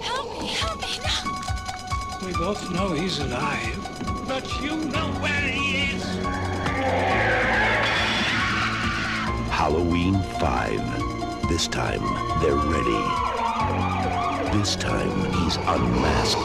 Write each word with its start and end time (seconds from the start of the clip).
Help 0.00 0.40
me, 0.40 0.46
help 0.48 0.80
me, 0.80 0.98
no! 1.02 2.26
We 2.26 2.32
both 2.32 2.70
know 2.72 2.92
he's 2.92 3.18
alive, 3.18 3.78
but 4.26 4.44
you 4.60 4.76
know 4.76 5.08
where 5.20 5.48
he 5.48 5.92
is. 5.92 6.04
Halloween 9.50 10.20
5. 10.40 11.48
This 11.48 11.68
time, 11.68 12.02
they're 12.40 12.54
ready. 12.54 13.02
This 14.58 14.76
time, 14.76 15.10
he's 15.32 15.56
unmasked. 15.56 16.40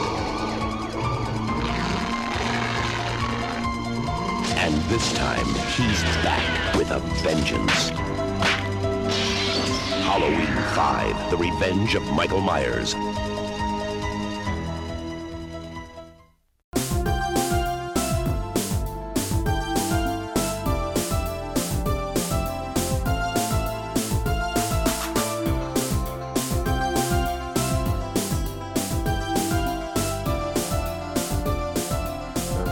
And 4.57 4.73
this 4.89 5.14
time, 5.14 5.48
he's 5.76 6.04
back 6.23 6.76
with 6.76 6.91
a 6.91 7.00
vengeance. 7.23 7.98
Halloween 10.12 10.48
5, 10.73 11.30
The 11.30 11.38
Revenge 11.38 11.94
of 11.94 12.02
Michael 12.13 12.41
Myers. 12.41 12.95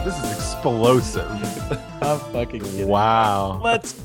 This 0.04 0.18
is 0.24 0.32
explosive. 0.34 1.30
I'm 2.02 2.20
fucking 2.32 2.62
kidding. 2.62 2.88
Wow. 2.88 3.62
Let's 3.64 3.94
go. 3.94 3.97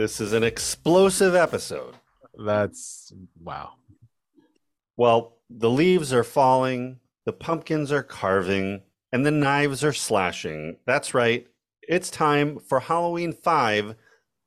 This 0.00 0.18
is 0.18 0.32
an 0.32 0.42
explosive 0.42 1.34
episode. 1.34 1.94
That's 2.34 3.12
wow. 3.38 3.72
Well, 4.96 5.36
the 5.50 5.68
leaves 5.68 6.10
are 6.14 6.24
falling, 6.24 7.00
the 7.26 7.34
pumpkins 7.34 7.92
are 7.92 8.02
carving, 8.02 8.80
and 9.12 9.26
the 9.26 9.30
knives 9.30 9.84
are 9.84 9.92
slashing. 9.92 10.78
That's 10.86 11.12
right. 11.12 11.46
It's 11.82 12.08
time 12.08 12.60
for 12.60 12.80
Halloween 12.80 13.34
5, 13.34 13.94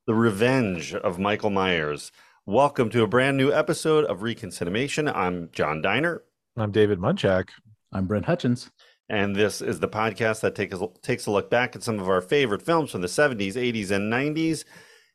The 0.07 0.15
Revenge 0.15 0.95
of 0.95 1.19
Michael 1.19 1.51
Myers. 1.51 2.11
Welcome 2.47 2.89
to 2.89 3.03
a 3.03 3.07
brand 3.07 3.37
new 3.37 3.53
episode 3.53 4.05
of 4.05 4.21
Reconcinimation. 4.21 5.15
I'm 5.15 5.49
John 5.51 5.83
Diner, 5.83 6.23
I'm 6.57 6.71
David 6.71 6.97
Munchak. 6.97 7.49
I'm 7.91 8.07
Brent 8.07 8.25
Hutchins. 8.25 8.71
and 9.07 9.35
this 9.35 9.61
is 9.61 9.79
the 9.79 9.87
podcast 9.87 10.41
that 10.41 10.55
takes 10.55 10.79
takes 11.03 11.27
a 11.27 11.31
look 11.31 11.51
back 11.51 11.75
at 11.75 11.83
some 11.83 11.99
of 11.99 12.09
our 12.09 12.21
favorite 12.21 12.63
films 12.63 12.89
from 12.89 13.01
the 13.01 13.07
70s, 13.07 13.53
80s, 13.53 13.91
and 13.91 14.11
90s. 14.11 14.63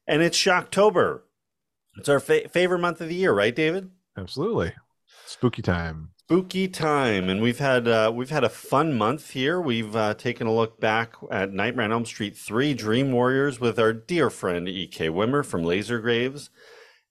And 0.09 0.23
it's 0.23 0.37
Shocktober. 0.39 1.21
It's 1.97 2.09
our 2.09 2.19
fa- 2.19 2.49
favorite 2.49 2.79
month 2.81 3.01
of 3.01 3.09
the 3.09 3.15
year, 3.15 3.33
right, 3.33 3.55
David? 3.55 3.91
Absolutely. 4.17 4.73
Spooky 5.27 5.63
time. 5.63 6.11
spooky 6.17 6.67
time 6.67 7.29
and 7.29 7.43
we've 7.43 7.59
had 7.59 7.87
uh, 7.87 8.11
we've 8.15 8.31
had 8.31 8.45
a 8.45 8.49
fun 8.49 8.97
month 8.97 9.31
here 9.31 9.61
we've 9.61 9.95
uh, 9.95 10.15
taken 10.15 10.47
a 10.47 10.55
look 10.55 10.81
back 10.81 11.15
at 11.31 11.53
nightmare 11.53 11.85
on 11.85 11.93
elm 11.93 12.05
street 12.07 12.37
3 12.37 12.73
dream 12.75 13.13
warriors 13.13 13.61
with 13.61 13.79
our 13.79 13.93
dear 13.93 14.31
friend 14.31 14.67
ek 14.69 14.99
wimmer 15.11 15.45
from 15.45 15.65
laser 15.65 15.99
graves 16.01 16.49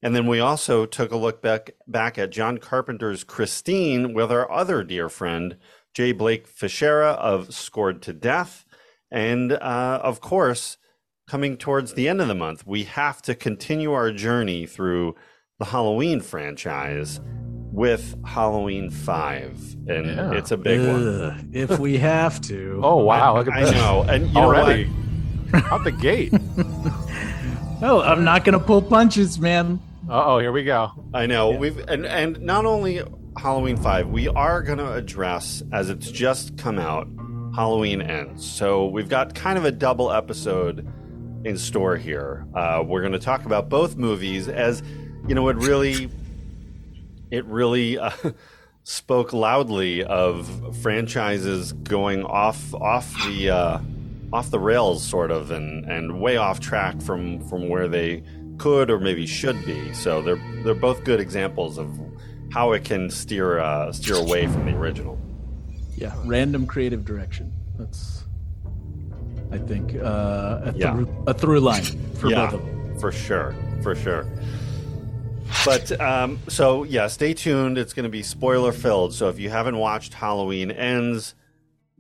and 0.02 0.16
then 0.16 0.26
we 0.28 0.40
also 0.40 0.86
took 0.88 1.12
a 1.12 1.18
look 1.18 1.42
back 1.44 1.72
back 1.88 2.18
at 2.18 2.32
john 2.32 2.58
carpenter's 2.58 3.24
christine 3.24 4.14
with 4.14 4.32
our 4.32 4.52
other 4.52 4.84
dear 4.84 5.10
friend 5.10 5.58
jay 5.94 6.12
blake 6.12 6.48
fichera 6.48 7.16
of 7.18 7.54
scored 7.54 8.02
to 8.02 8.14
death 8.14 8.66
and 9.12 9.52
uh, 9.54 10.00
of 10.04 10.20
course 10.22 10.78
coming 11.28 11.58
towards 11.58 11.94
the 11.94 12.08
end 12.08 12.22
of 12.22 12.28
the 12.28 12.36
month 12.36 12.66
we 12.66 12.84
have 12.84 13.22
to 13.22 13.36
continue 13.36 13.92
our 13.94 14.12
journey 14.12 14.66
through 14.66 15.14
the 15.60 15.66
halloween 15.66 16.22
franchise 16.22 17.20
with 17.72 18.16
Halloween 18.26 18.90
5 18.90 19.76
and 19.88 20.06
Yeah. 20.08 20.32
it's 20.32 20.50
a 20.52 20.58
big 20.58 20.80
one. 20.80 21.52
If 21.54 21.78
we 21.78 21.98
have 21.98 22.42
to. 22.42 22.80
Oh 22.84 23.04
wow, 23.04 23.36
look 23.38 23.48
at 23.48 23.54
I 23.54 23.62
this. 23.66 23.72
know. 23.74 24.02
And 24.10 24.28
you 24.28 24.34
know 24.34 24.40
Already. 24.46 24.86
what? 24.86 25.64
Out 25.72 25.84
the 25.84 25.92
gate. 25.92 26.34
Oh, 27.80 28.02
I'm 28.02 28.24
not 28.24 28.44
gonna 28.44 28.60
pull 28.60 28.82
punches, 28.82 29.38
man. 29.40 29.80
Uh 30.10 30.24
oh, 30.26 30.40
here 30.40 30.52
we 30.52 30.64
go. 30.64 30.90
I 31.14 31.28
know. 31.28 31.52
We've 31.52 31.78
and 31.88 32.08
and 32.08 32.40
not 32.42 32.66
only 32.66 33.02
Halloween 33.38 33.78
5, 33.78 34.08
we 34.10 34.28
are 34.30 34.64
going 34.64 34.80
to 34.80 34.94
address 34.94 35.62
as 35.72 35.92
it's 35.92 36.10
just 36.10 36.58
come 36.58 36.80
out 36.80 37.08
Halloween 37.56 38.02
ends. 38.02 38.50
So 38.50 38.88
we've 38.88 39.10
got 39.10 39.36
kind 39.36 39.60
of 39.60 39.66
a 39.66 39.72
double 39.72 40.12
episode 40.12 40.88
in 41.48 41.58
store 41.58 41.96
here. 41.96 42.46
Uh, 42.54 42.84
we're 42.86 43.02
going 43.02 43.14
to 43.14 43.20
talk 43.20 43.46
about 43.46 43.70
both 43.70 43.96
movies 43.96 44.48
as 44.48 44.84
you 45.28 45.34
know 45.36 45.48
it 45.50 45.58
really 45.58 46.10
it 47.32 47.46
really 47.46 47.98
uh, 48.00 48.12
spoke 48.84 49.34
loudly 49.34 50.04
of 50.04 50.78
franchises 50.82 51.74
going 51.74 52.24
off 52.24 52.74
off 52.76 53.12
the 53.26 53.50
uh, 53.50 53.80
off 54.34 54.52
the 54.52 54.60
rails 54.60 55.04
sort 55.04 55.32
of 55.32 55.52
and 55.52 55.86
and 55.86 56.20
way 56.22 56.38
off 56.38 56.60
track 56.60 57.02
from 57.02 57.40
from 57.50 57.70
where 57.70 57.88
they 57.88 58.24
could 58.58 58.90
or 58.90 59.00
maybe 59.00 59.26
should 59.26 59.64
be 59.66 59.94
so 59.94 60.22
they're 60.22 60.42
they're 60.64 60.74
both 60.74 61.04
good 61.04 61.20
examples 61.20 61.78
of 61.78 61.90
how 62.52 62.72
it 62.72 62.84
can 62.84 63.10
steer 63.10 63.60
uh, 63.60 63.92
steer 63.92 64.16
away 64.16 64.48
from 64.48 64.66
the 64.66 64.76
original 64.76 65.18
Yeah, 65.96 66.14
random 66.26 66.66
creative 66.66 67.06
direction. 67.06 67.54
That's, 67.78 68.17
I 69.52 69.58
think, 69.58 69.96
uh, 69.96 70.62
a, 70.66 70.74
Yeah. 70.76 70.94
through, 70.94 71.24
a 71.28 71.34
through 71.34 71.60
line 71.62 71.84
for 72.16 72.30
yeah 72.30 72.46
both 72.50 72.54
of 72.62 72.66
them. 72.66 73.00
for 73.00 73.12
sure 73.12 73.56
for 73.82 73.96
sure. 73.96 74.26
But 75.66 76.00
um, 76.02 76.40
so 76.48 76.84
yeah 76.84 77.08
stay 77.08 77.34
tuned. 77.34 77.78
It's 77.78 77.94
going 77.94 78.04
to 78.04 78.10
be 78.10 78.24
spoiler 78.24 78.72
filled 78.72 79.14
so 79.14 79.30
if 79.30 79.40
you 79.40 79.50
haven't 79.50 79.78
watched 79.78 80.14
halloween 80.14 80.72
ends 80.72 81.36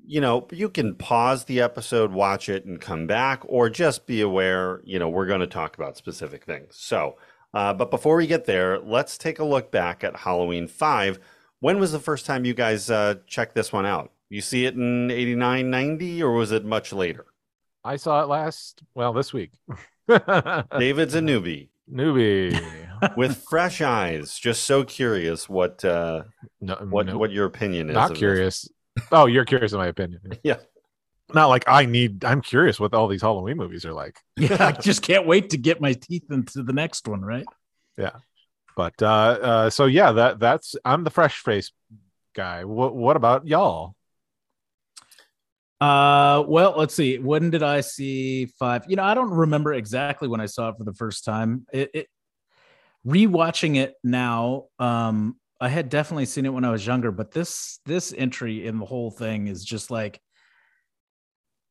you 0.06 0.22
know 0.22 0.48
you 0.52 0.70
can 0.70 0.96
pause 0.96 1.46
the 1.46 1.62
episode 1.62 2.12
watch 2.12 2.50
it 2.50 2.66
and 2.66 2.80
come 2.80 3.08
back 3.08 3.42
or 3.46 3.70
just 3.70 4.06
be 4.06 4.22
aware 4.22 4.82
you 4.86 5.00
know 5.00 5.10
we're 5.10 5.26
going 5.26 5.40
to 5.42 5.48
talk 5.48 5.76
about 5.78 5.98
specific 5.98 6.44
things. 6.46 6.76
So 6.78 7.18
uh, 7.54 7.74
but 7.74 7.90
before 7.92 8.18
we 8.18 8.28
get 8.28 8.46
there 8.46 8.80
let's 8.80 9.18
take 9.18 9.40
a 9.40 9.46
look 9.46 9.72
back 9.72 10.04
at 10.04 10.16
halloween 10.18 10.68
5 10.68 11.20
when 11.60 11.80
was 11.80 11.92
the 11.92 12.00
first 12.00 12.26
time 12.26 12.46
you 12.46 12.54
guys 12.54 12.90
uh, 12.92 13.16
checked 13.28 13.56
this 13.56 13.74
one 13.74 13.86
out? 13.86 14.12
You 14.30 14.42
see 14.42 14.66
it 14.66 14.76
in 14.76 15.10
89 15.10 15.70
90 15.70 16.22
or 16.24 16.32
was 16.34 16.52
it 16.52 16.64
much 16.66 16.92
later 16.94 17.26
I 17.88 17.96
saw 17.96 18.22
it 18.22 18.28
last 18.28 18.84
well 18.96 19.14
this 19.14 19.32
week. 19.32 19.52
david's 20.08 21.16
a 21.16 21.22
newbie 21.22 21.70
Newbie. 21.92 22.60
with 23.18 23.38
fresh 23.50 23.82
eyes 23.82 24.38
just 24.38 24.64
so 24.64 24.84
curious 24.84 25.48
what 25.48 25.84
uh 25.86 26.24
No, 26.60 26.76
what 26.90 27.06
no, 27.06 27.18
what 27.18 27.32
your 27.32 27.46
opinion 27.46 27.90
is 27.90 27.94
not 27.94 28.06
of 28.06 28.10
this. 28.12 28.20
curious. 28.20 28.70
Oh, 29.12 29.26
you're 29.26 29.46
curious 29.46 29.72
in 29.72 29.78
my 29.78 29.88
opinion. 29.88 30.20
Yeah. 30.44 30.58
Not 31.34 31.48
like 31.48 31.66
I 31.68 31.86
need 31.86 32.24
I'm 32.26 32.42
curious 32.42 32.80
what 32.80 32.94
all 32.94 33.08
these 33.08 33.22
Halloween 33.22 33.58
movies 33.58 33.86
are 33.86 33.94
like. 33.94 34.20
Yeah, 34.38 34.58
I 34.60 34.72
just 34.74 35.02
can't 35.02 35.26
wait 35.26 35.50
to 35.52 35.58
get 35.58 35.82
my 35.82 35.94
teeth 35.94 36.26
into 36.30 36.64
the 36.64 36.74
next 36.74 37.08
one. 37.08 37.22
Right? 37.22 37.46
Yeah. 37.98 38.18
But 38.76 39.02
uh 39.02 39.06
uh 39.42 39.70
so 39.70 39.86
yeah, 39.86 40.12
that 40.14 40.40
that's 40.40 40.76
I'm 40.84 41.04
the 41.04 41.10
fresh 41.10 41.40
face 41.40 41.72
guy. 42.34 42.64
What 42.66 42.96
what 42.96 43.18
about 43.18 43.46
y'all? 43.48 43.97
Uh, 45.80 46.44
well, 46.48 46.74
let's 46.76 46.96
see. 46.96 47.20
When 47.20 47.50
did 47.52 47.62
I 47.62 47.82
see 47.82 48.48
five? 48.60 48.86
You 48.88 48.96
know, 48.96 49.04
I 49.04 49.14
don't 49.14 49.30
remember 49.30 49.74
exactly 49.74 50.28
when 50.28 50.42
I 50.42 50.48
saw 50.48 50.70
it 50.70 50.76
for 50.78 50.84
the 50.84 50.94
first 50.94 51.24
time. 51.24 51.66
It, 51.72 51.92
it 51.94 52.08
rewatching 53.06 53.78
it 53.78 53.94
now. 54.04 54.66
Um, 54.80 55.38
I 55.62 55.70
had 55.70 55.90
definitely 55.90 56.26
seen 56.26 56.46
it 56.46 56.54
when 56.54 56.66
I 56.66 56.72
was 56.72 56.86
younger, 56.86 57.12
but 57.12 57.32
this 57.32 57.80
this 57.86 58.14
entry 58.16 58.66
in 58.66 58.80
the 58.80 58.86
whole 58.86 59.12
thing 59.12 59.48
is 59.48 59.64
just 59.64 59.90
like 59.92 60.20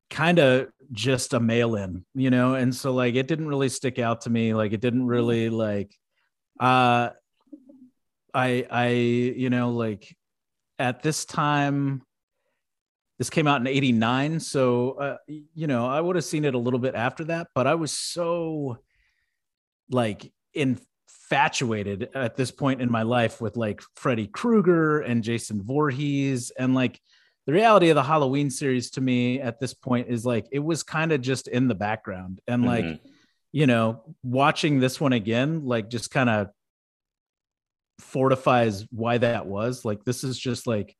kind 0.08 0.38
of 0.38 0.68
just 0.92 1.34
a 1.34 1.40
mail 1.40 1.74
in, 1.76 2.04
you 2.14 2.30
know, 2.30 2.54
and 2.54 2.74
so 2.74 2.92
like 2.92 3.14
it 3.14 3.26
didn't 3.26 3.48
really 3.48 3.68
stick 3.68 3.98
out 3.98 4.22
to 4.22 4.30
me. 4.30 4.54
Like 4.54 4.72
it 4.72 4.80
didn't 4.80 5.06
really 5.06 5.50
like 5.50 5.94
uh 6.58 7.10
I 8.32 8.66
I 8.70 8.88
you 8.88 9.50
know 9.50 9.70
like 9.70 10.16
at 10.78 11.02
this 11.02 11.24
time 11.24 12.02
this 13.18 13.30
came 13.30 13.46
out 13.46 13.60
in 13.60 13.66
89 13.66 14.40
so 14.40 14.90
uh, 14.92 15.16
you 15.54 15.66
know 15.66 15.86
i 15.86 16.00
would 16.00 16.16
have 16.16 16.24
seen 16.24 16.44
it 16.44 16.54
a 16.54 16.58
little 16.58 16.78
bit 16.80 16.94
after 16.94 17.24
that 17.24 17.48
but 17.54 17.66
i 17.66 17.74
was 17.74 17.92
so 17.92 18.78
like 19.90 20.32
infatuated 20.54 22.10
at 22.14 22.36
this 22.36 22.50
point 22.50 22.80
in 22.82 22.90
my 22.90 23.02
life 23.02 23.40
with 23.40 23.56
like 23.56 23.80
freddy 23.94 24.26
krueger 24.26 25.00
and 25.00 25.22
jason 25.22 25.62
Voorhees. 25.62 26.50
And 26.58 26.74
like 26.74 27.00
the 27.46 27.52
reality 27.52 27.90
of 27.90 27.94
the 27.94 28.02
halloween 28.02 28.50
series 28.50 28.90
to 28.92 29.00
me 29.00 29.40
at 29.40 29.60
this 29.60 29.72
point 29.74 30.08
is 30.08 30.26
like 30.26 30.46
it 30.50 30.58
was 30.58 30.82
kind 30.82 31.12
of 31.12 31.20
just 31.20 31.46
in 31.48 31.68
the 31.68 31.74
background. 31.74 32.40
And 32.48 32.64
like 32.64 32.84
Mhm. 32.84 33.00
you 33.52 33.66
know 33.66 34.16
watching 34.22 34.80
this 34.80 35.00
one 35.00 35.12
again 35.12 35.64
like 35.64 35.88
just 35.88 36.10
kind 36.10 36.28
of 36.28 36.48
fortifies 37.98 38.84
why 38.90 39.18
that 39.18 39.46
was. 39.46 39.84
Like 39.84 40.04
this 40.04 40.24
is 40.24 40.38
just 40.38 40.66
like 40.66 40.96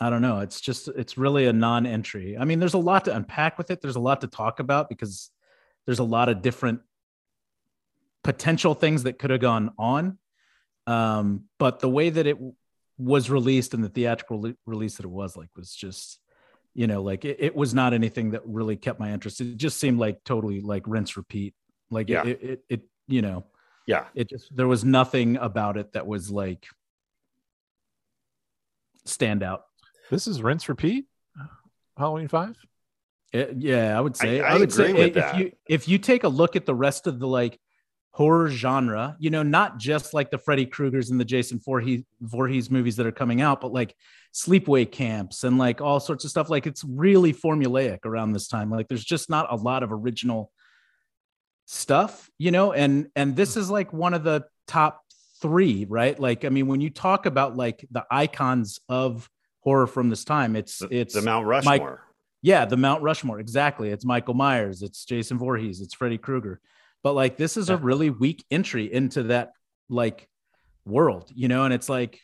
I 0.00 0.10
don't 0.10 0.22
know. 0.22 0.40
It's 0.40 0.60
just 0.60 0.88
it's 0.88 1.18
really 1.18 1.46
a 1.46 1.52
non-entry. 1.52 2.36
I 2.38 2.44
mean, 2.44 2.60
there's 2.60 2.74
a 2.74 2.78
lot 2.78 3.06
to 3.06 3.16
unpack 3.16 3.58
with 3.58 3.70
it. 3.70 3.80
There's 3.80 3.96
a 3.96 4.00
lot 4.00 4.20
to 4.20 4.26
talk 4.26 4.60
about 4.60 4.88
because 4.88 5.30
there's 5.86 5.98
a 5.98 6.04
lot 6.04 6.28
of 6.28 6.42
different 6.42 6.80
potential 8.22 8.74
things 8.74 9.04
that 9.04 9.18
could 9.18 9.30
have 9.30 9.40
gone 9.40 9.72
on. 9.78 10.18
Um, 10.86 11.44
but 11.58 11.80
the 11.80 11.88
way 11.88 12.10
that 12.10 12.26
it 12.26 12.34
w- 12.34 12.54
was 12.98 13.30
released 13.30 13.74
and 13.74 13.82
the 13.82 13.88
theatrical 13.88 14.40
le- 14.42 14.54
release 14.66 14.96
that 14.96 15.04
it 15.04 15.10
was 15.10 15.36
like 15.36 15.48
was 15.56 15.74
just, 15.74 16.20
you 16.74 16.86
know, 16.86 17.02
like 17.02 17.24
it, 17.24 17.36
it 17.40 17.56
was 17.56 17.74
not 17.74 17.92
anything 17.94 18.30
that 18.32 18.42
really 18.46 18.76
kept 18.76 19.00
my 19.00 19.12
interest. 19.12 19.40
It 19.40 19.56
just 19.56 19.78
seemed 19.78 19.98
like 19.98 20.22
totally 20.24 20.60
like 20.60 20.82
rinse 20.86 21.16
repeat. 21.16 21.54
Like 21.90 22.08
Yeah. 22.08 22.24
it, 22.24 22.42
it, 22.42 22.64
it, 22.68 22.80
you 23.06 23.22
know, 23.22 23.46
Yeah. 23.86 24.04
it 24.14 24.28
just 24.28 24.54
there 24.54 24.68
was 24.68 24.84
nothing 24.84 25.36
about 25.38 25.76
it 25.76 25.92
that 25.94 26.06
was 26.06 26.30
like 26.30 26.66
stand 29.04 29.42
out. 29.42 29.64
This 30.10 30.26
is 30.26 30.42
rinse 30.42 30.68
repeat. 30.68 31.06
Halloween 31.96 32.28
five. 32.28 32.56
It- 33.32 33.56
yeah, 33.58 33.96
I 33.96 34.00
would 34.00 34.16
say. 34.16 34.40
I 34.40 34.54
I, 34.54 34.58
would 34.58 34.72
say 34.72 34.92
with 34.92 35.08
if 35.08 35.14
that. 35.14 35.38
you 35.38 35.52
if 35.68 35.88
you 35.88 35.98
take 35.98 36.24
a 36.24 36.28
look 36.28 36.56
at 36.56 36.66
the 36.66 36.74
rest 36.74 37.06
of 37.06 37.18
the 37.18 37.26
like 37.26 37.58
horror 38.12 38.50
genre, 38.50 39.16
you 39.20 39.30
know, 39.30 39.42
not 39.42 39.78
just 39.78 40.14
like 40.14 40.30
the 40.30 40.38
Freddy 40.38 40.66
Krueger's 40.66 41.10
and 41.10 41.20
the 41.20 41.24
Jason 41.24 41.60
Voorhees, 41.64 42.02
Voorhees 42.20 42.70
movies 42.70 42.96
that 42.96 43.06
are 43.06 43.12
coming 43.12 43.40
out, 43.40 43.60
but 43.60 43.72
like 43.72 43.94
sleepaway 44.34 44.90
camps 44.90 45.44
and 45.44 45.58
like 45.58 45.80
all 45.80 46.00
sorts 46.00 46.24
of 46.24 46.30
stuff. 46.30 46.50
Like 46.50 46.66
it's 46.66 46.82
really 46.84 47.32
formulaic 47.32 48.04
around 48.04 48.32
this 48.32 48.48
time. 48.48 48.70
Like 48.70 48.88
there's 48.88 49.04
just 49.04 49.30
not 49.30 49.52
a 49.52 49.56
lot 49.56 49.82
of 49.82 49.92
original 49.92 50.50
stuff, 51.66 52.30
you 52.38 52.50
know, 52.50 52.72
and 52.72 53.08
and 53.14 53.36
this 53.36 53.56
is 53.56 53.70
like 53.70 53.92
one 53.92 54.14
of 54.14 54.24
the 54.24 54.44
top 54.66 55.02
three, 55.40 55.86
right? 55.88 56.18
Like, 56.18 56.44
I 56.44 56.48
mean, 56.48 56.66
when 56.66 56.80
you 56.80 56.90
talk 56.90 57.26
about 57.26 57.56
like 57.56 57.86
the 57.90 58.04
icons 58.10 58.80
of 58.88 59.28
horror 59.68 59.86
from 59.86 60.08
this 60.10 60.24
time, 60.24 60.56
it's 60.56 60.78
The, 60.78 60.88
it's 61.00 61.14
the 61.14 61.22
Mount 61.22 61.44
Mike- 61.46 61.80
Rushmore. 61.82 62.02
yeah, 62.42 62.64
the 62.64 62.76
Mount 62.76 63.02
Rushmore. 63.02 63.38
Exactly. 63.40 63.90
It's 63.90 64.04
Michael 64.04 64.34
Myers, 64.34 64.82
it's 64.82 65.04
Jason 65.04 65.38
Voorhees, 65.38 65.80
it's 65.80 65.94
Freddy 65.94 66.18
Krueger. 66.18 66.60
But 67.02 67.12
like 67.14 67.36
this 67.36 67.56
is 67.56 67.68
a 67.70 67.76
really 67.76 68.10
weak 68.10 68.44
entry 68.50 68.92
into 68.92 69.24
that 69.24 69.52
like 69.88 70.28
world, 70.84 71.30
you 71.34 71.48
know, 71.48 71.64
and 71.64 71.72
it's 71.74 71.88
like 71.88 72.18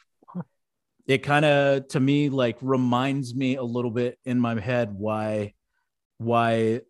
it 1.06 1.18
kind 1.18 1.44
of 1.44 1.86
to 1.88 2.00
me 2.00 2.28
like 2.28 2.56
reminds 2.60 3.34
me 3.34 3.56
a 3.56 3.62
little 3.62 3.90
bit 3.90 4.18
in 4.24 4.40
my 4.40 4.58
head 4.58 4.92
why 4.96 5.52
why 6.18 6.80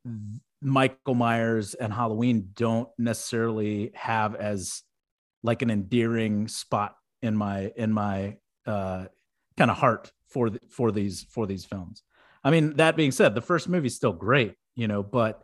Michael 0.62 1.14
Myers 1.14 1.74
and 1.74 1.92
Halloween 1.92 2.50
don't 2.54 2.88
necessarily 2.96 3.90
have 3.94 4.34
as 4.34 4.82
like 5.42 5.60
an 5.62 5.70
endearing 5.70 6.48
spot 6.48 6.96
in 7.22 7.36
my 7.36 7.70
in 7.76 7.92
my 7.92 8.36
uh 8.66 9.04
kind 9.58 9.70
of 9.70 9.76
heart 9.76 10.10
for 10.34 10.50
the, 10.50 10.60
for 10.68 10.90
these 10.90 11.24
for 11.30 11.46
these 11.46 11.64
films. 11.64 12.02
I 12.42 12.50
mean, 12.50 12.74
that 12.76 12.96
being 12.96 13.12
said, 13.12 13.34
the 13.34 13.40
first 13.40 13.68
movie's 13.68 13.94
still 13.94 14.12
great, 14.12 14.56
you 14.74 14.88
know, 14.88 15.02
but 15.02 15.42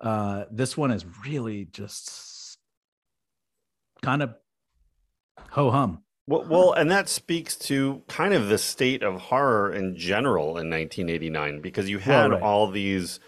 uh, 0.00 0.44
this 0.50 0.76
one 0.76 0.92
is 0.92 1.04
really 1.26 1.66
just 1.66 2.58
kind 4.00 4.22
of 4.22 4.34
ho 5.50 5.70
hum. 5.70 6.02
Well, 6.28 6.46
well, 6.48 6.72
and 6.72 6.90
that 6.90 7.08
speaks 7.08 7.56
to 7.56 8.02
kind 8.06 8.32
of 8.32 8.48
the 8.48 8.58
state 8.58 9.02
of 9.02 9.20
horror 9.20 9.72
in 9.72 9.96
general 9.96 10.58
in 10.58 10.70
1989 10.70 11.60
because 11.60 11.90
you 11.90 11.98
had 11.98 12.30
right. 12.30 12.42
all 12.42 12.70
these 12.70 13.18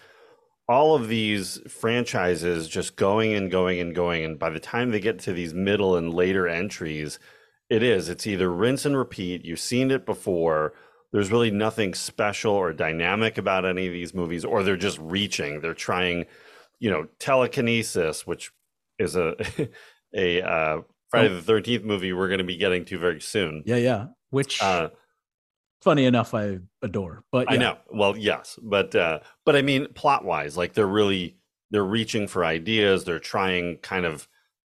all 0.69 0.95
of 0.95 1.09
these 1.09 1.59
franchises 1.67 2.69
just 2.69 2.95
going 2.95 3.33
and 3.33 3.51
going 3.51 3.81
and 3.81 3.93
going 3.93 4.23
and 4.23 4.39
by 4.39 4.49
the 4.49 4.59
time 4.59 4.91
they 4.91 5.01
get 5.01 5.19
to 5.19 5.33
these 5.33 5.53
middle 5.53 5.97
and 5.97 6.13
later 6.13 6.47
entries 6.47 7.19
it 7.69 7.83
is 7.83 8.07
it's 8.07 8.25
either 8.25 8.49
rinse 8.49 8.85
and 8.85 8.95
repeat 8.95 9.43
you've 9.43 9.59
seen 9.59 9.91
it 9.91 10.05
before 10.05 10.71
there's 11.11 11.31
really 11.31 11.51
nothing 11.51 11.93
special 11.93 12.53
or 12.53 12.73
dynamic 12.73 13.37
about 13.37 13.65
any 13.65 13.87
of 13.87 13.93
these 13.93 14.13
movies 14.13 14.45
or 14.45 14.63
they're 14.63 14.77
just 14.77 14.99
reaching 14.99 15.61
they're 15.61 15.73
trying 15.73 16.25
you 16.79 16.89
know 16.89 17.07
telekinesis 17.19 18.25
which 18.25 18.51
is 18.99 19.15
a 19.15 19.35
a 20.15 20.41
uh, 20.41 20.81
Friday 21.09 21.33
the 21.33 21.41
Thirteenth 21.41 21.83
movie 21.83 22.13
we're 22.13 22.29
going 22.29 22.39
to 22.39 22.43
be 22.43 22.57
getting 22.57 22.85
to 22.85 22.97
very 22.97 23.19
soon. 23.19 23.63
Yeah, 23.65 23.75
yeah. 23.75 24.05
Which, 24.29 24.61
Uh, 24.63 24.89
funny 25.81 26.05
enough, 26.05 26.33
I 26.33 26.59
adore. 26.81 27.23
But 27.31 27.51
I 27.51 27.57
know. 27.57 27.77
Well, 27.91 28.15
yes, 28.15 28.57
but 28.61 28.95
uh, 28.95 29.19
but 29.45 29.55
I 29.57 29.61
mean, 29.61 29.87
plot 29.93 30.23
wise, 30.23 30.55
like 30.55 30.73
they're 30.73 30.87
really 30.87 31.37
they're 31.69 31.83
reaching 31.83 32.27
for 32.27 32.45
ideas. 32.45 33.03
They're 33.03 33.19
trying 33.19 33.77
kind 33.77 34.05
of 34.05 34.27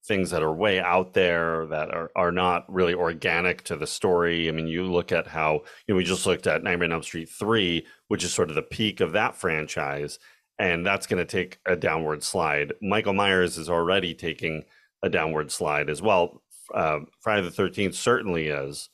things 0.07 0.30
that 0.31 0.44
are 0.44 0.54
way 0.54 0.80
out 0.80 1.13
there 1.13 1.66
that 1.68 1.92
are 1.92 2.12
are 2.16 2.31
not 2.31 2.72
really 2.72 2.94
organic 2.94 3.63
to 3.63 3.75
the 3.75 3.88
story. 3.88 4.48
I 4.48 4.52
mean, 4.52 4.68
you 4.68 4.84
look 4.84 5.12
at 5.12 5.28
how 5.28 5.63
you 5.88 5.94
know 5.94 5.98
we 5.98 6.04
just 6.04 6.25
looked 6.25 6.48
at 6.48 6.63
Nightmare 6.63 6.88
on 6.88 6.94
Elm 6.94 7.04
Street 7.04 7.30
three, 7.30 7.86
which 8.07 8.24
is 8.24 8.34
sort 8.34 8.50
of 8.50 8.56
the 8.56 8.62
peak 8.62 9.00
of 9.02 9.13
that 9.13 9.36
franchise, 9.36 10.19
and 10.60 10.86
that's 10.86 11.07
going 11.07 11.25
to 11.25 11.31
take 11.31 11.60
a 11.66 11.75
downward 11.75 12.24
slide. 12.24 12.74
Michael 12.81 13.13
Myers 13.13 13.57
is 13.57 13.69
already 13.69 14.13
taking 14.13 14.63
a 15.04 15.10
downward 15.10 15.52
slide 15.52 15.90
as 15.90 16.02
well. 16.02 16.42
Uh, 16.74 17.00
Friday 17.19 17.44
the 17.44 17.51
Thirteenth 17.51 17.96
certainly 17.96 18.48
is 18.48 18.90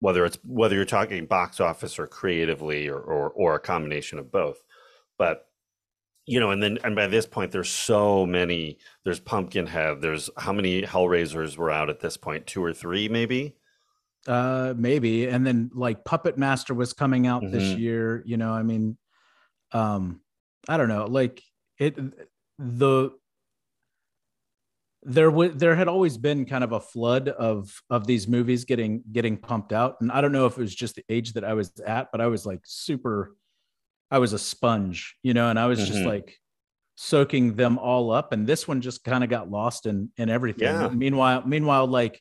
whether 0.00 0.24
it's 0.24 0.38
whether 0.44 0.74
you're 0.74 0.84
talking 0.84 1.26
box 1.26 1.60
office 1.60 1.98
or 1.98 2.06
creatively 2.06 2.88
or, 2.88 2.98
or 2.98 3.30
or 3.30 3.54
a 3.54 3.60
combination 3.60 4.18
of 4.18 4.32
both 4.32 4.62
but 5.20 5.49
you 6.30 6.40
know 6.40 6.50
and 6.50 6.62
then 6.62 6.78
and 6.84 6.94
by 6.96 7.06
this 7.06 7.26
point 7.26 7.52
there's 7.52 7.68
so 7.70 8.24
many 8.26 8.78
there's 9.04 9.20
pumpkinhead 9.20 10.00
there's 10.00 10.30
how 10.38 10.52
many 10.52 10.82
hellraisers 10.82 11.56
were 11.56 11.70
out 11.70 11.90
at 11.90 12.00
this 12.00 12.16
point? 12.16 12.46
two 12.46 12.62
or 12.64 12.72
three 12.72 13.08
maybe 13.08 13.56
uh 14.26 14.74
maybe 14.76 15.26
and 15.26 15.46
then 15.46 15.70
like 15.74 16.04
puppet 16.04 16.36
master 16.38 16.74
was 16.74 16.92
coming 16.92 17.26
out 17.26 17.42
this 17.50 17.74
Mhm. 17.74 17.78
year 17.78 18.22
you 18.26 18.36
know 18.36 18.52
i 18.52 18.62
mean 18.62 18.98
um 19.72 20.20
i 20.68 20.76
don't 20.76 20.88
know 20.88 21.06
like 21.06 21.42
it 21.78 21.96
the 22.58 23.10
there 25.02 25.30
was 25.30 25.54
there 25.54 25.74
had 25.74 25.88
always 25.88 26.18
been 26.18 26.44
kind 26.44 26.62
of 26.62 26.72
a 26.72 26.80
flood 26.80 27.28
of 27.30 27.82
of 27.88 28.06
these 28.06 28.28
movies 28.28 28.66
getting 28.66 29.02
getting 29.12 29.36
pumped 29.38 29.72
out 29.72 29.96
and 30.00 30.12
i 30.12 30.20
don't 30.20 30.32
know 30.32 30.44
if 30.44 30.58
it 30.58 30.60
was 30.60 30.74
just 30.74 30.94
the 30.96 31.04
age 31.08 31.32
that 31.32 31.44
i 31.44 31.54
was 31.54 31.72
at 31.86 32.12
but 32.12 32.20
i 32.20 32.26
was 32.26 32.44
like 32.44 32.60
super 32.64 33.34
i 34.10 34.18
was 34.18 34.32
a 34.32 34.38
sponge 34.38 35.16
you 35.22 35.34
know 35.34 35.48
and 35.50 35.58
i 35.58 35.66
was 35.66 35.78
just 35.86 36.00
Mhm. 36.00 36.06
like 36.06 36.36
soaking 36.96 37.54
them 37.56 37.78
all 37.78 38.10
up 38.10 38.32
and 38.32 38.46
this 38.46 38.68
one 38.68 38.80
just 38.80 39.04
kind 39.04 39.24
of 39.24 39.30
got 39.30 39.50
lost 39.50 39.86
in 39.86 40.10
in 40.16 40.28
everything 40.28 40.64
Yeah. 40.68 40.88
meanwhile 40.88 41.46
meanwhile 41.46 41.86
like 41.86 42.20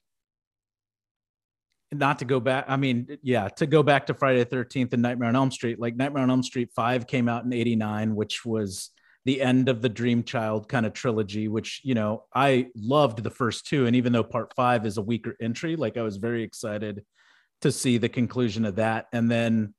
not 1.92 2.20
to 2.20 2.26
go 2.26 2.40
back 2.40 2.66
i 2.68 2.78
mean 2.78 3.18
yeah 3.24 3.48
to 3.48 3.66
go 3.66 3.82
back 3.82 4.06
to 4.08 4.14
friday 4.14 4.44
the 4.44 4.56
13th 4.56 4.94
and 4.94 5.02
nightmare 5.02 5.28
on 5.30 5.36
elm 5.36 5.50
street 5.52 5.80
like 5.80 5.96
nightmare 5.96 6.22
on 6.24 6.30
elm 6.30 6.44
street 6.44 6.70
5 6.76 7.08
came 7.08 7.28
out 7.28 7.44
in 7.46 7.52
89 7.52 8.16
which 8.16 8.46
was 8.46 8.92
the 9.26 9.42
end 9.42 9.68
of 9.70 9.82
the 9.82 9.90
dream 9.90 10.24
child 10.24 10.70
kind 10.70 10.86
of 10.86 10.94
trilogy 10.94 11.48
which 11.48 11.82
you 11.84 11.96
know 11.96 12.24
i 12.34 12.68
loved 12.76 13.24
the 13.24 13.30
first 13.32 13.66
two 13.66 13.88
and 13.88 13.96
even 13.96 14.14
though 14.14 14.24
part 14.24 14.54
5 14.56 14.86
is 14.86 14.98
a 14.98 15.02
weaker 15.02 15.36
entry 15.42 15.76
like 15.76 15.98
i 15.98 16.04
was 16.04 16.18
very 16.18 16.44
excited 16.44 17.04
to 17.62 17.72
see 17.72 17.98
the 17.98 18.08
conclusion 18.10 18.66
of 18.66 18.76
that 18.76 19.08
and 19.12 19.30
then 19.30 19.74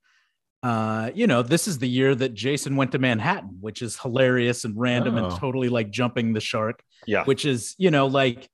uh 0.63 1.11
you 1.15 1.27
know 1.27 1.43
this 1.43 1.67
is 1.67 1.79
the 1.79 1.89
year 1.89 2.15
that 2.15 2.35
jason 2.35 2.77
went 2.77 2.93
to 2.93 2.99
manhattan 2.99 3.57
which 3.61 3.81
is 3.81 3.99
hilarious 3.99 4.65
and 4.65 4.79
random 4.79 5.17
Oh. 5.17 5.25
and 5.27 5.39
totally 5.39 5.69
like 5.71 5.91
jumping 5.91 6.35
the 6.35 6.41
shark 6.41 6.83
yeah. 7.07 7.25
which 7.25 7.47
is 7.47 7.75
you 7.79 7.91
know 7.91 8.07
like 8.07 8.49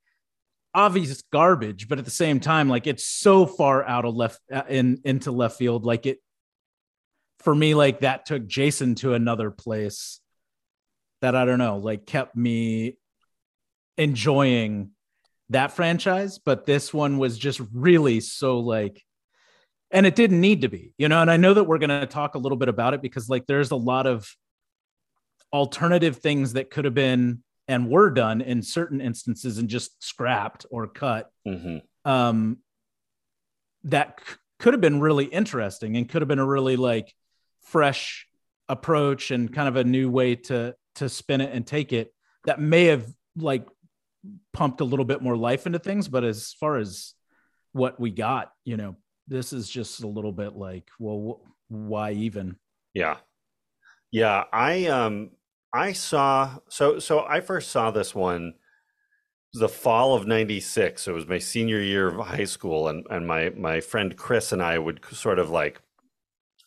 obvious 0.72 1.22
garbage 1.32 1.88
but 1.88 1.98
at 1.98 2.04
the 2.04 2.10
same 2.10 2.38
time 2.38 2.68
like 2.68 2.86
it's 2.86 3.04
so 3.04 3.44
far 3.46 3.84
out 3.84 4.04
of 4.04 4.14
left 4.14 4.38
uh, 4.52 4.62
in 4.68 5.00
into 5.04 5.32
left 5.32 5.56
field. 5.58 5.84
Like 5.84 6.06
it 6.06 6.18
for 7.40 7.54
me 7.54 7.74
like 7.74 8.00
that 8.00 8.26
took 8.26 8.46
jason 8.46 8.94
to 8.96 9.14
another 9.14 9.50
place 9.50 10.20
that 11.22 11.34
i 11.34 11.44
don't 11.44 11.58
know 11.58 11.78
like 11.78 12.06
kept 12.06 12.36
me 12.36 12.98
enjoying 13.98 14.90
that 15.50 15.72
franchise. 15.72 16.38
But 16.38 16.66
this 16.66 16.92
one 16.92 17.18
was 17.18 17.38
just 17.38 17.60
really 17.72 18.20
so 18.20 18.58
like 18.60 19.02
and 19.90 20.06
it 20.06 20.14
didn't 20.14 20.40
need 20.40 20.62
to 20.62 20.68
be 20.68 20.92
you 20.98 21.08
know 21.08 21.20
and 21.20 21.30
i 21.30 21.36
know 21.36 21.54
that 21.54 21.64
we're 21.64 21.78
going 21.78 21.90
to 21.90 22.06
talk 22.06 22.34
a 22.34 22.38
little 22.38 22.58
bit 22.58 22.68
about 22.68 22.94
it 22.94 23.02
because 23.02 23.28
like 23.28 23.46
there's 23.46 23.70
a 23.70 23.76
lot 23.76 24.06
of 24.06 24.28
alternative 25.52 26.16
things 26.18 26.54
that 26.54 26.70
could 26.70 26.84
have 26.84 26.94
been 26.94 27.42
and 27.68 27.88
were 27.88 28.10
done 28.10 28.40
in 28.40 28.62
certain 28.62 29.00
instances 29.00 29.58
and 29.58 29.68
just 29.68 30.02
scrapped 30.02 30.66
or 30.70 30.86
cut 30.86 31.30
hmm 31.44 31.78
um 32.04 32.58
that 33.84 34.20
c- 34.26 34.34
could 34.58 34.74
have 34.74 34.80
been 34.80 35.00
really 35.00 35.24
interesting 35.26 35.96
and 35.96 36.08
could 36.08 36.22
have 36.22 36.28
been 36.28 36.38
a 36.38 36.46
really 36.46 36.76
like 36.76 37.14
fresh 37.62 38.26
approach 38.68 39.30
and 39.30 39.52
kind 39.52 39.68
of 39.68 39.76
a 39.76 39.84
new 39.84 40.10
way 40.10 40.34
to 40.34 40.74
to 40.96 41.08
spin 41.08 41.40
it 41.40 41.52
and 41.52 41.66
take 41.66 41.92
it 41.92 42.12
that 42.44 42.60
may 42.60 42.86
have 42.86 43.06
like 43.36 43.66
pumped 44.52 44.80
a 44.80 44.84
little 44.84 45.04
bit 45.04 45.20
more 45.20 45.36
life 45.36 45.66
into 45.66 45.78
things. 45.78 46.08
But 46.08 46.24
as 46.24 46.54
far 46.54 46.78
as 46.78 47.14
what 47.72 48.00
we 48.00 48.10
got 48.10 48.50
you 48.64 48.76
know 48.76 48.96
this 49.28 49.52
is 49.52 49.68
just 49.68 50.02
a 50.02 50.06
little 50.06 50.32
bit 50.32 50.54
like 50.54 50.88
well 50.98 51.42
wh- 51.68 51.72
why 51.72 52.12
even 52.12 52.56
Yeah. 52.94 53.18
Yeah, 54.10 54.44
I 54.52 54.86
um 54.86 55.30
I 55.72 55.92
saw 55.92 56.58
so 56.68 56.98
so 56.98 57.26
I 57.26 57.40
first 57.40 57.70
saw 57.70 57.90
this 57.90 58.14
one 58.14 58.54
the 59.54 59.68
fall 59.68 60.14
of 60.14 60.26
96. 60.26 61.08
It 61.08 61.12
was 61.12 61.26
my 61.26 61.38
senior 61.38 61.80
year 61.80 62.08
of 62.08 62.26
high 62.26 62.44
school 62.44 62.88
and 62.88 63.06
and 63.10 63.26
my 63.26 63.50
my 63.50 63.80
friend 63.80 64.16
Chris 64.16 64.52
and 64.52 64.62
I 64.62 64.78
would 64.78 65.04
sort 65.12 65.38
of 65.38 65.50
like 65.50 65.80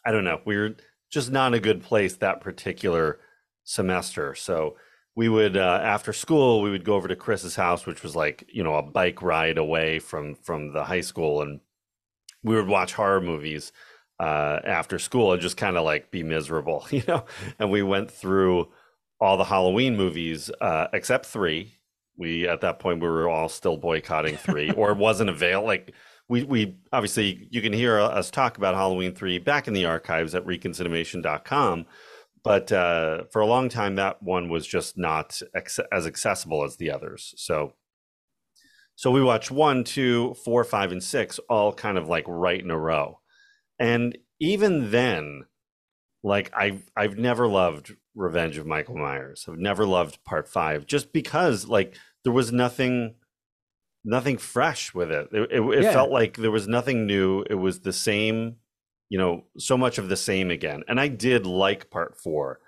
I 0.05 0.11
don't 0.11 0.23
know, 0.23 0.41
we 0.45 0.57
were 0.57 0.75
just 1.11 1.31
not 1.31 1.53
a 1.53 1.59
good 1.59 1.83
place 1.83 2.17
that 2.17 2.41
particular 2.41 3.19
semester. 3.63 4.35
So 4.35 4.77
we 5.15 5.29
would 5.29 5.57
uh, 5.57 5.81
after 5.83 6.13
school 6.13 6.61
we 6.61 6.71
would 6.71 6.85
go 6.85 6.95
over 6.95 7.07
to 7.07 7.15
Chris's 7.15 7.55
house, 7.55 7.85
which 7.85 8.03
was 8.03 8.15
like 8.15 8.45
you 8.51 8.63
know 8.63 8.75
a 8.75 8.83
bike 8.83 9.21
ride 9.21 9.57
away 9.57 9.99
from 9.99 10.35
from 10.35 10.73
the 10.73 10.83
high 10.85 11.01
school, 11.01 11.41
and 11.41 11.59
we 12.43 12.55
would 12.55 12.67
watch 12.67 12.93
horror 12.93 13.21
movies 13.21 13.71
uh, 14.19 14.59
after 14.65 14.99
school 14.99 15.31
and 15.33 15.41
just 15.41 15.57
kind 15.57 15.77
of 15.77 15.83
like 15.83 16.11
be 16.11 16.23
miserable, 16.23 16.85
you 16.91 17.03
know. 17.07 17.25
And 17.57 17.71
we 17.71 17.83
went 17.83 18.11
through 18.11 18.69
all 19.19 19.37
the 19.37 19.45
Halloween 19.45 19.97
movies 19.97 20.49
uh, 20.61 20.87
except 20.93 21.25
three. 21.25 21.75
We 22.17 22.47
at 22.47 22.61
that 22.61 22.79
point 22.79 23.01
we 23.01 23.07
were 23.07 23.29
all 23.29 23.49
still 23.49 23.77
boycotting 23.77 24.37
three, 24.37 24.71
or 24.77 24.91
it 24.91 24.97
wasn't 24.97 25.29
available. 25.29 25.67
like 25.67 25.93
we 26.27 26.43
we 26.43 26.75
obviously 26.93 27.47
you 27.49 27.61
can 27.61 27.73
hear 27.73 27.99
us 27.99 28.29
talk 28.29 28.57
about 28.57 28.75
Halloween 28.75 29.13
three 29.13 29.39
back 29.39 29.67
in 29.67 29.73
the 29.73 29.85
archives 29.85 30.35
at 30.35 30.45
reconcinimation.com 30.45 31.85
but 32.43 32.71
uh, 32.71 33.23
for 33.31 33.41
a 33.41 33.45
long 33.45 33.67
time 33.67 33.95
that 33.95 34.21
one 34.23 34.47
was 34.47 34.65
just 34.65 34.97
not 34.97 35.41
ex- 35.53 35.79
as 35.91 36.07
accessible 36.07 36.63
as 36.63 36.77
the 36.77 36.91
others 36.91 37.33
so 37.35 37.73
so 38.99 39.11
we 39.11 39.23
watched 39.23 39.49
one 39.49 39.85
two 39.85 40.33
four 40.43 40.65
five 40.65 40.91
and 40.91 41.01
six 41.01 41.39
all 41.49 41.71
kind 41.71 41.97
of 41.97 42.09
like 42.09 42.25
right 42.27 42.61
in 42.61 42.69
a 42.69 42.77
row. 42.77 43.21
And 43.79 44.17
even 44.41 44.91
then 44.91 45.45
like 46.21 46.51
i've 46.53 46.83
i've 46.97 47.17
never 47.17 47.47
loved 47.47 47.95
revenge 48.13 48.57
of 48.57 48.65
michael 48.65 48.97
myers. 48.97 49.45
I've 49.47 49.57
never 49.57 49.85
loved 49.85 50.21
part 50.25 50.49
five 50.49 50.85
just 50.85 51.13
because 51.13 51.65
like 51.65 51.95
there 52.25 52.33
was 52.33 52.51
nothing 52.51 53.15
nothing 54.03 54.37
fresh 54.37 54.93
with 54.93 55.11
it. 55.11 55.29
It, 55.31 55.49
it, 55.49 55.61
it 55.61 55.83
Yeah. 55.83 55.93
felt 55.93 56.11
like 56.11 56.35
there 56.35 56.51
was 56.51 56.67
nothing 56.67 57.05
new. 57.07 57.45
It 57.49 57.55
was 57.55 57.79
the 57.79 57.93
same 57.93 58.57
you 59.07 59.17
know 59.17 59.45
so 59.57 59.77
much 59.77 59.97
of 59.97 60.09
the 60.09 60.17
same 60.17 60.51
again. 60.51 60.83
And 60.89 60.99
i 60.99 61.07
did 61.07 61.45
like 61.45 61.89
part 61.89 62.17
four 62.17 62.59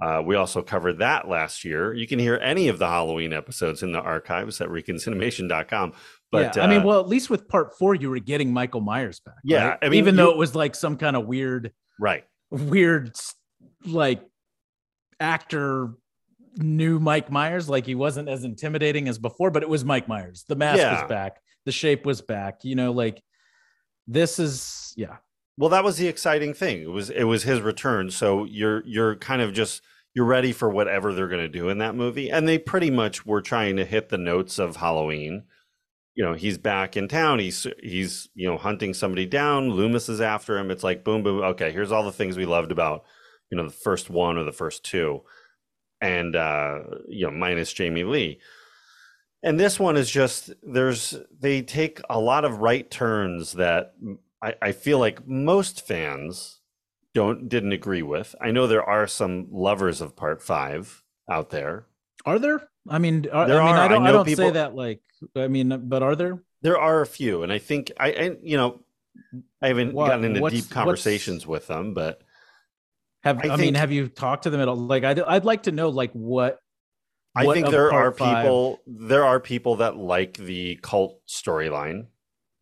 uh, 0.00 0.22
we 0.24 0.34
also 0.36 0.62
covered 0.62 0.98
that 0.98 1.28
last 1.28 1.64
year 1.64 1.92
you 1.94 2.06
can 2.06 2.18
hear 2.18 2.36
any 2.42 2.68
of 2.68 2.78
the 2.78 2.86
halloween 2.86 3.32
episodes 3.32 3.82
in 3.82 3.92
the 3.92 4.00
archives 4.00 4.60
at 4.60 4.68
reconcinimation.com 4.68 5.92
but 6.32 6.54
yeah, 6.54 6.62
I 6.62 6.68
mean, 6.68 6.82
uh, 6.82 6.84
well, 6.84 7.00
at 7.00 7.08
least 7.08 7.28
with 7.28 7.48
part 7.48 7.76
four, 7.76 7.96
you 7.96 8.08
were 8.08 8.20
getting 8.20 8.52
Michael 8.52 8.80
Myers 8.80 9.18
back. 9.18 9.34
Yeah, 9.42 9.70
right? 9.70 9.78
I 9.82 9.88
mean, 9.88 9.98
even 9.98 10.14
though 10.14 10.30
it 10.30 10.36
was 10.36 10.54
like 10.54 10.76
some 10.76 10.96
kind 10.96 11.16
of 11.16 11.26
weird, 11.26 11.72
right 11.98 12.22
weird, 12.52 13.16
like 13.84 14.22
actor 15.18 15.90
new 16.56 16.98
Mike 16.98 17.30
Myers. 17.30 17.68
Like 17.68 17.86
he 17.86 17.94
wasn't 17.94 18.28
as 18.28 18.44
intimidating 18.44 19.08
as 19.08 19.18
before, 19.18 19.50
but 19.50 19.62
it 19.62 19.68
was 19.68 19.84
Mike 19.84 20.08
Myers. 20.08 20.44
The 20.48 20.56
mask 20.56 20.78
Yeah. 20.78 21.00
was 21.02 21.08
back, 21.08 21.40
the 21.64 21.72
shape 21.72 22.06
was 22.06 22.20
back. 22.22 22.60
You 22.64 22.74
know, 22.76 22.92
like 22.92 23.22
this 24.06 24.38
is 24.38 24.92
yeah. 24.96 25.16
Well, 25.60 25.68
that 25.68 25.84
was 25.84 25.98
the 25.98 26.08
exciting 26.08 26.54
thing. 26.54 26.80
It 26.80 26.88
was 26.88 27.10
it 27.10 27.24
was 27.24 27.42
his 27.42 27.60
return. 27.60 28.10
So 28.10 28.44
you're 28.44 28.82
you're 28.86 29.16
kind 29.16 29.42
of 29.42 29.52
just 29.52 29.82
you're 30.14 30.24
ready 30.24 30.52
for 30.52 30.70
whatever 30.70 31.12
they're 31.12 31.28
going 31.28 31.42
to 31.42 31.48
do 31.48 31.68
in 31.68 31.76
that 31.78 31.94
movie, 31.94 32.30
and 32.30 32.48
they 32.48 32.56
pretty 32.56 32.90
much 32.90 33.26
were 33.26 33.42
trying 33.42 33.76
to 33.76 33.84
hit 33.84 34.08
the 34.08 34.16
notes 34.16 34.58
of 34.58 34.76
Halloween. 34.76 35.44
You 36.14 36.24
know, 36.24 36.32
he's 36.32 36.56
back 36.56 36.96
in 36.96 37.08
town. 37.08 37.40
He's 37.40 37.66
he's 37.82 38.30
you 38.34 38.48
know 38.48 38.56
hunting 38.56 38.94
somebody 38.94 39.26
down. 39.26 39.68
Loomis 39.68 40.08
is 40.08 40.22
after 40.22 40.56
him. 40.56 40.70
It's 40.70 40.82
like 40.82 41.04
boom 41.04 41.22
boom. 41.22 41.42
Okay, 41.42 41.72
here's 41.72 41.92
all 41.92 42.04
the 42.04 42.10
things 42.10 42.38
we 42.38 42.46
loved 42.46 42.72
about 42.72 43.04
you 43.50 43.58
know 43.58 43.64
the 43.64 43.70
first 43.70 44.08
one 44.08 44.38
or 44.38 44.44
the 44.44 44.52
first 44.52 44.82
two, 44.82 45.20
and 46.00 46.36
uh, 46.36 46.78
you 47.06 47.26
know 47.26 47.32
minus 47.32 47.70
Jamie 47.70 48.04
Lee. 48.04 48.40
And 49.42 49.60
this 49.60 49.78
one 49.78 49.98
is 49.98 50.10
just 50.10 50.54
there's 50.62 51.18
they 51.38 51.60
take 51.60 52.00
a 52.08 52.18
lot 52.18 52.46
of 52.46 52.60
right 52.60 52.90
turns 52.90 53.52
that 53.52 53.92
I, 54.42 54.54
I 54.62 54.72
feel 54.72 54.98
like 54.98 55.26
most 55.26 55.86
fans 55.86 56.60
don't 57.14 57.48
didn't 57.48 57.72
agree 57.72 58.02
with. 58.02 58.34
I 58.40 58.50
know 58.52 58.66
there 58.66 58.84
are 58.84 59.06
some 59.06 59.48
lovers 59.50 60.00
of 60.00 60.16
part 60.16 60.42
five 60.42 61.02
out 61.30 61.50
there. 61.50 61.86
Are 62.24 62.38
there? 62.38 62.68
I 62.88 62.98
mean, 62.98 63.26
uh, 63.30 63.34
are, 63.36 63.48
There 63.48 63.60
I 63.60 63.66
mean, 63.66 63.74
are. 63.74 63.78
I 63.78 63.84
I 63.84 63.88
don't. 63.88 64.02
I, 64.02 64.06
know 64.06 64.24
don't 64.24 64.36
say 64.36 64.50
that 64.50 64.74
like. 64.74 65.00
I 65.36 65.48
mean, 65.48 65.88
but 65.88 66.02
are 66.02 66.16
there? 66.16 66.42
There 66.62 66.78
are 66.78 67.00
a 67.00 67.06
few, 67.06 67.42
and 67.42 67.52
I 67.52 67.58
think 67.58 67.90
I, 67.98 68.12
I 68.12 68.36
you 68.42 68.56
know 68.56 68.80
I 69.62 69.68
haven't 69.68 69.92
What- 69.92 70.08
gotten 70.08 70.24
into 70.24 70.48
deep 70.50 70.70
conversations 70.70 71.46
with 71.46 71.66
them, 71.66 71.94
but 71.94 72.22
Have 73.22 73.38
I 73.44 73.50
I, 73.50 73.56
mean, 73.56 73.74
have 73.74 73.92
you 73.92 74.08
talked 74.08 74.44
to 74.44 74.50
them 74.50 74.60
at 74.60 74.68
all? 74.68 74.76
Like, 74.76 75.04
I'd, 75.04 75.20
I'd 75.20 75.44
like 75.44 75.64
to 75.64 75.72
know 75.72 75.88
like 75.90 76.12
what. 76.12 76.58
I 77.36 77.44
what 77.44 77.54
think 77.54 77.70
there 77.70 77.92
are 77.92 78.12
five- 78.12 78.42
people 78.44 78.80
there 78.86 79.24
are 79.24 79.38
people 79.40 79.76
that 79.76 79.96
like 79.96 80.34
the 80.36 80.78
cult 80.82 81.20
storyline, 81.28 82.06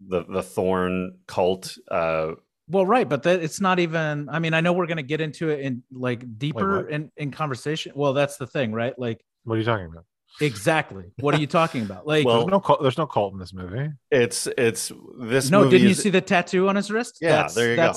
the 0.06 0.24
the 0.24 0.42
Thorn 0.42 1.18
cult. 1.26 1.76
Uh, 1.90 2.32
Well, 2.68 2.86
right, 2.86 3.08
but 3.08 3.22
that 3.24 3.42
it's 3.42 3.60
not 3.60 3.78
even. 3.78 4.28
I 4.28 4.38
mean, 4.38 4.54
I 4.54 4.60
know 4.60 4.72
we're 4.72 4.86
gonna 4.86 5.02
get 5.02 5.20
into 5.20 5.48
it 5.48 5.60
in 5.60 5.82
like 5.90 6.38
deeper 6.38 6.82
what? 6.84 6.90
in 6.92 7.10
in 7.16 7.30
conversation. 7.30 7.92
Well, 7.94 8.12
that's 8.12 8.36
the 8.36 8.46
thing, 8.46 8.72
right? 8.72 8.98
Like, 8.98 9.20
What 9.44 9.54
are 9.54 9.58
you 9.58 9.64
talking 9.64 9.86
about? 9.86 10.04
exactly. 10.40 11.04
What 11.18 11.34
are 11.34 11.40
you 11.40 11.46
talking 11.46 11.82
about? 11.82 12.06
Like, 12.06 12.24
Well, 12.26 12.40
There's 12.40 12.50
no 12.50 12.60
cult. 12.60 12.82
There's 12.82 12.98
no 12.98 13.06
cult 13.06 13.32
in 13.32 13.38
this 13.38 13.52
movie. 13.54 13.90
it's 14.10 14.46
it's 14.58 14.92
this. 15.20 15.50
no, 15.50 15.60
movie 15.64 15.78
didn't 15.78 15.88
you 15.88 15.94
see 15.94 16.10
the 16.10 16.20
tattoo 16.20 16.68
on 16.68 16.76
his 16.76 16.90
wrist? 16.90 17.18
Yeah, 17.20 17.48
there 17.54 17.70
you 17.70 17.76
go. 17.76 17.92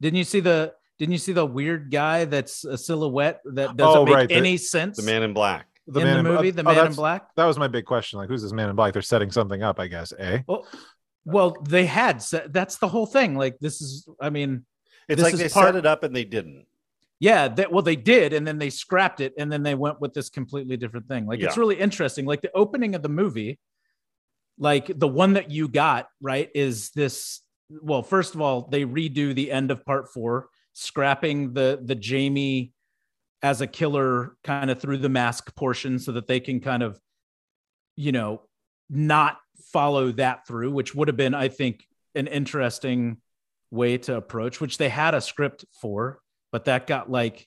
Didn't 0.00 0.16
you 0.18 0.24
see 0.24 0.40
the? 0.40 0.74
Didn't 0.98 1.12
you 1.12 1.18
see 1.18 1.32
the 1.34 1.44
weird 1.44 1.90
guy 1.90 2.24
that's 2.24 2.64
a 2.64 2.76
silhouette 2.78 3.40
that 3.52 3.76
doesn't 3.76 3.98
Oh, 4.00 4.04
make 4.06 4.14
right, 4.14 4.28
the- 4.28 4.34
any 4.34 4.56
sense 4.56 4.96
the 4.96 5.02
Man 5.04 5.22
in 5.22 5.32
Black? 5.34 5.66
The 5.86 6.00
in 6.00 6.06
the 6.06 6.18
in- 6.18 6.24
movie? 6.24 6.48
uh, 6.48 6.52
the 6.52 6.62
oh, 6.62 6.74
man 6.74 6.86
in 6.86 6.94
black. 6.94 7.28
That 7.36 7.44
was 7.44 7.58
my 7.58 7.68
big 7.68 7.84
question. 7.84 8.18
Like, 8.18 8.28
who's 8.28 8.42
this 8.42 8.52
man 8.52 8.70
in 8.70 8.74
black? 8.76 8.92
They're 8.92 9.02
setting 9.02 9.30
something 9.30 9.62
up, 9.62 9.78
I 9.78 9.86
guess. 9.86 10.12
Eh? 10.18 10.38
Well, 10.48 10.66
well, 11.26 11.56
they 11.68 11.84
had. 11.86 12.20
That's 12.48 12.78
the 12.78 12.88
whole 12.88 13.06
thing. 13.06 13.34
Like, 13.34 13.58
this 13.58 13.82
is. 13.82 14.08
I 14.20 14.30
mean, 14.30 14.64
It's 15.08 15.20
like 15.20 15.34
they 15.34 15.48
part- 15.48 15.66
set 15.66 15.76
it 15.76 15.84
up 15.84 16.02
and 16.04 16.14
they 16.14 16.24
didn't. 16.24 16.66
Yeah, 17.18 17.48
that 17.48 17.72
well, 17.72 17.82
they 17.82 17.96
did, 17.96 18.32
and 18.32 18.46
then 18.46 18.58
they 18.58 18.70
scrapped 18.70 19.20
it, 19.20 19.32
and 19.38 19.50
then 19.50 19.62
they 19.62 19.74
went 19.74 20.00
with 20.00 20.12
this 20.12 20.28
completely 20.28 20.76
different 20.76 21.08
thing. 21.08 21.26
Like 21.26 21.40
it's 21.40 21.56
really 21.56 21.76
interesting. 21.76 22.26
Like 22.26 22.42
the 22.42 22.52
opening 22.54 22.94
of 22.94 23.02
the 23.02 23.08
movie, 23.08 23.58
like 24.58 24.86
the 24.98 25.08
one 25.08 25.32
that 25.32 25.50
you 25.50 25.68
got 25.68 26.08
right 26.20 26.50
is 26.54 26.90
this. 26.90 27.40
Well, 27.70 28.02
first 28.02 28.34
of 28.34 28.40
all, 28.42 28.68
they 28.68 28.84
redo 28.84 29.34
the 29.34 29.50
end 29.50 29.70
of 29.70 29.84
part 29.84 30.12
four, 30.12 30.48
scrapping 30.74 31.54
the 31.54 31.80
the 31.82 31.94
Jamie 31.94 32.72
as 33.42 33.62
a 33.62 33.66
killer 33.66 34.36
kind 34.44 34.70
of 34.70 34.78
through 34.80 34.98
the 34.98 35.08
mask 35.08 35.54
portion, 35.56 35.98
so 35.98 36.12
that 36.12 36.26
they 36.26 36.38
can 36.38 36.60
kind 36.60 36.82
of, 36.82 37.00
you 37.96 38.12
know, 38.12 38.42
not 38.90 39.38
follow 39.76 40.12
that 40.12 40.46
through, 40.46 40.70
which 40.70 40.94
would 40.94 41.08
have 41.08 41.16
been, 41.18 41.34
I 41.34 41.48
think, 41.48 41.84
an 42.14 42.26
interesting 42.26 43.18
way 43.70 43.98
to 43.98 44.16
approach, 44.16 44.60
which 44.60 44.78
they 44.78 44.88
had 44.88 45.12
a 45.14 45.20
script 45.20 45.64
for, 45.80 46.20
but 46.52 46.64
that 46.64 46.86
got 46.86 47.10
like 47.10 47.46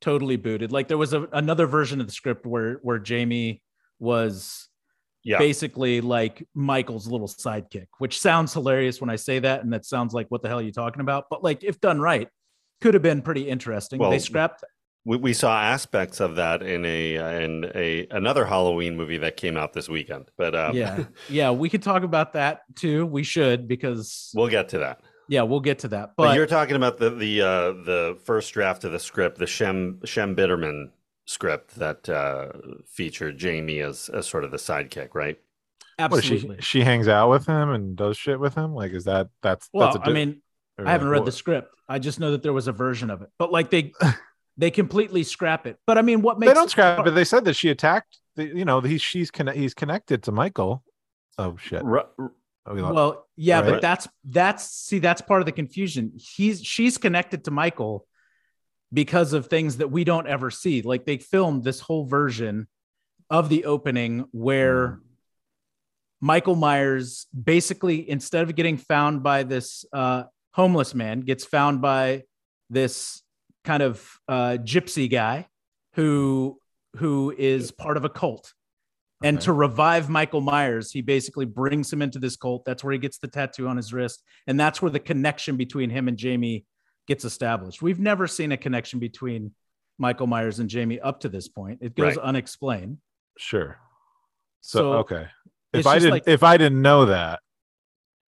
totally 0.00 0.36
booted. 0.36 0.72
Like 0.72 0.88
there 0.88 0.98
was 0.98 1.12
a, 1.12 1.22
another 1.32 1.66
version 1.66 2.00
of 2.00 2.06
the 2.06 2.12
script 2.12 2.46
where 2.46 2.80
where 2.82 2.98
Jamie 2.98 3.62
was 3.98 4.68
Yeah. 5.22 5.38
basically 5.38 6.00
like 6.00 6.36
Michael's 6.54 7.06
little 7.06 7.28
sidekick, 7.28 7.88
which 7.98 8.18
sounds 8.18 8.52
hilarious 8.54 9.00
when 9.00 9.10
I 9.10 9.16
say 9.16 9.38
that, 9.40 9.62
and 9.62 9.72
that 9.74 9.84
sounds 9.84 10.12
like 10.14 10.26
what 10.30 10.42
the 10.42 10.48
hell 10.48 10.58
are 10.58 10.62
you 10.62 10.72
talking 10.72 11.02
about? 11.02 11.26
But 11.30 11.44
like 11.44 11.62
if 11.62 11.78
done 11.80 12.00
right, 12.00 12.28
could 12.80 12.94
have 12.94 13.02
been 13.02 13.22
pretty 13.22 13.44
interesting. 13.48 14.00
Well, 14.00 14.10
they 14.10 14.18
scrapped 14.18 14.64
We, 15.04 15.16
we 15.16 15.32
saw 15.32 15.58
aspects 15.60 16.20
of 16.20 16.36
that 16.36 16.62
in 16.62 16.84
a 16.84 17.44
in 17.44 17.70
a 17.74 18.06
another 18.10 18.44
Halloween 18.44 18.96
movie 18.96 19.18
that 19.18 19.36
came 19.36 19.56
out 19.56 19.72
this 19.72 19.88
weekend, 19.88 20.30
but 20.36 20.54
um, 20.54 20.76
yeah. 20.76 21.04
Yeah, 21.28 21.50
we 21.52 21.68
could 21.68 21.82
talk 21.82 22.02
about 22.02 22.34
that 22.34 22.62
too. 22.76 23.06
We 23.06 23.22
should 23.22 23.66
because 23.66 24.30
we'll 24.34 24.48
get 24.48 24.68
to 24.70 24.78
that. 24.80 25.00
yeah, 25.28 25.42
we'll 25.42 25.60
get 25.60 25.78
to 25.80 25.88
that. 25.88 26.10
But, 26.16 26.24
But, 26.24 26.36
you're 26.36 26.46
talking 26.46 26.76
about 26.76 26.98
the 26.98 27.10
the 27.10 27.40
uh, 27.40 27.46
the 27.72 28.18
first 28.24 28.52
draft 28.52 28.84
of 28.84 28.92
the 28.92 28.98
script, 28.98 29.38
the 29.38 29.46
Shem 29.46 30.00
Shem 30.04 30.36
Bitterman 30.36 30.90
script 31.24 31.76
that 31.76 32.08
uh, 32.08 32.48
featured 32.86 33.38
Jamie 33.38 33.80
as 33.80 34.10
as 34.10 34.26
sort 34.26 34.44
of 34.44 34.50
the 34.50 34.58
sidekick, 34.58 35.14
right? 35.14 35.38
What 35.96 36.12
is 36.12 36.30
absolutely. 36.30 36.56
she? 36.56 36.80
She 36.80 36.84
hangs 36.84 37.08
out 37.08 37.30
with 37.30 37.46
him 37.46 37.70
and 37.70 37.96
does 37.96 38.16
shit 38.18 38.38
with 38.40 38.54
him. 38.54 38.74
Like, 38.74 38.92
is 38.92 39.04
that 39.04 39.28
that's 39.42 39.68
well, 39.72 39.88
that's 39.88 39.96
a 39.98 40.02
I 40.02 40.06
di- 40.06 40.12
mean, 40.12 40.42
I 40.78 40.90
haven't 40.92 41.08
read 41.08 41.20
what- 41.20 41.26
the 41.26 41.32
script. 41.32 41.74
I 41.88 41.98
just 41.98 42.20
know 42.20 42.30
that 42.32 42.42
there 42.42 42.52
was 42.52 42.68
a 42.68 42.72
version 42.72 43.10
of 43.10 43.20
it. 43.22 43.30
But 43.38 43.50
like 43.50 43.70
they 43.70 43.92
they 44.60 44.70
completely 44.70 45.22
scrap 45.24 45.66
it. 45.66 45.76
But 45.86 45.98
I 45.98 46.02
mean, 46.02 46.22
what 46.22 46.38
makes 46.38 46.50
They 46.50 46.54
don't 46.54 46.70
scrap 46.70 47.06
it. 47.06 47.10
They 47.14 47.24
said 47.24 47.44
that 47.46 47.54
she 47.54 47.70
attacked. 47.70 48.18
The, 48.36 48.44
you 48.44 48.64
know, 48.64 48.80
he's 48.80 49.02
she's 49.02 49.30
conne- 49.30 49.54
he's 49.56 49.74
connected 49.74 50.22
to 50.24 50.32
Michael. 50.32 50.84
Oh 51.38 51.56
shit. 51.56 51.82
Ru- 51.84 52.02
Oh, 52.66 52.74
we 52.74 52.82
lost- 52.82 52.94
Well, 52.94 53.26
yeah, 53.36 53.60
Right. 53.60 53.70
but 53.70 53.82
that's 53.82 54.06
that's 54.24 54.64
see 54.70 54.98
that's 54.98 55.22
part 55.22 55.40
of 55.40 55.46
the 55.46 55.52
confusion. 55.52 56.12
He's 56.16 56.62
she's 56.62 56.98
connected 56.98 57.44
to 57.44 57.50
Michael 57.50 58.06
because 58.92 59.32
of 59.32 59.46
things 59.46 59.78
that 59.78 59.90
we 59.90 60.04
don't 60.04 60.26
ever 60.28 60.50
see. 60.50 60.82
Like 60.82 61.06
they 61.06 61.16
filmed 61.16 61.64
this 61.64 61.80
whole 61.80 62.04
version 62.04 62.68
of 63.30 63.48
the 63.48 63.64
opening 63.64 64.26
where 64.32 64.88
Mm. 64.88 65.00
Michael 66.20 66.54
Myers 66.56 67.26
basically 67.32 68.08
instead 68.08 68.42
of 68.48 68.54
getting 68.54 68.76
found 68.76 69.22
by 69.22 69.42
this 69.42 69.86
uh, 69.92 70.24
homeless 70.52 70.94
man, 70.94 71.20
gets 71.20 71.46
found 71.46 71.80
by 71.80 72.24
this 72.68 73.22
kind 73.70 73.84
of 73.84 74.18
uh, 74.26 74.58
gypsy 74.62 75.08
guy 75.08 75.46
who 75.94 76.58
who 76.96 77.32
is 77.38 77.70
part 77.70 77.96
of 77.96 78.04
a 78.04 78.08
cult. 78.08 78.52
And 79.22 79.40
to 79.42 79.52
revive 79.52 80.08
Michael 80.08 80.40
Myers, 80.40 80.90
he 80.90 81.02
basically 81.02 81.44
brings 81.44 81.92
him 81.92 82.02
into 82.02 82.18
this 82.18 82.36
cult. 82.36 82.64
That's 82.64 82.82
where 82.82 82.92
he 82.92 82.98
gets 82.98 83.18
the 83.18 83.28
tattoo 83.28 83.68
on 83.68 83.76
his 83.76 83.92
wrist. 83.92 84.22
And 84.48 84.58
that's 84.58 84.80
where 84.82 84.90
the 84.90 84.98
connection 84.98 85.56
between 85.56 85.88
him 85.90 86.08
and 86.08 86.16
Jamie 86.16 86.64
gets 87.06 87.24
established. 87.24 87.80
We've 87.82 88.00
never 88.00 88.26
seen 88.26 88.50
a 88.50 88.56
connection 88.56 88.98
between 88.98 89.52
Michael 89.98 90.26
Myers 90.26 90.58
and 90.58 90.68
Jamie 90.70 90.98
up 90.98 91.20
to 91.20 91.28
this 91.28 91.46
point. 91.48 91.78
It 91.82 91.94
goes 91.94 92.16
Right. 92.16 92.24
unexplained. 92.24 92.96
Sure. 93.38 93.78
So, 94.62 94.78
So, 94.78 94.92
okay. 95.04 95.28
If 95.74 95.86
I 95.86 95.98
didn't 95.98 96.10
like- 96.10 96.26
if 96.26 96.42
I 96.42 96.56
didn't 96.56 96.82
know 96.82 97.04
that, 97.06 97.40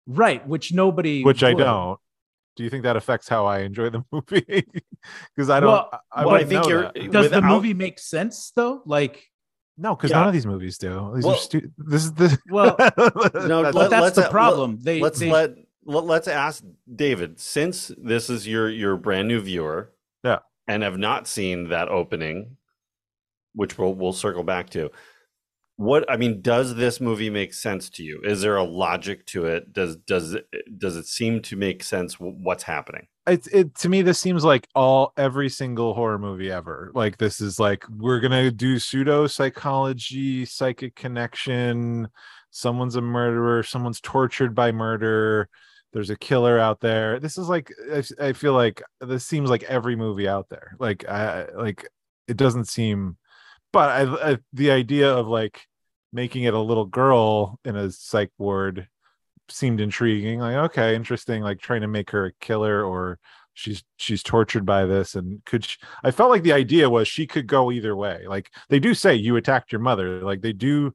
Right, 0.07 0.47
which 0.47 0.73
nobody 0.73 1.25
which 1.25 1.43
I 1.43 1.55
don't, 1.55 1.99
do 2.57 2.65
you 2.65 2.71
think 2.71 2.83
that 2.85 2.97
affects 2.97 3.29
how 3.29 3.47
I 3.47 3.61
enjoy 3.61 3.91
the 3.91 4.03
movie? 4.13 4.67
Because 5.35 5.51
I 5.51 5.61
don't 5.61 5.71
Well, 5.71 5.89
I, 5.93 6.23
I 6.23 6.27
well, 6.27 6.35
I 6.37 6.45
think 6.45 6.67
you're 6.69 6.83
that. 6.95 7.11
Does 7.11 7.31
the 7.31 7.43
movie 7.43 7.75
make 7.75 7.99
sense 7.99 8.53
though? 8.55 8.83
Like 8.87 9.25
No, 9.79 9.95
because 9.97 10.11
Yeah. 10.11 10.19
none 10.19 10.29
of 10.29 10.33
these 10.35 10.47
movies 10.47 10.79
do. 10.79 11.13
These 11.15 11.25
Well- 11.25 11.35
are 11.35 11.39
stu- 11.39 11.71
this 11.79 12.05
is 12.05 12.13
the 12.15 12.39
Well, 12.51 12.77
No, 12.79 12.93
That's- 12.93 13.29
but 13.35 13.75
let- 13.75 13.91
that's 13.91 14.03
let's 14.03 14.17
the 14.17 14.23
let- 14.23 14.31
problem. 14.31 14.79
they 14.81 15.01
let's 15.01 15.19
they, 15.19 15.31
let, 15.31 15.55
let 15.85 16.05
let's 16.05 16.29
ask 16.29 16.63
David 16.95 17.41
since 17.41 17.91
this 17.99 18.29
is 18.31 18.47
your 18.47 18.69
your 18.71 18.97
brand 18.97 19.29
new 19.29 19.41
viewer, 19.41 19.93
Yeah. 20.23 20.41
and 20.69 20.83
have 20.83 20.99
not 20.99 21.27
seen 21.27 21.71
that 21.71 21.89
opening, 21.89 22.57
which 23.55 23.79
we'll 23.79 23.95
we'll 23.95 24.13
circle 24.13 24.45
back 24.45 24.71
to. 24.71 24.91
What 25.83 26.09
I 26.09 26.17
mean, 26.17 26.41
does 26.43 26.77
this 26.77 27.01
movie 27.01 27.31
make 27.31 27.53
sense 27.53 27.91
to 27.91 28.05
you? 28.05 28.21
Is 28.23 28.41
there 28.41 28.57
a 28.57 28.63
logic 28.63 29.27
to 29.27 29.47
it? 29.47 29.73
Does 29.73 29.97
does 29.97 30.35
it 30.35 30.47
does 30.79 30.97
it 30.97 31.07
seem 31.07 31.43
to 31.43 31.57
make 31.57 31.83
sense? 31.83 32.15
What's 32.21 32.63
happening? 32.63 33.09
it's 33.27 33.47
it 33.49 33.75
to 33.77 33.89
me 33.89 34.03
this 34.03 34.19
seems 34.19 34.45
like 34.45 34.67
all 34.75 35.13
every 35.17 35.49
single 35.49 35.95
horror 35.95 36.19
movie 36.19 36.51
ever 36.51 36.91
like 36.93 37.19
this 37.19 37.41
is 37.41 37.61
like 37.61 37.85
we're 37.89 38.19
gonna 38.19 38.51
do 38.51 38.81
pseudo 38.81 39.29
psychology 39.29 40.45
psychic 40.45 40.97
connection 40.97 42.09
someone's 42.51 42.97
a 42.97 43.01
murderer 43.01 43.63
someone's 43.63 44.01
tortured 44.01 44.57
by 44.57 44.73
murder 44.73 45.49
there's 45.93 46.11
a 46.11 46.17
killer 46.17 46.59
out 46.59 46.81
there 46.81 47.21
this 47.21 47.39
is 47.39 47.49
like 47.49 47.71
i, 47.95 48.03
I 48.21 48.33
feel 48.33 48.55
like 48.55 48.83
this 49.01 49.25
seems 49.25 49.49
like 49.49 49.63
every 49.65 49.95
movie 49.95 50.27
out 50.27 50.49
there 50.49 50.75
like 50.81 51.09
i 51.09 51.47
like 51.55 51.89
it 52.27 52.37
doesn't 52.37 52.65
seem 52.65 53.17
but 53.73 53.89
I, 53.89 54.33
I 54.33 54.39
the 54.53 54.73
idea 54.73 55.15
of 55.15 55.29
like 55.29 55.65
making 56.13 56.45
it 56.45 56.55
a 56.55 56.61
little 56.61 56.85
girl 56.85 57.59
in 57.65 57.77
a 57.77 57.91
psych 57.91 58.31
ward 58.39 58.89
seemed 59.49 59.81
intriguing. 59.81 60.41
Like 60.41 60.57
okay 60.57 60.95
interesting 60.95 61.43
like 61.43 61.61
trying 61.61 61.83
to 61.83 61.89
make 61.89 62.11
her 62.11 62.27
a 62.27 62.33
killer 62.41 62.85
or 62.85 63.19
she's 63.55 63.83
she's 63.97 64.23
tortured 64.23 64.65
by 64.65 64.87
this 64.87 65.15
and 65.15 65.45
could 65.45 65.63
she, 65.63 65.77
i 66.03 66.11
felt 66.11 66.31
like 66.31 66.43
the 66.43 66.55
idea 66.55 66.89
was 66.89 67.07
she 67.07 67.27
could 67.27 67.47
go 67.47 67.71
either 67.71 67.95
way. 67.95 68.25
Like 68.27 68.51
they 68.69 68.79
do 68.79 68.95
say 68.95 69.15
you 69.15 69.37
attacked 69.37 69.73
your 69.73 69.81
mother. 69.81 70.21
Like 70.23 70.41
they 70.41 70.53
do 70.53 70.95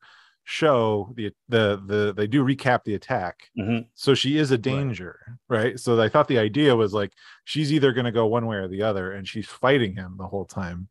show 0.49 1.13
the 1.15 1.31
the 1.49 1.81
the 1.85 2.13
they 2.15 2.25
do 2.25 2.43
recap 2.43 2.83
the 2.85 2.95
attack. 2.95 3.35
Mhm. 3.59 3.85
so 3.95 4.15
she 4.15 4.37
is 4.37 4.51
a 4.51 4.57
danger 4.57 5.19
right, 5.49 5.77
so 5.77 5.99
i 6.01 6.07
thought 6.07 6.29
the 6.29 6.39
idea 6.39 6.73
was 6.75 6.93
like 6.93 7.11
she's 7.43 7.73
either 7.73 7.91
going 7.91 8.05
to 8.05 8.13
go 8.13 8.25
one 8.27 8.45
way 8.45 8.55
or 8.55 8.69
the 8.69 8.81
other 8.81 9.11
and 9.11 9.27
she's 9.27 9.45
fighting 9.47 9.93
him 9.95 10.15
the 10.17 10.27
whole 10.27 10.45
time. 10.45 10.87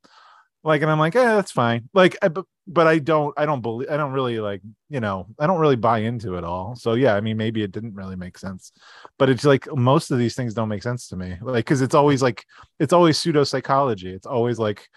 Like 0.62 0.82
and 0.82 0.90
i'm 0.90 0.98
like 0.98 1.14
yeah 1.14 1.34
that's 1.36 1.52
fine. 1.52 1.88
Like 1.94 2.16
I, 2.20 2.28
but, 2.28 2.44
but 2.66 2.86
i 2.86 2.98
don't 2.98 3.32
i 3.36 3.46
don't 3.46 3.60
believe 3.60 3.88
i 3.90 3.96
don't 3.96 4.12
really 4.12 4.40
like 4.40 4.60
you 4.88 5.00
know 5.00 5.26
i 5.38 5.46
don't 5.46 5.60
really 5.60 5.76
buy 5.76 5.98
into 5.98 6.34
it 6.36 6.44
all. 6.44 6.74
So 6.76 6.94
yeah 6.94 7.14
i 7.14 7.20
mean 7.20 7.36
maybe 7.36 7.62
it 7.62 7.72
didn't 7.72 7.94
really 7.94 8.16
make 8.16 8.38
sense 8.38 8.72
but 9.18 9.30
it's 9.30 9.44
like 9.44 9.66
most 9.74 10.10
of 10.10 10.18
these 10.18 10.34
things 10.34 10.54
don't 10.54 10.68
make 10.68 10.82
sense 10.82 11.08
to 11.08 11.16
me 11.16 11.36
like 11.40 11.64
because 11.64 11.82
it's 11.82 11.94
always 11.94 12.22
like 12.22 12.44
it's 12.78 12.92
always 12.92 13.18
pseudo 13.18 13.44
psychology 13.44 14.12
it's 14.12 14.26
always 14.26 14.58
like 14.58 14.88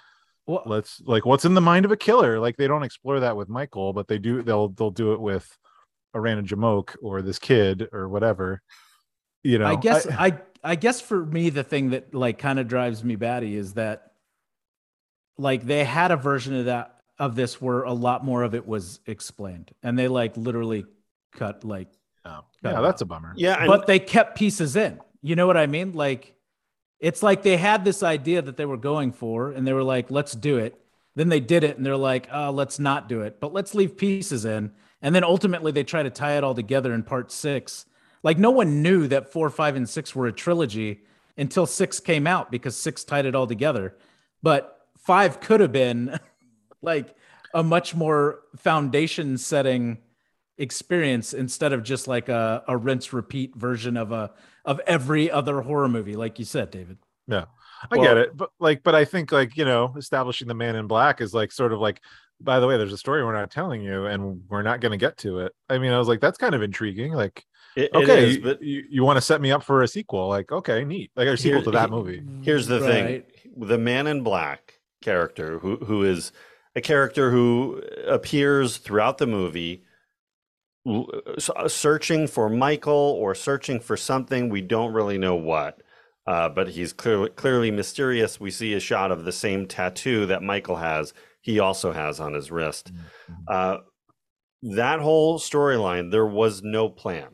well, 0.48 0.64
let's 0.66 1.00
like 1.06 1.26
what's 1.26 1.46
in 1.46 1.54
the 1.54 1.62
mind 1.62 1.86
of 1.86 1.92
a 1.92 1.98
killer? 1.98 2.40
Like 2.40 2.58
they 2.58 2.66
don't 2.66 2.82
explore 2.82 3.20
that 3.20 3.38
with 3.38 3.50
michael 3.50 3.94
but 3.94 4.08
they 4.08 4.18
do 4.18 4.42
they'll 4.42 4.70
they'll 4.70 4.90
do 4.90 5.14
it 5.14 5.22
with 5.22 5.58
arana 6.16 6.42
jamoke 6.42 6.96
or 7.04 7.22
this 7.22 7.38
kid 7.38 7.88
or 7.92 8.10
whatever 8.10 8.62
you 9.44 9.58
know? 9.58 9.68
I 9.68 9.76
guess 9.76 10.08
I, 10.08 10.40
I 10.64 10.76
guess 10.76 11.02
for 11.02 11.26
me 11.26 11.50
the 11.50 11.64
thing 11.64 11.92
that 11.92 12.14
like 12.14 12.38
kind 12.38 12.60
of 12.60 12.68
drives 12.68 13.04
me 13.04 13.16
batty 13.16 13.56
is 13.56 13.74
that 13.74 14.12
like 15.38 15.66
they 15.66 15.84
had 15.84 16.12
a 16.12 16.18
version 16.18 16.56
of 16.56 16.66
that 16.66 16.99
of 17.20 17.36
this 17.36 17.62
where 17.62 17.84
a 17.84 17.94
lot 17.94 18.24
more 18.24 18.44
of 18.44 18.56
it 18.56 18.66
was 18.66 19.00
explained 19.06 19.72
and 19.84 20.00
they 20.00 20.08
like 20.08 20.36
literally 20.38 20.86
cut 21.36 21.64
like 21.64 21.90
oh, 22.26 22.42
cut 22.64 22.74
yeah 22.74 22.82
that's 22.82 23.02
out. 23.02 23.02
a 23.02 23.06
bummer 23.06 23.34
Yeah, 23.36 23.60
and, 23.60 23.68
but 23.68 23.86
they 23.86 24.00
kept 24.00 24.38
pieces 24.38 24.76
in. 24.76 25.00
You 25.22 25.36
know 25.36 25.46
what 25.48 25.58
I 25.58 25.68
mean? 25.68 25.94
Like 25.94 26.34
it's 27.00 27.24
like 27.24 27.44
they 27.44 27.58
had 27.58 27.86
this 27.86 28.04
idea 28.04 28.42
that 28.42 28.58
they 28.58 28.66
were 28.66 28.78
going 28.78 29.12
for 29.12 29.52
and 29.52 29.66
they 29.66 29.74
were 29.74 29.84
like, 29.84 30.12
let's 30.12 30.34
do 30.34 30.58
it. 30.58 30.80
Then 31.16 31.30
they 31.30 31.40
did 31.40 31.64
it 31.64 31.78
and 31.78 31.86
they're 31.86 31.98
like, 31.98 32.28
oh, 32.32 32.52
let's 32.52 32.80
not 32.80 33.10
do 33.10 33.22
it, 33.22 33.40
but 33.40 33.54
let's 33.54 33.76
leave 33.76 33.98
pieces 33.98 34.46
in. 34.46 34.72
And 35.02 35.16
then 35.16 35.24
ultimately 35.24 35.72
they 35.72 35.84
try 35.84 36.04
to 36.04 36.10
tie 36.10 36.38
it 36.38 36.44
all 36.44 36.56
together 36.56 36.94
in 36.94 37.04
part 37.04 37.32
six. 37.32 37.86
Like 38.22 38.38
no 38.38 38.52
one 38.52 38.82
knew 38.82 39.08
that 39.08 39.32
four, 39.32 39.50
five, 39.50 39.76
and 39.76 39.88
six 39.88 40.14
were 40.14 40.28
a 40.28 40.34
trilogy 40.34 41.02
until 41.38 41.66
six 41.66 42.00
came 42.00 42.28
out 42.28 42.52
because 42.52 42.76
six 42.76 43.04
tied 43.04 43.26
it 43.26 43.36
all 43.36 43.48
together. 43.48 43.96
But 44.44 44.88
five 44.98 45.40
could 45.40 45.62
have 45.62 45.72
been 45.72 46.20
like 46.82 47.16
a 47.54 47.64
much 47.64 47.96
more 47.96 48.40
foundation 48.58 49.38
setting 49.38 49.98
experience 50.58 51.34
instead 51.34 51.72
of 51.74 51.84
just 51.84 52.08
like 52.08 52.30
a, 52.30 52.64
a 52.68 52.76
rinse 52.78 53.14
repeat 53.14 53.56
version 53.56 53.96
of 53.98 54.12
a 54.12 54.32
of 54.66 54.80
every 54.86 55.32
other 55.32 55.62
horror 55.62 55.88
movie 55.88 56.16
like 56.18 56.38
you 56.38 56.44
said 56.46 56.70
david 56.70 56.98
Yeah. 57.28 57.46
I 57.90 57.96
Well- 57.96 58.04
get 58.04 58.18
it, 58.18 58.36
but 58.36 58.50
like, 58.60 58.84
but 58.84 58.94
I 58.94 59.06
think 59.06 59.32
like 59.32 59.56
you 59.56 59.64
know, 59.64 59.94
establishing 59.98 60.50
the 60.50 60.54
man 60.54 60.76
in 60.76 60.86
black 60.88 61.22
is 61.22 61.34
like 61.34 61.52
sort 61.52 61.72
of 61.74 61.80
like. 61.80 62.02
By 62.42 62.62
the 62.62 62.68
way, 62.68 62.78
there's 62.78 62.94
a 62.94 62.98
story 62.98 63.22
we're 63.24 63.34
not 63.34 63.52
telling 63.52 63.82
you, 63.82 64.06
and 64.06 64.44
we're 64.50 64.62
not 64.62 64.80
going 64.80 64.92
to 64.94 64.98
get 64.98 65.18
to 65.20 65.40
it. 65.40 65.52
I 65.70 65.78
mean, 65.78 65.92
I 65.92 65.98
was 66.00 66.08
like, 66.08 66.22
that's 66.22 66.38
kind 66.38 66.56
of 66.56 66.62
intriguing. 66.62 67.12
Like, 67.12 67.44
it, 67.76 67.90
it 67.94 67.96
okay, 67.96 68.28
is, 68.30 68.36
you, 68.38 68.42
but 68.42 68.62
you, 68.62 68.84
you 68.90 69.04
want 69.04 69.18
to 69.18 69.22
set 69.22 69.42
me 69.42 69.52
up 69.52 69.62
for 69.62 69.84
a 69.84 69.90
sequel? 69.90 70.30
Like, 70.30 70.50
okay, 70.50 70.86
neat. 70.86 71.12
Like 71.18 71.28
a 71.28 71.36
sequel 71.36 71.60
Here- 71.60 71.66
to 71.66 71.72
that 71.72 71.90
movie. 71.90 72.22
Here's 72.42 72.66
the 72.68 72.80
thing: 72.80 73.24
the 73.58 73.78
Man 73.78 74.08
in 74.08 74.24
Black 74.24 74.80
character, 75.02 75.60
who 75.60 75.78
who 75.78 76.04
is 76.06 76.32
a 76.80 76.82
character 76.82 77.30
who 77.30 77.82
appears 78.08 78.78
throughout 78.78 79.18
the 79.18 79.28
movie, 79.28 79.84
searching 81.68 82.26
for 82.26 82.50
Michael 82.50 83.18
or 83.20 83.36
searching 83.36 83.80
for 83.82 83.98
something 83.98 84.50
we 84.50 84.62
don't 84.62 84.94
really 84.94 85.18
know 85.18 85.36
what. 85.36 85.82
Uh, 86.26 86.48
but 86.48 86.70
he's 86.70 86.94
clearly 86.94 87.30
clearly 87.32 87.72
mysterious. 87.72 88.40
We 88.40 88.52
see 88.52 88.74
a 88.74 88.80
shot 88.80 89.12
of 89.12 89.26
the 89.26 89.32
same 89.32 89.68
tattoo 89.68 90.28
that 90.28 90.44
Michael 90.44 90.78
has. 90.78 91.14
He 91.42 91.60
also 91.60 91.92
has 91.92 92.20
on 92.20 92.34
his 92.34 92.52
wrist. 92.52 92.92
Uh, 93.48 93.78
that 94.62 95.00
whole 95.00 95.40
storyline, 95.40 96.12
there 96.12 96.28
was 96.28 96.62
no 96.62 96.88
plan. 96.88 97.30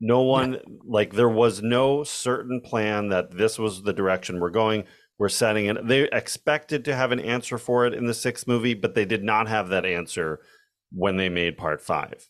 No 0.00 0.22
one 0.22 0.58
like 0.84 1.14
there 1.14 1.28
was 1.28 1.62
no 1.62 2.04
certain 2.04 2.60
plan 2.60 3.08
that 3.08 3.36
this 3.36 3.58
was 3.58 3.82
the 3.82 3.92
direction 3.92 4.40
we're 4.40 4.50
going. 4.50 4.84
We're 5.18 5.28
setting 5.30 5.66
it. 5.66 5.86
They 5.86 6.02
expected 6.02 6.84
to 6.84 6.94
have 6.94 7.10
an 7.12 7.20
answer 7.20 7.56
for 7.58 7.86
it 7.86 7.94
in 7.94 8.06
the 8.06 8.14
sixth 8.14 8.46
movie, 8.46 8.74
but 8.74 8.94
they 8.94 9.04
did 9.04 9.24
not 9.24 9.48
have 9.48 9.68
that 9.68 9.86
answer 9.86 10.40
when 10.92 11.16
they 11.16 11.28
made 11.28 11.56
part 11.56 11.80
five, 11.80 12.28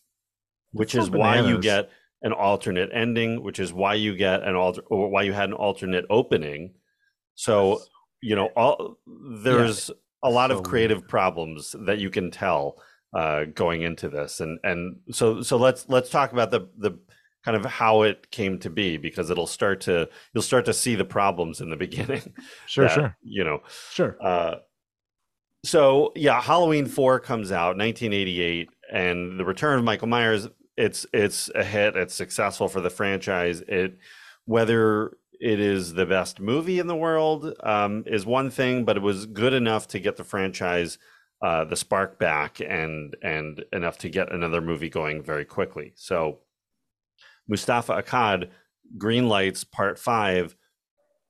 which 0.71 0.93
That's 0.93 1.07
is 1.07 1.11
why 1.11 1.39
you 1.41 1.59
get 1.59 1.89
an 2.21 2.31
alternate 2.31 2.89
ending, 2.93 3.43
which 3.43 3.59
is 3.59 3.73
why 3.73 3.95
you 3.95 4.15
get 4.15 4.43
an 4.43 4.55
alter 4.55 4.81
or 4.89 5.09
why 5.09 5.23
you 5.23 5.33
had 5.33 5.49
an 5.49 5.53
alternate 5.53 6.05
opening. 6.09 6.73
So 7.35 7.81
you 8.21 8.35
know, 8.35 8.47
all 8.55 8.97
there's 9.05 9.91
a 10.23 10.29
lot 10.29 10.49
So 10.49 10.57
of 10.57 10.63
creative 10.63 11.07
problems 11.07 11.75
that 11.85 11.99
you 11.99 12.09
can 12.09 12.31
tell 12.31 12.81
uh, 13.13 13.45
going 13.45 13.81
into 13.83 14.09
this, 14.09 14.39
and 14.39 14.59
and 14.63 14.97
so 15.11 15.41
so 15.41 15.57
let's 15.57 15.87
let's 15.89 16.09
talk 16.09 16.31
about 16.31 16.51
the 16.51 16.69
the 16.77 16.97
kind 17.47 17.55
of 17.55 17.71
how 17.71 18.01
it 18.01 18.29
came 18.29 18.59
to 18.59 18.69
be 18.69 18.97
because 18.97 19.29
it'll 19.29 19.47
start 19.47 19.79
to 19.79 20.09
you'll 20.33 20.41
start 20.41 20.65
to 20.65 20.73
see 20.73 20.95
the 20.95 21.05
problems 21.05 21.61
in 21.61 21.69
the 21.69 21.77
beginning. 21.87 22.33
Sure, 22.65 22.85
that, 22.85 22.93
sure. 22.93 23.17
You 23.21 23.45
know, 23.45 23.61
sure 23.93 24.17
uh, 24.21 24.55
so 25.63 26.11
yeah, 26.13 26.41
Halloween 26.41 26.87
four 26.87 27.21
comes 27.21 27.53
out 27.53 27.77
1988, 27.77 28.69
and 28.91 29.39
the 29.39 29.45
return 29.45 29.79
of 29.79 29.85
Michael 29.85 30.09
Myers. 30.09 30.49
It's 30.75 31.05
it's 31.13 31.49
a 31.55 31.63
hit. 31.63 31.95
It's 31.95 32.13
successful 32.13 32.67
for 32.67 32.81
the 32.81 32.89
franchise. 32.89 33.61
It 33.61 33.97
whether 34.43 35.15
it 35.39 35.61
is 35.61 35.93
the 35.93 36.05
best 36.05 36.41
movie 36.41 36.79
in 36.79 36.87
the 36.87 36.95
world 36.97 37.53
um, 37.63 38.03
is 38.07 38.25
one 38.25 38.49
thing, 38.49 38.83
but 38.83 38.97
it 38.97 39.03
was 39.03 39.25
good 39.25 39.53
enough 39.53 39.87
to 39.89 39.99
get 39.99 40.17
the 40.17 40.23
franchise 40.25 40.97
uh, 41.41 41.63
the 41.63 41.77
spark 41.77 42.19
back 42.19 42.59
and 42.59 43.15
and 43.21 43.63
enough 43.71 43.97
to 43.99 44.09
get 44.09 44.33
another 44.33 44.59
movie 44.59 44.89
going 44.89 45.23
very 45.23 45.45
quickly. 45.45 45.93
So 45.95 46.39
Moustapha 47.47 48.01
Akkad 48.01 48.49
green 48.97 49.27
lights 49.27 49.63
part 49.63 49.99
five 49.99 50.55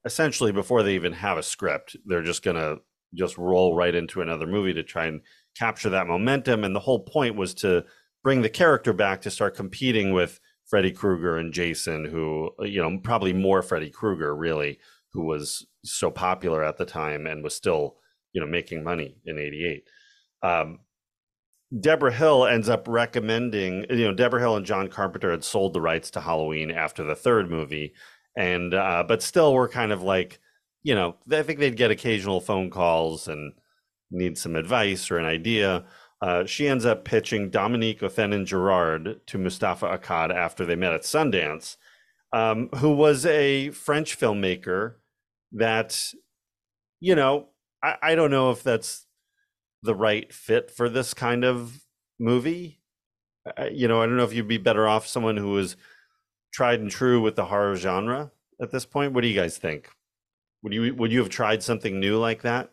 essentially 0.05 0.51
before 0.51 0.83
they 0.83 0.95
even 0.95 1.13
have 1.13 1.37
a 1.37 1.43
script. 1.43 1.95
They're 2.05 2.23
just 2.23 2.43
gonna 2.43 2.77
just 3.13 3.37
roll 3.37 3.75
right 3.75 3.93
into 3.93 4.21
another 4.21 4.47
movie 4.47 4.73
to 4.73 4.83
try 4.83 5.05
and 5.05 5.21
capture 5.57 5.89
that 5.89 6.07
momentum. 6.07 6.63
And 6.63 6.75
the 6.75 6.79
whole 6.79 6.99
point 6.99 7.35
was 7.35 7.53
to 7.55 7.83
bring 8.23 8.41
the 8.41 8.49
character 8.49 8.93
back 8.93 9.21
to 9.21 9.31
start 9.31 9.55
competing 9.55 10.13
with 10.13 10.39
Freddy 10.65 10.91
Krueger 10.91 11.37
and 11.37 11.53
Jason, 11.53 12.05
who, 12.05 12.51
you 12.59 12.81
know, 12.81 12.99
probably 13.03 13.33
more 13.33 13.61
Freddy 13.61 13.89
Krueger, 13.89 14.35
really, 14.35 14.79
who 15.13 15.25
was 15.25 15.65
so 15.83 16.11
popular 16.11 16.63
at 16.63 16.77
the 16.77 16.85
time 16.85 17.25
and 17.25 17.43
was 17.43 17.55
still, 17.55 17.95
you 18.33 18.41
know, 18.41 18.47
making 18.47 18.83
money 18.83 19.17
in 19.25 19.37
88. 19.37 19.83
Um, 20.43 20.79
Debra 21.77 22.13
Hill 22.13 22.45
ends 22.45 22.69
up 22.69 22.87
recommending, 22.87 23.85
you 23.89 24.05
know, 24.05 24.13
Debra 24.13 24.39
Hill 24.39 24.55
and 24.55 24.65
John 24.65 24.87
Carpenter 24.87 25.31
had 25.31 25.43
sold 25.43 25.73
the 25.73 25.81
rights 25.81 26.09
to 26.11 26.21
Halloween 26.21 26.71
after 26.71 27.03
the 27.03 27.15
third 27.15 27.49
movie. 27.49 27.93
And, 28.37 28.73
uh, 28.73 29.03
but 29.07 29.21
still, 29.21 29.53
we're 29.53 29.67
kind 29.67 29.91
of 29.91 30.01
like, 30.01 30.39
you 30.83 30.95
know, 30.95 31.17
I 31.31 31.41
think 31.41 31.59
they'd 31.59 31.75
get 31.75 31.91
occasional 31.91 32.39
phone 32.39 32.69
calls 32.69 33.27
and 33.27 33.53
need 34.11 34.37
some 34.37 34.55
advice 34.55 35.11
or 35.11 35.17
an 35.17 35.25
idea. 35.25 35.85
Uh, 36.21 36.45
she 36.45 36.67
ends 36.67 36.85
up 36.85 37.03
pitching 37.03 37.49
Dominique 37.49 37.99
Othenin 37.99 38.45
Girard 38.45 39.19
to 39.27 39.37
Moustapha 39.37 39.97
Akkad 39.97 40.33
after 40.33 40.65
they 40.65 40.75
met 40.75 40.93
at 40.93 41.01
Sundance, 41.01 41.75
um, 42.31 42.69
who 42.77 42.95
was 42.95 43.25
a 43.25 43.71
French 43.71 44.17
filmmaker 44.17 44.95
that, 45.51 46.13
you 47.01 47.15
know, 47.15 47.49
I, 47.83 47.95
I 48.01 48.15
don't 48.15 48.31
know 48.31 48.51
if 48.51 48.63
that's 48.63 49.06
the 49.83 49.95
right 49.95 50.31
fit 50.33 50.71
for 50.71 50.89
this 50.89 51.13
kind 51.13 51.43
of 51.45 51.81
movie. 52.19 52.79
I, 53.57 53.67
you 53.67 53.87
know, 53.87 54.01
I 54.01 54.05
don't 54.05 54.17
know 54.17 54.23
if 54.23 54.33
you'd 54.33 54.47
be 54.47 54.57
better 54.57 54.87
off 54.87 55.07
someone 55.07 55.37
who 55.37 55.57
is 55.57 55.75
tried 56.53 56.79
and 56.79 56.91
true 56.91 57.21
with 57.21 57.35
the 57.35 57.45
horror 57.45 57.75
genre 57.75 58.31
at 58.61 58.71
this 58.71 58.85
point. 58.85 59.13
What 59.13 59.21
do 59.21 59.27
you 59.27 59.39
guys 59.39 59.57
think? 59.57 59.89
Would 60.63 60.73
you 60.73 60.93
would 60.95 61.11
you 61.11 61.19
have 61.19 61.29
tried 61.29 61.61
something 61.63 61.99
new 61.99 62.17
like 62.17 62.41
that? 62.41 62.71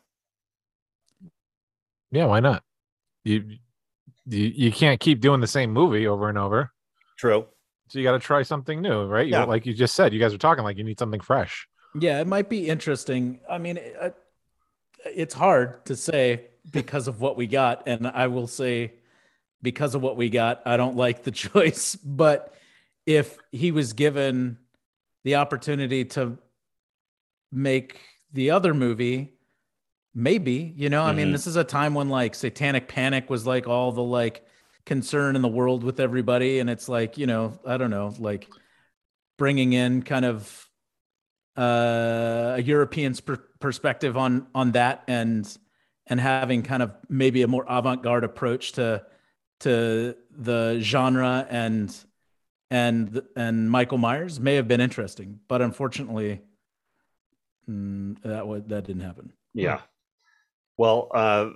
Yeah, 2.11 2.27
why 2.27 2.41
not? 2.41 2.63
You 3.25 3.45
you 4.27 4.53
you 4.55 4.73
can't 4.73 5.01
keep 5.01 5.21
doing 5.21 5.41
the 5.41 5.47
same 5.47 5.73
movie 5.73 6.07
over 6.07 6.29
and 6.29 6.39
over. 6.39 6.73
True. 7.19 7.47
So 7.89 7.99
you 7.99 8.05
got 8.05 8.13
to 8.13 8.19
try 8.19 8.43
something 8.43 8.81
new, 8.81 9.05
right? 9.07 9.27
You, 9.27 9.33
Yeah. 9.33 9.45
like 9.45 9.67
you 9.67 9.75
just 9.75 9.95
said, 9.95 10.13
you 10.15 10.19
guys 10.21 10.33
are 10.33 10.39
talking 10.39 10.65
like 10.65 10.79
you 10.79 10.85
need 10.85 10.99
something 10.99 11.21
fresh. 11.21 11.69
Yeah, 11.99 12.21
it 12.21 12.27
might 12.27 12.49
be 12.49 12.67
interesting. 12.69 13.41
I 13.49 13.59
mean, 13.59 13.77
it, 13.77 13.95
uh, 14.01 14.11
it's 15.05 15.35
hard 15.35 15.85
to 15.87 15.95
say 15.95 16.47
because 16.71 17.09
of 17.09 17.21
what 17.21 17.37
we 17.37 17.47
got, 17.47 17.87
and 17.87 18.07
I 18.07 18.27
will 18.29 18.47
say 18.47 18.95
because 19.63 19.95
of 19.95 20.03
what 20.03 20.17
we 20.17 20.29
got, 20.31 20.63
I 20.67 20.77
don't 20.77 20.97
like 20.97 21.23
the 21.23 21.31
choice. 21.47 21.95
But 21.97 22.55
if 23.07 23.39
he 23.53 23.71
was 23.71 23.93
given 23.93 24.59
the 25.25 25.37
opportunity 25.37 26.05
to 26.07 26.39
make 27.53 28.01
the 28.33 28.51
other 28.51 28.75
movie, 28.75 29.35
maybe 30.15 30.73
you 30.77 30.89
know. 30.89 31.05
I 31.05 31.13
mean, 31.13 31.29
Mhm. 31.29 31.33
this 31.33 31.47
is 31.47 31.57
a 31.57 31.65
time 31.65 31.95
when 31.95 32.09
like 32.09 32.35
Satanic 32.35 32.89
Panic 32.89 33.31
was 33.31 33.47
like 33.47 33.67
all 33.67 33.93
the 33.93 34.03
like 34.03 34.47
concern 34.87 35.35
in 35.37 35.43
the 35.43 35.49
world 35.49 35.83
with 35.85 36.01
everybody, 36.01 36.59
and 36.59 36.69
it's 36.69 36.89
like 36.89 37.17
you 37.19 37.27
know, 37.27 37.59
I 37.67 37.77
don't 37.77 37.91
know, 37.91 38.15
like 38.19 38.49
bringing 39.39 39.73
in 39.73 40.03
kind 40.03 40.25
of 40.25 40.69
uh, 41.57 42.55
a 42.57 42.63
European 42.63 43.15
per- 43.15 43.37
perspective 43.61 44.17
on 44.17 44.47
on 44.55 44.73
that 44.73 45.05
and 45.07 45.57
and 46.07 46.21
having 46.21 46.63
kind 46.63 46.83
of 46.83 46.93
maybe 47.09 47.43
a 47.43 47.49
more 47.49 47.65
avant-garde 47.69 48.25
approach 48.25 48.73
to 48.73 49.05
to 49.61 50.15
the 50.37 50.79
genre 50.81 51.47
and 51.49 51.97
and 52.71 53.23
and 53.37 53.71
Michael 53.71 53.99
Myers 53.99 54.41
may 54.41 54.57
have 54.57 54.69
been 54.69 54.81
interesting, 54.81 55.41
but 55.49 55.63
unfortunately, 55.63 56.43
mm, 57.69 58.21
that 58.23 58.47
was 58.47 58.63
that 58.67 58.85
didn't 58.85 59.03
happen. 59.03 59.33
Yeah. 59.53 59.81
Well, 60.77 61.09
uh, 61.15 61.51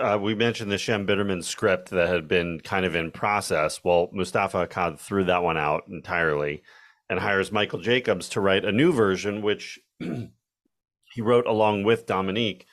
uh, 0.00 0.18
we 0.20 0.34
mentioned 0.34 0.70
the 0.70 0.78
Shem 0.78 1.06
Bitterman 1.06 1.44
script 1.44 1.90
that 1.90 2.08
had 2.08 2.28
been 2.28 2.60
kind 2.60 2.84
of 2.84 2.96
in 2.96 3.10
process. 3.10 3.82
Well, 3.84 4.10
Moustapha 4.12 4.66
Akkad 4.66 4.98
threw 4.98 5.24
that 5.24 5.42
one 5.42 5.56
out 5.56 5.84
entirely 5.88 6.62
and 7.08 7.20
hires 7.20 7.52
Michael 7.52 7.78
Jacobs 7.78 8.28
to 8.30 8.40
write 8.40 8.64
a 8.64 8.72
new 8.72 8.92
version, 8.92 9.42
which 9.42 9.78
he 9.98 11.20
wrote 11.20 11.46
along 11.46 11.84
with 11.84 12.06
Dominique. 12.06 12.66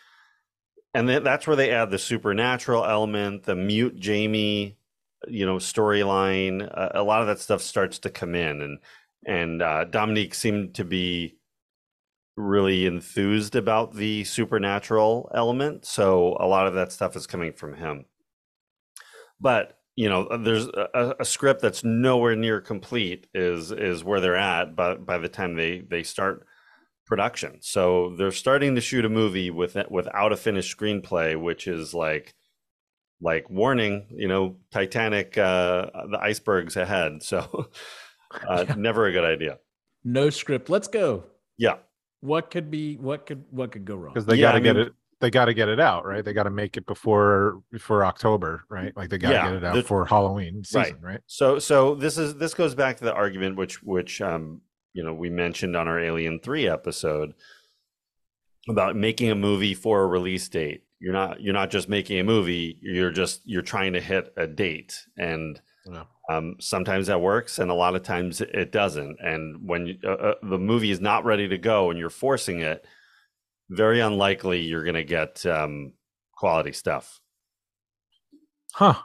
And 0.94 1.08
then 1.08 1.24
that's 1.24 1.46
where 1.46 1.56
they 1.56 1.72
add 1.72 1.92
the 1.92 2.00
supernatural 2.00 2.84
element, 2.84 3.44
the 3.44 3.56
mute 3.56 4.00
Jamie, 4.00 4.78
you 5.28 5.46
know, 5.46 5.58
storyline. 5.58 6.68
Uh, 6.76 6.90
a 6.94 7.04
lot 7.04 7.22
of 7.22 7.28
that 7.28 7.40
stuff 7.40 7.62
starts 7.62 8.00
to 8.00 8.10
come 8.10 8.34
in, 8.34 8.62
and 8.62 8.80
and 9.26 9.62
uh, 9.62 9.86
Dominique 9.86 10.34
seemed 10.34 10.76
to 10.76 10.84
be 10.84 11.38
really 12.36 12.86
enthused 12.86 13.56
about 13.56 13.94
the 13.96 14.24
supernatural 14.24 15.30
element. 15.36 15.86
So 15.86 16.38
a 16.40 16.48
lot 16.48 16.68
of 16.68 16.74
that 16.76 16.92
stuff 16.92 17.16
is 17.16 17.28
coming 17.28 17.54
from 17.54 17.76
him. 17.76 18.06
But 19.40 19.78
you 19.96 20.08
know, 20.08 20.38
there's 20.38 20.68
a, 20.68 21.16
a 21.20 21.26
script 21.26 21.62
that's 21.62 21.84
nowhere 21.84 22.36
near 22.36 22.62
complete 22.62 23.28
is 23.34 23.72
is 23.72 24.04
where 24.04 24.22
they're 24.22 24.36
at. 24.36 24.76
But 24.76 25.06
by 25.06 25.18
the 25.18 25.30
time 25.30 25.56
they 25.56 25.82
they 25.82 26.04
start 26.04 26.48
production, 27.10 27.58
so 27.62 28.16
they're 28.18 28.32
starting 28.32 28.76
to 28.76 28.82
shoot 28.82 29.04
a 29.04 29.10
movie 29.10 29.50
with 29.52 29.76
without 29.90 30.32
a 30.32 30.38
finished 30.38 30.78
screenplay, 30.78 31.36
which 31.42 31.68
is 31.68 31.94
like 31.94 32.34
like 33.22 33.50
warning, 33.50 34.08
you 34.12 34.30
know, 34.30 34.56
Titanic, 34.72 35.38
uh, 35.38 35.88
the 36.10 36.20
icebergs 36.22 36.78
ahead. 36.78 37.22
So 37.24 37.68
uh, 38.50 38.66
Yeah. 38.70 38.76
never 38.78 39.08
a 39.08 39.12
good 39.12 39.26
idea. 39.26 39.58
No 40.06 40.30
script. 40.30 40.70
Let's 40.70 40.88
go. 40.88 41.26
Yeah. 41.58 41.78
What 42.22 42.50
could 42.52 42.72
be? 42.72 42.96
What 42.96 43.26
could? 43.26 43.44
What 43.50 43.72
could 43.74 43.84
go 43.86 43.96
wrong? 43.96 44.14
because 44.14 44.26
they 44.26 44.36
Yeah, 44.36 44.48
got 44.48 44.52
to 44.54 44.58
I 44.58 44.62
get 44.62 44.76
mean- 44.78 44.86
it. 44.88 44.94
They 45.22 45.30
got 45.30 45.46
to 45.46 45.54
get 45.54 45.68
it 45.68 45.82
out, 45.82 46.06
right? 46.06 46.24
They 46.24 46.32
got 46.32 46.44
to 46.44 46.50
make 46.50 46.78
it 46.78 46.86
before 46.86 47.62
before 47.74 48.06
October, 48.06 48.64
right? 48.70 48.96
Like 48.96 49.10
they 49.10 49.18
got 49.18 49.30
to 49.32 49.36
Yeah, 49.36 49.48
get 49.50 49.54
it 49.58 49.64
out 49.66 49.76
the- 49.76 49.84
for 49.84 50.06
Halloween 50.06 50.64
Right. 50.74 50.86
season, 50.86 51.02
right? 51.02 51.20
So 51.28 51.60
so 51.60 51.96
this 51.96 52.18
is 52.18 52.36
this 52.36 52.54
goes 52.54 52.74
back 52.74 52.96
to 53.00 53.04
the 53.04 53.14
argument 53.14 53.58
which 53.58 53.84
which 53.84 54.22
um 54.22 54.62
you 54.94 55.04
know 55.04 55.14
we 55.14 55.30
mentioned 55.30 55.76
on 55.76 55.88
our 55.88 56.00
Alien 56.00 56.40
3 56.40 56.68
episode 56.68 57.34
about 58.68 58.96
making 58.96 59.30
a 59.30 59.36
movie 59.36 59.74
for 59.74 60.04
a 60.04 60.08
release 60.08 60.48
date. 60.50 60.84
You're 61.00 61.14
not 61.14 61.42
you're 61.42 61.54
not 61.54 61.72
just 61.72 61.90
making 61.90 62.20
a 62.20 62.24
movie, 62.24 62.78
you're 62.82 63.12
just 63.12 63.42
you're 63.46 63.62
trying 63.62 63.94
to 63.94 64.02
hit 64.02 64.34
a 64.38 64.46
date 64.48 65.06
and 65.18 65.60
Yeah. 65.90 66.04
um, 66.30 66.56
sometimes 66.60 67.08
that 67.08 67.22
works 67.22 67.58
and 67.58 67.72
a 67.72 67.74
lot 67.74 67.96
of 67.96 68.04
times 68.04 68.42
it 68.42 68.72
doesn't. 68.72 69.18
And 69.22 69.68
when 69.68 69.88
you, 69.88 69.98
uh, 70.04 70.10
uh, 70.10 70.36
the 70.44 70.60
movie 70.60 70.92
is 70.92 71.00
not 71.02 71.26
ready 71.26 71.48
to 71.48 71.58
go 71.58 71.90
and 71.90 71.98
you're 71.98 72.10
forcing 72.12 72.60
it, 72.60 72.86
very 73.70 74.02
unlikely 74.02 74.60
you're 74.62 74.84
going 74.84 74.96
to 74.96 75.04
get 75.06 75.44
um, 75.46 75.94
quality 76.36 76.74
stuff. 76.74 77.20
Huh? 78.74 78.96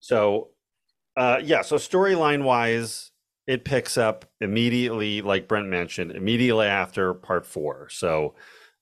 So, 0.00 0.48
uh, 1.16 1.38
yeah. 1.44 1.62
So 1.62 1.76
storyline 1.76 2.42
wise, 2.44 3.11
it 3.46 3.64
picks 3.64 3.98
up 3.98 4.24
immediately, 4.40 5.20
like 5.20 5.48
Brent 5.48 5.68
mentioned, 5.68 6.12
immediately 6.12 6.66
after 6.66 7.12
part 7.14 7.46
four. 7.46 7.88
So, 7.90 8.34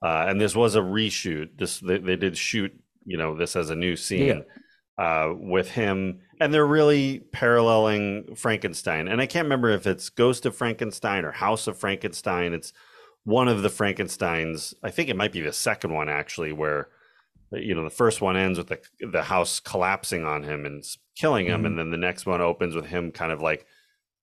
uh, 0.03 0.27
and 0.29 0.41
this 0.41 0.55
was 0.55 0.75
a 0.75 0.81
reshoot. 0.81 1.59
This 1.59 1.81
they, 1.81 1.99
they 1.99 2.17
did 2.17 2.37
shoot, 2.37 2.73
you 3.05 3.17
know, 3.17 3.37
this 3.37 3.57
as 3.57 3.71
a 3.71 3.77
new 3.77 3.97
scene 3.97 4.45
uh, 4.99 5.33
with 5.35 5.71
him, 5.71 6.21
and 6.41 6.53
they're 6.53 6.67
really 6.67 7.21
paralleling 7.33 8.35
Frankenstein. 8.37 9.09
And 9.09 9.21
I 9.21 9.27
can't 9.27 9.47
remember 9.47 9.71
if 9.71 9.87
it's 9.87 10.11
Ghost 10.11 10.45
of 10.45 10.55
Frankenstein 10.55 11.25
or 11.25 11.33
House 11.33 11.67
of 11.67 11.79
Frankenstein. 11.79 12.53
It's 12.53 12.73
one 13.25 13.49
of 13.49 13.63
the 13.63 13.71
Frankenstein's. 13.71 14.75
I 14.83 14.91
think 14.91 15.09
it 15.09 15.17
might 15.17 15.33
be 15.33 15.41
the 15.41 15.53
second 15.55 15.95
one 15.95 16.11
actually, 16.11 16.53
where 16.53 16.89
you 17.53 17.75
know 17.75 17.85
the 17.85 17.91
first 17.91 18.21
one 18.21 18.37
ends 18.37 18.59
with 18.59 18.69
the 18.69 18.81
the 19.11 19.23
house 19.23 19.59
collapsing 19.59 20.27
on 20.27 20.43
him 20.43 20.67
and 20.67 20.85
killing 21.17 21.47
him, 21.47 21.65
and 21.65 21.79
then 21.79 21.91
the 21.91 21.97
next 21.97 22.27
one 22.27 22.43
opens 22.43 22.75
with 22.75 22.87
him 22.87 23.11
kind 23.11 23.33
of 23.33 23.41
like 23.41 23.67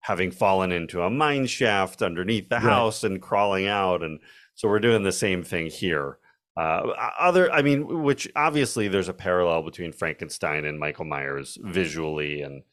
having 0.02 0.32
fallen 0.32 0.72
into 0.72 1.02
a 1.02 1.10
mine 1.10 1.46
shaft 1.48 2.02
underneath 2.02 2.50
the 2.50 2.56
Right. 2.56 2.64
house 2.64 3.04
and 3.04 3.22
crawling 3.22 3.68
out, 3.68 4.04
and 4.04 4.20
so 4.56 4.68
we're 4.68 4.80
doing 4.80 5.04
the 5.04 5.12
same 5.12 5.44
thing 5.44 5.68
here. 5.68 6.20
Uh, 6.56 6.92
other, 7.20 7.52
I 7.52 7.62
mean, 7.62 8.02
which 8.04 8.28
obviously 8.36 8.88
there's 8.88 9.10
a 9.10 9.14
parallel 9.14 9.62
between 9.62 9.92
Frankenstein 9.92 10.66
and 10.66 10.80
Michael 10.80 11.06
Myers 11.06 11.58
visually 11.62 12.42
and 12.42 12.64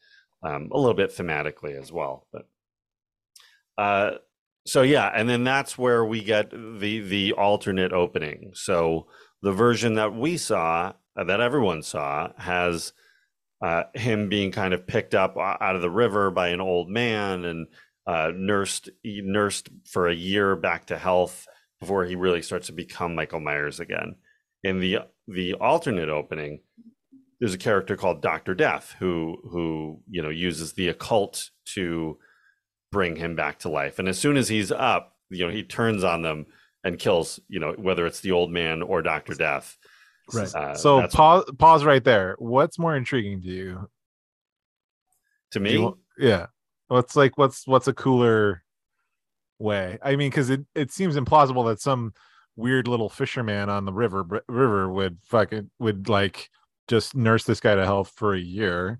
um, 0.41 0.69
a 0.71 0.77
little 0.77 0.95
bit 0.95 1.11
thematically 1.11 1.79
as 1.79 1.91
well. 1.91 2.25
But 2.33 2.47
uh, 3.77 4.11
so 4.65 4.81
yeah, 4.81 5.11
and 5.13 5.29
then 5.29 5.43
that's 5.43 5.77
where 5.77 6.03
we 6.03 6.23
get 6.23 6.49
the 6.51 7.01
the 7.01 7.33
alternate 7.33 7.93
opening. 7.93 8.51
So 8.55 9.07
the 9.41 9.51
version 9.51 9.95
that 9.95 10.15
we 10.15 10.37
saw, 10.37 10.93
that 11.15 11.39
everyone 11.41 11.83
saw, 11.83 12.29
has 12.37 12.93
uh, 13.61 13.83
him 13.93 14.29
being 14.29 14.51
kind 14.51 14.73
of 14.73 14.87
picked 14.87 15.15
up 15.15 15.37
out 15.37 15.75
of 15.75 15.81
the 15.81 15.89
river 15.89 16.31
by 16.31 16.49
an 16.49 16.61
old 16.61 16.89
man 16.89 17.45
and 17.45 17.67
uh, 18.07 18.31
nursed 18.35 18.89
nursed 19.03 19.69
for 19.85 20.07
a 20.07 20.15
year 20.15 20.55
back 20.55 20.85
to 20.87 20.97
health 20.97 21.47
before 21.79 22.05
he 22.05 22.15
really 22.15 22.41
starts 22.41 22.67
to 22.67 22.73
become 22.73 23.15
Michael 23.15 23.39
Myers 23.39 23.79
again. 23.79 24.15
In 24.63 24.79
the 24.79 24.99
the 25.27 25.53
alternate 25.55 26.09
opening, 26.09 26.59
there's 27.39 27.53
a 27.53 27.59
character 27.59 27.95
called 27.95 28.21
Doctor 28.21 28.53
Death 28.53 28.95
who 28.99 29.37
who 29.49 30.01
you 30.09 30.21
know 30.21 30.29
uses 30.29 30.73
the 30.73 30.89
occult 30.89 31.49
to 31.73 32.17
bring 32.91 33.15
him 33.15 33.35
back 33.35 33.59
to 33.59 33.69
life. 33.69 33.99
And 33.99 34.07
as 34.07 34.17
soon 34.17 34.37
as 34.37 34.47
he's 34.47 34.71
up, 34.71 35.15
you 35.29 35.45
know, 35.45 35.51
he 35.51 35.63
turns 35.63 36.03
on 36.03 36.21
them 36.21 36.45
and 36.83 36.99
kills, 36.99 37.39
you 37.49 37.59
know, 37.59 37.73
whether 37.77 38.05
it's 38.05 38.21
the 38.21 38.31
old 38.31 38.51
man 38.51 38.81
or 38.81 39.01
Doctor 39.01 39.33
Death. 39.33 39.77
Right. 40.33 40.53
Uh, 40.55 40.75
So 40.75 41.07
pause 41.07 41.45
pause 41.57 41.83
right 41.83 42.03
there. 42.03 42.35
What's 42.39 42.79
more 42.79 42.95
intriguing 42.95 43.41
to 43.41 43.47
you? 43.47 43.89
to 45.51 45.59
me, 45.59 45.73
you 45.73 45.97
yeah. 46.17 46.47
What's 46.87 47.15
like 47.15 47.37
what's 47.37 47.65
what's 47.67 47.87
a 47.87 47.93
cooler 47.93 48.63
way? 49.59 49.97
I 50.01 50.15
mean, 50.15 50.29
because 50.29 50.49
it 50.49 50.65
it 50.75 50.91
seems 50.91 51.15
implausible 51.15 51.67
that 51.67 51.79
some 51.81 52.13
weird 52.55 52.87
little 52.87 53.09
fisherman 53.09 53.69
on 53.69 53.85
the 53.85 53.93
river 53.93 54.43
river 54.47 54.89
would 54.91 55.17
fucking 55.23 55.69
would 55.79 56.09
like 56.09 56.49
just 56.87 57.15
nurse 57.15 57.43
this 57.43 57.59
guy 57.59 57.75
to 57.75 57.85
health 57.85 58.13
for 58.15 58.33
a 58.33 58.39
year. 58.39 58.99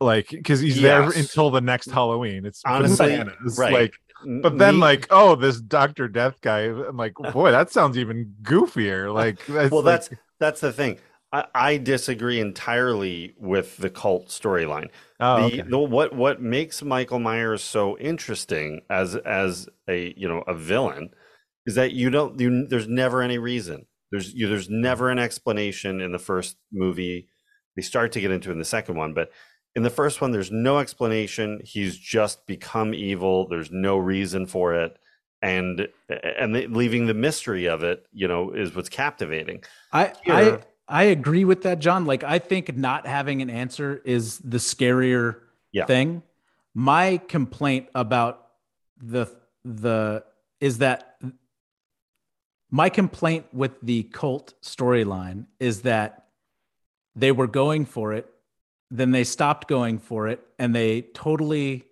Like, 0.00 0.28
because 0.28 0.60
he's 0.60 0.80
there 0.80 1.04
until 1.04 1.50
the 1.50 1.60
next 1.60 1.90
Halloween. 1.90 2.44
It's 2.44 2.62
Honestly, 2.66 3.06
bananas. 3.16 3.56
right. 3.56 3.72
Like, 3.72 3.94
But 4.42 4.58
then, 4.58 4.74
me- 4.74 4.80
like, 4.80 5.06
oh, 5.10 5.36
this 5.36 5.60
Doctor 5.60 6.08
Death 6.08 6.40
guy. 6.40 6.60
I'm 6.60 6.96
like, 6.96 7.14
boy, 7.32 7.50
that 7.50 7.70
sounds 7.70 7.98
even 7.98 8.34
goofier. 8.42 9.12
Like, 9.12 9.44
that's 9.46 9.70
well, 9.70 9.82
like- 9.82 9.94
that's 9.94 10.10
that's 10.40 10.60
the 10.60 10.72
thing. 10.72 10.98
I, 11.32 11.46
I 11.52 11.76
disagree 11.78 12.38
entirely 12.38 13.34
with 13.38 13.76
the 13.78 13.90
cult 13.90 14.28
storyline. 14.28 14.90
oh, 15.18 15.48
the, 15.48 15.60
okay. 15.62 15.68
the 15.68 15.78
what 15.78 16.14
what 16.14 16.40
makes 16.40 16.82
Michael 16.82 17.18
Myers 17.18 17.62
so 17.62 17.98
interesting 17.98 18.82
as 18.88 19.16
as 19.16 19.68
a 19.88 20.14
you 20.16 20.28
know 20.28 20.44
a 20.46 20.54
villain 20.54 21.10
is 21.66 21.74
that 21.74 21.92
you 21.92 22.10
don't 22.10 22.38
you, 22.38 22.66
there's 22.68 22.86
never 22.86 23.20
any 23.20 23.38
reason. 23.38 23.86
There's 24.12 24.32
you, 24.32 24.48
there's 24.48 24.70
never 24.70 25.10
an 25.10 25.18
explanation 25.18 26.00
in 26.00 26.12
the 26.12 26.20
first 26.20 26.56
movie. 26.72 27.28
They 27.74 27.82
start 27.82 28.12
to 28.12 28.20
get 28.20 28.30
into 28.30 28.52
in 28.52 28.60
the 28.60 28.64
second 28.64 28.96
one, 28.96 29.12
but 29.12 29.30
in 29.76 29.82
the 29.82 29.90
first 29.90 30.20
one, 30.20 30.30
there's 30.30 30.50
no 30.52 30.78
explanation. 30.78 31.60
He's 31.64 31.96
just 31.98 32.46
become 32.46 32.94
evil. 32.94 33.48
There's 33.48 33.70
no 33.70 33.96
reason 33.98 34.46
for 34.46 34.74
it, 34.74 34.96
and 35.42 35.88
and 36.08 36.54
the, 36.54 36.66
leaving 36.68 37.06
the 37.06 37.14
mystery 37.14 37.66
of 37.66 37.82
it, 37.82 38.06
you 38.12 38.28
know, 38.28 38.50
is 38.52 38.74
what's 38.74 38.88
captivating. 38.88 39.64
I 39.92 40.12
Here- 40.24 40.34
I 40.34 40.58
I 40.86 41.02
agree 41.04 41.44
with 41.44 41.62
that, 41.62 41.78
John. 41.78 42.04
Like 42.04 42.22
I 42.24 42.38
think 42.38 42.76
not 42.76 43.06
having 43.06 43.40
an 43.42 43.50
answer 43.50 44.00
is 44.04 44.38
the 44.38 44.58
scarier 44.58 45.40
Yeah. 45.72 45.86
thing. 45.86 46.22
My 46.74 47.16
complaint 47.28 47.88
about 47.94 48.46
the 48.98 49.26
the 49.64 50.24
is 50.60 50.78
that 50.78 51.18
my 52.70 52.88
complaint 52.88 53.46
with 53.52 53.80
the 53.82 54.02
cult 54.04 54.54
storyline 54.62 55.46
is 55.60 55.82
that 55.82 56.26
they 57.14 57.30
were 57.32 57.46
going 57.46 57.84
for 57.86 58.12
it, 58.12 58.28
then 58.96 59.10
they 59.10 59.24
stopped 59.24 59.68
going 59.68 59.98
for 59.98 60.28
it, 60.28 60.40
and 60.58 60.74
they 60.74 61.02
totally 61.02 61.84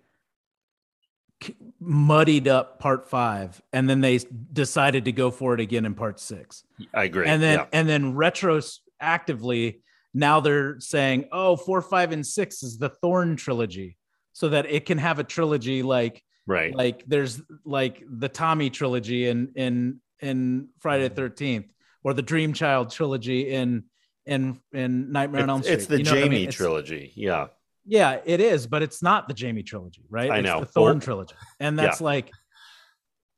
muddied 1.81 2.47
up 2.47 2.79
part 2.79 3.09
five, 3.09 3.61
and 3.73 3.91
then 3.91 4.01
they 4.01 4.21
decided 4.53 5.05
to 5.07 5.13
go 5.13 5.31
for 5.31 5.55
it 5.55 5.61
again 5.61 5.85
in 5.85 5.95
part 5.95 6.21
six 6.21 6.65
I 6.95 7.05
agree. 7.05 7.27
and 7.27 7.43
then 7.43 7.59
yeah. 7.59 7.67
and 7.73 7.89
then 7.89 8.15
retroactively 8.15 9.81
now 10.15 10.41
they're 10.41 10.79
saying 10.79 11.29
oh 11.33 11.57
four 11.57 11.83
five 11.83 12.13
and 12.13 12.25
six 12.25 12.63
is 12.63 12.79
the 12.79 12.89
thorn 12.89 13.37
trilogy 13.37 13.97
so 14.33 14.49
that 14.51 14.67
it 14.67 14.87
can 14.87 14.99
have 14.99 15.19
a 15.19 15.25
trilogy 15.25 15.83
like 15.83 16.23
right. 16.47 16.75
like 16.75 17.05
there's 17.07 17.41
like 17.65 18.05
the 18.09 18.29
tommy 18.29 18.71
trilogy 18.71 19.27
in 19.27 19.53
in 19.57 20.01
in 20.21 20.69
friday 20.79 21.09
the 21.09 21.21
mm-hmm. 21.23 21.45
13th 21.45 21.69
or 22.05 22.15
the 22.15 22.23
dream 22.23 22.53
child 22.53 22.91
trilogy 22.91 23.51
in 23.51 23.85
in 24.27 24.61
in 24.73 25.11
nightmare 25.13 25.43
on 25.43 25.51
elm 25.51 25.59
It's, 25.61 25.67
street 25.69 25.75
it's 25.79 25.87
the 25.87 25.99
You 25.99 26.05
know 26.05 26.11
what 26.13 26.19
I 26.19 26.23
Jamie 26.23 26.31
mean? 26.37 26.43
It's- 26.49 26.55
trilogy. 26.57 27.13
Yeah. 27.17 27.47
yeah 27.85 28.21
it 28.25 28.41
is 28.41 28.67
but 28.69 28.81
it's 28.83 29.03
not 29.03 29.27
the 29.27 29.35
jamie 29.35 29.63
trilogy 29.65 30.05
right 30.09 30.31
I 30.31 30.39
it's 30.39 30.47
know. 30.47 30.61
the 30.61 30.67
thorn 30.67 30.95
Well- 30.95 31.01
trilogy 31.01 31.35
and 31.59 31.77
that's 31.79 32.01
like 32.01 32.31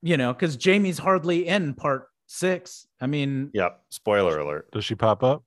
you 0.02 0.16
know 0.18 0.32
because 0.34 0.56
jamie's 0.56 0.98
hardly 0.98 1.46
in 1.48 1.72
part 1.74 2.08
six 2.26 2.86
i 3.00 3.06
mean 3.06 3.50
Yep. 3.54 3.80
Spoiler 3.90 4.38
alert. 4.38 4.70
Does 4.72 4.84
she 4.84 4.94
pop 4.94 5.22
up? 5.22 5.44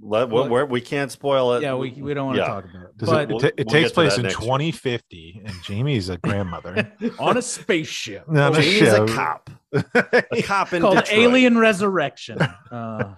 Let, 0.00 0.28
Well- 0.30 0.48
we're, 0.48 0.64
we 0.64 0.80
can't 0.80 1.10
spoil 1.10 1.54
it. 1.54 1.62
yeah 1.62 1.74
we, 1.74 1.90
we 1.90 2.14
don't 2.14 2.26
want 2.26 2.36
to 2.36 2.42
Yeah. 2.42 2.48
talk 2.48 2.64
about 2.64 2.82
it 2.90 2.96
Does 2.98 3.08
but 3.08 3.30
it, 3.30 3.34
it, 3.34 3.40
ta- 3.40 3.46
it 3.48 3.66
we'll 3.66 3.72
takes 3.72 3.92
place 3.92 4.16
in 4.16 4.22
next 4.22 4.38
year. 4.40 4.46
2050, 4.46 5.42
and 5.44 5.62
Jamie's 5.64 6.08
a 6.08 6.18
grandmother. 6.18 6.92
on 7.18 7.36
a 7.36 7.42
spaceship 7.42 8.28
Not 8.30 8.56
a 8.56 8.62
Jamie's 8.62 8.82
a 8.92 8.96
show. 8.96 9.06
cop. 9.08 9.50
A 9.72 10.42
cop 10.44 10.72
in 10.72 10.80
called 10.80 10.96
Detroit. 10.96 11.18
Alien 11.18 11.58
Resurrection. 11.58 12.38
Uh, 12.70 13.14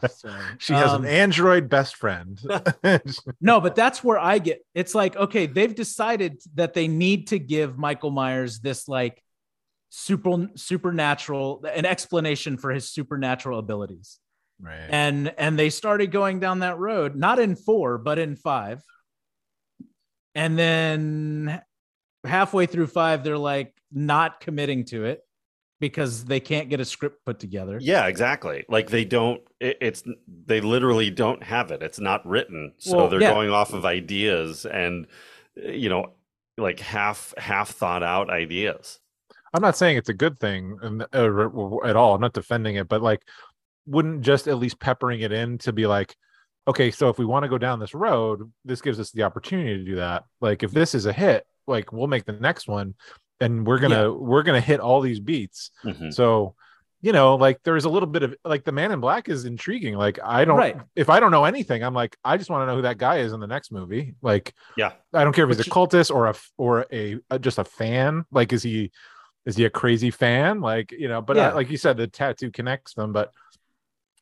she 0.59 0.73
has 0.73 0.91
um, 0.93 1.05
an 1.05 1.11
android 1.11 1.69
best 1.69 1.97
friend. 1.97 2.41
No, 3.41 3.61
but 3.61 3.75
that's 3.75 4.03
where 4.05 4.19
I 4.19 4.39
get. 4.39 4.65
It's 4.77 4.95
like 4.95 5.17
okay, 5.17 5.47
they've 5.47 5.75
decided 5.75 6.41
that 6.55 6.73
they 6.73 6.87
need 6.87 7.27
to 7.29 7.39
give 7.41 7.77
Michael 7.77 8.11
Myers 8.13 8.61
this 8.61 8.87
like 8.87 9.21
super 9.89 10.49
supernatural 10.55 11.65
an 11.75 11.85
explanation 11.85 12.57
for 12.57 12.71
his 12.71 12.89
supernatural 12.89 13.59
abilities. 13.59 14.20
Right. 14.61 14.89
and 14.91 15.33
and 15.39 15.59
they 15.59 15.71
started 15.71 16.11
going 16.11 16.41
down 16.41 16.61
that 16.61 16.79
road 16.79 17.17
not 17.17 17.39
in 17.39 17.57
four 17.57 17.99
but 17.99 18.19
in 18.19 18.37
five 18.37 18.83
and 20.35 20.59
then 20.59 21.61
halfway 22.25 22.67
through 22.67 22.87
five 22.87 23.25
they're 23.25 23.39
like 23.39 23.75
not 23.93 24.41
committing 24.41 24.85
to 24.85 25.05
it 25.05 25.23
because 25.81 26.27
they 26.27 26.41
can't 26.41 26.69
get 26.69 26.79
a 26.79 26.85
script 26.85 27.25
put 27.25 27.39
together 27.39 27.79
Yeah, 27.81 28.07
exactly. 28.07 28.65
Like 28.69 28.91
they 28.91 29.05
don't. 29.05 29.41
It, 29.59 29.79
it's 29.81 30.05
they 30.47 30.61
literally 30.61 31.11
don't 31.11 31.43
have 31.43 31.71
it. 31.71 31.83
It's 31.83 31.99
not 31.99 32.25
written, 32.27 32.75
so 32.77 32.99
Well, 32.99 33.09
they're 33.09 33.23
yeah. 33.23 33.33
going 33.33 33.51
off 33.51 33.73
of 33.73 33.85
ideas 33.87 34.67
and 34.67 35.07
uh, 35.57 35.71
you 35.71 35.89
know, 35.89 36.13
like 36.59 36.81
half 36.81 37.35
half 37.39 37.71
thought 37.71 38.03
out 38.03 38.31
ideas. 38.31 39.01
I'm 39.53 39.63
not 39.63 39.77
saying 39.77 39.97
it's 39.97 40.09
a 40.09 40.15
good 40.15 40.39
thing 40.39 40.79
and, 40.81 41.03
uh, 41.13 41.79
at 41.85 41.97
all. 41.97 42.15
I'm 42.15 42.21
not 42.21 42.35
defending 42.35 42.77
it, 42.77 42.89
but 42.89 43.03
like, 43.03 43.23
wouldn't 43.87 44.23
just 44.23 44.49
at 44.49 44.59
least 44.59 44.81
peppering 44.81 45.21
it 45.21 45.33
in 45.33 45.59
to 45.59 45.73
be 45.73 45.87
like, 45.87 46.15
okay, 46.69 46.91
so 46.91 47.09
if 47.09 47.19
we 47.19 47.25
want 47.25 47.43
to 47.45 47.49
go 47.49 47.59
down 47.59 47.81
this 47.81 47.95
road, 47.95 48.53
this 48.65 48.81
gives 48.81 49.01
us 49.01 49.11
the 49.11 49.23
opportunity 49.23 49.77
to 49.79 49.85
do 49.85 49.97
that. 49.97 50.25
Like, 50.41 50.63
if 50.63 50.71
this 50.71 50.95
is 50.95 51.07
a 51.07 51.13
hit, 51.13 51.45
like 51.67 51.93
we'll 51.93 52.07
make 52.07 52.25
the 52.25 52.33
next 52.33 52.69
one, 52.69 52.95
and 53.41 53.67
we're 53.67 53.79
gonna 53.79 54.13
we're 54.13 54.43
gonna 54.43 54.61
hit 54.61 54.81
all 54.81 55.01
these 55.01 55.21
beats. 55.21 55.71
Mhm. 55.85 56.13
So, 56.13 56.55
you 57.01 57.13
know, 57.13 57.37
like 57.37 57.63
there's 57.63 57.87
a 57.87 57.89
little 57.89 58.07
bit 58.09 58.23
of 58.23 58.35
like 58.45 58.65
the 58.65 58.73
Man 58.73 58.93
in 58.93 59.01
Black 59.01 59.29
is 59.31 59.47
intriguing. 59.47 59.95
Like, 59.97 60.19
I 60.23 60.45
don't 60.45 60.59
Right. 60.59 60.77
if 60.95 61.09
I 61.09 61.19
don't 61.21 61.31
know 61.31 61.45
anything, 61.47 61.83
I'm 61.83 61.95
like, 61.95 62.17
I 62.25 62.37
just 62.37 62.51
want 62.51 62.63
to 62.63 62.67
know 62.67 62.77
who 62.77 62.83
that 62.83 62.99
guy 62.99 63.19
is 63.19 63.33
in 63.33 63.41
the 63.41 63.47
next 63.47 63.73
movie. 63.73 64.15
Like, 64.21 64.53
Yeah. 64.77 64.93
I 65.15 65.25
don't 65.25 65.33
care 65.33 65.45
if 65.45 65.51
he's 65.51 65.59
Which 65.59 65.69
a 65.69 65.71
cultist 65.71 66.15
or 66.15 66.27
a, 66.27 66.35
or 66.59 66.87
a, 66.93 67.19
a 67.31 67.39
just 67.39 67.59
a 67.59 67.65
fan. 67.65 68.25
Like, 68.31 68.53
is 68.53 68.63
he 68.63 68.91
is 69.47 69.57
he 69.57 69.65
a 69.65 69.71
crazy 69.71 70.11
fan? 70.11 70.61
Like, 70.61 70.93
you 70.93 71.09
know, 71.09 71.23
but 71.23 71.39
uh, 71.39 71.41
Yeah. 71.41 71.53
like 71.55 71.71
you 71.71 71.79
said, 71.79 71.97
the 71.97 72.07
tattoo 72.07 72.51
connects 72.51 72.93
them. 72.93 73.13
But 73.15 73.33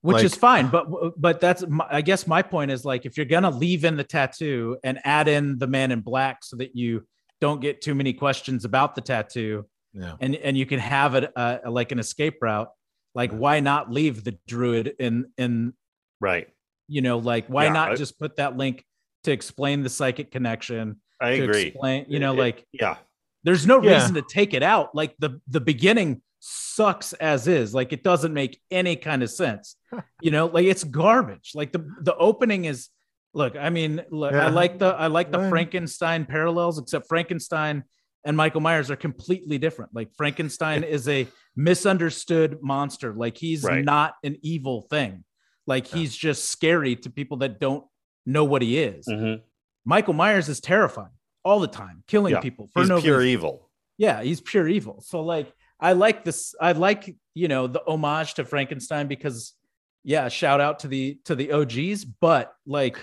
which 0.08 0.14
Like- 0.16 0.24
is 0.24 0.34
fine 0.34 0.68
but 0.68 0.86
but 1.20 1.40
that's 1.40 1.62
my, 1.68 1.86
i 1.90 2.00
guess 2.00 2.26
my 2.26 2.40
point 2.40 2.70
is 2.70 2.84
like 2.84 3.04
if 3.04 3.16
you're 3.16 3.26
gonna 3.26 3.50
leave 3.50 3.84
in 3.84 3.96
the 3.96 4.04
tattoo 4.04 4.78
and 4.82 4.98
add 5.04 5.28
in 5.28 5.58
the 5.58 5.66
man 5.66 5.92
in 5.92 6.00
black 6.00 6.42
so 6.44 6.56
that 6.56 6.74
you 6.74 7.04
don't 7.40 7.60
get 7.60 7.82
too 7.82 7.94
many 7.94 8.12
questions 8.14 8.64
about 8.64 8.94
the 8.94 9.00
tattoo 9.02 9.66
yeah, 9.92 10.14
and 10.20 10.34
and 10.36 10.56
you 10.56 10.66
can 10.66 10.78
have 10.78 11.14
it 11.14 11.30
uh, 11.36 11.58
like 11.66 11.92
an 11.92 11.98
escape 11.98 12.36
route 12.42 12.68
like 13.14 13.32
why 13.32 13.60
not 13.60 13.90
leave 13.90 14.24
the 14.24 14.36
druid 14.46 14.94
in 14.98 15.26
in 15.36 15.72
Right. 16.20 16.48
you 16.88 17.00
know 17.02 17.18
like 17.18 17.46
why 17.48 17.64
Yeah, 17.64 17.72
not 17.72 17.92
I- 17.92 17.94
just 17.96 18.18
put 18.18 18.36
that 18.36 18.56
link 18.56 18.84
to 19.24 19.30
explain 19.32 19.82
the 19.82 19.88
psychic 19.90 20.30
connection 20.30 21.00
I 21.20 21.36
to 21.36 21.42
agree. 21.44 21.62
explain 21.68 22.06
you 22.08 22.18
know 22.18 22.32
It- 22.34 22.38
like 22.38 22.66
Yeah. 22.72 22.96
there's 23.44 23.66
no 23.66 23.82
Yeah. 23.82 23.94
reason 23.94 24.14
to 24.14 24.22
take 24.22 24.54
it 24.54 24.62
out 24.62 24.94
like 24.94 25.14
the 25.18 25.40
the 25.48 25.60
beginning 25.60 26.22
sucks 26.40 27.12
as 27.14 27.48
is 27.48 27.74
like 27.74 27.92
it 27.92 28.02
doesn't 28.04 28.32
make 28.32 28.60
any 28.70 28.94
kind 28.96 29.22
of 29.22 29.30
sense 29.30 29.76
you 30.22 30.30
know 30.30 30.46
like 30.46 30.64
it's 30.66 30.84
garbage 30.84 31.52
like 31.54 31.72
the 31.72 31.84
the 32.02 32.14
opening 32.16 32.64
is 32.64 32.88
look 33.34 33.56
i 33.56 33.70
mean 33.70 34.00
look, 34.10 34.32
Yeah. 34.32 34.46
i 34.46 34.48
like 34.48 34.78
the 34.78 34.86
i 34.86 35.08
like 35.08 35.32
the 35.32 35.38
Yeah. 35.40 35.48
frankenstein 35.48 36.24
parallels 36.26 36.78
except 36.78 37.08
frankenstein 37.08 37.82
and 38.24 38.36
michael 38.36 38.60
myers 38.60 38.90
are 38.90 38.96
completely 38.96 39.58
different 39.58 39.92
like 39.94 40.10
frankenstein 40.16 40.84
is 40.84 41.08
a 41.08 41.26
misunderstood 41.56 42.58
monster 42.62 43.12
like 43.14 43.36
he's 43.36 43.62
Right. 43.64 43.84
not 43.84 44.14
an 44.24 44.36
evil 44.42 44.82
thing 44.82 45.24
like 45.66 45.86
he's 45.86 46.16
just 46.16 46.46
scary 46.46 46.96
to 46.96 47.10
people 47.10 47.38
that 47.38 47.60
don't 47.60 47.84
know 48.26 48.44
what 48.44 48.62
he 48.62 48.78
is 48.78 49.06
Mhm. 49.08 49.42
michael 49.84 50.14
myers 50.14 50.48
is 50.48 50.60
terrifying 50.60 51.12
all 51.44 51.60
the 51.60 51.68
time 51.68 52.02
killing 52.06 52.32
Yeah. 52.34 52.40
people 52.40 52.68
for 52.72 52.80
He's 52.82 52.88
no 52.88 53.00
pure 53.00 53.18
reason 53.18 53.28
evil. 53.32 53.70
yeah 53.96 54.22
he's 54.22 54.40
pure 54.40 54.68
evil 54.68 55.00
so 55.00 55.22
like 55.22 55.52
i 55.80 55.92
like 55.92 56.24
this 56.24 56.54
i 56.60 56.72
like 56.72 57.14
you 57.34 57.48
know 57.48 57.66
the 57.66 57.82
homage 57.86 58.34
to 58.34 58.44
frankenstein 58.44 59.06
because 59.06 59.54
yeah 60.04 60.28
shout 60.28 60.60
out 60.60 60.80
to 60.80 60.88
the 60.88 61.18
to 61.24 61.34
the 61.34 61.52
og's 61.52 62.04
but 62.04 62.52
like 62.66 62.98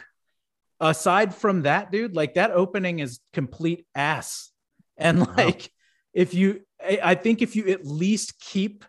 aside 0.79 1.33
from 1.33 1.63
that 1.63 1.91
dude 1.91 2.15
like 2.15 2.35
that 2.35 2.51
opening 2.51 2.99
is 2.99 3.19
complete 3.33 3.85
ass. 3.95 4.51
And 4.97 5.27
like 5.37 5.71
if 6.13 6.33
you 6.33 6.61
I, 6.81 6.99
I 7.03 7.15
think 7.15 7.41
if 7.41 7.55
you 7.55 7.69
at 7.69 7.85
least 7.85 8.39
keep 8.39 8.85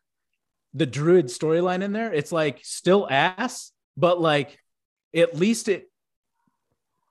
the 0.75 0.87
druid 0.87 1.27
storyline 1.27 1.83
in 1.83 1.93
there 1.93 2.13
it's 2.13 2.33
like 2.33 2.61
still 2.63 3.09
ass 3.11 3.73
but 3.97 4.21
like 4.21 4.59
at 5.15 5.37
least 5.37 5.69
it 5.69 5.91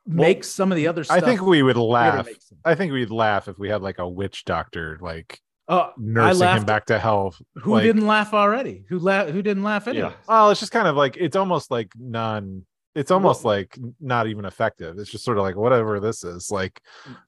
makes 0.06 0.48
some 0.48 0.72
of 0.72 0.76
the 0.76 0.88
other 0.88 1.04
stuff 1.04 1.18
I 1.18 1.22
think 1.22 1.42
we 1.42 1.64
would 1.64 1.78
laugh. 1.78 2.28
I 2.64 2.76
think 2.76 2.94
we'd 2.94 3.10
laugh 3.10 3.48
if 3.48 3.58
we 3.58 3.70
had 3.70 3.82
like 3.82 3.98
a 3.98 4.08
witch 4.08 4.46
doctor 4.46 5.00
like 5.02 5.40
Oh, 5.68 5.92
nursing 5.98 6.42
him 6.42 6.48
laughed- 6.48 6.66
back 6.68 6.86
to 6.88 7.00
health. 7.00 7.42
Who 7.56 7.72
like, 7.72 7.84
didn't 7.84 8.06
laugh 8.06 8.34
already? 8.34 8.86
Who 8.90 9.00
la- 9.00 9.26
Who 9.26 9.42
didn't 9.42 9.64
laugh 9.64 9.88
anyway? 9.88 10.10
Yeah. 10.10 10.16
Well, 10.28 10.52
it's 10.52 10.60
just 10.60 10.72
kind 10.72 10.88
of 10.88 10.96
like 10.96 11.18
it's 11.18 11.36
almost 11.36 11.72
like 11.72 11.92
non. 12.00 12.66
It's 12.94 13.12
almost 13.12 13.44
like 13.44 13.78
not 14.00 14.28
even 14.28 14.46
effective. 14.46 14.98
It's 15.00 15.12
just 15.12 15.26
sort 15.26 15.38
of 15.38 15.44
like 15.44 15.58
whatever 15.58 16.00
this 16.00 16.24
is. 16.24 16.50
Like, 16.50 16.80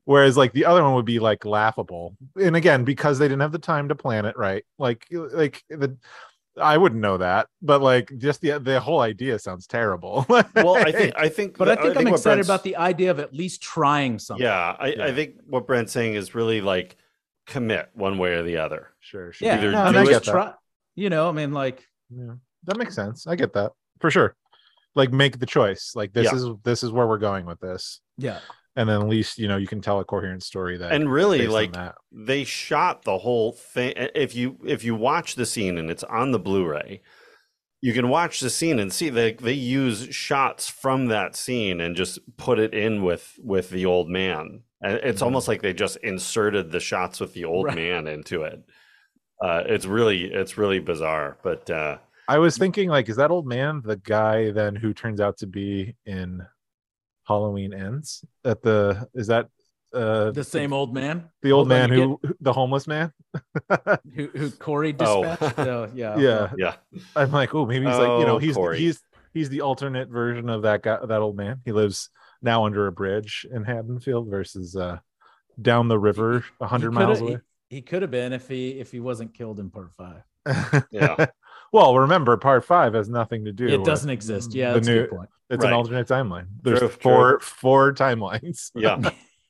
whereas 0.06 0.38
like 0.38 0.54
the 0.54 0.64
other 0.64 0.82
one 0.82 0.94
would 0.94 1.04
be 1.06 1.20
like 1.20 1.44
laughable. 1.44 2.16
And 2.42 2.56
again, 2.56 2.86
because 2.86 3.20
they 3.20 3.26
didn't 3.28 3.42
have 3.42 3.52
the 3.52 3.60
time 3.60 3.90
to 3.90 3.96
plan 3.96 4.24
it 4.26 4.38
right. 4.38 4.64
Like, 4.80 5.06
like 5.12 5.64
the 5.70 5.98
I 6.60 6.78
wouldn't 6.78 7.02
know 7.02 7.18
that, 7.18 7.48
but 7.62 7.82
like 7.82 8.12
just 8.18 8.40
the 8.42 8.60
the 8.60 8.80
whole 8.80 9.02
idea 9.02 9.38
sounds 9.40 9.68
terrible. 9.68 10.26
Well, 10.30 10.76
I 10.76 10.92
think 10.94 11.14
I 11.18 11.28
think 11.28 11.58
But 11.58 11.68
I 11.70 11.76
think, 11.76 11.98
I'm 11.98 12.04
what 12.06 12.14
excited 12.14 12.36
Brent's- 12.46 12.48
about 12.48 12.64
the 12.64 12.78
idea 12.78 13.12
of 13.12 13.20
at 13.20 13.34
least 13.34 13.62
trying 13.62 14.20
something. 14.20 14.46
Yeah, 14.46 14.76
I, 14.80 14.96
I 15.02 15.14
think 15.14 15.36
what 15.48 15.68
Brent's 15.68 15.92
saying 15.92 16.14
is 16.16 16.34
really 16.34 16.62
like 16.62 16.96
commit 17.48 17.90
one 17.94 18.18
way 18.18 18.34
or 18.34 18.44
the 18.44 18.58
other. 18.58 18.90
Sure, 19.00 19.32
sure. 19.34 19.48
Yeah, 19.48 19.58
Either 19.58 19.72
No, 19.72 19.92
do 19.92 19.98
I 20.00 20.02
just 20.04 20.12
get 20.12 20.24
that. 20.26 20.32
try- 20.32 20.54
You 20.96 21.10
know, 21.10 21.30
I 21.30 21.32
mean, 21.32 21.52
like 21.54 21.88
Yeah, 22.10 22.34
that 22.66 22.78
makes 22.78 22.94
sense. 22.96 23.26
I 23.28 23.36
get 23.36 23.54
that 23.54 23.72
for 24.00 24.12
sure. 24.12 24.36
Like 24.96 25.12
make 25.12 25.40
the 25.40 25.46
choice. 25.46 25.94
Like 25.96 26.14
this 26.14 26.26
Yeah. 26.26 26.36
is 26.36 26.46
this 26.64 26.84
is 26.84 26.92
where 26.92 27.08
we're 27.08 27.18
going 27.20 27.46
with 27.46 27.60
this, 27.60 28.02
yeah, 28.18 28.40
and 28.76 28.90
then 28.90 29.02
at 29.02 29.08
least 29.08 29.38
you 29.38 29.48
know 29.48 29.58
you 29.58 29.68
can 29.68 29.80
tell 29.82 30.00
a 30.00 30.06
coherent 30.06 30.42
story 30.44 30.78
that. 30.78 30.92
And 30.92 31.12
really, 31.12 31.48
like 31.48 31.74
that. 31.74 31.96
they 32.12 32.44
shot 32.44 33.04
the 33.04 33.18
whole 33.20 33.52
thing. 33.52 33.94
If 33.96 34.34
you 34.36 34.58
if 34.66 34.84
you 34.84 34.96
watch 34.96 35.36
the 35.36 35.46
scene 35.46 35.78
and 35.78 35.90
it's 35.92 36.04
on 36.04 36.32
the 36.32 36.40
Blu-ray, 36.40 37.02
you 37.80 37.94
can 37.94 38.10
watch 38.10 38.40
the 38.40 38.50
scene 38.50 38.80
and 38.80 38.92
see 38.92 39.10
they 39.10 39.34
they 39.34 39.54
use 39.54 40.08
shots 40.16 40.68
from 40.68 41.06
that 41.08 41.36
scene 41.36 41.80
and 41.80 41.96
just 41.96 42.18
put 42.38 42.58
it 42.58 42.74
in 42.74 43.04
with 43.04 43.36
with 43.38 43.70
the 43.70 43.86
old 43.86 44.10
man. 44.10 44.64
And 44.82 44.94
it's 45.04 45.22
Mhm. 45.22 45.26
almost 45.26 45.48
like 45.48 45.62
they 45.62 45.74
just 45.74 45.98
inserted 45.98 46.72
the 46.72 46.80
shots 46.80 47.20
with 47.20 47.34
the 47.34 47.46
old 47.46 47.66
Right. 47.66 47.76
man 47.76 48.08
into 48.08 48.44
it. 48.44 48.64
Uh, 49.44 49.64
it's 49.66 49.86
really 49.86 50.26
it's 50.34 50.58
really 50.58 50.80
bizarre, 50.80 51.38
but 51.44 51.70
uh, 51.70 51.98
I 52.28 52.40
was 52.40 52.58
thinking, 52.58 52.90
like, 52.90 53.08
is 53.10 53.16
that 53.18 53.32
old 53.32 53.48
man 53.48 53.82
the 53.86 53.96
guy 53.98 54.52
then 54.52 54.76
who 54.76 54.94
turns 54.94 55.22
out 55.22 55.38
to 55.38 55.48
be 55.48 55.96
in 56.06 56.46
Halloween 57.28 57.74
Ends? 57.74 58.24
At 58.44 58.62
the 58.62 59.08
is 59.14 59.28
that 59.28 59.48
uh 59.94 60.32
the 60.32 60.44
same 60.44 60.74
old 60.74 60.94
man, 60.94 61.30
the 61.42 61.52
old 61.54 61.68
Hold 61.70 61.82
on, 61.82 61.90
man 61.90 61.98
you 62.00 62.20
who 62.24 62.34
the 62.42 62.54
homeless 62.54 62.88
man? 62.88 63.14
who 64.16 64.28
who 64.28 64.52
Corey 64.52 64.94
Oh. 65.00 65.24
dispatched. 65.24 65.60
Oh, 65.60 65.88
yeah, 65.94 66.18
yeah, 66.20 66.52
yeah, 66.58 66.76
I'm 67.16 67.32
like, 67.32 67.54
oh, 67.56 67.66
maybe 67.66 67.86
he's 67.86 67.98
like, 67.98 68.20
you 68.20 68.26
know, 68.26 68.36
Oh, 68.36 68.40
he's 68.40 68.56
Corey. 68.56 68.80
he's 68.80 69.02
he's 69.34 69.50
the 69.50 69.62
alternate 69.62 70.10
version 70.10 70.50
of 70.50 70.64
that 70.64 70.82
guy, 70.84 70.98
that 71.06 71.22
old 71.22 71.36
man. 71.38 71.62
He 71.64 71.72
lives 71.72 72.10
now 72.42 72.66
under 72.66 72.88
a 72.88 72.92
bridge 72.92 73.46
in 73.52 73.64
Haddonfield 73.64 74.30
versus 74.30 74.76
uh 74.76 75.00
down 75.62 75.88
the 75.88 75.98
river 76.00 76.44
a 76.62 76.68
hundred 76.68 76.92
miles 76.92 77.20
away. 77.22 77.40
He, 77.70 77.78
he 77.78 77.82
could 77.82 78.02
have 78.02 78.12
been 78.12 78.34
if 78.34 78.48
he 78.48 78.80
if 78.80 78.92
he 78.92 79.00
wasn't 79.00 79.34
killed 79.34 79.60
in 79.60 79.70
part 79.70 79.92
five. 79.94 80.24
Yeah. 80.92 81.26
well, 81.74 81.98
remember, 81.98 82.38
part 82.38 82.64
five 82.64 82.94
has 82.94 83.10
nothing 83.10 83.46
to 83.46 83.52
do. 83.52 83.68
It 83.68 83.84
doesn't 83.84 84.10
exist. 84.10 84.54
Yeah, 84.54 84.70
the 84.70 84.74
that's 84.76 84.88
a 84.88 84.92
new- 84.92 85.02
good 85.02 85.10
point. 85.12 85.30
It's 85.50 85.64
Right. 85.64 85.70
an 85.72 85.78
alternate 85.78 86.08
timeline. 86.08 86.48
There's 86.62 86.80
True, 86.80 86.90
four 86.90 87.40
four 87.40 87.94
timelines. 87.94 88.72
yeah. 88.76 89.00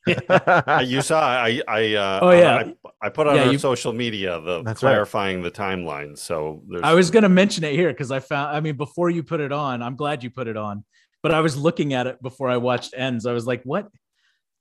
You 0.85 1.01
saw 1.01 1.19
I 1.21 1.61
I 1.67 1.93
uh, 1.95 2.19
Oh, 2.21 2.29
yeah. 2.31 2.55
I, 2.55 3.07
I 3.07 3.09
put 3.09 3.27
on 3.27 3.35
Yeah, 3.35 3.51
you- 3.51 3.57
social 3.57 3.91
media 3.93 4.39
the 4.39 4.63
That's 4.63 4.81
right. 4.81 4.91
clarifying 4.91 5.41
the 5.41 5.51
timeline. 5.51 6.17
So 6.17 6.63
there's 6.69 6.83
I 6.83 6.93
was 6.93 7.11
gonna 7.11 7.27
mention 7.29 7.63
it 7.65 7.73
here 7.73 7.89
because 7.89 8.09
I 8.11 8.19
found. 8.19 8.55
I 8.55 8.59
mean, 8.61 8.77
before 8.77 9.09
you 9.09 9.21
put 9.23 9.41
it 9.41 9.51
on, 9.51 9.81
I'm 9.81 9.95
glad 9.97 10.23
you 10.23 10.29
put 10.29 10.47
it 10.47 10.55
on. 10.55 10.85
But 11.23 11.33
I 11.33 11.41
was 11.41 11.57
looking 11.57 11.93
at 11.93 12.07
it 12.07 12.21
before 12.21 12.49
I 12.49 12.57
watched 12.57 12.93
Ends. 12.95 13.25
I 13.25 13.33
was 13.33 13.45
like, 13.47 13.63
what? 13.63 13.89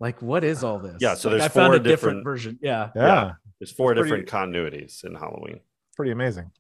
Like, 0.01 0.21
what 0.23 0.45
is 0.45 0.65
all 0.65 0.79
this? 0.79 0.97
Yeah, 1.01 1.15
so 1.15 1.29
Like, 1.29 1.39
there's 1.39 1.51
I 1.51 1.55
found 1.55 1.67
four 1.69 1.75
a 1.77 1.79
different 1.79 1.89
different- 1.89 2.25
version. 2.25 2.59
Yeah. 2.63 2.91
yeah, 2.97 3.33
there's 3.61 3.73
four 3.73 3.93
It's 3.93 4.03
different 4.03 4.29
pretty- 4.29 4.53
continuities 4.53 5.05
in 5.05 5.15
Halloween. 5.15 5.61
pretty 5.97 6.13
amazing. 6.13 6.51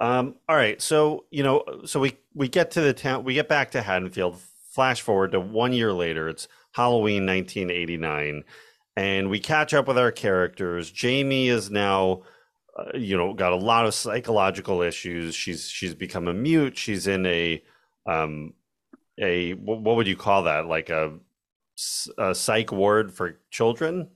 Um, 0.00 0.36
all 0.48 0.54
right, 0.56 0.80
so 0.80 1.24
you 1.30 1.42
know, 1.42 1.64
so 1.84 1.98
we 1.98 2.16
we 2.34 2.48
get 2.48 2.70
to 2.72 2.80
the 2.80 2.92
town, 2.92 3.24
we 3.24 3.34
get 3.34 3.48
back 3.48 3.72
to 3.72 3.82
Haddonfield. 3.82 4.38
Flash 4.70 5.00
forward 5.00 5.32
to 5.32 5.40
one 5.40 5.72
year 5.72 5.92
later. 5.92 6.28
It's 6.28 6.46
Halloween 6.72 7.26
1989, 7.26 8.44
and 8.96 9.28
we 9.28 9.40
catch 9.40 9.74
up 9.74 9.88
with 9.88 9.98
our 9.98 10.12
characters. 10.12 10.88
Jamie 10.92 11.48
is 11.48 11.68
now, 11.68 12.22
uh, 12.78 12.96
you 12.96 13.16
know, 13.16 13.34
got 13.34 13.52
a 13.52 13.56
lot 13.56 13.86
of 13.86 13.94
psychological 13.94 14.82
issues. 14.82 15.34
She's 15.34 15.68
she's 15.68 15.94
become 15.96 16.28
a 16.28 16.34
mute. 16.34 16.78
She's 16.78 17.08
in 17.08 17.26
a 17.26 17.60
um 18.06 18.54
a 19.20 19.52
what 19.54 19.96
would 19.96 20.06
you 20.06 20.16
call 20.16 20.44
that? 20.44 20.66
Like 20.66 20.90
a 20.90 21.14
psych 22.34 22.72
ward 22.72 23.12
for 23.12 23.38
children. 23.50 24.08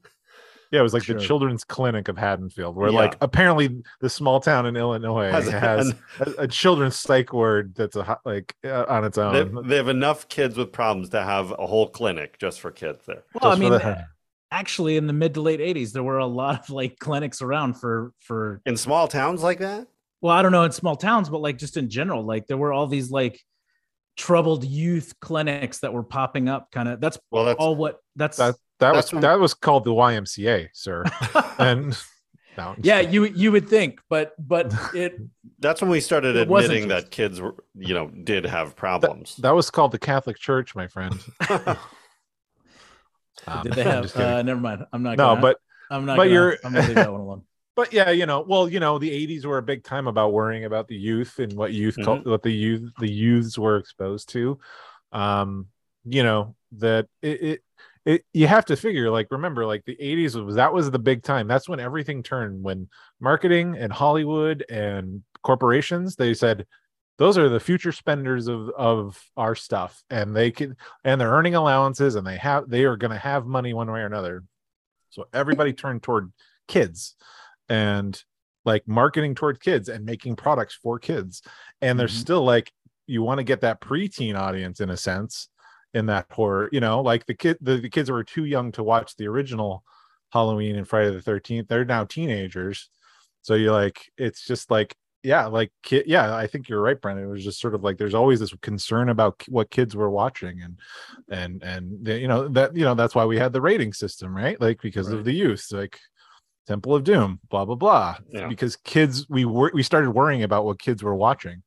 Yeah, 0.70 0.80
it 0.80 0.82
was 0.84 0.94
like 0.94 1.02
Sure. 1.04 1.18
the 1.18 1.20
children's 1.24 1.64
clinic 1.64 2.08
of 2.08 2.16
Haddonfield, 2.16 2.74
where 2.76 2.90
Yeah. 2.90 2.98
like 2.98 3.16
apparently 3.20 3.82
the 4.00 4.08
small 4.08 4.40
town 4.40 4.64
in 4.64 4.74
Illinois 4.74 5.30
Has 5.30 5.46
has, 5.50 5.88
an- 5.90 5.98
a, 6.38 6.42
a 6.44 6.48
children's 6.48 6.96
psych 6.96 7.32
ward 7.34 7.74
that's 7.74 7.94
a 7.94 8.02
ho- 8.02 8.16
like 8.24 8.56
uh, 8.64 8.86
on 8.88 9.04
its 9.04 9.18
own. 9.18 9.68
they 9.68 9.76
have 9.76 9.88
enough 9.88 10.28
kids 10.28 10.56
with 10.56 10.72
problems 10.72 11.10
to 11.10 11.22
have 11.22 11.50
a 11.58 11.66
whole 11.66 11.88
clinic 11.88 12.38
just 12.38 12.58
for 12.60 12.70
kids 12.70 13.04
there. 13.06 13.22
Well, 13.34 13.52
I 13.52 13.56
Just 13.56 13.58
for 13.58 13.70
mean, 13.70 13.72
the- 13.78 14.04
actually, 14.50 14.96
in 14.96 15.06
the 15.06 15.12
mid 15.12 15.34
to 15.34 15.42
late 15.42 15.60
'80s, 15.60 15.92
there 15.92 16.02
were 16.02 16.18
a 16.18 16.26
lot 16.26 16.60
of 16.60 16.70
like 16.70 16.98
clinics 16.98 17.42
around 17.42 17.74
for 17.74 18.12
for. 18.20 18.62
In 18.64 18.78
small 18.78 19.08
towns 19.08 19.42
like 19.42 19.58
that? 19.58 19.88
Well, 20.22 20.34
I 20.34 20.40
don't 20.40 20.52
know 20.52 20.62
in 20.62 20.72
small 20.72 20.96
towns, 20.96 21.28
but 21.28 21.42
like 21.42 21.58
just 21.58 21.76
in 21.76 21.90
general, 21.90 22.24
like 22.24 22.46
there 22.46 22.56
were 22.56 22.72
all 22.72 22.86
these 22.86 23.10
like 23.10 23.38
troubled 24.16 24.64
youth 24.64 25.14
clinics 25.20 25.78
that 25.80 25.92
were 25.92 26.02
popping 26.02 26.48
up. 26.48 26.70
Kind 26.70 26.88
of. 26.88 27.00
That's 27.00 27.18
Well, 27.30 27.44
that's 27.44 27.58
all. 27.58 27.74
What 27.76 27.98
that's. 28.16 28.36
that 28.38 28.56
that 28.80 28.94
was 28.94 29.10
That's 29.10 29.22
that 29.22 29.38
was 29.40 29.54
called 29.54 29.84
the 29.84 29.92
YMCA, 29.92 30.68
sir. 30.72 31.04
and 31.58 31.96
no, 32.58 32.74
yeah, 32.82 32.98
kidding. 33.00 33.14
you 33.14 33.24
you 33.26 33.52
would 33.52 33.68
think, 33.68 34.00
but 34.10 34.34
but 34.38 34.74
it 34.94 35.18
that's 35.60 35.80
when 35.80 35.90
we 35.90 36.00
started 36.00 36.36
admitting 36.36 36.88
just- 36.88 37.04
that 37.04 37.10
kids 37.10 37.40
were, 37.40 37.54
you 37.76 37.94
know, 37.94 38.08
did 38.08 38.44
have 38.44 38.74
problems. 38.76 39.36
that 39.36 39.54
was 39.54 39.70
called 39.70 39.92
the 39.92 39.98
Catholic 39.98 40.36
Church, 40.38 40.74
my 40.74 40.86
friend. 40.88 41.14
Um, 43.46 43.62
did 43.64 43.72
they 43.72 43.82
have? 43.84 44.14
Uh, 44.16 44.42
never 44.42 44.60
mind. 44.60 44.84
I'm 44.92 45.02
not. 45.02 45.16
no, 45.18 45.28
gonna, 45.34 45.40
but 45.40 45.56
I'm 45.90 46.04
not. 46.06 46.16
but 46.16 46.24
gonna, 46.24 46.34
you're- 46.34 46.56
I'm 46.64 46.72
gonna 46.72 46.86
leave 46.86 46.96
that 46.96 47.10
one 47.12 47.20
alone. 47.20 47.42
But 47.74 47.92
yeah, 47.92 48.10
you 48.10 48.26
know, 48.26 48.40
well, 48.40 48.68
you 48.68 48.80
know, 48.80 48.98
the 48.98 49.10
'80s 49.10 49.46
were 49.46 49.58
a 49.58 49.62
big 49.62 49.82
time 49.82 50.06
about 50.06 50.32
worrying 50.32 50.64
about 50.64 50.88
the 50.88 50.96
youth 50.96 51.38
and 51.38 51.52
what 51.54 51.72
youth, 51.72 51.96
cul- 52.04 52.20
what 52.24 52.42
the 52.42 52.52
youth, 52.52 52.90
the 52.98 53.10
youths 53.10 53.58
were 53.58 53.76
exposed 53.76 54.28
to. 54.30 54.58
Um, 55.12 55.68
you 56.04 56.22
know 56.22 56.54
that 56.72 57.06
it, 57.22 57.42
it, 57.42 57.60
it, 58.04 58.24
you 58.32 58.46
have 58.46 58.66
to 58.66 58.76
figure, 58.76 59.10
like, 59.10 59.28
remember, 59.30 59.64
like 59.64 59.84
the 59.84 59.96
'80s 59.96 60.44
was 60.44 60.56
that 60.56 60.74
was 60.74 60.90
the 60.90 60.98
big 60.98 61.22
time. 61.22 61.48
That's 61.48 61.68
when 61.68 61.80
everything 61.80 62.22
turned. 62.22 62.62
When 62.62 62.88
marketing 63.20 63.76
and 63.78 63.92
Hollywood 63.92 64.64
and 64.68 65.22
corporations, 65.42 66.16
they 66.16 66.34
said. 66.34 66.66
Those 67.18 67.36
are 67.38 67.50
the 67.50 67.60
future 67.60 67.92
spenders 67.92 68.48
of, 68.48 68.70
of 68.70 69.22
our 69.36 69.54
stuff, 69.54 70.02
and 70.10 70.34
they 70.34 70.50
can 70.50 70.76
and 71.04 71.20
they're 71.20 71.30
earning 71.30 71.54
allowances, 71.54 72.16
and 72.16 72.26
they 72.26 72.38
have 72.38 72.68
they 72.68 72.84
are 72.84 72.96
going 72.96 73.12
to 73.12 73.18
have 73.18 73.46
money 73.46 73.74
one 73.74 73.92
way 73.92 74.00
or 74.00 74.06
another. 74.06 74.42
So 75.10 75.26
everybody 75.32 75.72
turned 75.74 76.02
toward 76.02 76.32
kids 76.66 77.14
and 77.68 78.22
like 78.64 78.86
marketing 78.86 79.34
toward 79.34 79.60
kids 79.60 79.88
and 79.88 80.04
making 80.04 80.36
products 80.36 80.74
for 80.74 80.98
kids. 80.98 81.42
And 81.80 81.98
there's 81.98 82.12
Mhm. 82.12 82.16
still 82.16 82.44
like 82.44 82.72
you 83.06 83.22
want 83.22 83.38
to 83.38 83.44
get 83.44 83.60
that 83.62 83.80
preteen 83.80 84.36
audience 84.38 84.80
in 84.80 84.90
a 84.90 84.96
sense 84.96 85.48
in 85.94 86.06
that 86.06 86.26
horror, 86.30 86.68
you 86.72 86.80
know, 86.80 87.00
like 87.00 87.26
the 87.26 87.34
kid 87.34 87.58
the, 87.60 87.76
the 87.78 87.90
kids 87.90 88.08
who 88.08 88.14
were 88.14 88.24
too 88.24 88.44
young 88.44 88.72
to 88.72 88.82
watch 88.82 89.16
the 89.16 89.26
original 89.26 89.84
Halloween 90.32 90.76
and 90.76 90.88
Friday 90.88 91.10
the 91.10 91.20
13th, 91.22 91.68
they're 91.68 91.84
now 91.84 92.04
teenagers. 92.04 92.88
So 93.42 93.54
you're 93.54 93.72
like, 93.72 94.10
it's 94.16 94.46
just 94.46 94.70
like, 94.70 94.96
yeah, 95.22 95.46
like 95.46 95.72
kid, 95.82 96.04
yeah, 96.06 96.34
I 96.34 96.46
think 96.46 96.68
you're 96.68 96.80
right, 96.80 97.00
Brendan. 97.00 97.26
It 97.26 97.30
was 97.30 97.44
just 97.44 97.60
sort 97.60 97.74
of 97.74 97.82
like 97.84 97.96
there's 97.98 98.14
always 98.14 98.40
this 98.40 98.54
concern 98.62 99.08
about 99.08 99.42
what 99.48 99.70
kids 99.70 99.94
were 99.94 100.10
watching, 100.10 100.62
and 100.62 100.80
and 101.28 101.62
and 101.62 102.06
you 102.08 102.26
know 102.26 102.48
that 102.48 102.74
you 102.76 102.84
know 102.84 102.94
that's 102.94 103.14
why 103.14 103.24
we 103.24 103.38
had 103.38 103.52
the 103.52 103.60
rating 103.60 103.92
system, 103.92 104.34
right? 104.34 104.60
Like 104.60 104.80
because 104.82 105.08
Right. 105.08 105.18
of 105.18 105.24
the 105.24 105.32
youth, 105.32 105.66
like 105.70 105.98
Temple 106.66 106.94
of 106.94 107.04
Doom, 107.04 107.40
blah 107.50 107.64
blah 107.64 107.74
blah. 107.74 108.16
Yeah. 108.30 108.48
Because 108.48 108.76
kids, 108.76 109.28
we 109.28 109.44
were 109.44 109.70
we 109.74 109.82
started 109.82 110.10
worrying 110.12 110.42
about 110.42 110.64
what 110.64 110.80
kids 110.80 111.02
were 111.02 111.14
watching, 111.14 111.62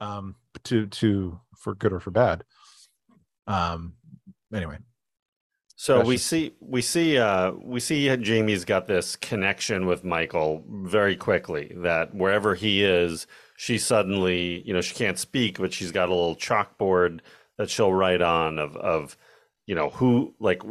um, 0.00 0.36
to 0.64 0.86
to 0.86 1.40
for 1.56 1.74
good 1.74 1.92
or 1.92 2.00
for 2.00 2.10
bad. 2.10 2.44
Um, 3.46 3.94
anyway, 4.54 4.78
So 5.76 5.98
we 6.00 6.16
Precious. 6.16 6.22
see 6.24 6.54
we 6.60 6.82
see 6.82 7.18
uh 7.18 7.52
we 7.52 7.80
see 7.80 8.14
Jamie's 8.16 8.64
got 8.64 8.86
this 8.86 9.16
connection 9.16 9.86
with 9.86 10.04
Michael 10.04 10.64
very 10.68 11.16
quickly 11.16 11.72
that 11.78 12.14
wherever 12.14 12.54
he 12.54 12.84
is, 12.84 13.26
she 13.56 13.78
suddenly, 13.78 14.62
you 14.66 14.72
know, 14.74 14.80
she 14.80 14.94
can't 14.94 15.18
speak, 15.18 15.58
but 15.58 15.72
she's 15.72 15.92
got 15.92 16.08
a 16.08 16.14
little 16.14 16.36
chalkboard 16.36 17.20
that 17.58 17.70
she'll 17.70 17.92
write 17.92 18.22
on 18.22 18.58
of 18.58 18.76
of 18.76 19.16
you 19.68 19.76
know 19.76 19.90
who 19.90 20.34
like 20.40 20.62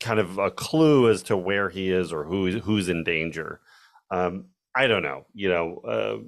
kind 0.00 0.20
of 0.20 0.38
a 0.38 0.52
clue 0.52 1.10
as 1.10 1.24
to 1.24 1.36
where 1.36 1.70
he 1.70 1.90
is 1.92 2.12
or 2.12 2.24
who 2.24 2.60
who's 2.60 2.88
in 2.88 3.04
danger. 3.04 3.60
Um 4.12 4.46
I 4.76 4.86
don't 4.88 5.02
know, 5.02 5.26
you 5.34 5.48
know, 5.50 5.82
uh 5.88 6.18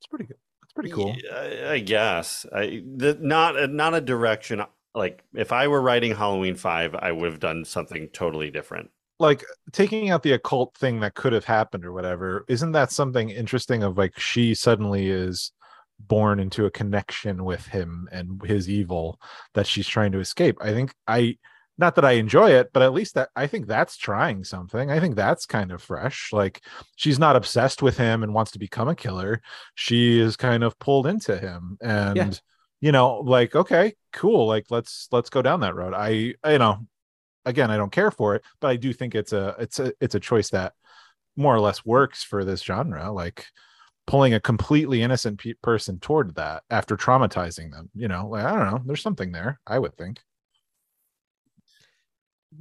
it's 0.00 0.08
pretty 0.08 0.26
good. 0.26 0.38
It's 0.64 0.74
pretty 0.74 0.90
cool. 0.90 1.16
I, 1.32 1.74
I 1.74 1.78
guess 1.80 2.46
I 2.54 2.82
the, 2.96 3.18
not 3.20 3.70
not 3.70 3.94
a 3.94 4.00
direction 4.02 4.62
like 4.94 5.24
if 5.34 5.52
I 5.52 5.68
were 5.68 5.82
writing 5.82 6.14
Halloween 6.16 6.56
5, 6.56 6.94
I 6.96 7.12
would 7.12 7.30
have 7.30 7.40
done 7.40 7.64
something 7.64 8.08
totally 8.14 8.50
different. 8.50 8.90
like 9.18 9.44
taking 9.72 10.10
out 10.10 10.22
the 10.22 10.32
occult 10.32 10.76
thing 10.76 11.00
that 11.00 11.14
could 11.14 11.32
have 11.32 11.44
happened 11.44 11.84
or 11.86 11.92
whatever 11.92 12.44
isn't 12.48 12.72
that 12.72 12.92
something 12.92 13.30
interesting 13.30 13.82
of 13.82 13.96
like 13.98 14.18
she 14.18 14.54
suddenly 14.54 15.08
is 15.10 15.52
born 15.98 16.40
into 16.40 16.66
a 16.66 16.70
connection 16.70 17.44
with 17.44 17.66
him 17.66 18.08
and 18.12 18.40
his 18.44 18.68
evil 18.68 19.20
that 19.54 19.66
she's 19.66 19.88
trying 19.88 20.12
to 20.12 20.20
escape. 20.20 20.56
I 20.60 20.72
think 20.72 20.94
i 21.06 21.36
not 21.78 21.94
that 21.94 22.06
i 22.06 22.12
enjoy 22.12 22.50
it 22.52 22.70
but 22.72 22.82
at 22.82 22.94
least 22.94 23.14
that 23.14 23.28
i 23.36 23.46
think 23.46 23.66
that's 23.66 23.96
trying 23.96 24.44
something. 24.44 24.90
I 24.90 25.00
think 25.00 25.16
that's 25.16 25.46
kind 25.46 25.72
of 25.72 25.82
fresh. 25.82 26.32
Like 26.32 26.62
she's 26.96 27.18
not 27.18 27.36
obsessed 27.36 27.82
with 27.82 27.96
him 27.96 28.22
and 28.22 28.34
wants 28.34 28.52
to 28.52 28.58
become 28.58 28.88
a 28.88 28.94
killer. 28.94 29.42
She 29.74 30.20
is 30.20 30.36
kind 30.36 30.64
of 30.64 30.78
pulled 30.78 31.06
into 31.06 31.36
him 31.36 31.78
and 31.80 32.40
you 32.80 32.92
know 32.92 33.20
like 33.20 33.54
okay 33.54 33.94
cool. 34.12 34.46
Like 34.46 34.66
let's 34.70 35.08
let's 35.12 35.30
go 35.30 35.42
down 35.42 35.60
that 35.60 35.74
road. 35.74 35.94
I 35.94 36.08
you 36.08 36.58
know 36.58 36.86
again 37.44 37.70
i 37.70 37.76
don't 37.76 37.92
care 37.92 38.10
for 38.10 38.34
it 38.34 38.42
but 38.58 38.66
i 38.66 38.74
do 38.74 38.92
think 38.92 39.14
it's 39.14 39.32
a 39.32 39.54
it's 39.60 39.78
a 39.78 39.92
it's 40.00 40.16
a 40.16 40.20
choice 40.20 40.50
that 40.50 40.72
more 41.36 41.54
or 41.54 41.60
less 41.60 41.84
works 41.84 42.22
for 42.22 42.44
this 42.44 42.62
genre. 42.62 43.12
Like 43.12 43.46
pulling 44.06 44.34
a 44.34 44.40
completely 44.40 45.02
innocent 45.02 45.38
pe- 45.40 45.54
person 45.54 45.98
toward 45.98 46.34
that 46.36 46.62
after 46.70 46.96
traumatizing 46.96 47.70
them 47.72 47.90
you 47.94 48.06
know 48.08 48.28
like 48.28 48.44
i 48.44 48.54
don't 48.54 48.70
know 48.70 48.80
there's 48.86 49.02
something 49.02 49.32
there 49.32 49.58
i 49.66 49.78
would 49.78 49.96
think 49.96 50.20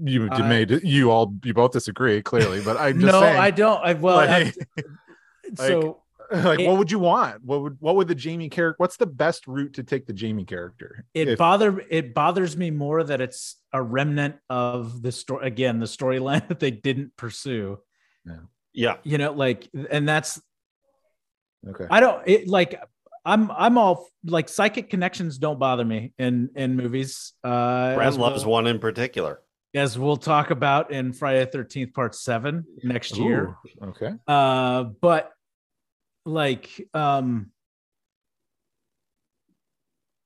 you 0.03 0.27
I- 0.29 0.47
made 0.47 0.71
you 0.83 1.11
all 1.11 1.33
you 1.43 1.53
both 1.53 1.71
disagree 1.71 2.21
clearly 2.21 2.61
but 2.63 2.77
i'm 2.77 2.99
just 2.99 3.11
no, 3.13 3.21
saying 3.21 3.37
I 3.39 3.51
don't. 3.51 3.81
I 3.83 3.93
well, 3.93 4.19
I- 4.19 4.51
so 5.55 6.01
like 6.31 6.59
It- 6.59 6.67
what 6.67 6.77
would 6.79 6.91
you 6.91 6.99
want 6.99 7.43
what 7.43 7.61
would 7.61 7.77
what 7.79 7.95
would 7.95 8.07
the 8.07 8.15
jamie 8.15 8.49
character 8.49 8.75
what's 8.79 8.97
the 8.97 9.05
best 9.05 9.45
route 9.47 9.73
to 9.75 9.83
take 9.83 10.05
the 10.07 10.13
jamie 10.13 10.43
character 10.45 11.05
it 11.13 11.27
If- 11.29 11.37
bother 11.37 11.81
it 11.89 12.13
bothers 12.13 12.57
me 12.57 12.71
more 12.71 13.03
that 13.03 13.21
it's 13.21 13.57
a 13.71 13.81
remnant 13.81 14.35
of 14.49 15.01
the 15.01 15.11
story 15.11 15.45
again 15.47 15.79
the 15.79 15.85
storyline 15.85 16.47
that 16.47 16.59
they 16.59 16.71
didn't 16.71 17.15
pursue 17.15 17.77
Yeah. 18.73 18.95
you 19.03 19.17
know 19.19 19.31
like 19.31 19.69
and 19.91 20.09
that's 20.09 20.41
okay. 21.67 21.85
I 21.89 21.99
don't 21.99 22.21
it 22.27 22.47
like 22.47 22.79
i'm 23.25 23.51
i'm 23.51 23.77
all 23.77 24.07
like 24.23 24.47
psychic 24.47 24.89
connections 24.89 25.37
don't 25.37 25.59
bother 25.59 25.83
me 25.83 26.13
in 26.17 26.49
in 26.55 26.75
movies 26.75 27.33
uh 27.43 27.97
as 27.99 28.17
loves 28.17 28.45
we'll, 28.45 28.53
one 28.53 28.67
in 28.67 28.79
particular. 28.79 29.41
as 29.73 29.97
we'll 29.97 30.17
talk 30.17 30.51
about 30.51 30.91
in 30.91 31.11
friday 31.11 31.43
the 31.43 31.57
13th 31.57 31.93
part 31.93 32.15
7 32.15 32.63
next 32.83 33.17
year. 33.17 33.55
okay. 33.83 34.11
Uh 34.27 34.83
but 35.01 35.31
like 36.25 36.69
um 36.93 37.51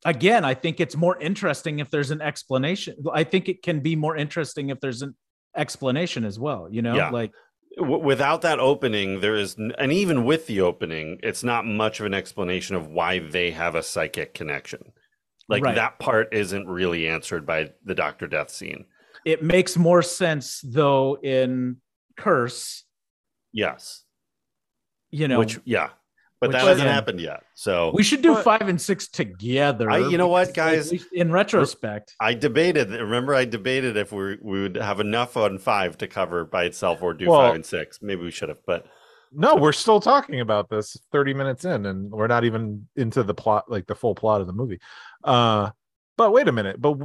again 0.05 0.45
i 0.45 0.53
think 0.53 0.79
it's 0.79 0.95
more 0.95 1.17
interesting 1.19 1.79
if 1.79 1.89
there's 1.89 2.11
an 2.11 2.21
explanation. 2.21 2.95
I 3.13 3.23
think 3.23 3.49
it 3.49 3.63
can 3.63 3.79
be 3.79 3.95
more 3.95 4.15
interesting 4.15 4.69
if 4.69 4.79
there's 4.79 5.01
an 5.01 5.15
explanation 5.55 6.25
as 6.25 6.37
well 6.37 6.67
you 6.69 6.81
know? 6.81 6.95
Yeah. 6.95 7.09
like 7.09 7.31
W- 7.79 8.03
without 8.03 8.41
that 8.43 8.59
opening, 8.59 9.21
there 9.21 9.35
is, 9.35 9.55
and 9.55 9.91
even 9.91 10.23
with 10.25 10.45
the 10.47 10.61
opening, 10.61 11.19
it's 11.23 11.43
not 11.43 11.65
much 11.65 11.99
of 11.99 12.05
an 12.05 12.13
explanation 12.13 12.75
of 12.75 12.87
why 12.87 13.19
they 13.19 13.51
have 13.51 13.75
a 13.75 13.81
psychic 13.83 14.33
connection. 14.33 14.91
Like 15.47 15.63
Right. 15.63 15.75
that 15.75 15.97
part 15.99 16.31
isn't 16.33 16.67
really 16.67 17.07
answered 17.07 17.45
by 17.45 17.71
the 17.83 17.95
Doctor 17.95 18.27
Death 18.27 18.49
scene. 18.51 18.85
it 19.25 19.43
makes 19.43 19.75
more 19.75 20.01
sense 20.01 20.61
though 20.63 21.17
in 21.21 21.75
curse 22.15 22.85
Yes. 23.51 24.05
you 25.11 25.27
know 25.27 25.39
which, 25.39 25.59
yeah. 25.65 25.89
But 26.41 26.49
which- 26.49 26.57
that 26.57 26.67
hasn't 26.67 26.87
Yeah. 26.87 26.93
happened 26.93 27.19
yet. 27.19 27.43
So 27.53 27.91
we 27.93 28.01
should 28.03 28.21
do 28.21 28.33
But- 28.35 28.43
five 28.43 28.67
and 28.69 28.79
six 28.81 29.07
together 29.09 29.89
I- 29.89 29.97
you 30.09 30.17
know 30.17 30.27
what, 30.29 30.53
guys? 30.53 30.91
in 31.11 31.31
retrospect 31.31 32.15
I 32.21 32.33
debated. 32.33 32.89
Remember, 32.91 33.35
I 33.35 33.45
debated 33.45 33.97
if 33.97 34.11
we 34.11 34.37
we 34.41 34.61
would 34.61 34.75
have 34.77 34.99
enough 34.99 35.35
on 35.37 35.57
five 35.57 35.97
to 35.99 36.07
cover 36.07 36.45
by 36.45 36.63
itself 36.63 37.01
or 37.01 37.13
do 37.13 37.27
Well- 37.29 37.39
five 37.41 37.55
and 37.55 37.65
six. 37.65 38.01
Maybe 38.01 38.21
we 38.23 38.31
should 38.31 38.49
have, 38.49 38.59
but 38.65 38.85
No, 39.31 39.55
we're 39.55 39.73
still 39.73 39.99
talking 39.99 40.39
about 40.41 40.69
this 40.69 40.97
30 41.11 41.35
minutes 41.35 41.63
in, 41.63 41.85
and 41.85 42.09
we're 42.09 42.25
not 42.25 42.45
even 42.45 42.87
into 42.95 43.21
the 43.21 43.35
plot, 43.35 43.69
like 43.69 43.85
the 43.85 43.93
full 43.93 44.15
plot 44.15 44.41
of 44.41 44.47
the 44.47 44.53
movie. 44.53 44.79
Uh, 45.23 45.69
but 46.19 46.33
wait 46.33 46.49
a 46.49 46.51
minute. 46.51 46.81
But 46.81 46.97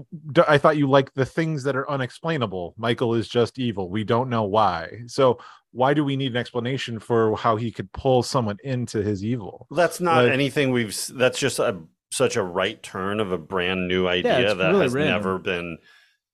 i 0.48 0.58
thought 0.58 0.76
you 0.76 0.88
liked 0.90 1.14
the 1.14 1.24
things 1.24 1.62
that 1.62 1.76
are 1.76 1.88
unexplainable. 1.88 2.74
Michael 2.76 3.14
is 3.14 3.28
just 3.28 3.58
evil. 3.60 3.88
We 3.88 4.02
don't 4.02 4.28
know 4.28 4.42
why. 4.42 5.02
So 5.06 5.38
why 5.70 5.94
do 5.94 6.04
we 6.04 6.16
need 6.16 6.32
an 6.32 6.36
explanation 6.36 6.98
for 6.98 7.36
how 7.36 7.54
he 7.56 7.70
could 7.70 7.90
pull 7.92 8.24
someone 8.24 8.58
into 8.64 9.02
his 9.02 9.24
evil? 9.24 9.66
that's 9.70 10.00
not 10.00 10.24
Like- 10.24 10.32
anything 10.32 10.72
we've. 10.72 10.94
That's 11.14 11.38
just 11.38 11.58
a 11.60 11.78
such 12.10 12.34
a 12.36 12.42
right 12.42 12.82
turn 12.82 13.20
of 13.20 13.30
a 13.32 13.38
brand 13.38 13.86
new 13.88 14.06
idea 14.08 14.50
it's 14.50 14.58
that 14.58 14.70
really 14.72 14.82
has 14.82 14.92
random. 14.92 15.12
never 15.14 15.38
been. 15.38 15.78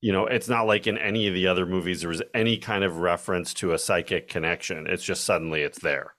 You 0.03 0.13
know, 0.13 0.25
it's 0.27 0.49
not 0.49 0.67
like 0.67 0.87
in 0.87 0.97
any 0.97 1.29
of 1.29 1.35
the 1.35 1.47
other 1.47 1.67
movies 1.67 2.01
there 2.01 2.09
was 2.09 2.23
any 2.33 2.57
kind 2.57 2.83
of 2.85 2.97
reference 2.97 3.53
to 3.55 3.73
a 3.75 3.79
psychic 3.79 4.29
connection. 4.29 4.87
It's 4.87 5.03
just 5.05 5.25
suddenly 5.25 5.61
it's 5.61 5.79
there. 5.81 6.15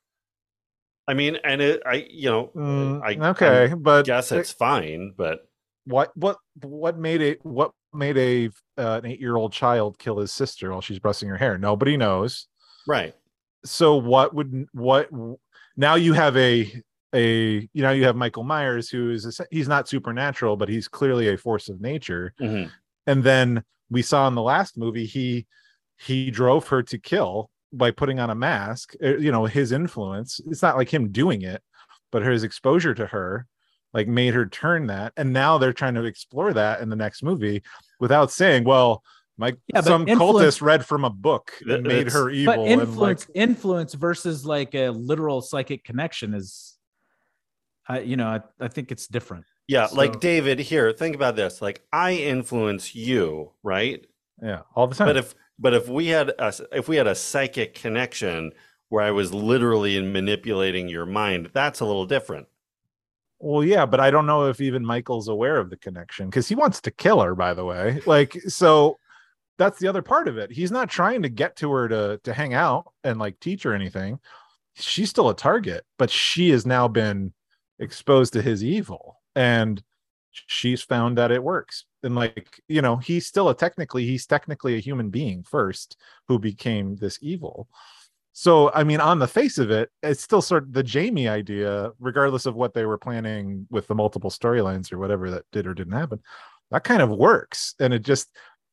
I 1.08 1.16
mean, 1.16 1.38
and 1.44 1.60
it, 1.62 1.82
I, 1.86 2.06
you 2.10 2.30
know, 2.30 2.52
Mm, 2.56 3.02
I 3.04 3.30
okay, 3.32 3.72
I 3.72 3.76
but 3.76 4.06
guess 4.06 4.32
it's 4.32 4.52
fine, 4.52 5.14
but 5.18 5.40
what 5.86 6.12
what 6.16 6.38
what 6.62 6.98
made 6.98 7.22
it 7.22 7.40
what 7.46 7.72
made 7.94 8.18
a 8.18 8.48
uh, 8.82 9.00
an 9.04 9.06
eight 9.06 9.20
year 9.20 9.36
old 9.36 9.52
child 9.54 9.98
kill 10.00 10.20
his 10.20 10.32
sister 10.34 10.72
while 10.72 10.82
she's 10.82 11.00
brushing 11.00 11.28
her 11.30 11.38
hair? 11.38 11.58
Nobody 11.58 11.98
knows. 11.98 12.48
right. 12.88 13.14
so 13.66 13.96
what 13.96 14.34
would 14.34 14.66
what 14.74 15.10
now 15.78 15.96
you 15.96 16.14
have 16.14 16.36
a 16.38 16.72
a 17.14 17.68
you 17.74 17.82
know 17.84 17.92
you 17.92 18.06
have 18.06 18.16
michael 18.16 18.44
myers 18.44 18.90
who 18.90 19.12
is 19.12 19.40
a, 19.40 19.46
he's 19.52 19.68
not 19.68 19.88
supernatural 19.90 20.56
but 20.56 20.70
he's 20.70 20.88
clearly 20.88 21.28
a 21.30 21.38
force 21.38 21.68
of 21.70 21.82
nature 21.82 22.34
Mhm. 22.40 22.72
and 23.06 23.24
then 23.24 23.64
we 23.90 24.02
saw 24.02 24.28
in 24.28 24.34
the 24.36 24.42
last 24.42 24.78
movie 24.78 25.06
he 25.06 25.46
he 26.00 26.32
drove 26.32 26.68
her 26.70 26.82
to 26.84 26.98
kill 26.98 27.50
by 27.74 27.92
putting 27.92 28.20
on 28.20 28.30
a 28.30 28.36
mask 28.36 28.94
Uh, 29.04 29.18
you 29.18 29.32
know 29.32 29.46
his 29.46 29.72
influence 29.74 30.40
it's 30.48 30.62
not 30.62 30.78
like 30.78 30.90
him 30.92 31.12
doing 31.12 31.42
it 31.42 31.62
but 32.12 32.24
his 32.24 32.44
exposure 32.44 32.94
to 32.96 33.06
her 33.08 33.46
like 33.94 34.08
made 34.08 34.34
her 34.34 34.46
turn 34.46 34.88
that 34.88 35.14
and 35.18 35.32
now 35.34 35.58
they're 35.58 35.74
trying 35.74 35.94
to 35.96 36.04
explore 36.06 36.54
that 36.54 36.82
in 36.82 36.90
the 36.90 36.96
next 36.96 37.24
movie 37.24 37.62
without 38.00 38.32
saying 38.32 38.64
well 38.64 39.04
like 39.38 39.58
Yeah, 39.74 39.82
some 39.82 40.08
influence- 40.08 40.58
cultist 40.58 40.62
read 40.62 40.86
from 40.86 41.04
a 41.06 41.10
book 41.10 41.52
Th- 41.60 41.78
and 41.78 41.88
made 41.88 42.10
her 42.12 42.30
evil 42.30 42.56
but 42.56 42.60
and 42.68 42.82
like 42.82 42.86
influence 42.86 43.28
influence 43.34 43.94
versus 43.96 44.46
like 44.46 44.76
a 44.76 44.90
literal 44.90 45.42
psychic 45.42 45.84
connection 45.84 46.34
is 46.34 46.78
i 47.88 48.00
you 48.00 48.16
know 48.18 48.28
i, 48.28 48.42
I 48.60 48.68
think 48.68 48.92
it's 48.92 49.08
different 49.08 49.46
Yeah, 49.68 49.88
So- 49.88 49.96
like 49.96 50.20
David 50.20 50.60
here, 50.60 50.92
think 50.92 51.16
about 51.16 51.36
this. 51.36 51.62
Like 51.62 51.82
I 51.94 52.14
influence 52.14 52.94
you, 52.96 53.52
right? 53.64 54.06
yeah 54.42 54.62
all 54.76 54.88
the 54.88 54.96
time 54.96 55.08
But 55.08 55.18
if 55.18 55.36
but 55.60 55.74
if 55.74 55.88
we 55.88 56.08
had 56.08 56.30
a 56.40 56.52
if 56.72 56.88
we 56.90 56.96
had 56.98 57.08
a 57.08 57.16
psychic 57.16 57.76
connection 57.76 58.52
where 58.90 59.04
I 59.04 59.12
was 59.12 59.34
literally 59.34 60.02
manipulating 60.02 60.90
your 60.90 61.06
mind, 61.06 61.52
that's 61.54 61.80
a 61.80 61.86
little 61.86 62.06
different. 62.06 62.48
Well 63.42 63.64
yeah 63.64 63.86
but 63.86 64.00
i 64.00 64.12
don't 64.12 64.26
know 64.26 64.48
if 64.48 64.62
even 64.62 64.86
michael's 64.86 65.28
aware 65.28 65.58
of 65.58 65.70
the 65.70 65.78
connection 65.78 66.30
because 66.30 66.48
he 66.48 66.56
wants 66.56 66.80
to 66.80 66.92
kill 66.92 67.20
her 67.20 67.36
by 67.36 67.54
the 67.54 67.66
way. 67.66 68.00
Like 68.06 68.34
so 68.48 68.98
that's 69.58 69.80
the 69.80 69.88
other 69.88 70.02
part 70.02 70.28
of 70.28 70.38
it. 70.38 70.52
He's 70.52 70.72
not 70.72 70.90
trying 70.90 71.22
to 71.22 71.30
get 71.30 71.56
to 71.58 71.72
her 71.72 71.88
to 71.88 72.20
to 72.24 72.34
hang 72.34 72.54
out 72.54 72.92
and 73.04 73.20
like 73.20 73.40
teach 73.40 73.64
her 73.64 73.74
anything. 73.74 74.20
She's 74.76 75.10
still 75.10 75.30
a 75.30 75.36
target 75.36 75.86
but 75.98 76.10
she 76.10 76.50
has 76.52 76.66
now 76.66 76.88
been 76.88 77.34
exposed 77.80 78.34
to 78.34 78.42
his 78.42 78.64
evil 78.64 79.20
and 79.36 79.82
she's 80.32 80.82
found 80.82 81.18
that 81.18 81.32
it 81.32 81.44
works. 81.44 81.86
And 82.04 82.16
like 82.16 82.62
you 82.68 82.82
know 82.82 82.98
he's 82.98 83.28
still 83.28 83.50
a 83.50 83.56
technically 83.56 84.06
he's 84.06 84.26
technically 84.26 84.76
a 84.76 84.80
human 84.80 85.10
being 85.10 85.44
first 85.44 85.98
who 86.28 86.40
became 86.40 86.96
this 86.96 87.20
evil 87.22 87.68
so 88.34 88.72
i 88.74 88.84
mean 88.84 89.00
on 89.02 89.20
the 89.20 89.28
face 89.28 89.58
of 89.58 89.72
it 89.72 89.90
it's 90.04 90.22
still 90.24 90.42
sort 90.42 90.64
of 90.64 90.74
the 90.74 90.84
jamie 90.84 91.28
idea 91.28 91.92
regardless 92.00 92.46
of 92.46 92.56
what 92.56 92.74
they 92.74 92.86
were 92.86 92.98
planning 92.98 93.68
with 93.70 93.88
the 93.88 93.96
multiple 93.96 94.30
storylines 94.30 94.92
or 94.94 94.98
whatever 94.98 95.30
that 95.30 95.44
did 95.52 95.68
or 95.68 95.74
didn't 95.74 95.94
happen 95.94 96.20
that 96.72 96.84
kind 96.84 97.02
of 97.02 97.10
works 97.10 97.76
and 97.80 97.94
it 97.94 98.00
just 98.04 98.30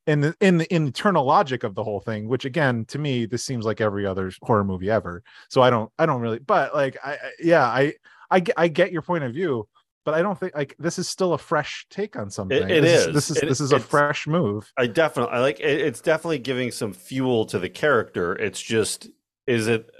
in 0.07 0.21
the 0.21 0.35
in 0.41 0.59
the 0.59 0.73
internal 0.75 1.25
logic 1.25 1.65
of 1.65 1.75
the 1.75 1.83
whole 1.85 2.01
thing 2.01 2.29
which 2.29 2.45
again 2.45 2.85
to 2.87 2.99
me 2.99 3.27
this 3.27 3.45
seems 3.45 3.65
like 3.65 3.81
every 3.81 4.07
other 4.07 4.31
horror 4.43 4.65
movie 4.65 4.91
ever 4.91 5.23
so 5.49 5.61
i 5.61 5.69
don't 5.71 5.91
i 5.99 6.07
don't 6.07 6.21
really 6.21 6.39
but 6.39 6.75
like 6.75 6.97
i 7.05 7.13
I- 7.15 7.19
yeah 7.41 7.65
i 7.65 7.93
i 8.31 8.41
get 8.41 8.55
i 8.57 8.69
get 8.69 8.93
your 8.93 9.03
point 9.03 9.25
of 9.25 9.33
view 9.35 9.69
but 10.05 10.15
i 10.15 10.23
don't 10.23 10.39
think 10.39 10.55
like 10.55 10.75
this 10.79 10.99
is 10.99 11.09
still 11.09 11.35
a 11.35 11.39
fresh 11.39 11.85
take 11.91 12.17
on 12.17 12.31
something 12.31 12.63
it 12.71 12.81
this 12.81 13.07
is. 13.09 13.15
this 13.15 13.31
is 13.31 13.37
It- 13.39 13.49
this 13.49 13.61
is 13.61 13.73
a 13.73 13.81
fresh 13.81 14.27
move 14.27 14.73
I 14.79 14.87
definitely 14.87 15.35
I 15.35 15.41
like 15.41 15.59
it, 15.61 15.81
it's 15.81 16.01
definitely 16.01 16.39
giving 16.39 16.71
some 16.71 16.93
fuel 16.95 17.45
to 17.47 17.59
the 17.59 17.69
character. 17.69 18.35
It's 18.37 18.63
just 18.63 19.09
is 19.49 19.67
it 19.69 19.91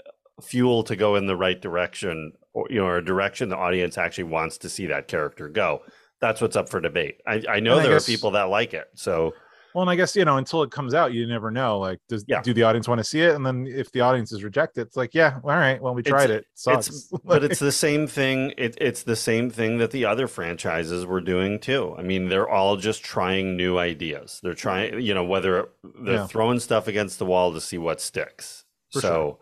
fuel 0.41 0.83
to 0.85 0.95
go 0.95 1.15
in 1.15 1.25
the 1.27 1.35
right 1.35 1.61
direction 1.61 2.31
or 2.53 2.65
you 2.69 2.77
know, 2.79 2.85
or 2.85 2.97
a 2.97 3.05
direction 3.05 3.49
the 3.49 3.57
audience 3.57 3.97
actually 3.97 4.23
wants 4.25 4.57
to 4.59 4.69
see 4.69 4.85
that 4.87 5.07
character 5.07 5.49
go. 5.49 5.81
That's 6.21 6.41
what's 6.41 6.55
up 6.55 6.69
for 6.69 6.79
debate. 6.81 7.17
I, 7.27 7.43
I 7.49 7.59
know 7.59 7.73
And 7.73 7.81
I 7.81 7.83
there 7.83 7.93
guess- 7.93 8.07
are 8.07 8.11
people 8.11 8.31
that 8.31 8.43
like 8.49 8.73
it. 8.73 8.87
So 8.95 9.33
Well, 9.75 9.83
and 9.83 9.89
I 9.91 9.95
guess 9.95 10.15
you 10.15 10.25
know 10.25 10.37
until 10.37 10.63
it 10.63 10.71
comes 10.71 10.93
out, 10.93 11.13
you 11.13 11.27
never 11.27 11.51
know. 11.51 11.77
Like, 11.79 11.99
does 12.09 12.25
Yeah. 12.27 12.41
do 12.41 12.53
the 12.53 12.63
audience 12.63 12.87
want 12.87 12.99
to 12.99 13.03
see 13.03 13.21
it? 13.21 13.35
And 13.35 13.45
then 13.45 13.67
if 13.67 13.91
the 13.91 14.01
audience 14.01 14.31
is 14.31 14.43
rejected, 14.43 14.81
it's 14.87 14.97
like, 14.97 15.13
yeah, 15.13 15.39
all 15.43 15.51
right, 15.51 15.79
well, 15.81 15.93
we 15.93 16.01
It's- 16.01 16.11
tried 16.11 16.31
it. 16.31 16.45
Sucks. 16.55 16.87
It's, 16.87 17.09
but 17.23 17.43
it's 17.43 17.59
the 17.59 17.71
same 17.71 18.07
thing. 18.07 18.53
It, 18.57 18.77
it's 18.81 19.03
the 19.03 19.15
same 19.15 19.49
thing 19.49 19.77
that 19.77 19.91
the 19.91 20.05
other 20.05 20.27
franchises 20.27 21.05
were 21.05 21.21
doing 21.21 21.59
too. 21.59 21.95
I 21.97 22.01
mean, 22.01 22.29
they're 22.29 22.49
all 22.49 22.75
just 22.77 23.03
trying 23.03 23.55
new 23.55 23.77
ideas. 23.77 24.39
They're 24.41 24.53
trying, 24.55 24.99
you 25.01 25.13
know, 25.13 25.23
whether 25.23 25.69
they're 26.03 26.15
Yeah. 26.15 26.27
throwing 26.27 26.59
stuff 26.59 26.87
against 26.87 27.19
the 27.19 27.25
wall 27.25 27.53
to 27.53 27.61
see 27.61 27.77
what 27.77 28.01
sticks. 28.01 28.65
For 28.91 29.01
so, 29.01 29.07
sure. 29.09 29.37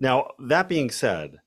now 0.00 0.30
that 0.48 0.68
being 0.68 0.90
said, 0.90 1.38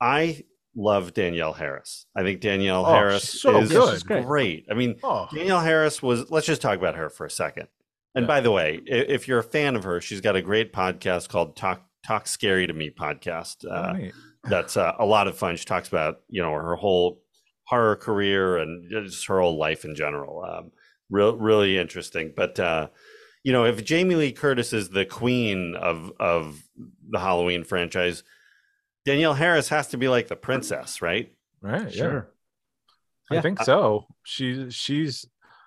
I 0.00 0.44
love 0.76 1.14
Danielle 1.14 1.54
Harris. 1.54 2.06
I 2.16 2.22
think 2.22 2.40
Danielle 2.40 2.86
Oh, 2.86 2.92
Harris 2.92 3.40
so 3.40 3.58
is 3.58 3.70
good. 3.70 4.04
Great. 4.06 4.26
great. 4.26 4.66
I 4.70 4.74
mean, 4.74 4.96
oh, 5.02 5.28
Danielle 5.34 5.60
Harris 5.60 6.02
was. 6.02 6.30
Let's 6.30 6.46
just 6.46 6.62
talk 6.62 6.78
about 6.78 6.94
her 6.94 7.10
for 7.10 7.26
a 7.26 7.30
second. 7.30 7.68
And 8.14 8.24
Yeah. 8.24 8.28
by 8.28 8.40
the 8.40 8.50
way, 8.50 8.80
if 8.86 9.28
you're 9.28 9.38
a 9.40 9.44
fan 9.44 9.76
of 9.76 9.84
her, 9.84 10.00
she's 10.00 10.20
got 10.20 10.36
a 10.36 10.42
great 10.42 10.72
podcast 10.72 11.28
called 11.28 11.56
"Talk 11.56 11.82
Talk 12.06 12.26
Scary 12.28 12.66
to 12.66 12.72
Me" 12.72 12.90
podcast. 12.90 13.64
Uh, 13.64 13.92
right. 13.98 14.12
that's 14.44 14.76
uh, 14.76 14.92
a 14.98 15.04
lot 15.04 15.26
of 15.28 15.36
fun. 15.36 15.56
She 15.56 15.64
talks 15.64 15.88
about 15.88 16.20
you 16.28 16.40
know 16.42 16.52
her 16.52 16.76
whole 16.76 17.22
horror 17.64 17.96
career 17.96 18.56
and 18.56 18.88
just 18.90 19.26
her 19.26 19.40
whole 19.40 19.58
life 19.58 19.84
in 19.84 19.94
general. 19.94 20.44
Um, 20.44 20.70
real, 21.10 21.36
really 21.36 21.76
interesting. 21.76 22.32
But 22.36 22.58
uh, 22.60 22.88
you 23.44 23.52
know, 23.52 23.64
if 23.64 23.84
Jamie 23.84 24.14
Lee 24.16 24.32
Curtis 24.32 24.72
is 24.72 24.90
the 24.90 25.04
queen 25.04 25.74
of 25.76 26.12
of 26.20 26.62
the 27.08 27.18
Halloween 27.18 27.64
franchise, 27.64 28.22
Danielle 29.04 29.34
Harris 29.34 29.68
has 29.68 29.88
to 29.88 29.96
be 29.96 30.08
like 30.08 30.28
the 30.28 30.36
princess, 30.36 31.00
right? 31.02 31.32
right 31.60 31.84
yeah. 31.84 31.90
Sure. 31.90 32.28
i 33.30 33.34
Yeah. 33.34 33.40
think 33.40 33.60
so 33.62 34.06
she 34.24 34.70
she's 34.70 35.26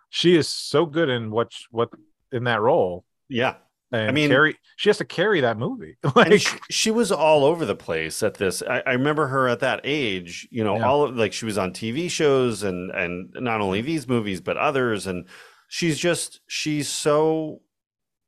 she 0.09 0.35
is 0.37 0.47
so 0.47 0.85
good 0.85 1.09
in 1.09 1.31
what 1.31 1.51
what 1.69 1.89
in 2.31 2.45
that 2.45 2.61
role 2.61 3.03
Yeah. 3.27 3.55
and 3.91 4.13
mean- 4.15 4.29
carry 4.29 4.57
she 4.77 4.87
has 4.89 4.97
to 4.99 5.05
carry 5.05 5.41
that 5.41 5.57
movie 5.57 5.97
like 6.15 6.39
she, 6.39 6.57
she 6.69 6.91
was 6.91 7.11
all 7.11 7.43
over 7.43 7.65
the 7.65 7.75
place 7.75 8.23
at 8.23 8.35
this. 8.35 8.63
I, 8.63 8.81
I 8.85 8.91
remember 8.93 9.27
her 9.27 9.47
at 9.49 9.59
that 9.59 9.81
age, 9.83 10.47
you 10.49 10.63
know, 10.63 10.75
Yeah. 10.77 10.87
all 10.87 11.03
of 11.03 11.15
like 11.17 11.33
she 11.33 11.45
was 11.45 11.57
on 11.57 11.71
TV 11.73 12.09
shows 12.09 12.63
and 12.63 12.89
and 12.91 13.33
not 13.33 13.59
only 13.61 13.81
these 13.81 14.07
movies 14.07 14.39
but 14.41 14.55
others, 14.57 15.07
and 15.07 15.27
she's 15.73 15.97
just 15.97 16.41
she's 16.47 16.89
so 16.89 17.61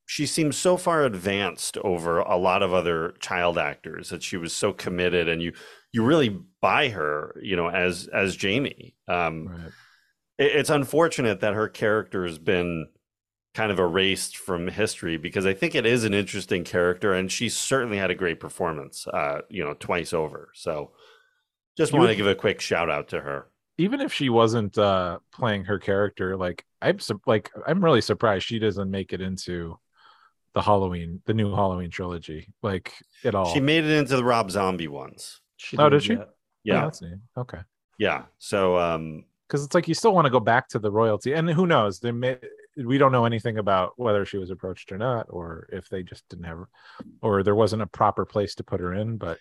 she 0.05 0.25
seems 0.25 0.55
so 0.57 0.77
far 0.77 1.03
advanced 1.03 1.77
over 1.79 2.19
a 2.19 2.37
lot 2.37 2.63
of 2.63 2.73
other 2.73 3.13
child 3.19 3.57
actors 3.57 4.09
that 4.09 4.23
she 4.23 4.37
was 4.37 4.53
so 4.55 4.71
committed, 4.71 5.27
and 5.27 5.41
you 5.41 5.51
you 5.91 6.05
really 6.05 6.29
buy 6.61 6.87
her, 6.89 7.37
you 7.43 7.55
know, 7.57 7.67
as 7.67 8.07
as 8.13 8.35
Jamie. 8.37 8.95
Um, 9.09 9.47
Right. 9.47 9.71
it- 10.39 10.55
it's 10.55 10.69
unfortunate 10.69 11.41
that 11.41 11.53
her 11.53 11.67
character 11.67 12.25
has 12.25 12.39
been 12.39 12.87
kind 13.53 13.71
of 13.71 13.77
erased 13.79 14.37
from 14.37 14.67
history 14.69 15.17
because 15.17 15.45
I 15.45 15.53
think 15.53 15.75
it 15.75 15.85
is 15.85 16.05
an 16.05 16.13
interesting 16.13 16.63
character 16.63 17.13
and 17.13 17.31
she 17.31 17.49
certainly 17.49 17.97
had 17.97 18.09
a 18.09 18.15
great 18.15 18.39
performance, 18.39 19.05
uh, 19.07 19.41
you 19.49 19.63
know, 19.63 19.75
twice 19.75 20.11
over. 20.13 20.49
So 20.55 20.93
just 21.77 21.91
want 21.93 22.09
to 22.09 22.15
give 22.15 22.27
a 22.27 22.35
quick 22.35 22.61
shout 22.61 22.89
out 22.89 23.09
to 23.09 23.21
her. 23.21 23.47
Even 23.77 24.01
if 24.01 24.13
she 24.13 24.29
wasn't 24.29 24.77
uh 24.77 25.19
playing 25.31 25.65
her 25.65 25.79
character 25.79 26.37
like 26.37 26.65
i'm 26.81 26.99
su- 26.99 27.21
like 27.25 27.49
i'm 27.67 27.83
really 27.83 28.01
surprised 28.01 28.45
she 28.45 28.59
doesn't 28.59 28.89
make 28.91 29.13
it 29.13 29.21
into 29.21 29.77
the 30.53 30.61
halloween 30.61 31.21
the 31.25 31.33
new 31.33 31.53
halloween 31.55 31.89
trilogy 31.89 32.47
like 32.61 32.93
at 33.23 33.33
all 33.35 33.51
She 33.53 33.59
made 33.59 33.83
it 33.83 33.91
into 33.97 34.15
the 34.15 34.23
Rob 34.23 34.51
Zombie 34.51 34.87
ones. 34.87 35.41
She 35.57 35.77
Oh, 35.77 35.89
did 35.89 36.03
she? 36.03 36.13
yeah. 36.13 36.25
Yeah. 36.63 36.81
that's 36.81 37.01
neat. 37.01 37.17
okay 37.37 37.59
Yeah. 37.97 38.23
So, 38.39 38.77
um, 38.77 39.25
because 39.47 39.65
it's 39.65 39.75
like 39.75 39.87
you 39.87 39.93
still 39.93 40.13
want 40.13 40.25
to 40.25 40.31
go 40.31 40.39
back 40.39 40.67
to 40.69 40.79
the 40.79 40.91
royalty 40.91 41.33
and 41.33 41.49
who 41.49 41.65
knows 41.67 41.99
they 41.99 42.11
may 42.11 42.37
we 42.77 42.97
don't 42.97 43.11
know 43.11 43.25
anything 43.25 43.57
about 43.59 43.93
whether 43.97 44.25
she 44.25 44.37
was 44.37 44.49
approached 44.49 44.91
or 44.91 44.97
not 44.97 45.27
or 45.29 45.67
if 45.71 45.89
they 45.89 46.01
just 46.01 46.27
didn't 46.29 46.45
have 46.45 46.63
or 47.21 47.43
there 47.43 47.53
wasn't 47.55 47.81
a 47.81 47.85
proper 47.87 48.25
place 48.25 48.55
to 48.55 48.63
put 48.63 48.79
her 48.79 48.93
in 48.93 49.17
but 49.17 49.37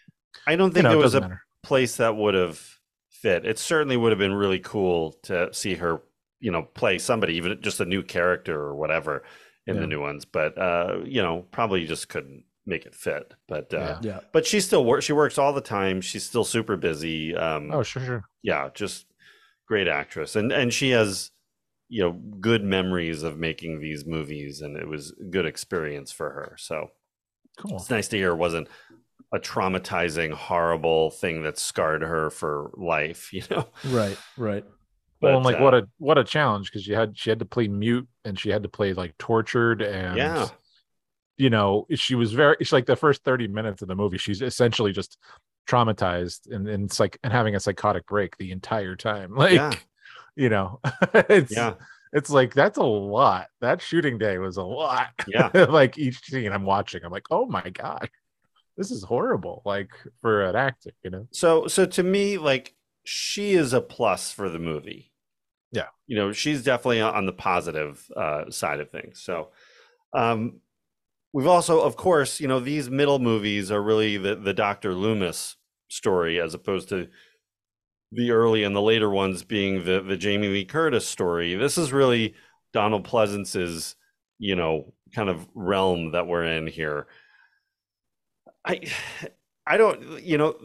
I 0.46 0.56
don't 0.56 0.68
you 0.68 0.74
think 0.74 0.84
know, 0.84 0.90
there 0.90 0.98
was 0.98 1.14
a 1.14 1.20
matter 1.22 1.42
place 1.62 1.96
that 1.96 2.14
would 2.16 2.34
have 2.34 2.60
fit. 3.22 3.46
It 3.46 3.58
certainly 3.58 3.96
would 3.96 4.12
have 4.12 4.18
been 4.18 4.34
really 4.34 4.58
cool 4.58 5.12
to 5.24 5.52
see 5.54 5.74
her, 5.76 6.02
you 6.40 6.50
know, 6.50 6.62
play 6.62 6.98
somebody, 6.98 7.34
even 7.34 7.60
just 7.62 7.80
a 7.80 7.84
new 7.84 8.02
character 8.02 8.58
or 8.60 8.74
whatever 8.74 9.22
in 9.66 9.80
the 9.80 9.86
new 9.86 10.00
ones. 10.00 10.24
But 10.24 10.58
uh, 10.58 10.98
you 11.04 11.22
know, 11.22 11.46
probably 11.52 11.86
just 11.86 12.08
couldn't 12.08 12.44
make 12.66 12.84
it 12.84 12.94
fit. 12.94 13.32
But 13.48 13.72
uh, 13.72 13.78
Yeah. 13.78 13.98
Yeah. 14.02 14.20
but 14.32 14.46
she 14.46 14.60
still 14.60 14.84
works. 14.84 15.04
She 15.04 15.12
works 15.12 15.38
all 15.38 15.52
the 15.52 15.60
time. 15.60 16.00
She's 16.00 16.24
still 16.24 16.44
super 16.44 16.76
busy. 16.76 17.34
Um, 17.36 17.70
oh 17.72 17.82
sure 17.82 18.04
sure 18.04 18.24
yeah, 18.42 18.70
just 18.74 19.06
great 19.68 19.88
actress, 19.88 20.34
and 20.36 20.50
and 20.52 20.72
she 20.72 20.90
has 20.90 21.30
you 21.88 22.02
know 22.02 22.12
good 22.40 22.64
memories 22.64 23.22
of 23.22 23.38
making 23.38 23.80
these 23.80 24.04
movies, 24.04 24.60
and 24.62 24.76
it 24.76 24.88
was 24.88 25.14
a 25.20 25.24
good 25.24 25.46
experience 25.46 26.10
for 26.10 26.30
her. 26.30 26.56
So 26.58 26.88
cool 27.58 27.76
it's 27.76 27.90
nice 27.90 28.08
to 28.08 28.16
hear 28.16 28.30
it 28.32 28.36
wasn't 28.36 28.66
a 29.32 29.38
traumatizing, 29.40 30.32
horrible 30.32 31.10
thing 31.10 31.42
that 31.44 31.58
scarred 31.58 32.02
her 32.02 32.30
for 32.30 32.70
life. 32.76 33.32
You 33.32 33.42
know, 33.50 33.68
Right. 33.84 34.18
Right. 34.36 34.64
well 35.20 35.36
and 35.36 35.44
But, 35.44 35.52
like 35.54 35.60
what 35.60 35.74
uh, 35.74 35.78
a 35.78 35.82
what 35.98 36.18
a 36.18 36.24
challenge 36.24 36.70
because 36.70 36.86
you 36.86 36.94
had 36.94 37.16
she 37.18 37.30
had 37.30 37.38
to 37.38 37.44
play 37.46 37.68
mute 37.68 38.08
and 38.24 38.38
she 38.38 38.50
had 38.50 38.62
to 38.64 38.68
play 38.68 38.92
like 38.92 39.16
tortured 39.18 39.80
and 39.82 40.16
Yeah. 40.16 40.48
you 41.38 41.50
know 41.50 41.86
she 41.94 42.14
was 42.14 42.32
very 42.32 42.56
it's 42.60 42.72
like 42.72 42.86
the 42.86 42.96
first 42.96 43.24
30 43.24 43.48
minutes 43.48 43.82
of 43.82 43.88
the 43.88 43.94
movie 43.94 44.18
she's 44.18 44.42
essentially 44.42 44.92
just 44.92 45.18
traumatized 45.68 46.50
and, 46.50 46.68
and 46.68 46.84
it's 46.84 46.98
like 47.00 47.18
and 47.22 47.32
having 47.32 47.54
a 47.54 47.60
psychotic 47.60 48.06
break 48.06 48.36
the 48.36 48.50
entire 48.52 48.96
time 48.96 49.34
like 49.36 49.52
Yeah. 49.52 49.72
you 50.36 50.48
know 50.48 50.80
it's 51.14 51.56
yeah, 51.56 51.74
it's 52.12 52.30
like 52.30 52.52
that's 52.54 52.78
a 52.78 52.82
lot 52.82 53.46
that 53.60 53.80
shooting 53.80 54.18
day 54.18 54.38
was 54.38 54.56
a 54.56 54.62
lot 54.62 55.10
yeah. 55.28 55.50
like 55.70 55.98
each 55.98 56.20
scene 56.24 56.52
i'm 56.52 56.64
watching 56.64 57.02
i'm 57.04 57.12
like 57.12 57.26
oh 57.30 57.46
my 57.46 57.68
god 57.70 58.10
this 58.76 58.90
is 58.90 59.04
horrible 59.04 59.62
like 59.64 59.90
for 60.20 60.44
an 60.44 60.56
actor 60.56 60.90
you 61.02 61.10
know 61.10 61.26
So 61.30 61.66
so 61.66 61.86
to 61.86 62.02
me, 62.02 62.38
like 62.38 62.74
she 63.04 63.52
is 63.52 63.72
a 63.72 63.80
plus 63.80 64.32
for 64.32 64.48
the 64.48 64.58
movie. 64.58 65.12
Yeah. 65.72 65.88
You 66.06 66.16
know, 66.16 66.32
she's 66.32 66.62
definitely 66.62 67.00
on 67.00 67.26
the 67.26 67.32
positive 67.32 68.06
uh, 68.16 68.50
side 68.50 68.80
of 68.80 68.90
things. 68.90 69.20
So 69.20 69.50
um 70.14 70.60
we've 71.32 71.46
also, 71.46 71.80
of 71.80 71.96
course, 71.96 72.40
you 72.40 72.48
know, 72.48 72.60
these 72.60 72.90
middle 72.90 73.18
movies 73.18 73.70
are 73.70 73.82
really 73.82 74.18
the, 74.18 74.36
the 74.36 74.52
Dr. 74.54 74.94
Loomis 74.94 75.56
story 75.88 76.40
as 76.40 76.54
opposed 76.54 76.88
to 76.90 77.08
the 78.12 78.30
early 78.30 78.62
and 78.64 78.76
the 78.76 78.82
later 78.82 79.08
ones 79.08 79.42
being 79.42 79.84
the 79.84 80.00
the 80.02 80.16
Jamie 80.16 80.48
Lee 80.48 80.64
Curtis 80.64 81.06
story. 81.06 81.54
This 81.54 81.78
is 81.78 81.92
really 81.92 82.34
Donald 82.72 83.04
Pleasence's, 83.04 83.96
you 84.38 84.54
know, 84.54 84.92
kind 85.14 85.28
of 85.30 85.46
realm 85.54 86.12
that 86.12 86.26
we're 86.26 86.44
in 86.44 86.66
here. 86.66 87.06
I 88.64 88.80
I 89.66 89.76
don't, 89.76 90.22
you 90.22 90.38
know, 90.38 90.56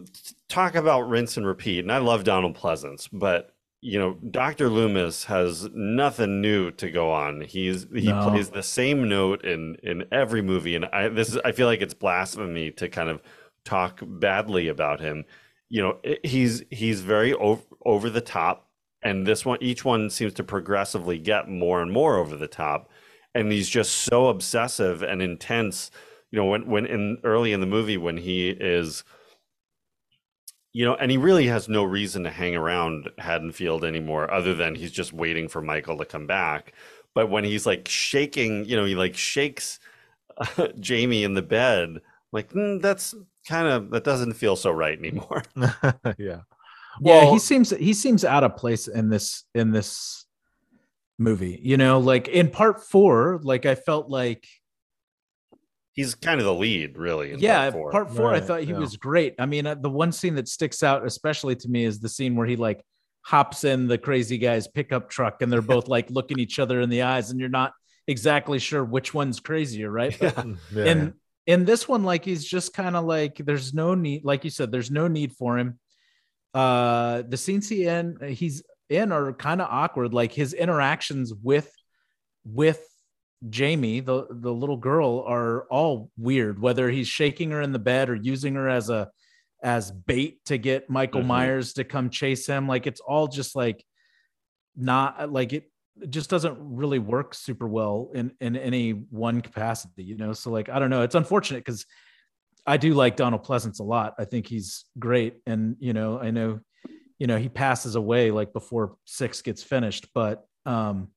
talk 0.50 0.76
about 0.76 1.02
rinse 1.10 1.38
and 1.38 1.46
repeat. 1.46 1.80
And 1.80 1.92
I 1.92 2.00
love 2.00 2.24
Donald 2.24 2.56
Pleasence, 2.58 3.08
but 3.12 3.54
you 3.82 4.00
know, 4.00 4.14
Dr. 4.32 4.70
Loomis 4.70 5.26
has 5.26 5.70
nothing 5.72 6.42
new 6.42 6.72
to 6.72 6.90
go 6.90 7.12
on. 7.12 7.42
He's 7.42 7.86
he 7.96 8.12
No. 8.12 8.30
plays 8.30 8.50
the 8.50 8.64
same 8.64 9.08
note 9.08 9.46
in 9.46 9.76
in 9.84 10.06
every 10.12 10.42
movie, 10.42 10.76
and 10.76 10.86
I 10.86 11.10
this 11.10 11.30
is 11.30 11.38
I 11.46 11.52
feel 11.52 11.68
like 11.68 11.82
it's 11.82 11.94
blasphemy 11.94 12.72
to 12.72 12.90
kind 12.90 13.10
of 13.10 13.22
talk 13.66 14.00
badly 14.04 14.68
about 14.68 15.00
him. 15.00 15.26
You 15.70 15.82
know, 15.84 15.98
he's 16.24 16.64
he's 16.72 17.02
very 17.02 17.34
over, 17.34 17.62
over 17.86 18.10
the 18.10 18.22
top, 18.22 18.68
and 19.04 19.28
this 19.28 19.46
one 19.46 19.60
each 19.62 19.86
one 19.86 20.10
seems 20.10 20.34
to 20.36 20.44
progressively 20.44 21.20
get 21.20 21.48
more 21.50 21.82
and 21.82 21.92
more 21.92 22.18
over 22.18 22.36
the 22.36 22.48
top, 22.48 22.90
and 23.36 23.52
he's 23.52 23.70
just 23.70 23.92
so 23.94 24.28
obsessive 24.28 25.04
and 25.04 25.22
intense 25.22 25.92
you 26.32 26.38
know 26.38 26.46
when 26.46 26.68
when 26.68 26.86
in 26.86 27.18
early 27.24 27.54
in 27.54 27.60
the 27.60 27.66
movie 27.66 27.98
when 27.98 28.18
he 28.18 28.50
is 28.50 29.04
you 30.74 30.86
know 30.86 30.96
and 30.96 31.10
he 31.10 31.18
really 31.18 31.48
has 31.48 31.68
no 31.70 31.84
reason 31.84 32.24
to 32.24 32.30
hang 32.30 32.56
around 32.56 33.10
haddonfield 33.18 33.84
anymore 33.84 34.32
other 34.32 34.54
than 34.54 34.76
he's 34.76 34.92
just 34.92 35.14
waiting 35.14 35.48
for 35.48 35.62
michael 35.62 35.98
to 35.98 36.06
come 36.06 36.28
back. 36.28 36.74
But 37.16 37.32
when 37.32 37.44
he's 37.44 37.66
like 37.66 37.88
shaking 37.88 38.66
you 38.66 38.76
know 38.76 38.86
he 38.86 38.96
like 38.96 39.16
shakes 39.16 39.80
uh, 40.38 40.68
jamie 40.80 41.24
in 41.24 41.34
the 41.34 41.42
bed 41.42 42.02
like 42.32 42.52
"Hmm, 42.52 42.78
that's 42.80 43.16
kind 43.48 43.68
of 43.68 43.90
that 43.92 44.04
doesn't 44.04 44.34
feel 44.34 44.56
so 44.56 44.72
right 44.72 44.98
anymore. 44.98 45.44
Yeah. 46.18 46.42
Yeah 47.02 47.32
he 47.32 47.40
seems 47.40 47.70
he 47.72 47.94
seems 47.94 48.26
out 48.26 48.44
of 48.44 48.56
place 48.56 48.88
in 48.88 49.10
this 49.10 49.46
in 49.56 49.72
this 49.72 50.26
movie 51.20 51.60
you 51.64 51.78
know 51.78 52.00
like 52.00 52.28
in 52.28 52.50
part 52.50 52.84
four 52.84 53.40
like 53.42 53.66
i 53.66 53.74
felt 53.74 54.10
like 54.10 54.48
he's 55.98 56.14
kind 56.16 56.40
of 56.40 56.46
the 56.46 56.54
lead 56.54 56.98
really 56.98 57.34
in 57.34 57.40
yeah 57.40 57.70
part 57.72 57.92
part 57.92 58.08
four. 58.08 58.16
four, 58.16 58.34
i 58.34 58.40
thought 58.40 58.62
he 58.62 58.72
yeah. 58.72 58.78
was 58.78 58.96
great 58.96 59.36
i 59.40 59.46
mean 59.46 59.66
uh, 59.66 59.76
the 59.76 59.90
one 59.90 60.12
scene 60.14 60.36
that 60.36 60.48
sticks 60.48 60.84
out 60.84 61.06
especially 61.06 61.56
to 61.56 61.68
me 61.68 61.84
is 61.84 62.00
the 62.00 62.08
scene 62.08 62.36
where 62.36 62.48
he 62.48 62.56
like 62.56 62.82
hops 63.24 63.66
in 63.66 63.88
the 63.88 63.98
crazy 63.98 64.38
guy's 64.38 64.68
pickup 64.70 65.10
truck 65.10 65.42
and 65.42 65.52
they're 65.52 65.62
both 65.62 65.90
like 65.90 66.10
looking 66.10 66.40
each 66.40 66.60
other 66.60 66.80
in 66.80 66.90
the 66.90 67.02
eyes 67.02 67.30
and 67.32 67.40
you're 67.42 67.50
not 67.50 67.74
exactly 68.08 68.60
sure 68.60 68.86
which 68.86 69.14
one's 69.14 69.42
crazier 69.42 69.92
right 69.92 70.16
But 70.18 70.38
Yeah. 70.38 70.54
yeah. 70.72 70.86
in 70.86 71.14
in 71.46 71.66
this 71.66 71.88
one 71.88 72.04
like 72.04 72.24
he's 72.24 72.46
just 72.46 72.74
kind 72.74 72.96
of 72.96 73.04
like 73.04 73.38
there's 73.38 73.74
no 73.74 73.96
need 73.96 74.24
like 74.24 74.46
you 74.46 74.50
said 74.50 74.72
there's 74.72 74.92
no 74.92 75.10
need 75.10 75.34
for 75.34 75.58
him 75.58 75.80
uh 76.54 77.24
the 77.28 77.36
scenes 77.36 77.68
he 77.68 77.86
in 77.86 78.18
he's 78.30 78.64
in 78.90 79.12
are 79.12 79.34
kind 79.34 79.62
of 79.62 79.68
awkward 79.70 80.14
like 80.14 80.32
his 80.32 80.54
interactions 80.54 81.34
with 81.34 81.70
with 82.46 82.87
jamie 83.50 84.00
the 84.00 84.26
the 84.30 84.52
little 84.52 84.78
girl 84.78 85.24
are 85.28 85.66
all 85.70 86.10
weird 86.18 86.60
whether 86.60 86.90
he's 86.90 87.08
shaking 87.08 87.52
her 87.52 87.62
in 87.62 87.72
the 87.72 87.80
bed 87.80 88.10
or 88.10 88.16
using 88.16 88.56
her 88.56 88.68
as 88.68 88.90
a 88.90 89.10
as 89.64 89.92
bait 89.92 90.44
to 90.46 90.58
get 90.58 90.90
michael 90.90 91.22
Mhm. 91.22 91.28
myers 91.28 91.74
to 91.74 91.84
come 91.84 92.10
chase 92.10 92.46
him. 92.48 92.68
Like 92.68 92.86
it's 92.88 93.00
all 93.00 93.28
just 93.28 93.56
like 93.56 93.84
not 94.76 95.32
like 95.32 95.54
it 95.54 95.72
it 96.00 96.12
just 96.12 96.30
doesn't 96.30 96.56
really 96.60 97.00
work 97.00 97.34
super 97.34 97.68
well 97.68 98.12
in 98.14 98.32
in 98.40 98.56
any 98.56 98.92
one 98.92 99.42
capacity 99.42 100.04
you 100.04 100.16
know? 100.16 100.34
So 100.34 100.52
like 100.52 100.70
i 100.70 100.78
don't 100.80 100.90
know. 100.92 101.02
It's 101.02 101.16
unfortunate 101.16 101.60
because 101.66 101.86
i 102.68 102.78
do 102.78 102.94
like 102.94 103.16
donald 103.16 103.44
pleasence 103.44 103.80
a 103.80 103.84
lot. 103.84 104.14
I 104.20 104.26
think 104.26 104.48
he's 104.48 104.86
great. 105.00 105.38
And 105.48 105.76
you 105.80 105.94
know 105.94 106.20
i 106.20 106.30
know 106.32 106.60
you 107.18 107.26
know 107.26 107.38
he 107.38 107.50
passes 107.50 107.96
away 107.96 108.30
like 108.30 108.54
before 108.54 108.96
six 109.06 109.42
gets 109.42 109.64
finished 109.64 110.08
but 110.14 110.46
um 110.68 111.10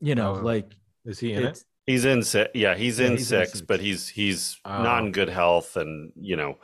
you 0.00 0.14
know 0.14 0.34
Oh, 0.36 0.42
like 0.42 0.72
is 1.04 1.18
he 1.20 1.32
in 1.32 1.44
it 1.44 1.64
He's 1.86 2.06
in 2.06 2.22
six. 2.22 2.50
Yeah, 2.54 2.74
he's 2.74 2.98
Yeah, 2.98 3.06
in 3.06 3.12
he's 3.12 3.30
in 3.30 3.38
six, 3.40 3.52
six. 3.52 3.60
but 3.60 3.80
he's 3.80 4.08
he's 4.08 4.58
Oh. 4.64 4.82
not 4.82 5.04
in 5.04 5.12
good 5.12 5.28
health, 5.28 5.76
and 5.76 6.12
you 6.16 6.34
know, 6.34 6.56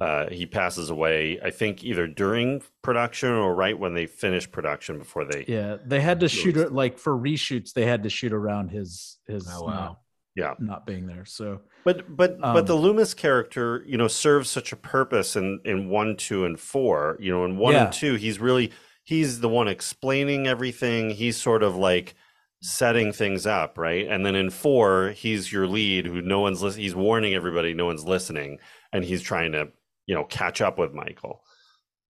uh, 0.00 0.30
he 0.30 0.46
passes 0.46 0.88
away. 0.88 1.38
I 1.44 1.50
think 1.50 1.84
either 1.84 2.06
during 2.06 2.62
production 2.80 3.28
or 3.30 3.54
right 3.54 3.78
when 3.78 3.92
they 3.92 4.06
finish 4.06 4.50
production 4.50 4.98
before 4.98 5.26
they. 5.26 5.44
yeah 5.46 5.76
they 5.84 6.00
had 6.00 6.20
to 6.20 6.28
shoot 6.28 6.56
it 6.56 6.72
like 6.72 6.96
for 6.98 7.12
reshoots 7.14 7.74
they 7.74 7.84
had 7.84 8.02
to 8.04 8.08
shoot 8.08 8.32
around 8.32 8.70
his 8.70 9.18
his 9.26 9.46
Oh, 9.50 9.64
uh, 9.64 9.66
wow. 9.66 9.98
Yeah. 10.34 10.54
not 10.58 10.86
being 10.86 11.06
there. 11.06 11.26
So 11.26 11.60
But 11.84 12.16
but 12.16 12.32
Um, 12.42 12.54
but 12.54 12.66
the 12.66 12.74
Loomis 12.74 13.12
character, 13.12 13.84
you 13.86 13.98
know, 13.98 14.08
serves 14.08 14.48
such 14.48 14.72
a 14.72 14.76
purpose 14.76 15.36
in 15.36 15.60
in 15.66 15.90
one, 15.90 16.16
two, 16.16 16.46
and 16.46 16.58
four. 16.58 17.18
You 17.20 17.30
know, 17.32 17.44
in 17.44 17.58
one 17.58 17.74
Yeah. 17.74 17.84
and 17.84 17.92
two, 17.92 18.14
he's 18.14 18.38
really 18.40 18.72
he's 19.04 19.40
the 19.40 19.50
one 19.50 19.68
explaining 19.68 20.46
everything. 20.46 21.10
He's 21.10 21.36
sort 21.36 21.62
of 21.62 21.76
like 21.76 22.14
setting 22.62 23.12
things 23.12 23.44
up, 23.46 23.76
right? 23.76 24.06
And 24.08 24.24
then 24.24 24.34
in 24.36 24.48
four, 24.48 25.10
he's 25.10 25.52
your 25.52 25.66
lead 25.66 26.06
who 26.06 26.22
no 26.22 26.40
one's 26.40 26.62
listening. 26.62 26.84
He's 26.84 26.94
warning 26.94 27.34
everybody, 27.34 27.74
no 27.74 27.86
one's 27.86 28.04
listening, 28.04 28.58
and 28.92 29.04
he's 29.04 29.20
trying 29.20 29.52
to 29.52 29.68
you 30.06 30.14
know 30.14 30.24
catch 30.24 30.60
up 30.60 30.78
with 30.78 30.94
Michael. 30.94 31.42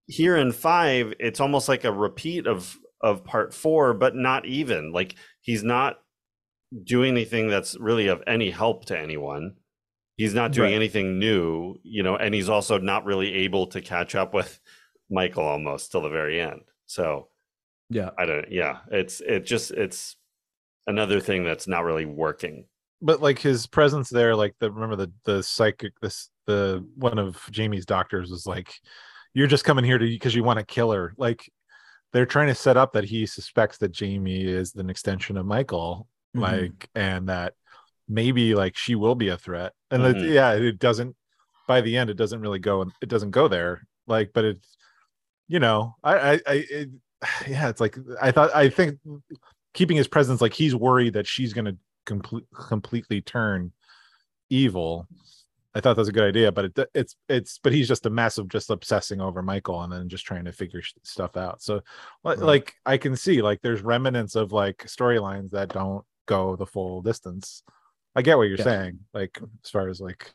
Here 0.07 0.37
in 0.37 0.53
five, 0.53 1.15
it's 1.19 1.41
almost 1.41 1.69
like 1.69 1.85
a 1.85 1.93
repeat 1.93 2.47
of 2.47 2.79
of 3.01 3.25
part 3.25 3.53
four, 3.55 3.95
but 3.95 4.15
not 4.15 4.47
even 4.47 4.93
like 4.93 5.17
he's 5.41 5.65
not 5.65 5.99
doing 6.85 7.11
anything 7.11 7.49
that's 7.49 7.77
really 7.79 8.07
of 8.09 8.23
any 8.27 8.51
help 8.51 8.85
to 8.87 8.99
anyone. 8.99 9.57
He's 10.17 10.35
not 10.35 10.53
doing 10.53 10.71
Right. 10.71 10.77
anything 10.77 11.19
new, 11.19 11.77
you 11.83 12.03
know, 12.03 12.17
and 12.17 12.35
he's 12.35 12.49
also 12.49 12.79
not 12.79 13.05
really 13.05 13.33
able 13.35 13.67
to 13.69 13.81
catch 13.81 14.15
up 14.15 14.35
with 14.35 14.61
Michael 15.11 15.45
almost 15.45 15.91
till 15.91 16.03
the 16.03 16.09
very 16.11 16.41
end. 16.41 16.61
So 16.87 17.29
yeah, 17.91 18.11
I 18.19 18.27
don't, 18.27 18.51
yeah, 18.53 18.81
it's 18.91 19.21
it 19.21 19.47
just 19.47 19.71
it's 19.71 20.17
another 20.87 21.21
thing 21.21 21.45
that's 21.45 21.67
not 21.69 21.85
really 21.85 22.07
working. 22.07 22.67
but 23.01 23.21
like 23.21 23.39
his 23.39 23.67
presence 23.67 24.09
there 24.11 24.35
like 24.37 24.55
the 24.61 24.71
remember 24.71 24.97
the 24.97 25.11
the 25.25 25.43
psychic 25.43 25.93
this 26.01 26.31
the 26.47 26.85
one 26.97 27.19
of 27.19 27.37
jamie's 27.51 27.85
doctors 27.87 28.31
was 28.31 28.47
like 28.47 28.73
you're 29.35 29.47
just 29.49 29.65
coming 29.65 29.85
here 29.85 29.99
to 29.99 30.07
because 30.07 30.35
you 30.35 30.45
want 30.45 30.59
to 30.59 30.65
kill 30.65 30.91
her 30.93 31.13
like 31.17 31.51
they're 32.13 32.27
trying 32.27 32.49
to 32.49 32.55
set 32.55 32.77
up 32.77 32.93
that 32.93 33.05
he 33.05 33.27
suspects 33.27 33.79
that 33.79 33.91
jamie 33.93 34.45
is 34.45 34.75
an 34.77 34.89
extension 34.91 35.37
of 35.37 35.47
michael 35.47 36.07
Mhm. 36.37 36.41
like 36.41 36.89
and 36.95 37.29
that 37.29 37.55
maybe 38.09 38.55
like 38.55 38.77
she 38.77 38.95
will 38.95 39.15
be 39.15 39.29
a 39.29 39.37
threat 39.39 39.73
and 39.91 40.03
it- 40.05 40.17
Mhm. 40.17 40.33
yeah 40.35 40.53
it 40.53 40.79
doesn't 40.79 41.15
by 41.69 41.81
the 41.81 41.97
end 41.97 42.09
it 42.11 42.17
doesn't 42.17 42.41
really 42.41 42.59
go 42.59 42.83
and 42.83 42.93
it 43.01 43.09
doesn't 43.09 43.31
go 43.33 43.49
there 43.49 43.87
like 44.07 44.31
but 44.33 44.45
it's 44.45 44.77
you 45.49 45.59
know 45.61 45.95
i 46.05 46.15
i, 46.15 46.33
I 46.47 46.55
it, 46.71 46.89
yeah 47.49 47.69
it's 47.69 47.81
like 47.81 47.97
i 48.21 48.31
thought 48.31 48.55
i 48.55 48.69
think 48.69 48.99
keeping 49.75 49.97
his 49.97 50.09
presence 50.09 50.41
like 50.41 50.53
he's 50.55 50.75
worried 50.75 51.15
that 51.15 51.27
she's 51.27 51.53
going 51.53 51.65
to 51.65 51.77
complete 52.07 52.45
completely 52.53 53.21
turn 53.21 53.73
evil 54.51 55.07
i 55.75 55.81
thought 55.81 55.95
that 55.95 56.01
was 56.03 56.09
a 56.09 56.13
good 56.13 56.25
idea 56.29 56.51
but 56.53 56.65
it, 56.67 56.79
it's 56.95 57.17
it's 57.29 57.59
but 57.63 57.73
he's 57.73 57.89
just 57.89 58.05
a 58.07 58.11
mess 58.11 58.39
of 58.39 58.49
just 58.49 58.71
obsessing 58.71 59.21
over 59.21 59.41
michael 59.43 59.83
and 59.83 59.93
then 59.93 60.09
just 60.09 60.25
trying 60.27 60.45
to 60.45 60.53
figure 60.53 60.83
stuff 61.05 61.37
out 61.37 61.63
so 61.63 61.81
Right. 62.25 62.39
like 62.39 62.75
i 62.85 62.97
can 62.97 63.17
see 63.17 63.41
like 63.41 63.63
there's 63.63 63.83
remnants 63.83 64.35
of 64.35 64.53
like 64.53 64.79
storylines 64.87 65.51
that 65.53 65.69
don't 65.69 66.05
go 66.27 66.57
the 66.57 66.67
full 66.67 67.01
distance 67.03 67.63
i 68.17 68.21
get 68.23 68.37
what 68.37 68.49
you're 68.49 68.59
Yeah. 68.59 68.65
saying 68.65 68.99
like 69.15 69.39
as 69.65 69.71
far 69.71 69.89
as 69.89 70.01
like 70.01 70.35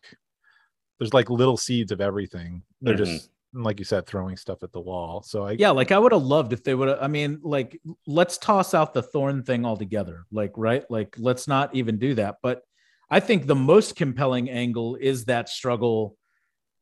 there's 0.99 1.13
like 1.13 1.29
little 1.29 1.57
seeds 1.57 1.91
of 1.91 2.01
everything 2.01 2.63
they're 2.81 2.95
Mhm. 2.95 3.05
just 3.05 3.29
like 3.63 3.79
you 3.79 3.85
said 3.85 4.05
throwing 4.05 4.37
stuff 4.37 4.63
at 4.63 4.71
the 4.71 4.79
wall 4.79 5.21
so 5.23 5.45
i 5.45 5.57
yeah. 5.57 5.71
Like 5.71 5.91
I 5.91 5.99
would 5.99 6.11
have 6.11 6.23
loved 6.23 6.53
if 6.53 6.63
they 6.63 6.75
would. 6.75 6.89
I 6.89 7.07
mean, 7.07 7.39
like 7.43 7.79
let's 8.05 8.37
toss 8.37 8.73
out 8.73 8.93
the 8.93 9.03
thorn 9.03 9.43
thing 9.43 9.65
altogether. 9.65 10.25
Like 10.31 10.53
right, 10.55 10.89
like 10.89 11.15
let's 11.17 11.47
not 11.47 11.75
even 11.75 11.97
do 11.97 12.15
that. 12.15 12.37
But 12.41 12.61
I 13.09 13.19
think 13.19 13.45
the 13.47 13.55
most 13.55 13.95
compelling 13.95 14.49
angle 14.49 14.95
is 14.95 15.25
that 15.25 15.49
struggle 15.49 16.17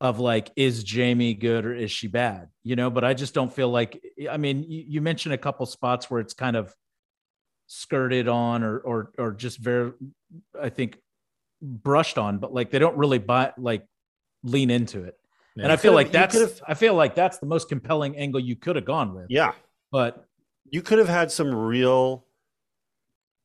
of 0.01 0.19
like, 0.19 0.51
is 0.55 0.83
Jamie 0.83 1.33
good 1.33 1.65
or 1.65 1.73
is 1.73 1.91
she 1.91 2.07
bad? 2.07 2.49
You 2.63 2.75
know, 2.75 2.89
but 2.89 3.03
I 3.03 3.13
just 3.13 3.33
don't 3.33 3.53
feel 3.53 3.69
like. 3.69 4.01
I 4.29 4.37
mean, 4.37 4.63
you, 4.63 4.83
you 4.87 5.01
mentioned 5.01 5.33
a 5.33 5.37
couple 5.37 5.65
spots 5.65 6.09
where 6.09 6.19
it's 6.19 6.33
kind 6.33 6.55
of 6.55 6.73
skirted 7.67 8.27
on 8.27 8.63
or 8.63 8.79
or 8.79 9.11
or 9.17 9.31
just 9.31 9.57
very, 9.59 9.93
I 10.59 10.69
think, 10.69 10.97
brushed 11.61 12.17
on, 12.17 12.39
but 12.39 12.53
like 12.53 12.71
they 12.71 12.79
don't 12.79 12.97
really 12.97 13.19
buy 13.19 13.53
like 13.57 13.85
lean 14.43 14.69
into 14.69 15.03
it. 15.03 15.15
And 15.57 15.71
I 15.71 15.75
feel 15.77 15.93
like 15.93 16.11
that's 16.11 16.61
I 16.67 16.73
feel 16.73 16.95
like 16.95 17.15
that's 17.15 17.37
the 17.39 17.45
most 17.45 17.69
compelling 17.69 18.17
angle 18.17 18.39
you 18.39 18.55
could 18.55 18.75
have 18.75 18.85
gone 18.85 19.13
with. 19.13 19.27
Yeah. 19.29 19.53
But 19.91 20.25
You 20.71 20.81
could 20.81 20.99
have 20.99 21.09
had 21.09 21.31
some 21.31 21.53
real 21.53 22.25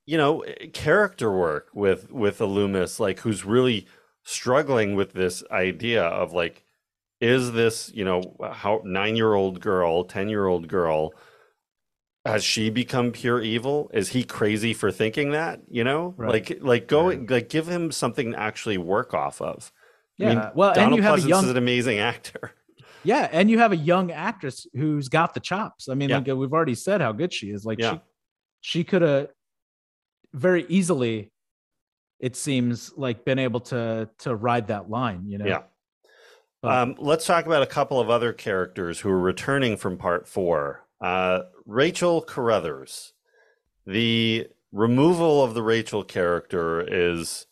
you 0.07 0.17
know, 0.17 0.43
character 0.73 1.31
work 1.31 1.69
with 1.73 2.11
with 2.11 2.41
a 2.41 2.47
Loomis 2.47 2.99
like 2.99 3.21
who's 3.21 3.45
really 3.45 3.87
struggling 4.25 4.97
with 4.97 5.13
this 5.13 5.45
idea 5.53 6.03
of 6.03 6.33
like 6.33 6.65
is 7.21 7.53
this, 7.53 7.93
you 7.95 8.03
know, 8.05 8.35
how 8.51 8.79
9-year-old 8.79 9.61
girl, 9.61 10.07
10-year-old 10.07 10.69
girl 10.69 11.13
has 12.25 12.43
she 12.43 12.71
become 12.71 13.13
pure 13.13 13.43
evil? 13.43 13.91
Is 13.93 14.09
he 14.09 14.25
crazy 14.25 14.73
for 14.73 14.91
thinking 14.91 15.31
that? 15.33 15.61
You 15.69 15.85
know, 15.85 16.15
Right. 16.17 16.31
like 16.31 16.59
like 16.63 16.87
go 16.89 17.05
like 17.07 17.49
give 17.49 17.69
him 17.69 17.93
something 17.93 18.33
to 18.33 18.41
actually 18.41 18.79
work 18.79 19.15
off 19.15 19.41
of. 19.41 19.71
I 20.21 20.25
yeah, 20.25 20.35
mean, 20.35 20.51
well, 20.55 20.71
and 20.71 20.77
Donald 20.77 20.97
you 20.97 21.03
have 21.03 21.19
a 21.25 21.29
young 21.29 21.45
is 21.45 21.51
an 21.51 21.57
amazing 21.57 21.99
actor. 21.99 22.53
yeah, 23.05 23.29
and 23.33 23.51
you 23.51 23.59
have 23.59 23.73
a 23.73 23.77
young 23.77 24.11
actress 24.13 24.67
who's 24.75 25.09
got 25.09 25.33
the 25.35 25.41
chops. 25.41 25.89
I 25.89 25.95
mean, 25.95 26.11
Yeah. 26.11 26.19
like 26.19 26.29
uh, 26.29 26.37
we've 26.37 26.53
already 26.53 26.75
said 26.75 27.01
how 27.01 27.13
good 27.13 27.33
she 27.33 27.51
is. 27.51 27.65
Like 27.65 27.79
Yeah. 27.79 27.93
she 27.95 28.01
she 28.63 28.85
could 28.85 29.03
have 29.03 29.29
very 30.35 30.67
easily, 30.69 31.31
it 32.19 32.37
seems 32.37 32.93
like 32.97 33.25
been 33.25 33.39
able 33.39 33.61
to 33.61 34.09
to 34.19 34.35
ride 34.35 34.69
that 34.69 34.91
line. 34.91 35.25
You 35.27 35.39
know, 35.39 35.47
Yeah. 35.47 35.63
But- 36.63 36.73
Um, 36.73 36.95
let's 36.99 37.25
talk 37.25 37.47
about 37.47 37.63
a 37.63 37.67
couple 37.67 37.99
of 37.99 38.11
other 38.11 38.33
characters 38.35 39.01
who 39.01 39.09
are 39.09 39.19
returning 39.19 39.77
from 39.79 39.97
part 39.97 40.29
four. 40.29 40.85
Uh, 41.01 41.41
Rachel 41.65 42.21
Carruthers. 42.21 43.15
The 43.87 44.49
removal 44.71 45.43
of 45.43 45.55
the 45.55 45.63
Rachel 45.63 46.05
character 46.05 46.83
is, 46.87 47.47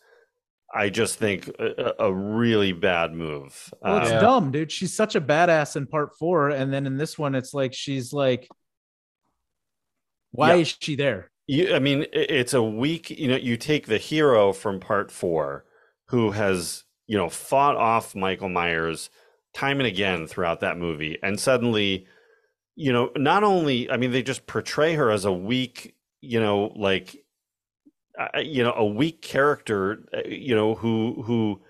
I 0.73 0.89
just 0.89 1.17
think, 1.17 1.47
a, 1.59 1.93
a 1.99 2.13
really 2.13 2.73
bad 2.73 3.13
move. 3.13 3.73
Well, 3.81 3.97
it's 3.97 4.11
Um, 4.11 4.21
dumb, 4.21 4.51
dude. 4.51 4.71
She's 4.71 4.93
such 4.95 5.15
a 5.15 5.21
badass 5.21 5.75
in 5.75 5.87
part 5.87 6.17
four, 6.17 6.49
and 6.49 6.71
then 6.71 6.85
in 6.85 6.97
this 6.97 7.17
one, 7.17 7.35
it's 7.35 7.53
like 7.53 7.73
she's 7.73 8.13
like, 8.13 8.47
why 10.31 10.53
Yeah. 10.53 10.61
is 10.61 10.77
she 10.79 10.95
there? 10.95 11.31
You, 11.47 11.73
I 11.73 11.79
mean, 11.79 12.05
it's 12.13 12.53
a 12.53 12.61
weak. 12.61 13.09
You 13.09 13.29
know, 13.29 13.35
you 13.35 13.57
take 13.57 13.87
the 13.87 13.97
hero 13.97 14.53
from 14.53 14.79
part 14.79 15.11
four, 15.11 15.65
who 16.09 16.31
has 16.31 16.83
you 17.07 17.17
know 17.17 17.29
fought 17.29 17.75
off 17.75 18.15
Michael 18.15 18.49
Myers 18.49 19.09
time 19.55 19.79
and 19.79 19.87
again 19.87 20.27
throughout 20.27 20.59
that 20.59 20.77
movie, 20.77 21.17
and 21.23 21.39
suddenly, 21.39 22.05
you 22.75 22.93
know, 22.93 23.09
not 23.17 23.43
only 23.43 23.89
I 23.89 23.97
mean, 23.97 24.11
they 24.11 24.21
just 24.21 24.45
portray 24.45 24.93
her 24.93 25.09
as 25.09 25.25
a 25.25 25.33
weak, 25.33 25.95
you 26.21 26.39
know, 26.39 26.71
like, 26.75 27.15
uh, 28.19 28.39
you 28.39 28.63
know, 28.63 28.73
a 28.75 28.85
weak 28.85 29.21
character, 29.21 30.05
uh, 30.13 30.27
you 30.27 30.55
know, 30.55 30.75
who 30.75 31.23
who 31.23 31.61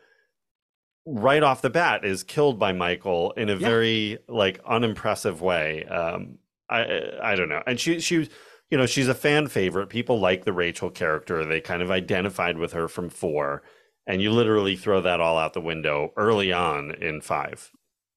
right 1.06 1.44
off 1.44 1.62
the 1.62 1.70
bat 1.70 2.04
is 2.06 2.24
killed 2.24 2.60
by 2.60 2.72
Michael 2.74 3.32
in 3.34 3.50
a 3.50 3.54
Yeah. 3.54 3.60
very 3.68 4.18
like 4.28 4.60
unimpressive 4.66 5.42
way. 5.42 5.86
Um, 5.86 6.40
I 6.70 7.02
I 7.22 7.36
don't 7.36 7.50
know, 7.50 7.64
and 7.68 7.80
she 7.80 8.00
she 8.00 8.30
you 8.72 8.78
know, 8.78 8.86
she's 8.86 9.08
a 9.08 9.16
fan 9.16 9.48
favorite. 9.48 9.88
People 9.90 10.20
like 10.20 10.46
the 10.46 10.54
Rachel 10.54 10.92
character. 10.92 11.44
They 11.44 11.60
kind 11.62 11.82
of 11.82 11.90
identified 11.90 12.58
with 12.60 12.74
her 12.74 12.88
from 12.88 13.10
four. 13.10 13.64
And 14.06 14.22
you 14.24 14.32
literally 14.32 14.76
throw 14.76 15.02
that 15.02 15.20
all 15.20 15.38
out 15.38 15.54
the 15.54 15.62
window 15.62 16.14
early 16.18 16.52
on 16.52 16.92
in 16.96 17.22
five. 17.22 17.72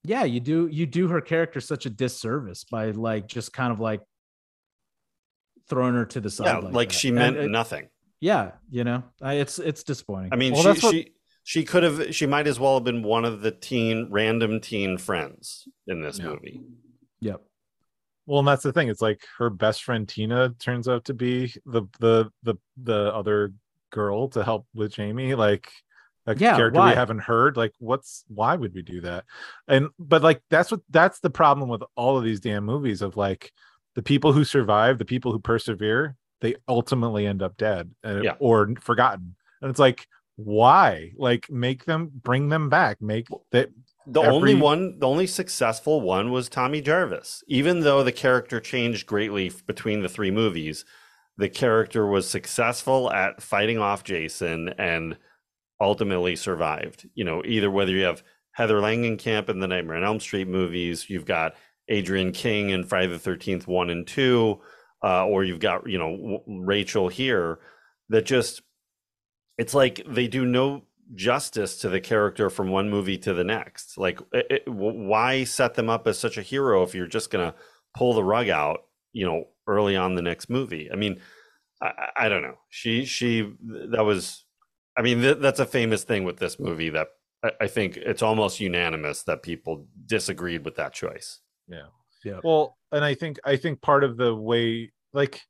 Yeah, 0.05 0.25
you 0.25 0.41
do 0.41 0.67
you 0.71 0.85
do 0.87 1.09
her 1.09 1.21
character 1.21 1.61
such 1.61 1.85
a 1.87 1.91
disservice 1.91 2.65
by 2.65 2.91
like 2.93 3.27
just 3.29 3.53
kind 3.53 3.73
of 3.73 3.79
like 3.81 4.01
throwing 5.69 5.95
her 5.95 6.05
to 6.07 6.21
the 6.21 6.31
side. 6.31 6.47
Yeah, 6.47 6.59
like, 6.59 6.75
like 6.75 6.93
she 6.93 7.11
meant 7.11 7.37
it- 7.37 7.49
nothing. 7.51 7.89
Yeah, 8.23 8.53
you 8.71 8.85
know, 8.85 9.03
I, 9.21 9.35
it's 9.35 9.59
it's 9.59 9.83
disappointing. 9.83 10.31
I 10.33 10.37
mean, 10.37 10.53
Well, 10.53 10.63
she 10.63 10.69
that's 10.69 10.83
what- 10.85 10.95
she 10.95 11.13
she 11.43 11.65
could 11.65 11.83
have 11.83 12.15
she 12.15 12.25
might 12.25 12.47
as 12.47 12.61
well 12.61 12.75
have 12.75 12.85
been 12.85 13.03
one 13.03 13.25
of 13.25 13.43
the 13.43 13.51
teen 13.51 14.07
random 14.11 14.61
teen 14.61 14.97
friends 14.97 15.67
in 15.89 16.01
this 16.01 16.19
Yeah. 16.21 16.27
movie. 16.29 16.63
yep. 17.21 17.43
well 18.27 18.39
and 18.39 18.47
that's 18.47 18.63
the 18.63 18.73
thing 18.73 18.87
it's 18.89 19.03
like 19.03 19.21
her 19.39 19.51
best 19.51 19.83
friend 19.83 20.09
tina 20.09 20.55
turns 20.61 20.87
out 20.87 21.05
to 21.07 21.15
be 21.15 21.53
the 21.67 21.83
the 21.99 22.31
the 22.45 22.55
the 22.81 23.13
other 23.13 23.53
girl 23.91 24.29
to 24.29 24.45
help 24.45 24.67
with 24.73 24.93
jamie 24.93 25.35
like 25.35 25.69
a 26.29 26.37
Yeah, 26.37 26.55
character 26.57 26.79
why? 26.79 26.91
we 26.91 26.95
haven't 26.95 27.19
heard 27.19 27.57
like 27.57 27.73
what's 27.81 28.25
why 28.29 28.55
would 28.55 28.73
we 28.73 28.83
do 28.83 29.01
that 29.01 29.25
and 29.67 29.89
but 29.99 30.23
like 30.23 30.41
that's 30.49 30.71
what 30.71 30.81
that's 30.91 31.19
the 31.19 31.31
problem 31.31 31.69
with 31.69 31.83
all 31.97 32.17
of 32.17 32.23
these 32.23 32.39
damn 32.39 32.65
movies 32.65 33.03
of 33.03 33.17
like 33.17 33.51
the 33.97 34.03
people 34.03 34.33
who 34.33 34.45
survive 34.45 34.99
the 34.99 35.05
people 35.05 35.33
who 35.33 35.41
persevere 35.41 36.15
they 36.43 36.55
ultimately 36.69 37.27
end 37.27 37.43
up 37.43 37.57
dead 37.57 37.91
uh, 38.05 38.21
Yeah. 38.23 38.35
or 38.39 38.75
forgotten 38.81 39.35
and 39.63 39.71
it's 39.71 39.81
like 39.81 40.07
why 40.37 41.13
like 41.17 41.51
make 41.51 41.87
them 41.87 42.11
bring 42.13 42.51
them 42.51 42.69
back 42.69 43.01
make 43.01 43.29
that 43.53 43.71
The 44.07 44.21
only 44.21 44.55
one, 44.57 44.99
the 44.99 45.07
only 45.07 45.29
successful 45.29 46.01
one 46.01 46.33
was 46.33 46.49
Tommy 46.49 46.81
Jarvis. 46.81 47.45
Even 47.47 47.81
though 47.81 48.03
the 48.03 48.11
character 48.13 48.59
changed 48.61 49.07
greatly 49.07 49.53
between 49.67 50.03
the 50.03 50.09
three 50.09 50.33
movies, 50.33 50.85
the 51.37 51.49
character 51.49 52.05
was 52.07 52.29
successful 52.29 53.13
at 53.13 53.41
fighting 53.41 53.79
off 53.79 54.03
Jason 54.03 54.71
and 54.77 55.17
ultimately 55.81 56.35
survived. 56.35 57.09
You 57.15 57.25
know, 57.25 57.43
either 57.45 57.71
whether 57.71 57.93
you 57.93 58.03
have 58.05 58.25
Heather 58.53 58.81
Langenkamp 58.81 59.49
in 59.49 59.61
the 59.61 59.69
Nightmare 59.69 59.97
on 59.99 60.05
Elm 60.05 60.19
Street 60.21 60.49
movies, 60.49 61.09
you've 61.09 61.25
got 61.25 61.55
Adrienne 61.91 62.33
King 62.33 62.71
in 62.71 62.83
Friday 62.85 63.13
the 63.13 63.19
Thirteenth 63.21 63.69
one 63.69 63.89
and 63.89 64.05
two, 64.07 64.61
uh, 65.05 65.27
or 65.27 65.45
you've 65.45 65.61
got 65.61 65.89
you 65.89 65.99
know 65.99 66.43
Rachel 66.47 67.09
here 67.09 67.59
that 68.09 68.27
just 68.27 68.63
it's 69.59 69.75
like 69.75 70.03
they 70.07 70.29
do 70.29 70.45
no 70.45 70.83
justice 71.15 71.77
to 71.79 71.89
the 71.89 72.01
character 72.01 72.49
from 72.49 72.71
one 72.71 72.89
movie 72.89 73.19
to 73.19 73.35
the 73.35 73.45
next. 73.45 73.99
Like, 73.99 74.21
it, 74.33 74.47
it, 74.51 74.63
why 74.67 75.45
set 75.45 75.75
them 75.75 75.91
up 75.91 76.07
as 76.07 76.19
such 76.19 76.39
a 76.39 76.43
hero 76.43 76.83
if 76.83 76.95
you're 76.95 77.07
just 77.07 77.31
gonna 77.31 77.55
pull 77.97 78.15
the 78.15 78.25
rug 78.25 78.49
out, 78.49 78.85
you 79.13 79.27
know, 79.27 79.45
early 79.67 79.97
on 79.97 80.15
the 80.15 80.23
next 80.23 80.49
movie? 80.49 80.89
I 80.93 80.97
mean, 80.97 81.21
I, 81.83 81.93
I 82.17 82.29
don't 82.29 82.43
know. 82.43 82.59
She 82.71 83.05
she 83.05 83.53
that 83.91 84.05
was. 84.05 84.45
I 84.97 85.01
mean, 85.01 85.23
th- 85.23 85.39
that's 85.39 85.61
a 85.61 85.67
famous 85.67 86.05
thing 86.05 86.25
with 86.25 86.37
this 86.37 86.61
movie 86.61 86.91
that 86.91 87.09
I 87.61 87.67
think 87.67 87.97
it's 87.97 88.23
almost 88.23 88.61
unanimous 88.61 89.23
that 89.25 89.43
people 89.43 89.87
disagreed 90.07 90.65
with 90.65 90.77
that 90.77 90.93
choice. 90.93 91.41
Yeah. 91.67 91.87
Yeah. 92.25 92.41
Well, 92.43 92.77
and 92.91 93.05
I 93.05 93.15
think 93.15 93.39
I 93.45 93.57
think 93.57 93.81
part 93.81 94.05
of 94.05 94.17
the 94.17 94.35
way 94.35 94.93
like 95.13 95.43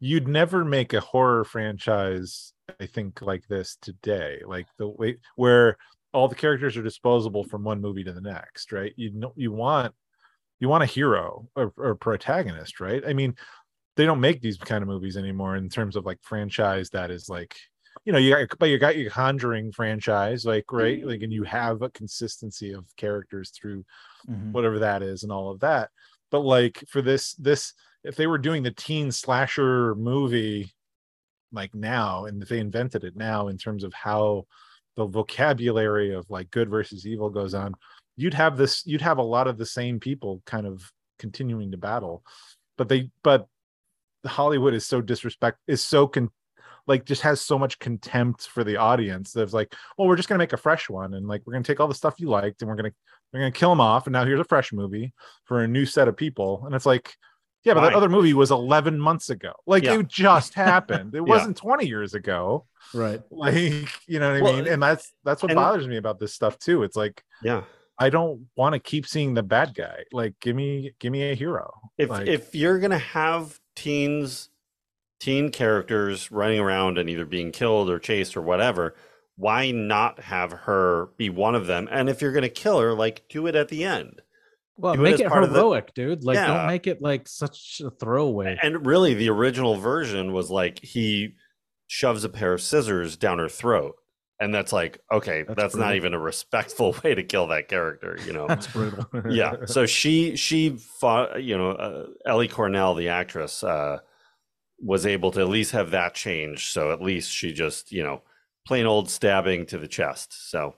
you'd 0.00 0.28
never 0.28 0.64
make 0.64 0.92
a 0.92 1.00
horror 1.00 1.44
franchise 1.44 2.52
I 2.80 2.86
think 2.86 3.22
like 3.22 3.46
this 3.48 3.76
today, 3.80 4.40
like 4.46 4.66
the 4.78 4.88
way 4.88 5.18
where 5.36 5.76
all 6.12 6.28
the 6.28 6.34
characters 6.34 6.76
are 6.76 6.82
disposable 6.82 7.44
from 7.44 7.64
one 7.64 7.80
movie 7.80 8.04
to 8.04 8.12
the 8.12 8.20
next, 8.20 8.72
right? 8.72 8.92
You 8.96 9.12
know 9.12 9.32
you 9.36 9.52
want 9.52 9.94
you 10.60 10.68
want 10.68 10.84
a 10.84 10.86
hero 10.86 11.48
or, 11.56 11.72
or 11.76 11.94
protagonist, 11.96 12.80
right? 12.80 13.02
I 13.06 13.12
mean, 13.14 13.34
they 13.96 14.06
don't 14.06 14.20
make 14.20 14.40
these 14.40 14.56
kind 14.58 14.82
of 14.82 14.88
movies 14.88 15.16
anymore 15.16 15.56
in 15.56 15.68
terms 15.68 15.96
of 15.96 16.04
like 16.06 16.18
franchise 16.22 16.90
that 16.90 17.10
is 17.10 17.28
like 17.28 17.56
you 18.04 18.12
know 18.12 18.18
you 18.18 18.34
got 18.34 18.58
but 18.58 18.66
you 18.66 18.78
got 18.78 18.96
your 18.96 19.10
conjuring 19.10 19.70
franchise 19.72 20.44
like 20.44 20.64
right 20.72 21.04
like 21.06 21.22
and 21.22 21.32
you 21.32 21.42
have 21.44 21.82
a 21.82 21.90
consistency 21.90 22.72
of 22.72 22.86
characters 22.96 23.50
through 23.50 23.84
Mhm. 24.28 24.52
whatever 24.52 24.78
that 24.78 25.02
is 25.02 25.24
and 25.24 25.32
all 25.32 25.50
of 25.50 25.60
that 25.60 25.90
but 26.32 26.40
like 26.40 26.82
for 26.88 27.00
this 27.00 27.34
this 27.34 27.74
if 28.02 28.16
they 28.16 28.26
were 28.26 28.38
doing 28.38 28.64
the 28.64 28.72
teen 28.72 29.12
slasher 29.12 29.94
movie 29.94 30.72
like 31.52 31.72
now 31.74 32.24
and 32.24 32.42
if 32.42 32.48
they 32.48 32.58
invented 32.58 33.04
it 33.04 33.14
now 33.14 33.46
in 33.46 33.56
terms 33.56 33.84
of 33.84 33.94
how 33.94 34.44
the 34.96 35.06
vocabulary 35.06 36.12
of 36.12 36.28
like 36.28 36.50
good 36.50 36.68
versus 36.68 37.06
evil 37.06 37.30
goes 37.30 37.54
on 37.54 37.72
you'd 38.16 38.34
have 38.34 38.56
this 38.56 38.84
you'd 38.86 39.00
have 39.00 39.18
a 39.18 39.22
lot 39.22 39.46
of 39.46 39.58
the 39.58 39.66
same 39.66 40.00
people 40.00 40.42
kind 40.44 40.66
of 40.66 40.90
continuing 41.18 41.70
to 41.70 41.78
battle. 41.78 42.24
But 42.76 42.88
they 42.88 43.10
but 43.22 43.46
hollywood 44.24 44.72
is 44.72 44.86
so 44.86 45.00
disrespect 45.00 45.58
is 45.66 45.82
so 45.82 46.06
con 46.06 46.30
like 46.86 47.04
just 47.04 47.22
has 47.22 47.40
so 47.40 47.58
much 47.58 47.78
contempt 47.78 48.48
for 48.48 48.64
the 48.64 48.76
audience 48.76 49.32
that's 49.32 49.52
like 49.52 49.72
well 49.96 50.08
we're 50.08 50.16
just 50.16 50.28
gonna 50.28 50.38
make 50.38 50.52
a 50.52 50.56
fresh 50.56 50.88
one 50.90 51.14
and 51.14 51.26
like 51.28 51.42
we're 51.46 51.52
gonna 51.52 51.64
take 51.64 51.80
all 51.80 51.88
the 51.88 51.94
stuff 51.94 52.14
you 52.18 52.28
liked 52.28 52.60
and 52.62 52.68
we're 52.68 52.76
gonna 52.76 52.92
we're 53.32 53.40
gonna 53.40 53.52
kill 53.52 53.70
them 53.70 53.80
off 53.80 54.06
and 54.06 54.12
now 54.12 54.24
here's 54.24 54.40
a 54.40 54.44
fresh 54.44 54.72
movie 54.72 55.12
for 55.44 55.60
a 55.60 55.68
new 55.68 55.86
set 55.86 56.08
of 56.08 56.16
people. 56.16 56.62
And 56.66 56.74
it's 56.74 56.84
like 56.86 57.14
yeah 57.64 57.74
but 57.74 57.82
that 57.82 57.94
other 57.94 58.08
movie 58.08 58.34
was 58.34 58.50
11 58.50 58.98
months 58.98 59.30
ago. 59.30 59.52
Like 59.66 59.84
Yeah. 59.84 60.00
it 60.00 60.08
just 60.08 60.54
happened. 60.54 61.14
It 61.14 61.18
Yeah. 61.18 61.22
wasn't 61.22 61.56
20 61.56 61.86
years 61.86 62.14
ago. 62.14 62.66
Right. 62.92 63.22
like 63.30 63.54
you 64.08 64.18
know 64.18 64.40
what 64.40 64.52
i 64.52 64.56
mean? 64.56 64.66
And 64.66 64.82
that's 64.82 65.12
that's 65.24 65.42
what 65.42 65.50
and- 65.52 65.56
bothers 65.56 65.86
me 65.86 65.96
about 65.96 66.18
this 66.18 66.34
stuff 66.34 66.58
too. 66.58 66.82
It's 66.82 66.96
like 66.96 67.22
Yeah. 67.42 67.62
i 67.98 68.10
don't 68.10 68.48
want 68.56 68.72
to 68.74 68.80
keep 68.80 69.06
seeing 69.06 69.34
the 69.34 69.42
bad 69.44 69.74
guy. 69.74 70.02
Like 70.12 70.34
give 70.40 70.56
me 70.56 70.92
give 70.98 71.12
me 71.12 71.30
a 71.30 71.34
hero. 71.34 71.72
If 71.96 72.10
like, 72.10 72.26
if 72.26 72.54
you're 72.54 72.80
gonna 72.80 72.98
have 72.98 73.58
teens 73.76 74.50
teen 75.22 75.50
characters 75.50 76.30
running 76.32 76.58
around 76.58 76.98
and 76.98 77.08
either 77.08 77.24
being 77.24 77.52
killed 77.52 77.88
or 77.88 77.98
chased 77.98 78.36
or 78.36 78.42
whatever 78.42 78.94
why 79.36 79.70
not 79.70 80.18
have 80.20 80.52
her 80.52 81.08
be 81.16 81.30
one 81.30 81.54
of 81.54 81.66
them 81.66 81.88
and 81.90 82.08
if 82.10 82.20
you're 82.20 82.32
gonna 82.32 82.48
kill 82.48 82.80
her 82.80 82.92
like 82.92 83.22
do 83.30 83.46
it 83.46 83.54
at 83.54 83.68
the 83.68 83.84
end 83.84 84.20
Well, 84.76 84.94
Do 84.94 85.00
make 85.02 85.20
it 85.20 85.28
part 85.28 85.44
of 85.44 85.50
the- 85.52 85.58
heroic, 85.60 85.94
dude. 85.94 86.24
Like, 86.24 86.34
Yeah. 86.36 86.46
don't 86.48 86.66
make 86.66 86.86
it 86.86 87.00
like 87.00 87.28
such 87.28 87.80
a 87.84 87.90
throwaway. 87.90 88.58
and 88.62 88.84
really 88.86 89.14
the 89.14 89.28
original 89.30 89.76
version 89.76 90.32
was 90.32 90.50
like 90.50 90.80
he 90.82 91.34
shoves 91.86 92.24
a 92.24 92.28
pair 92.28 92.52
of 92.54 92.60
scissors 92.60 93.16
down 93.16 93.38
her 93.38 93.48
throat 93.48 93.94
and 94.40 94.52
that's 94.54 94.72
like 94.72 94.98
okay 95.12 95.42
that's, 95.44 95.56
That's 95.60 95.76
not 95.76 95.94
even 95.94 96.14
a 96.14 96.18
respectful 96.18 96.96
way 97.04 97.14
to 97.14 97.22
kill 97.22 97.46
that 97.48 97.68
character 97.68 98.18
you 98.26 98.32
know 98.32 98.46
That's 98.48 98.66
brutal. 98.66 99.06
yeah 99.30 99.52
so 99.66 99.86
she 99.86 100.34
she 100.36 100.76
fought 101.00 101.42
you 101.42 101.56
know 101.56 101.70
uh, 101.72 102.06
ellie 102.26 102.48
cornell 102.48 102.94
the 102.94 103.08
actress 103.10 103.62
uh 103.62 103.98
was 104.82 105.06
able 105.06 105.30
to 105.30 105.40
at 105.40 105.48
least 105.48 105.70
have 105.72 105.90
that 105.92 106.14
change 106.14 106.70
so 106.70 106.92
at 106.92 107.00
least 107.00 107.30
she 107.30 107.52
just 107.52 107.92
you 107.92 108.02
know 108.02 108.20
plain 108.66 108.86
old 108.86 109.08
stabbing 109.08 109.64
to 109.66 109.78
the 109.78 109.88
chest 109.88 110.50
so 110.50 110.74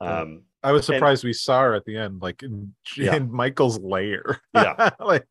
um 0.00 0.42
i 0.62 0.72
was 0.72 0.86
surprised 0.86 1.24
we 1.24 1.32
saw 1.32 1.62
her 1.62 1.74
at 1.74 1.84
the 1.84 1.96
end 1.96 2.20
like 2.20 2.42
in, 2.42 2.74
Yeah. 2.96 3.14
in 3.16 3.30
michael's 3.32 3.78
lair 3.78 4.40
Yeah. 4.52 4.90
like 5.00 5.26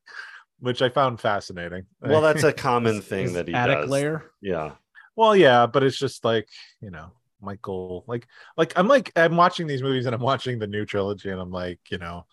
which 0.60 0.82
i 0.82 0.89
found 0.89 1.20
fascinating 1.20 1.86
well 2.01 2.22
that's 2.22 2.43
a 2.43 2.53
common 2.70 3.01
thing 3.01 3.34
that 3.34 3.47
he 3.47 3.53
attic 3.53 3.82
does 3.82 3.89
layer. 3.89 4.24
yeah 4.41 4.72
Well, 5.16 5.36
yeah, 5.36 5.66
but 5.66 5.82
it's 5.84 5.97
just 5.97 6.24
like 6.24 6.47
you 6.80 6.91
know, 6.91 7.10
Michael. 7.41 8.03
Like, 8.08 8.28
like 8.55 8.74
I'm 8.78 8.88
like 8.88 9.12
I'm 9.16 9.36
watching 9.36 9.66
these 9.66 9.82
movies 9.82 10.05
and 10.05 10.14
I'm 10.14 10.22
watching 10.22 10.60
the 10.60 10.68
new 10.68 10.86
trilogy, 10.86 11.30
and 11.32 11.41
I'm 11.41 11.49
like, 11.51 11.80
you 11.89 11.97
know, 11.97 12.26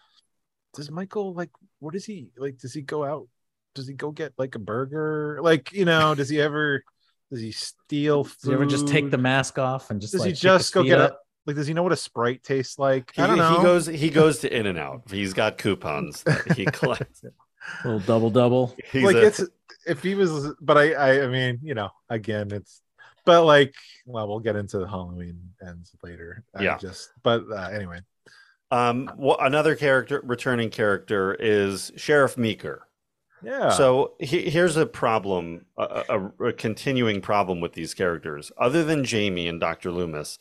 does 0.74 0.90
Michael 0.90 1.32
like 1.32 1.48
what 1.80 1.94
is 1.94 2.04
he 2.04 2.28
like? 2.36 2.58
Does 2.58 2.74
he 2.74 2.82
go 2.82 3.02
out? 3.02 3.26
Does 3.74 3.86
he 3.88 3.94
go 3.94 4.10
get 4.10 4.32
like 4.38 4.54
a 4.54 4.58
burger? 4.58 5.38
Like, 5.42 5.72
you 5.72 5.84
know, 5.84 6.14
does 6.14 6.28
he 6.28 6.40
ever? 6.40 6.84
Does 7.30 7.40
he 7.40 7.52
steal? 7.52 8.24
Food? 8.24 8.34
Does 8.40 8.48
he 8.48 8.54
ever 8.54 8.66
just 8.66 8.88
take 8.88 9.10
the 9.10 9.18
mask 9.18 9.58
off 9.58 9.90
and 9.90 10.00
just 10.00 10.12
Does 10.12 10.20
like 10.22 10.30
he 10.30 10.34
just 10.34 10.72
go 10.72 10.82
get 10.84 11.00
up? 11.00 11.12
a 11.12 11.16
like? 11.50 11.56
Does 11.56 11.66
he 11.66 11.74
know 11.74 11.82
what 11.82 11.92
a 11.92 11.96
sprite 11.96 12.42
tastes 12.42 12.78
like? 12.78 13.12
he, 13.14 13.22
I 13.22 13.26
don't 13.26 13.38
know. 13.38 13.56
he 13.56 13.62
goes 13.62 13.86
he 13.86 14.10
goes 14.20 14.38
to 14.40 14.56
in 14.56 14.66
and 14.66 14.78
out 14.78 15.02
he's 15.10 15.32
got 15.32 15.58
coupons 15.58 16.22
that 16.22 16.52
he 16.56 16.64
collects 16.72 17.24
a 17.24 17.88
little 17.88 18.00
double 18.00 18.30
double? 18.30 18.76
like 18.94 19.16
a- 19.16 19.26
it's 19.26 19.42
if 19.86 20.02
he 20.02 20.14
was, 20.14 20.54
but 20.60 20.78
I, 20.78 20.92
I, 20.92 21.24
I 21.24 21.26
mean, 21.28 21.58
you 21.62 21.74
know, 21.74 21.90
again, 22.08 22.50
it's, 22.52 22.80
but 23.26 23.44
like, 23.44 23.74
well, 24.06 24.26
we'll 24.26 24.40
get 24.40 24.56
into 24.56 24.78
the 24.78 24.88
Halloween 24.88 25.38
ends 25.66 25.94
later. 26.02 26.42
I 26.54 26.62
Yeah. 26.62 26.78
just, 26.78 27.10
but 27.22 27.44
uh, 27.50 27.68
anyway, 27.70 28.00
um 28.70 29.10
wha- 29.16 29.36
another 29.40 29.74
character 29.76 30.22
returning 30.24 30.70
character 30.70 31.34
is 31.34 31.92
sheriff 31.96 32.38
meeker 32.38 32.86
yeah. 33.44 33.70
So 33.70 34.14
he, 34.18 34.48
here's 34.50 34.76
a 34.76 34.86
problem, 34.86 35.66
a, 35.78 36.04
a, 36.08 36.46
a 36.46 36.52
continuing 36.52 37.20
problem 37.20 37.60
with 37.60 37.72
these 37.72 37.94
characters. 37.94 38.50
Other 38.58 38.84
than 38.84 39.04
Jamie 39.04 39.48
and 39.48 39.60
Dr. 39.60 39.90
Loomis, 39.90 40.38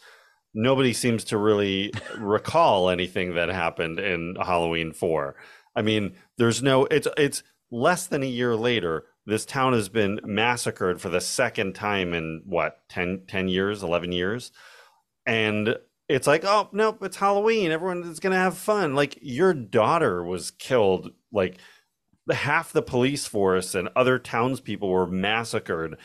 nobody 0.53 0.93
seems 0.93 1.23
to 1.25 1.37
really 1.37 1.93
recall 2.17 2.89
anything 2.89 3.35
that 3.35 3.49
happened 3.49 3.99
in 3.99 4.35
Halloween 4.41 4.93
4. 4.93 5.35
I 5.75 5.81
mean, 5.81 6.15
there's 6.37 6.61
no 6.61 6.85
it's 6.85 7.07
it's 7.17 7.43
less 7.71 8.07
than 8.07 8.23
a 8.23 8.27
year 8.27 8.55
later. 8.55 9.05
This 9.25 9.45
town 9.45 9.73
has 9.73 9.89
been 9.89 10.19
massacred 10.23 11.01
for 11.01 11.09
the 11.09 11.21
second 11.21 11.75
time 11.75 12.13
in 12.13 12.43
what, 12.45 12.81
10, 12.89 13.23
10 13.27 13.47
years, 13.47 13.81
11 13.81 14.11
years? 14.11 14.51
And 15.25 15.75
it's 16.09 16.27
like, 16.27 16.43
oh, 16.45 16.69
nope, 16.73 16.99
it's 17.01 17.15
Halloween. 17.17 17.71
Everyone 17.71 18.03
is 18.03 18.19
going 18.19 18.33
to 18.33 18.37
have 18.37 18.57
fun. 18.57 18.95
Like, 18.95 19.17
your 19.21 19.53
daughter 19.53 20.23
was 20.23 20.51
killed, 20.51 21.11
like, 21.31 21.57
half 22.31 22.71
the 22.71 22.81
police 22.81 23.25
force 23.25 23.75
and 23.75 23.89
other 23.95 24.19
townspeople 24.19 24.89
were 24.89 25.07
massacred. 25.07 25.97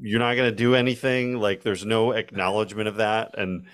You're 0.00 0.20
not 0.20 0.34
going 0.36 0.50
to 0.50 0.56
do 0.56 0.74
anything. 0.74 1.38
Like 1.38 1.62
there's 1.62 1.84
no 1.84 2.12
acknowledgement 2.12 2.88
of 2.88 2.96
that, 2.96 3.38
and 3.38 3.66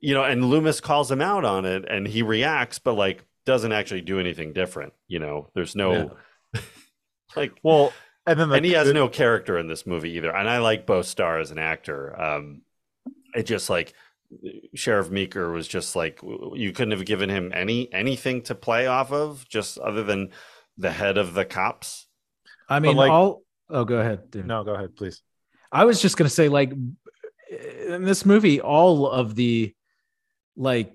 you 0.00 0.14
know, 0.14 0.22
and 0.22 0.44
Loomis 0.44 0.80
calls 0.80 1.10
him 1.10 1.20
out 1.22 1.44
on 1.44 1.64
it, 1.64 1.84
and 1.88 2.06
he 2.06 2.22
reacts, 2.22 2.78
but 2.78 2.94
like 2.94 3.24
doesn't 3.46 3.72
actually 3.72 4.00
do 4.02 4.20
anything 4.20 4.52
different. 4.52 4.92
You 5.08 5.18
know, 5.18 5.48
there's 5.54 5.74
no 5.74 6.16
like, 7.36 7.52
well, 7.62 7.92
and 8.26 8.38
then 8.38 8.48
the, 8.48 8.56
and 8.56 8.64
he 8.64 8.72
has 8.72 8.88
the- 8.88 8.94
no 8.94 9.08
character 9.08 9.58
in 9.58 9.66
this 9.66 9.86
movie 9.86 10.12
either. 10.12 10.34
And 10.34 10.48
I 10.48 10.58
like 10.58 10.86
Beau 10.86 11.02
Starr 11.02 11.40
as 11.40 11.50
an 11.50 11.58
actor. 11.58 12.20
Um, 12.20 12.62
it 13.34 13.44
just 13.44 13.68
like 13.68 13.94
Sheriff 14.74 15.10
Meeker 15.10 15.50
was 15.50 15.68
just 15.68 15.96
like 15.96 16.20
you 16.54 16.72
couldn't 16.72 16.92
have 16.96 17.04
given 17.04 17.28
him 17.28 17.52
any 17.54 17.92
anything 17.92 18.42
to 18.42 18.54
play 18.54 18.86
off 18.86 19.12
of, 19.12 19.46
just 19.48 19.78
other 19.78 20.02
than 20.02 20.30
the 20.78 20.90
head 20.90 21.18
of 21.18 21.34
the 21.34 21.44
cops. 21.44 22.06
I 22.68 22.80
mean, 22.80 22.96
like- 22.96 23.10
all. 23.10 23.42
Oh, 23.70 23.84
go 23.84 23.96
ahead, 23.98 24.30
dude. 24.30 24.46
No, 24.46 24.62
go 24.64 24.74
ahead, 24.74 24.94
please. 24.94 25.22
I 25.72 25.84
was 25.84 26.00
just 26.00 26.16
gonna 26.16 26.28
say, 26.30 26.48
like, 26.48 26.72
in 27.50 28.02
this 28.04 28.24
movie, 28.26 28.60
all 28.60 29.08
of 29.10 29.34
the 29.34 29.74
like 30.56 30.92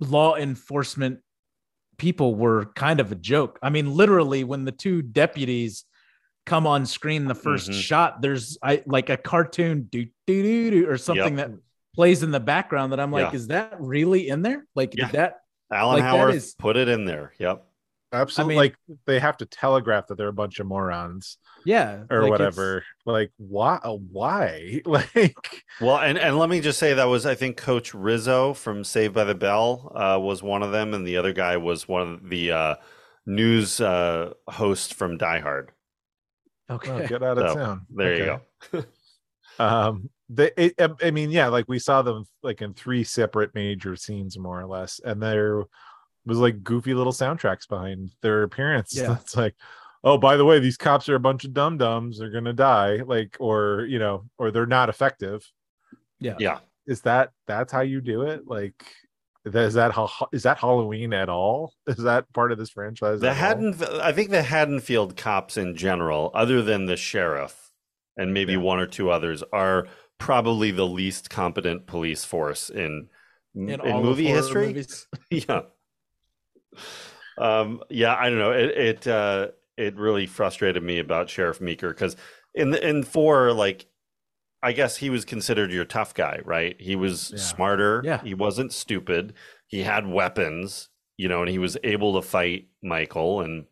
law 0.00 0.36
enforcement 0.36 1.20
people 1.98 2.34
were 2.34 2.66
kind 2.74 3.00
of 3.00 3.10
a 3.12 3.14
joke. 3.14 3.58
I 3.62 3.70
mean, 3.70 3.92
literally, 3.94 4.44
when 4.44 4.64
the 4.64 4.72
two 4.72 5.02
deputies 5.02 5.84
come 6.46 6.66
on 6.66 6.86
screen, 6.86 7.26
the 7.26 7.34
1st 7.34 7.70
Mhm. 7.70 7.80
shot, 7.80 8.22
there's 8.22 8.58
I 8.62 8.82
like 8.86 9.08
a 9.10 9.16
cartoon 9.16 9.84
do 9.90 10.04
do 10.26 10.42
do 10.42 10.70
do 10.70 10.88
or 10.90 10.96
something 10.98 11.36
that 11.36 11.50
plays 11.94 12.22
in 12.22 12.30
the 12.30 12.40
background 12.40 12.92
that 12.92 13.00
I'm 13.00 13.12
like, 13.12 13.32
Yeah. 13.32 13.36
is 13.36 13.46
that 13.48 13.76
really 13.78 14.28
in 14.28 14.42
there? 14.42 14.66
Like, 14.74 14.94
Yeah. 14.96 15.06
did 15.06 15.12
that? 15.14 15.40
Alan 15.72 15.94
Like, 16.00 16.02
that 16.02 16.10
Howarth 16.18 16.34
is- 16.34 16.54
put 16.54 16.76
it 16.76 16.88
in 16.88 17.04
there. 17.04 17.32
Yep. 17.38 17.64
Absolutely, 18.12 18.54
mean- 18.54 18.58
like 18.58 18.76
they 19.06 19.18
have 19.18 19.36
to 19.38 19.46
telegraph 19.46 20.06
that 20.08 20.16
they're 20.18 20.28
a 20.28 20.32
bunch 20.32 20.60
of 20.60 20.66
morons 20.66 21.38
Yeah, 21.64 22.04
or 22.10 22.22
like, 22.22 22.32
it's- 22.34 22.56
whatever. 22.56 22.84
Like, 23.06 23.32
why? 23.38 23.80
uh, 23.82 23.94
Why? 23.94 24.80
Like, 24.86 25.64
Well, 25.80 25.98
and, 25.98 26.18
and 26.18 26.38
let 26.38 26.48
me 26.50 26.60
just 26.60 26.78
say 26.78 26.94
that 26.94 27.04
was 27.04 27.24
I 27.26 27.34
think 27.34 27.56
Coach 27.56 27.94
Rizzo 27.94 28.52
from 28.54 28.84
Saved 28.84 29.14
by 29.14 29.24
the 29.24 29.34
Bell 29.34 29.92
uh, 29.94 30.18
was 30.20 30.42
one 30.42 30.62
of 30.62 30.72
them, 30.72 30.94
and 30.94 31.06
the 31.06 31.16
other 31.16 31.32
guy 31.32 31.56
was 31.56 31.88
one 31.88 32.02
of 32.02 32.28
the 32.28 32.50
uh, 32.52 32.74
news 33.26 33.80
uh, 33.80 34.32
host 34.48 34.94
from 34.94 35.16
Die 35.16 35.38
Hard. 35.40 35.70
oh, 36.68 36.74
Okay. 36.76 37.06
get 37.06 37.22
out 37.22 37.38
of 37.38 37.50
So, 37.50 37.54
town. 37.56 37.86
There 37.90 38.16
you 38.16 38.40
go. 38.72 38.84
Um, 39.58 40.08
the 40.30 40.50
it, 40.60 40.74
I 41.02 41.10
mean, 41.10 41.30
yeah, 41.30 41.48
like 41.48 41.66
we 41.68 41.78
saw 41.78 42.00
them 42.00 42.24
like 42.42 42.62
in 42.62 42.72
three 42.72 43.04
separate 43.04 43.54
major 43.54 43.96
scenes, 43.96 44.38
more 44.38 44.58
or 44.58 44.66
less, 44.66 44.98
and 45.04 45.22
there 45.22 45.64
was 46.26 46.38
like 46.38 46.62
goofy 46.62 46.94
little 46.94 47.12
soundtracks 47.12 47.68
behind 47.68 48.10
their 48.22 48.42
appearance. 48.42 48.94
Yeah. 48.96 49.16
It's 49.20 49.36
like, 49.36 49.54
oh, 50.04 50.18
by 50.18 50.36
the 50.36 50.44
way, 50.44 50.58
these 50.60 50.76
cops 50.76 51.08
are 51.08 51.14
a 51.16 51.20
bunch 51.20 51.44
of 51.44 51.52
dum 51.52 51.78
dums. 51.78 52.18
They're 52.18 52.30
gonna 52.30 52.52
die, 52.52 52.96
like, 53.06 53.36
or 53.40 53.86
you 53.88 53.98
know, 53.98 54.24
or 54.38 54.50
they're 54.50 54.66
not 54.66 54.88
effective. 54.88 55.42
Yeah. 56.20 56.36
Yeah. 56.38 56.58
Is 56.86 57.02
that 57.02 57.30
that's 57.46 57.72
how 57.72 57.80
you 57.82 58.00
do 58.00 58.22
it? 58.22 58.42
Like, 58.46 58.84
that- 59.44 59.64
is 59.64 59.74
that 59.74 59.92
how 59.92 60.08
is 60.32 60.44
that 60.44 60.58
Halloween 60.58 61.12
at 61.12 61.28
all? 61.28 61.72
Is 61.88 61.96
that 61.98 62.32
part 62.32 62.52
of 62.52 62.58
this 62.58 62.70
franchise? 62.70 63.20
The? 63.20 63.34
Haddon, 63.34 63.74
I 64.00 64.12
think 64.12 64.30
the 64.30 64.42
Haddonfield 64.42 65.16
cops 65.16 65.56
in 65.56 65.74
general, 65.76 66.30
other 66.34 66.62
than 66.62 66.86
the 66.86 66.96
sheriff 66.96 67.70
and 68.16 68.32
maybe 68.32 68.52
Yeah. 68.52 68.58
one 68.60 68.78
or 68.78 68.86
two 68.86 69.10
others, 69.10 69.42
are 69.52 69.88
probably 70.18 70.70
the 70.70 70.86
least 70.86 71.28
competent 71.30 71.86
police 71.88 72.24
force 72.24 72.70
in 72.70 73.08
in, 73.54 73.80
all 73.80 74.02
movie 74.02 74.26
history. 74.28 74.84
yeah. 75.30 75.62
Um. 77.38 77.82
Yeah. 77.88 78.14
I 78.14 78.28
don't 78.28 78.38
know. 78.38 78.52
It 78.52 78.70
it 78.76 79.06
uh, 79.06 79.48
it 79.76 79.96
really 79.96 80.26
frustrated 80.26 80.82
me 80.82 80.98
about 80.98 81.30
Sheriff 81.30 81.60
Meeker 81.60 81.88
because 81.90 82.16
in 82.54 82.70
the, 82.70 82.86
in 82.86 83.02
four, 83.02 83.52
like, 83.52 83.86
I 84.62 84.72
guess 84.72 84.96
he 84.98 85.08
was 85.10 85.24
considered 85.24 85.72
your 85.72 85.86
tough 85.86 86.12
guy, 86.14 86.40
right? 86.44 86.76
He 86.78 86.94
was 86.94 87.30
Yeah. 87.30 87.38
smarter. 87.38 88.02
Yeah. 88.04 88.22
He 88.22 88.34
wasn't 88.34 88.72
stupid. 88.72 89.32
He 89.66 89.80
had 89.82 90.06
weapons, 90.06 90.90
you 91.16 91.28
know, 91.28 91.40
and 91.40 91.48
he 91.50 91.58
was 91.58 91.78
able 91.82 92.14
to 92.20 92.22
fight 92.22 92.68
Michael 92.82 93.40
and 93.40 93.64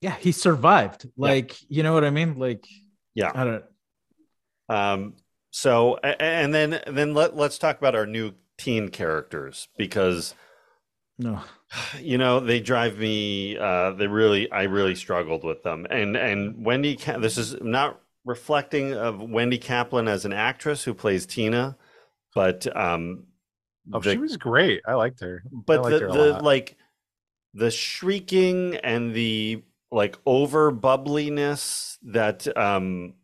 Yeah, 0.00 0.16
he 0.16 0.32
survived. 0.32 1.08
Like, 1.16 1.56
you 1.70 1.82
know 1.84 1.94
what 1.94 2.04
I 2.04 2.10
mean? 2.10 2.38
Like, 2.38 2.66
Yeah. 3.14 3.30
I 3.34 3.44
don't. 3.44 3.64
Um, 4.68 5.14
so 5.52 5.96
and 5.98 6.52
then 6.52 6.80
then 6.88 7.14
let 7.14 7.36
let's 7.36 7.56
talk 7.56 7.78
about 7.78 7.94
our 7.94 8.04
new 8.06 8.32
teen 8.58 8.88
characters 8.88 9.68
because 9.78 10.34
No. 11.18 11.40
you 12.00 12.18
know 12.18 12.40
they 12.40 12.60
drive 12.60 12.98
me. 12.98 13.56
Uh, 13.58 13.92
they 13.92 14.06
really 14.06 14.50
I 14.50 14.64
really 14.64 14.94
struggled 14.94 15.44
with 15.44 15.62
them. 15.62 15.86
And 15.90 16.16
and 16.16 16.64
Wendy, 16.64 16.96
Ca- 16.96 17.18
this 17.18 17.38
is 17.38 17.56
not 17.60 18.00
reflecting 18.24 18.92
of 18.94 19.20
Wendy 19.20 19.58
Kaplan 19.58 20.08
as 20.08 20.24
an 20.24 20.32
actress 20.32 20.82
who 20.84 20.94
plays 20.94 21.26
Tina, 21.26 21.76
but 22.34 22.66
um, 22.76 23.24
Oh, 23.92 24.00
the- 24.00 24.12
she 24.12 24.18
was 24.18 24.36
great. 24.36 24.82
I 24.86 24.94
liked 24.94 25.20
her. 25.20 25.44
But 25.52 25.82
liked 25.82 25.94
the 25.94 26.00
her 26.06 26.12
the 26.12 26.32
lot. 26.32 26.44
like 26.44 26.76
the 27.54 27.70
shrieking 27.70 28.76
and 28.76 29.14
the 29.14 29.62
like 29.92 30.18
over 30.26 30.72
bubbliness 30.72 31.96
that 32.02 32.54
um 32.56 33.14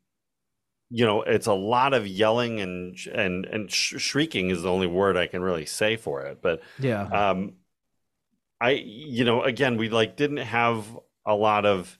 you 0.88 1.05
know 1.05 1.22
it's 1.22 1.49
a 1.49 1.53
lot 1.53 1.93
of 1.93 2.07
yelling 2.07 2.61
and 2.61 2.97
and 3.12 3.45
and 3.47 3.70
sh- 3.70 3.95
shrieking 3.99 4.51
is 4.51 4.62
the 4.62 4.70
only 4.70 4.86
word 4.86 5.16
I 5.16 5.26
can 5.26 5.43
really 5.43 5.66
say 5.66 5.97
for 5.97 6.22
it 6.22 6.40
but 6.40 6.62
Yeah. 6.78 7.03
um 7.07 7.55
I 8.63 8.71
you 8.71 9.25
know 9.25 9.43
again 9.43 9.77
we 9.77 9.89
like 9.89 10.17
didn't 10.17 10.39
have 10.39 10.87
a 11.27 11.35
lot 11.35 11.67
of 11.67 11.99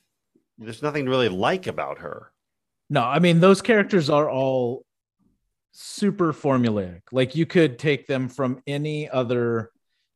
there's 0.59 0.83
nothing 0.83 1.05
to 1.05 1.11
really 1.11 1.29
like 1.29 1.67
about 1.67 1.99
her 1.99 2.33
No, 2.89 3.03
I 3.03 3.19
mean 3.19 3.41
those 3.41 3.63
characters 3.63 4.09
are 4.11 4.31
all 4.31 4.85
super 5.73 6.33
formulaic. 6.33 7.01
Like 7.11 7.35
you 7.35 7.47
could 7.47 7.79
take 7.79 8.07
them 8.07 8.29
from 8.29 8.63
any 8.67 9.09
other 9.09 9.71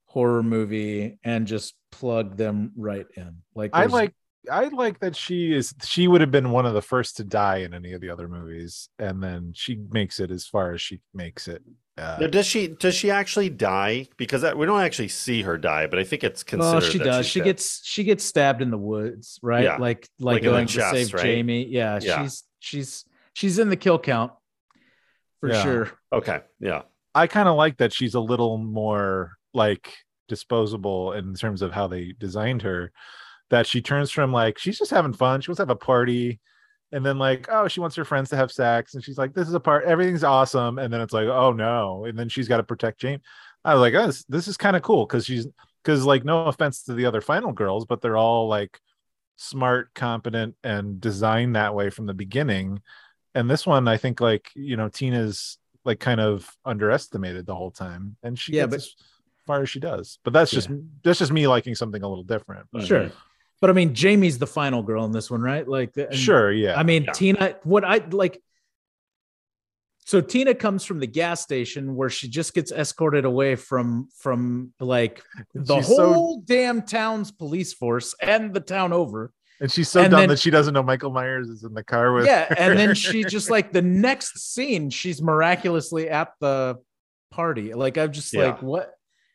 horror 0.04 0.42
movie 0.42 1.18
and 1.24 1.46
just 1.46 1.74
plug 1.90 2.36
them 2.36 2.72
right 2.76 3.06
in. 3.16 3.42
Like 3.54 3.70
I 3.74 3.86
like 3.86 4.14
I 4.50 4.64
like 4.68 5.00
that 5.00 5.16
she 5.16 5.52
is 5.52 5.74
she 5.84 6.06
would 6.06 6.20
have 6.20 6.30
been 6.30 6.50
one 6.50 6.66
of 6.66 6.74
the 6.74 6.82
first 6.82 7.16
to 7.16 7.24
die 7.24 7.58
in 7.58 7.74
any 7.74 7.92
of 7.92 8.00
the 8.00 8.10
other 8.10 8.28
movies, 8.28 8.88
and 8.98 9.22
then 9.22 9.52
she 9.54 9.78
makes 9.90 10.20
it 10.20 10.30
as 10.30 10.46
far 10.46 10.72
as 10.72 10.80
she 10.80 11.00
makes 11.12 11.48
it. 11.48 11.62
Uh, 11.98 12.18
now, 12.20 12.26
does 12.26 12.46
she 12.46 12.68
does 12.68 12.94
she 12.94 13.10
actually 13.10 13.48
die 13.48 14.06
because 14.18 14.42
that, 14.42 14.58
we 14.58 14.66
don't 14.66 14.82
actually 14.82 15.08
see 15.08 15.40
her 15.40 15.56
die 15.56 15.86
but 15.86 15.98
I 15.98 16.04
think 16.04 16.24
it's 16.24 16.42
considered 16.42 16.70
well, 16.72 16.80
she 16.80 16.98
does. 16.98 17.24
she's 17.24 17.32
She 17.32 17.40
gets 17.40 17.80
she 17.86 18.04
gets 18.04 18.22
stabbed 18.24 18.60
in 18.60 18.70
the 18.70 18.76
woods, 18.78 19.38
right? 19.42 19.64
Yeah. 19.64 19.76
Like 19.78 20.06
Like 20.18 20.34
like 20.34 20.38
in 20.40 20.44
the 20.44 20.50
going 20.50 20.66
to 20.66 20.90
save 20.90 21.14
right? 21.14 21.22
Jamie. 21.22 21.66
Yeah, 21.66 21.98
Yeah. 22.02 22.22
she's 22.22 22.44
she's 22.58 23.04
she's 23.32 23.58
in 23.58 23.70
the 23.70 23.76
kill 23.76 23.98
count 23.98 24.32
for 25.40 25.48
Yeah. 25.50 25.62
sure. 25.62 25.90
okay 26.12 26.40
yeah 26.60 26.82
I 27.14 27.26
kind 27.28 27.48
of 27.48 27.56
like 27.56 27.78
that 27.78 27.94
she's 27.94 28.14
a 28.14 28.20
little 28.20 28.58
more 28.58 29.32
like 29.54 29.94
disposable 30.28 31.12
in 31.12 31.34
terms 31.34 31.62
of 31.62 31.72
how 31.72 31.86
they 31.86 32.12
designed 32.18 32.60
her. 32.62 32.92
That 33.48 33.66
she 33.66 33.80
turns 33.80 34.10
from 34.10 34.32
like 34.32 34.58
she's 34.58 34.76
just 34.78 34.90
having 34.90 35.14
fun, 35.14 35.40
she 35.40 35.50
wants 35.50 35.58
to 35.58 35.62
have 35.62 35.70
a 35.70 35.76
party, 35.76 36.40
and 36.96 37.04
then 37.04 37.18
like 37.18 37.46
oh 37.50 37.68
she 37.68 37.80
wants 37.80 37.94
her 37.96 38.04
friends 38.04 38.30
to 38.30 38.36
have 38.36 38.50
sex, 38.50 38.94
and 38.94 39.04
she's 39.04 39.18
like 39.18 39.34
this 39.34 39.46
is 39.46 39.54
a 39.54 39.60
part, 39.60 39.84
everything's 39.84 40.24
awesome, 40.24 40.78
and 40.78 40.92
then 40.92 41.00
it's 41.00 41.12
like 41.12 41.28
oh 41.28 41.52
no, 41.52 42.04
and 42.06 42.18
then 42.18 42.28
she's 42.28 42.48
got 42.48 42.56
to 42.56 42.62
protect 42.62 42.98
James. 43.00 43.22
I 43.64 43.74
was 43.74 43.80
like 43.80 43.94
oh 43.94 44.06
this, 44.06 44.24
this 44.24 44.48
is 44.48 44.56
kind 44.56 44.74
of 44.76 44.82
cool 44.82 45.06
because 45.06 45.26
she's 45.26 45.46
because 45.84 46.04
like 46.04 46.24
no 46.24 46.46
offense 46.46 46.82
to 46.84 46.94
the 46.94 47.06
other 47.06 47.20
final 47.20 47.52
girls, 47.52 47.84
but 47.84 48.00
they're 48.00 48.16
all 48.16 48.48
like 48.48 48.80
smart, 49.36 49.92
competent, 49.94 50.56
and 50.64 51.00
designed 51.00 51.54
that 51.56 51.74
way 51.74 51.90
from 51.90 52.06
the 52.06 52.14
beginning. 52.14 52.80
And 53.34 53.50
this 53.50 53.66
one, 53.66 53.86
I 53.86 53.98
think 53.98 54.20
like 54.20 54.50
you 54.54 54.76
know 54.76 54.88
Tina's 54.88 55.58
like 55.84 56.00
kind 56.00 56.20
of 56.20 56.50
underestimated 56.64 57.46
the 57.46 57.54
whole 57.54 57.70
time 57.70 58.16
and 58.24 58.36
she 58.36 58.54
Yeah, 58.54 58.62
gets 58.66 58.70
but- 58.70 58.80
as 58.80 58.94
far 59.46 59.62
as 59.62 59.70
she 59.70 59.78
does 59.78 60.18
but 60.24 60.32
that's 60.32 60.50
just 60.50 60.68
that's 61.04 61.20
just 61.20 61.30
me 61.30 61.46
liking 61.46 61.76
something 61.76 62.02
a 62.02 62.08
little 62.08 62.24
different 62.24 62.66
but- 62.72 62.84
Sure. 62.84 63.12
But 63.60 63.70
I 63.70 63.72
mean, 63.72 63.94
Jamie's 63.94 64.38
the 64.38 64.46
final 64.46 64.82
girl 64.82 65.04
in 65.06 65.12
this 65.12 65.30
one, 65.30 65.40
right? 65.40 65.66
Like, 65.66 65.94
sure 66.12 66.52
yeah 66.52 66.78
I 66.78 66.82
mean, 66.82 67.04
Yeah. 67.04 67.12
Tina, 67.12 67.56
what 67.64 67.84
I 67.84 67.98
like. 68.10 68.40
So 70.04 70.20
Tina 70.20 70.54
comes 70.54 70.84
from 70.84 71.00
the 71.00 71.06
gas 71.06 71.40
station 71.42 71.96
where 71.96 72.08
she 72.10 72.28
just 72.28 72.54
gets 72.54 72.70
escorted 72.70 73.24
away 73.24 73.56
from 73.56 74.08
from 74.18 74.72
like 74.78 75.22
the 75.54 75.76
She's 75.78 75.88
so- 75.88 76.12
whole 76.12 76.40
damn 76.44 76.82
town's 76.82 77.32
police 77.32 77.72
force 77.72 78.14
and 78.22 78.54
the 78.54 78.60
town 78.60 78.92
over. 78.92 79.32
and 79.60 79.72
she's 79.72 79.88
so 79.88 80.02
and 80.02 80.10
dumb 80.10 80.20
then- 80.20 80.28
that 80.28 80.38
she 80.38 80.50
doesn't 80.50 80.74
know 80.74 80.82
michael 80.82 81.10
myers 81.10 81.48
is 81.48 81.64
in 81.64 81.72
the 81.74 81.82
car 81.82 82.12
with 82.12 82.26
yeah, 82.26 82.46
and 82.58 82.78
then 82.78 82.94
she 82.94 83.24
just 83.24 83.50
like 83.50 83.72
the 83.72 83.80
next 83.82 84.38
scene, 84.54 84.90
she's 84.90 85.20
miraculously 85.22 86.08
at 86.10 86.28
the 86.40 86.76
party. 87.32 87.72
Like 87.74 87.96
I'm 87.98 88.12
just 88.12 88.32
Yeah. 88.34 88.44
like, 88.48 88.62
what? 88.62 88.92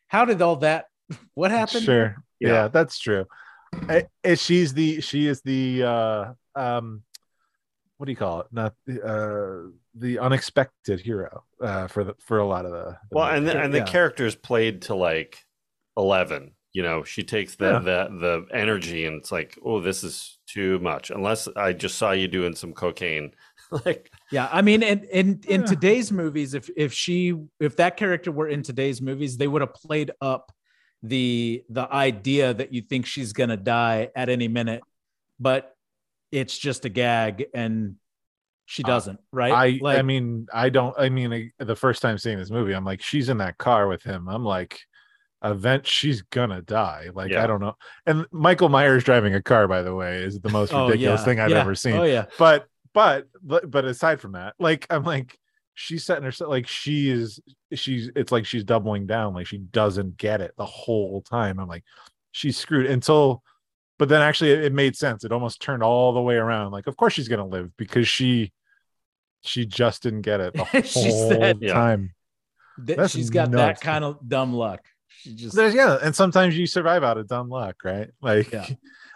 How 0.08 0.24
did 0.24 0.40
all 0.40 0.56
that? 0.56 0.86
What 1.34 1.50
happened? 1.50 1.84
sure 1.84 2.16
yeah. 2.40 2.48
Yeah. 2.48 2.68
that's 2.68 2.98
true 2.98 3.26
I- 3.88 4.06
I- 4.24 4.34
she's 4.34 4.74
the 4.74 5.00
she 5.00 5.26
is 5.26 5.42
the 5.42 5.82
uh 5.82 6.32
um 6.54 7.02
what 7.96 8.06
do 8.06 8.12
you 8.12 8.16
call 8.16 8.40
it 8.40 8.46
not 8.52 8.74
the 8.86 9.02
uh 9.02 9.70
the 9.94 10.18
unexpected 10.18 11.00
hero 11.00 11.44
uh 11.60 11.86
for 11.88 12.04
the 12.04 12.14
for 12.20 12.38
a 12.38 12.46
lot 12.46 12.64
of 12.64 12.72
the, 12.72 12.84
the 13.10 13.16
Well, 13.16 13.28
and 13.28 13.46
the, 13.46 13.54
movie. 13.54 13.64
and 13.64 13.74
the 13.74 13.82
character's 13.82 14.34
played 14.34 14.82
to 14.82 14.94
like 14.94 15.38
eleven. 15.96 16.54
You 16.74 16.82
know, 16.82 17.04
she 17.04 17.22
takes 17.22 17.56
the 17.56 17.66
Yeah. 17.66 17.78
the 17.80 18.08
the 18.50 18.56
energy, 18.56 19.04
and 19.04 19.18
it's 19.20 19.30
like, 19.30 19.58
oh, 19.62 19.80
this 19.80 20.02
is 20.02 20.38
too 20.46 20.78
much. 20.78 21.10
Unless 21.10 21.46
I 21.48 21.74
just 21.74 21.98
saw 21.98 22.12
you 22.12 22.28
doing 22.28 22.54
some 22.54 22.72
cocaine, 22.72 23.32
like 23.84 24.10
Yeah, 24.30 24.48
I 24.50 24.62
mean, 24.62 24.82
and 24.82 25.04
in 25.04 25.40
in 25.46 25.60
Yeah. 25.60 25.66
today's 25.66 26.10
movies, 26.10 26.54
if 26.54 26.70
if 26.74 26.94
she 26.94 27.34
if 27.60 27.76
that 27.76 27.98
character 27.98 28.32
were 28.32 28.48
in 28.48 28.62
today's 28.62 29.02
movies, 29.02 29.36
they 29.36 29.48
would 29.48 29.60
have 29.60 29.74
played 29.74 30.12
up 30.22 30.50
the 31.02 31.64
the 31.68 31.92
idea 31.92 32.54
that 32.54 32.72
you 32.72 32.82
think 32.82 33.06
she's 33.06 33.32
gonna 33.32 33.56
die 33.56 34.10
at 34.14 34.28
any 34.28 34.48
minute, 34.48 34.82
but 35.40 35.74
it's 36.30 36.56
just 36.56 36.84
a 36.84 36.88
gag 36.88 37.46
and 37.54 37.96
she 38.64 38.84
Uh, 38.84 38.86
doesn't, 38.86 39.20
right? 39.32 39.52
I 39.52 39.78
like, 39.82 39.98
I 39.98 40.02
mean 40.02 40.46
I 40.52 40.68
don't 40.70 40.94
I 40.98 41.08
mean 41.08 41.32
I- 41.32 41.64
the 41.64 41.76
first 41.76 42.00
time 42.02 42.16
seeing 42.18 42.38
this 42.38 42.50
movie 42.50 42.72
I'm 42.72 42.84
like 42.84 43.02
she's 43.02 43.28
in 43.28 43.38
that 43.38 43.58
car 43.58 43.88
with 43.88 44.02
him 44.02 44.28
I'm 44.28 44.44
like 44.44 44.78
event 45.44 45.86
she's 45.86 46.22
gonna 46.22 46.62
die 46.62 47.08
like 47.12 47.32
Yeah. 47.32 47.42
I 47.42 47.48
don't 47.48 47.60
know 47.60 47.74
and 48.06 48.24
Michael 48.30 48.68
Myers 48.68 49.02
driving 49.02 49.34
a 49.34 49.42
car 49.42 49.66
by 49.66 49.82
the 49.82 49.94
way 49.94 50.22
is 50.22 50.38
the 50.40 50.48
most 50.50 50.72
oh, 50.72 50.86
ridiculous 50.86 51.20
yeah, 51.20 51.24
thing 51.24 51.40
I've 51.40 51.50
yeah. 51.50 51.60
ever 51.60 51.74
seen 51.74 51.96
Oh 51.96 52.04
yeah, 52.04 52.26
but 52.38 52.66
but 52.94 53.26
but 53.42 53.68
but 53.68 53.84
aside 53.84 54.20
from 54.20 54.32
that 54.32 54.54
like 54.60 54.86
I'm 54.88 55.02
like 55.02 55.36
she's 55.74 56.04
setting 56.04 56.24
herself 56.24 56.50
like 56.50 56.66
she 56.66 57.08
is 57.10 57.40
she's 57.72 58.10
it's 58.14 58.30
like 58.32 58.44
she's 58.46 58.64
doubling 58.64 59.06
down 59.06 59.32
like 59.34 59.46
she 59.46 59.58
doesn't 59.58 60.16
get 60.16 60.40
it 60.40 60.52
the 60.58 60.66
whole 60.66 61.22
time 61.22 61.58
I'm 61.58 61.68
like 61.68 61.84
she's 62.30 62.56
screwed 62.56 62.86
until 62.86 63.42
but 63.98 64.08
then 64.08 64.20
actually 64.22 64.50
it, 64.52 64.64
it 64.64 64.72
made 64.72 64.96
sense 64.96 65.24
it 65.24 65.32
almost 65.32 65.60
turned 65.62 65.82
all 65.82 66.12
the 66.12 66.20
way 66.20 66.34
around 66.36 66.72
like 66.72 66.86
of 66.86 66.96
course 66.96 67.12
she's 67.14 67.28
gonna 67.28 67.46
live 67.46 67.70
because 67.76 68.06
she 68.06 68.52
she 69.42 69.64
just 69.66 70.02
didn't 70.02 70.22
get 70.22 70.40
it 70.40 70.54
the 70.54 70.64
whole 70.64 70.82
She 70.82 71.10
said- 71.10 71.60
time 71.66 72.14
Th- 72.86 72.96
That's 72.96 73.12
she's 73.12 73.30
got 73.30 73.50
nuts. 73.50 73.80
that 73.80 73.84
kind 73.84 74.02
of 74.02 74.16
dumb 74.26 74.54
luck. 74.54 74.80
She 75.08 75.34
just 75.34 75.54
there's 75.54 75.74
yeah 75.74 75.98
and 76.02 76.14
sometimes 76.16 76.56
you 76.56 76.66
survive 76.66 77.02
out 77.04 77.18
of 77.18 77.28
dumb 77.28 77.48
luck 77.50 77.76
right 77.84 78.08
like 78.22 78.50
Yeah. 78.52 78.66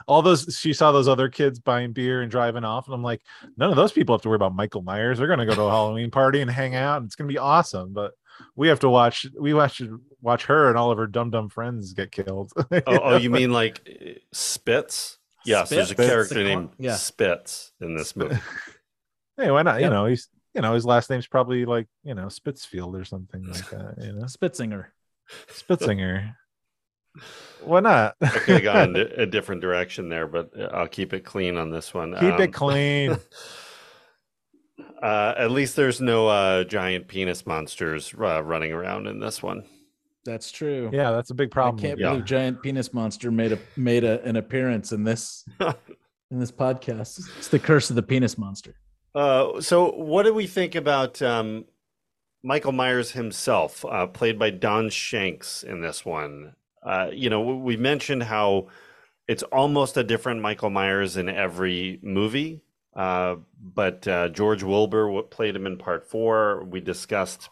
All 0.07 0.23
those 0.23 0.57
she 0.59 0.73
saw 0.73 0.93
those 0.93 1.09
other 1.09 1.29
kids 1.29 1.59
buying 1.59 1.93
beer 1.93 2.23
and 2.23 2.31
driving 2.31 2.65
off 2.65 2.87
and 2.87 2.95
i'm 2.95 3.03
like 3.03 3.23
none 3.57 3.71
of 3.71 3.77
those 3.77 3.93
people 3.93 4.15
have 4.15 4.23
to 4.23 4.29
worry 4.29 4.37
about 4.37 4.55
michael 4.55 4.83
myers 4.83 5.19
they're 5.19 5.27
going 5.27 5.39
to 5.39 5.47
go 5.47 5.55
to 5.55 5.63
a 5.63 5.71
halloween 5.71 6.11
party 6.11 6.41
and 6.41 6.51
hang 6.51 6.75
out 6.75 6.99
and 6.99 7.07
it's 7.07 7.17
going 7.17 7.29
to 7.29 7.33
be 7.33 7.39
awesome 7.39 7.93
but 7.93 8.13
we 8.55 8.69
have 8.69 8.81
to 8.81 8.89
watch 8.89 9.27
we 9.39 9.55
watch 9.55 9.83
watch 10.21 10.45
her 10.45 10.69
and 10.69 10.77
all 10.79 10.91
of 10.91 10.99
her 10.99 11.07
dumb 11.07 11.31
dumb 11.31 11.49
friends 11.49 11.93
get 11.93 12.11
killed 12.13 12.53
oh, 12.73 12.83
oh 12.87 13.17
you 13.17 13.31
mean 13.31 13.51
like 13.51 13.89
uh, 13.89 14.11
Spitz? 14.33 15.19
Yes, 15.45 15.69
there's 15.71 15.91
a 15.91 15.95
Spitz? 15.95 16.09
character 16.09 16.35
Spitz. 16.35 16.49
named 16.49 16.69
Yeah. 16.79 16.97
Spitz 16.97 17.73
in 17.81 17.97
this 17.97 18.17
movie. 18.17 18.37
hey 19.37 19.51
why 19.51 19.63
not 19.63 19.81
Yeah. 19.81 19.87
you 19.87 19.91
know 19.91 20.07
he's 20.07 20.29
you 20.57 20.63
know, 20.63 20.73
his 20.73 20.87
last 20.87 21.11
name's 21.11 21.27
probably 21.27 21.67
like, 21.67 21.87
you 22.03 22.15
know, 22.15 22.27
Spitzfield 22.27 22.99
or 22.99 23.05
something 23.05 23.45
like 23.45 23.69
that, 23.71 23.97
you 24.01 24.15
know. 24.15 24.25
Spitzinger. 24.25 24.87
Spitzinger. 25.53 26.33
Why 27.63 27.81
not? 27.81 28.17
I 28.23 28.29
could 28.29 28.55
have 28.55 28.63
gone 28.63 28.97
a 28.97 29.23
a 29.23 29.27
different 29.27 29.61
direction 29.61 30.09
there, 30.09 30.27
but 30.27 30.51
I'll 30.73 30.89
keep 30.89 31.13
it 31.13 31.25
clean 31.25 31.57
on 31.57 31.71
this 31.71 31.93
one. 31.95 32.13
Keep 32.15 32.35
Um, 32.35 32.41
it 32.43 32.53
clean. 32.53 33.17
Uh, 35.03 35.35
at 35.37 35.51
least 35.51 35.77
there's 35.77 36.01
no 36.01 36.27
uh, 36.29 36.65
giant 36.65 37.07
penis 37.09 37.47
monsters 37.47 38.13
uh, 38.19 38.43
running 38.43 38.73
around 38.73 39.07
in 39.07 39.21
this 39.21 39.43
one. 39.43 39.63
That's 40.25 40.51
true. 40.51 40.91
Yeah, 40.93 41.13
that's 41.13 41.31
a 41.31 41.35
big 41.35 41.51
problem. 41.51 41.79
I 41.83 41.89
can't 41.89 42.01
Yeah. 42.01 42.11
believe 42.11 42.25
giant 42.25 42.63
penis 42.63 42.93
monster 42.93 43.31
made 43.31 43.53
a 43.53 43.59
made 43.77 44.05
a, 44.05 44.23
an 44.25 44.37
appearance 44.37 44.93
in 44.93 45.05
this 45.05 45.45
in 46.31 46.41
this 46.41 46.51
podcast. 46.51 47.21
It's 47.39 47.49
the 47.49 47.59
curse 47.59 47.91
of 47.91 47.97
the 47.97 48.03
penis 48.03 48.37
monster. 48.37 48.75
Uh, 49.15 49.61
so, 49.61 49.93
what 49.93 50.25
do 50.25 50.35
we 50.35 50.47
think 50.47 50.75
about 50.75 51.23
um, 51.23 51.65
Michael 52.43 52.73
Myers 52.73 53.13
himself, 53.13 53.85
uh, 53.85 54.07
played 54.07 54.39
by 54.39 54.51
Don 54.51 54.91
Shanks 54.91 55.63
in 55.63 55.81
this 55.81 56.05
one? 56.05 56.55
Uh, 56.87 57.11
you 57.13 57.29
know, 57.29 57.41
we 57.41 57.77
mentioned 57.77 58.23
how 58.23 58.69
it's 59.27 59.43
almost 59.43 59.97
a 59.97 60.05
different 60.05 60.41
Michael 60.41 60.71
Myers 60.71 61.17
in 61.17 61.29
every 61.29 61.99
movie, 62.03 62.63
uh, 62.95 63.37
but 63.61 64.07
uh, 64.07 64.29
George 64.29 64.63
Wilbur 64.63 65.23
played 65.25 65.57
him 65.57 65.67
in 65.67 65.79
part 65.79 66.09
four. 66.09 66.65
We 66.65 66.81
discussed 66.81 67.49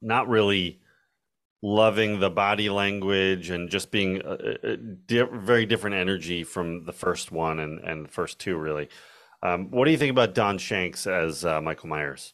not 0.00 0.28
really 0.28 0.80
loving 1.62 2.20
the 2.20 2.30
body 2.30 2.70
language 2.70 3.50
and 3.50 3.68
just 3.68 3.90
being 3.90 4.22
a, 4.24 4.30
a, 4.30 4.72
a 4.72 4.76
di- 4.76 5.28
very 5.30 5.66
different 5.66 5.96
energy 5.96 6.42
from 6.42 6.86
the 6.86 6.92
first 6.92 7.30
one 7.30 7.60
and, 7.60 7.80
and 7.80 8.06
the 8.06 8.10
first 8.10 8.38
two, 8.38 8.56
really. 8.56 8.88
Um, 9.42 9.70
what 9.70 9.84
do 9.84 9.90
you 9.90 9.98
think 9.98 10.10
about 10.10 10.34
Don 10.34 10.56
Shanks 10.56 11.06
as 11.06 11.44
uh, 11.44 11.60
Michael 11.60 11.88
Myers? 11.90 12.32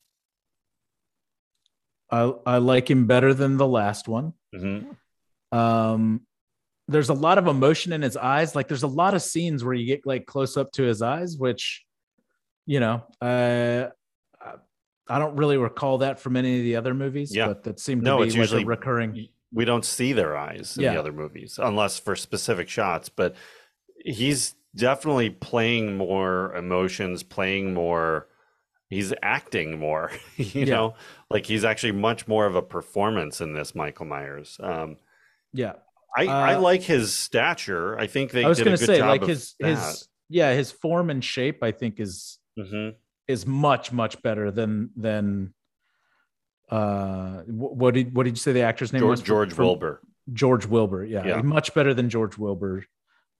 I 2.11 2.33
I 2.47 2.59
like 2.59 2.89
him 2.89 3.07
better 3.07 3.35
than 3.35 3.57
the 3.57 3.67
last 3.67 4.07
one. 4.07 4.35
hmm 4.53 4.81
Um, 5.53 6.23
there's 6.89 7.09
a 7.09 7.15
lot 7.15 7.39
of 7.39 7.47
emotion 7.47 7.93
in 7.93 8.03
his 8.03 8.17
eyes. 8.17 8.55
Like 8.55 8.69
there's 8.69 8.83
a 8.85 8.89
lot 8.89 9.15
of 9.15 9.23
scenes 9.23 9.65
where 9.65 9.75
you 9.75 9.87
get 9.87 10.07
like 10.07 10.27
close 10.27 10.57
up 10.57 10.71
to 10.73 10.83
his 10.85 11.03
eyes, 11.03 11.37
which, 11.37 11.85
you 12.67 12.81
know, 12.81 13.03
uh, 13.21 13.89
I 15.09 15.19
don't 15.21 15.37
really 15.37 15.57
recall 15.57 15.99
that 15.99 16.19
from 16.19 16.37
any 16.37 16.59
of 16.59 16.65
the 16.65 16.77
other 16.77 16.93
movies. 16.95 17.35
Yeah. 17.35 17.49
but 17.49 17.63
that 17.65 17.79
seemed 17.81 18.03
No, 18.03 18.19
to 18.19 18.23
be 18.25 18.29
it's 18.29 18.35
like 18.37 18.41
usually- 18.43 18.63
a 18.65 18.67
recurring. 18.67 19.29
We 19.53 19.65
don't 19.65 19.85
see 19.85 20.13
their 20.13 20.37
eyes 20.37 20.77
in 20.77 20.83
Yeah. 20.83 20.95
the 20.95 20.99
other 20.99 21.13
movies 21.13 21.59
unless 21.63 21.99
for 21.99 22.17
specific 22.17 22.69
shots, 22.69 23.09
but 23.09 23.37
he's 24.05 24.55
definitely 24.75 25.31
playing 25.31 25.97
more 25.97 26.55
emotions, 26.55 27.23
playing 27.23 27.73
more. 27.73 28.27
He's 28.91 29.13
acting 29.23 29.79
more, 29.79 30.11
you 30.37 30.65
Yeah. 30.65 30.75
know, 30.75 30.95
like 31.31 31.47
he's 31.47 31.65
actually 31.65 31.93
much 31.93 32.27
more 32.29 32.47
of 32.47 32.57
a 32.57 32.63
performance 32.63 33.41
in 33.41 33.53
this 33.55 33.75
Michael 33.75 34.07
Myers. 34.07 34.59
Um, 34.61 34.97
Yeah, 35.57 35.73
I, 36.17 36.27
I 36.27 36.55
Uh, 36.55 36.61
like 36.61 36.83
his 36.83 37.13
stature. 37.15 37.99
I 37.99 38.07
think 38.07 38.31
they 38.31 38.45
I 38.45 38.49
was 38.49 38.61
a 38.61 38.65
good 38.65 38.79
say 38.79 38.99
job 38.99 39.09
like 39.09 39.25
his 39.25 39.55
his 39.59 40.09
yeah 40.29 40.53
his 40.55 40.71
form 40.73 41.11
and 41.11 41.23
shape. 41.25 41.63
I 41.63 41.73
think 41.73 42.01
is 42.01 42.39
hmm 42.59 42.91
is 43.29 43.45
much 43.47 43.93
much 43.93 44.23
better 44.23 44.51
than 44.51 44.91
than. 44.97 45.53
Uh, 46.71 47.43
what 47.47 47.95
did 47.95 48.15
what 48.15 48.25
did 48.25 48.31
you 48.31 48.37
say 48.41 48.53
the 48.53 48.63
actor's 48.63 48.93
name 48.93 49.01
George, 49.01 49.11
was? 49.21 49.23
George 49.23 49.53
for- 49.53 49.63
Wilbur. 49.63 50.01
George 50.33 50.67
Wilbur. 50.67 51.05
Yeah, 51.05 51.25
Yeah. 51.25 51.43
much 51.43 51.73
better 51.75 51.95
than 51.95 52.11
George 52.11 52.37
Wilbur. 52.37 52.85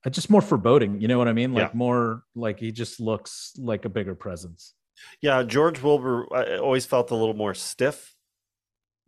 Uh, 0.05 0.11
Just 0.11 0.31
more 0.31 0.41
foreboding. 0.41 1.01
You 1.01 1.09
know 1.09 1.19
what 1.19 1.27
I 1.27 1.33
mean? 1.33 1.53
Like 1.53 1.71
Yeah. 1.73 1.77
more 1.77 2.23
like 2.37 2.61
he 2.61 2.71
just 2.71 3.01
looks 3.01 3.53
like 3.59 3.85
a 3.85 3.89
bigger 3.89 4.15
presence. 4.15 4.75
Yeah, 5.21 5.43
George 5.43 5.83
Wilbur 5.83 6.27
I 6.33 6.57
always 6.59 6.87
felt 6.87 7.11
a 7.11 7.17
little 7.17 7.35
more 7.35 7.55
stiff. 7.55 8.15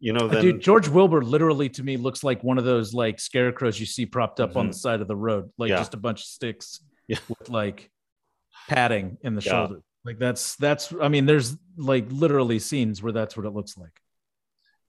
You 0.00 0.12
know, 0.12 0.26
Uh, 0.26 0.28
than 0.28 0.42
Dude, 0.42 0.60
George 0.60 0.88
Wilbur 0.88 1.22
literally 1.22 1.68
to 1.70 1.82
me 1.82 1.96
looks 1.96 2.22
like 2.22 2.44
one 2.44 2.56
of 2.58 2.64
those 2.64 2.94
like 2.94 3.18
scarecrows 3.18 3.80
you 3.80 3.86
see 3.86 4.06
propped 4.06 4.38
up 4.40 4.56
on 4.56 4.66
Mhm. 4.66 4.72
the 4.72 4.78
side 4.78 5.00
of 5.00 5.08
the 5.08 5.16
road, 5.16 5.50
like 5.58 5.70
Yeah. 5.70 5.76
just 5.78 5.94
a 5.94 5.96
bunch 5.96 6.20
of 6.20 6.26
sticks 6.26 6.80
Yeah. 7.08 7.18
with 7.28 7.48
like 7.48 7.90
padding 8.68 9.18
in 9.22 9.34
the 9.34 9.42
Yeah. 9.42 9.50
shoulder. 9.66 9.82
Like 10.04 10.18
that's 10.18 10.54
that's. 10.56 10.92
I 11.00 11.08
mean, 11.08 11.26
there's 11.26 11.56
like 11.76 12.06
literally 12.10 12.58
scenes 12.60 13.02
where 13.02 13.12
that's 13.12 13.36
what 13.36 13.44
it 13.46 13.50
looks 13.50 13.76
like. 13.76 14.00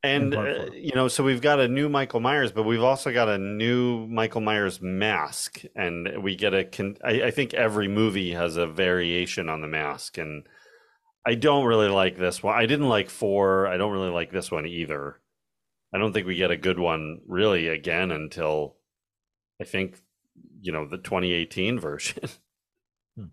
And 0.01 0.33
uh, 0.33 0.67
you 0.71 0.91
know, 0.95 1.07
so 1.09 1.23
we've 1.25 1.41
got 1.41 1.59
a 1.59 1.67
new 1.67 1.89
Michael 1.89 2.21
Myers, 2.21 2.51
but 2.53 2.63
we've 2.63 2.83
also 2.83 3.11
got 3.11 3.27
a 3.27 3.37
new 3.37 4.07
Michael 4.07 4.39
Myers 4.41 4.79
mask, 4.81 5.63
and 5.75 6.23
we 6.23 6.35
get 6.37 6.53
a. 6.53 6.63
Con- 6.63 6.97
I, 7.03 7.23
I 7.23 7.31
think 7.31 7.53
every 7.53 7.87
movie 7.89 8.31
has 8.31 8.55
a 8.55 8.65
variation 8.67 9.49
on 9.49 9.59
the 9.61 9.67
mask, 9.67 10.17
and 10.17 10.45
I 11.25 11.35
don't 11.35 11.65
really 11.65 11.89
like 11.89 12.17
this 12.17 12.41
one. 12.41 12.55
I 12.57 12.65
didn't 12.65 12.89
like 12.89 13.09
four. 13.09 13.67
I 13.67 13.77
don't 13.77 13.91
really 13.91 14.09
like 14.09 14.31
this 14.31 14.49
one 14.51 14.65
either. 14.65 15.19
I 15.93 15.97
don't 15.97 16.13
think 16.13 16.27
we 16.27 16.35
get 16.35 16.51
a 16.51 16.57
good 16.57 16.79
one 16.79 17.21
really 17.27 17.67
again 17.67 18.11
until 18.11 18.75
I 19.61 19.65
think 19.65 19.99
you 20.61 20.71
know 20.71 20.87
the 20.87 20.97
2018 20.97 21.79
version. 21.79 22.29
Hmm. 23.17 23.25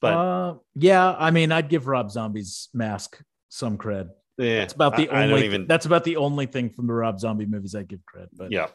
but 0.00 0.12
uh, 0.14 0.54
yeah, 0.74 1.14
I 1.18 1.30
mean, 1.30 1.52
I'd 1.52 1.68
give 1.68 1.86
Rob 1.86 2.10
Zombie's 2.10 2.68
mask 2.72 3.22
some 3.48 3.76
cred. 3.76 4.10
yeah, 4.38 4.58
That's 4.60 4.72
about 4.74 4.96
the 4.96 5.08
I, 5.10 5.20
I 5.20 5.22
only. 5.24 5.34
don't 5.34 5.44
even. 5.44 5.66
That's 5.66 5.86
about 5.86 6.04
the 6.04 6.16
only 6.16 6.46
thing 6.46 6.70
from 6.70 6.86
the 6.86 6.92
Rob 6.94 7.20
Zombie 7.20 7.46
movies 7.46 7.74
I 7.74 7.82
give 7.82 8.00
cred. 8.00 8.28
But 8.32 8.50
yeah. 8.52 8.68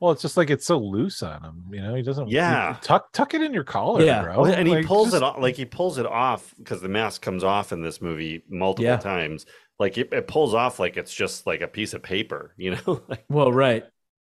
Well, 0.00 0.12
it's 0.12 0.20
just 0.22 0.36
like 0.36 0.50
it's 0.50 0.66
so 0.66 0.78
loose 0.78 1.22
on 1.22 1.42
him, 1.42 1.64
you 1.72 1.80
know. 1.80 1.94
He 1.94 2.02
doesn't. 2.02 2.28
Yeah. 2.28 2.74
you- 2.74 2.78
tuck 2.82 3.12
tuck 3.12 3.34
it 3.34 3.40
in 3.42 3.54
your 3.54 3.64
collar, 3.64 4.04
Yeah. 4.04 4.22
bro. 4.22 4.42
Well, 4.42 4.52
and 4.52 4.68
he 4.68 4.82
pulls 4.82 5.08
just- 5.08 5.16
it 5.16 5.22
off 5.22 5.38
like 5.38 5.56
he 5.56 5.64
pulls 5.64 5.98
it 5.98 6.06
off 6.06 6.54
because 6.58 6.80
the 6.80 6.88
mask 6.88 7.22
comes 7.22 7.42
off 7.44 7.72
in 7.72 7.82
this 7.82 8.00
movie 8.02 8.42
multiple 8.48 8.84
Yeah. 8.84 8.98
times. 8.98 9.46
Like 9.78 9.96
it, 9.98 10.12
it 10.12 10.26
pulls 10.28 10.54
off 10.54 10.78
like 10.78 10.96
it's 10.96 11.12
just 11.14 11.46
like 11.46 11.60
a 11.62 11.68
piece 11.68 11.94
of 11.94 12.02
paper, 12.02 12.54
you 12.58 12.72
know? 12.76 13.02
Like, 13.08 13.24
well, 13.28 13.52
right. 13.52 13.84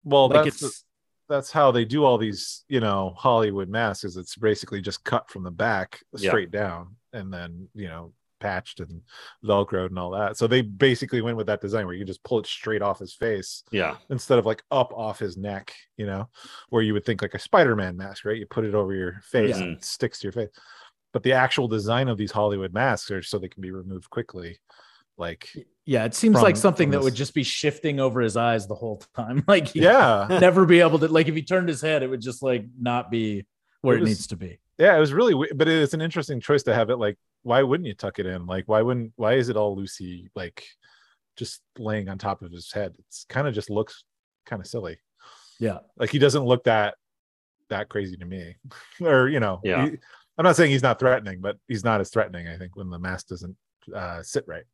Well, 0.05 0.29
Like 0.29 0.45
that's 0.45 0.63
it's 0.63 0.85
that's 1.29 1.51
how 1.51 1.71
they 1.71 1.87
do 1.87 2.05
all 2.05 2.19
these, 2.19 2.65
you 2.69 2.81
know, 2.81 3.15
Hollywood 3.17 3.71
masks. 3.71 4.05
Is 4.05 4.19
it's 4.19 4.37
basically 4.37 4.83
just 4.83 5.03
cut 5.05 5.31
from 5.31 5.43
the 5.43 5.51
back 5.51 6.03
Yeah. 6.17 6.29
straight 6.31 6.51
down, 6.51 6.97
and 7.15 7.33
then 7.33 7.69
you 7.75 7.89
know 7.89 8.13
patched 8.45 8.81
and 8.81 9.01
velcroed 9.45 9.87
and 9.89 9.99
all 9.99 10.11
that. 10.11 10.37
So 10.37 10.47
they 10.47 10.61
basically 10.63 11.21
went 11.23 11.37
with 11.37 11.47
that 11.47 11.61
design 11.61 11.87
where 11.87 11.95
you 11.95 12.01
can 12.01 12.07
just 12.07 12.23
pull 12.25 12.39
it 12.41 12.47
straight 12.47 12.83
off 12.83 12.99
his 12.99 13.15
face 13.15 13.63
yeah, 13.73 13.97
instead 14.11 14.39
of 14.39 14.45
like 14.47 14.63
up 14.71 14.93
off 14.93 15.19
his 15.19 15.37
neck, 15.37 15.73
you 15.97 16.07
know, 16.07 16.29
where 16.69 16.83
you 16.83 16.93
would 16.93 17.05
think 17.05 17.23
like 17.23 17.35
a 17.35 17.39
Spider-Man 17.39 17.97
mask, 17.97 18.25
right? 18.25 18.37
You 18.37 18.47
put 18.47 18.65
it 18.65 18.75
over 18.75 18.95
your 18.95 19.21
face 19.23 19.57
Yeah. 19.57 19.63
and 19.65 19.77
it 19.77 19.85
sticks 19.85 20.19
to 20.21 20.25
your 20.27 20.33
face. 20.33 20.51
But 21.13 21.23
the 21.23 21.33
actual 21.33 21.69
design 21.69 22.09
of 22.09 22.19
these 22.19 22.33
Hollywood 22.33 22.73
masks 22.75 23.11
are 23.11 23.23
so 23.23 23.39
they 23.39 23.49
can 23.49 23.63
be 23.63 23.71
removed 23.71 24.11
quickly. 24.11 24.59
Like, 25.17 25.49
yeah, 25.87 26.05
it 26.05 26.15
seems 26.15 26.35
From- 26.35 26.43
like 26.43 26.57
something 26.57 26.91
that 26.91 26.99
this- 26.99 27.05
would 27.05 27.15
just 27.15 27.35
be 27.35 27.45
shifting 27.45 28.01
over 28.01 28.21
his 28.21 28.37
eyes 28.37 28.67
the 28.67 28.75
whole 28.75 29.01
time. 29.17 29.45
Like 29.49 29.75
yeah, 29.75 30.27
never 30.29 30.67
be 30.67 30.81
able 30.81 30.99
to. 30.99 31.07
Like 31.09 31.29
if 31.29 31.35
he 31.37 31.43
turned 31.43 31.69
his 31.69 31.81
head, 31.81 32.03
it 32.03 32.09
would 32.11 32.21
just 32.21 32.43
like 32.43 32.65
not 32.81 33.11
be 33.13 33.47
where 33.81 33.95
It 33.95 33.99
it, 33.99 34.01
was- 34.03 34.11
needs 34.11 34.27
to 34.29 34.37
be. 34.37 34.59
Yeah, 34.79 34.97
it 34.97 35.01
was 35.01 35.13
really, 35.13 35.35
we- 35.35 35.53
but 35.55 35.69
it's 35.69 35.95
an 35.95 36.01
interesting 36.01 36.41
choice 36.41 36.63
to 36.65 36.75
have 36.75 36.91
it. 36.91 36.97
Like, 36.97 37.17
why 37.43 37.63
wouldn't 37.63 37.87
you 37.87 37.95
tuck 37.95 38.19
it 38.19 38.27
in? 38.27 38.47
Like, 38.47 38.65
why 38.67 38.83
wouldn't? 38.83 39.13
Why 39.17 39.35
is 39.35 39.49
it 39.49 39.57
all 39.57 39.77
Lucy 39.77 40.31
like, 40.35 40.65
just 41.37 41.61
laying 41.79 42.09
on 42.09 42.19
top 42.19 42.43
of 42.43 42.53
his 42.53 42.73
head? 42.73 42.95
It's 43.01 43.27
kind 43.29 43.47
of 43.49 43.55
just 43.55 43.71
looks 43.71 44.05
kind 44.47 44.61
of 44.61 44.67
silly. 44.67 44.99
Yeah. 45.61 45.79
like 45.97 46.11
he 46.11 46.19
doesn't 46.19 46.45
look 46.45 46.65
that 46.65 46.97
that 47.71 47.89
crazy 47.89 48.17
to 48.17 48.25
me 48.27 48.57
or 49.01 49.29
you 49.29 49.39
know 49.41 49.61
Yeah. 49.63 49.87
he- 49.89 49.97
i'm 50.37 50.43
not 50.43 50.57
saying 50.57 50.73
he's 50.73 50.83
not 50.83 50.99
threatening 50.99 51.41
but 51.41 51.57
he's 51.69 51.85
not 51.85 52.01
as 52.01 52.11
threatening 52.11 52.49
i 52.49 52.59
think 52.59 52.75
when 52.77 52.91
the 52.91 52.99
mask 52.99 53.29
doesn't 53.29 53.57
uh 53.95 54.21
sit 54.23 54.45
right 54.49 54.65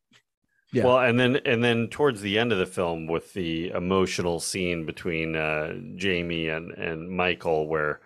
Yeah. 0.73 0.85
Well, 0.85 0.99
and 0.99 1.19
then 1.19 1.35
and 1.45 1.63
then 1.63 1.87
towards 1.87 2.19
the 2.21 2.39
end 2.39 2.51
of 2.51 2.57
the 2.57 2.65
film 2.65 3.05
with 3.05 3.31
the 3.33 3.69
emotional 3.69 4.39
scene 4.39 4.85
between 4.85 5.35
uh, 5.35 5.75
Jamie 5.95 6.47
and 6.49 6.71
and 6.71 7.09
Michael, 7.09 7.67
where 7.67 8.01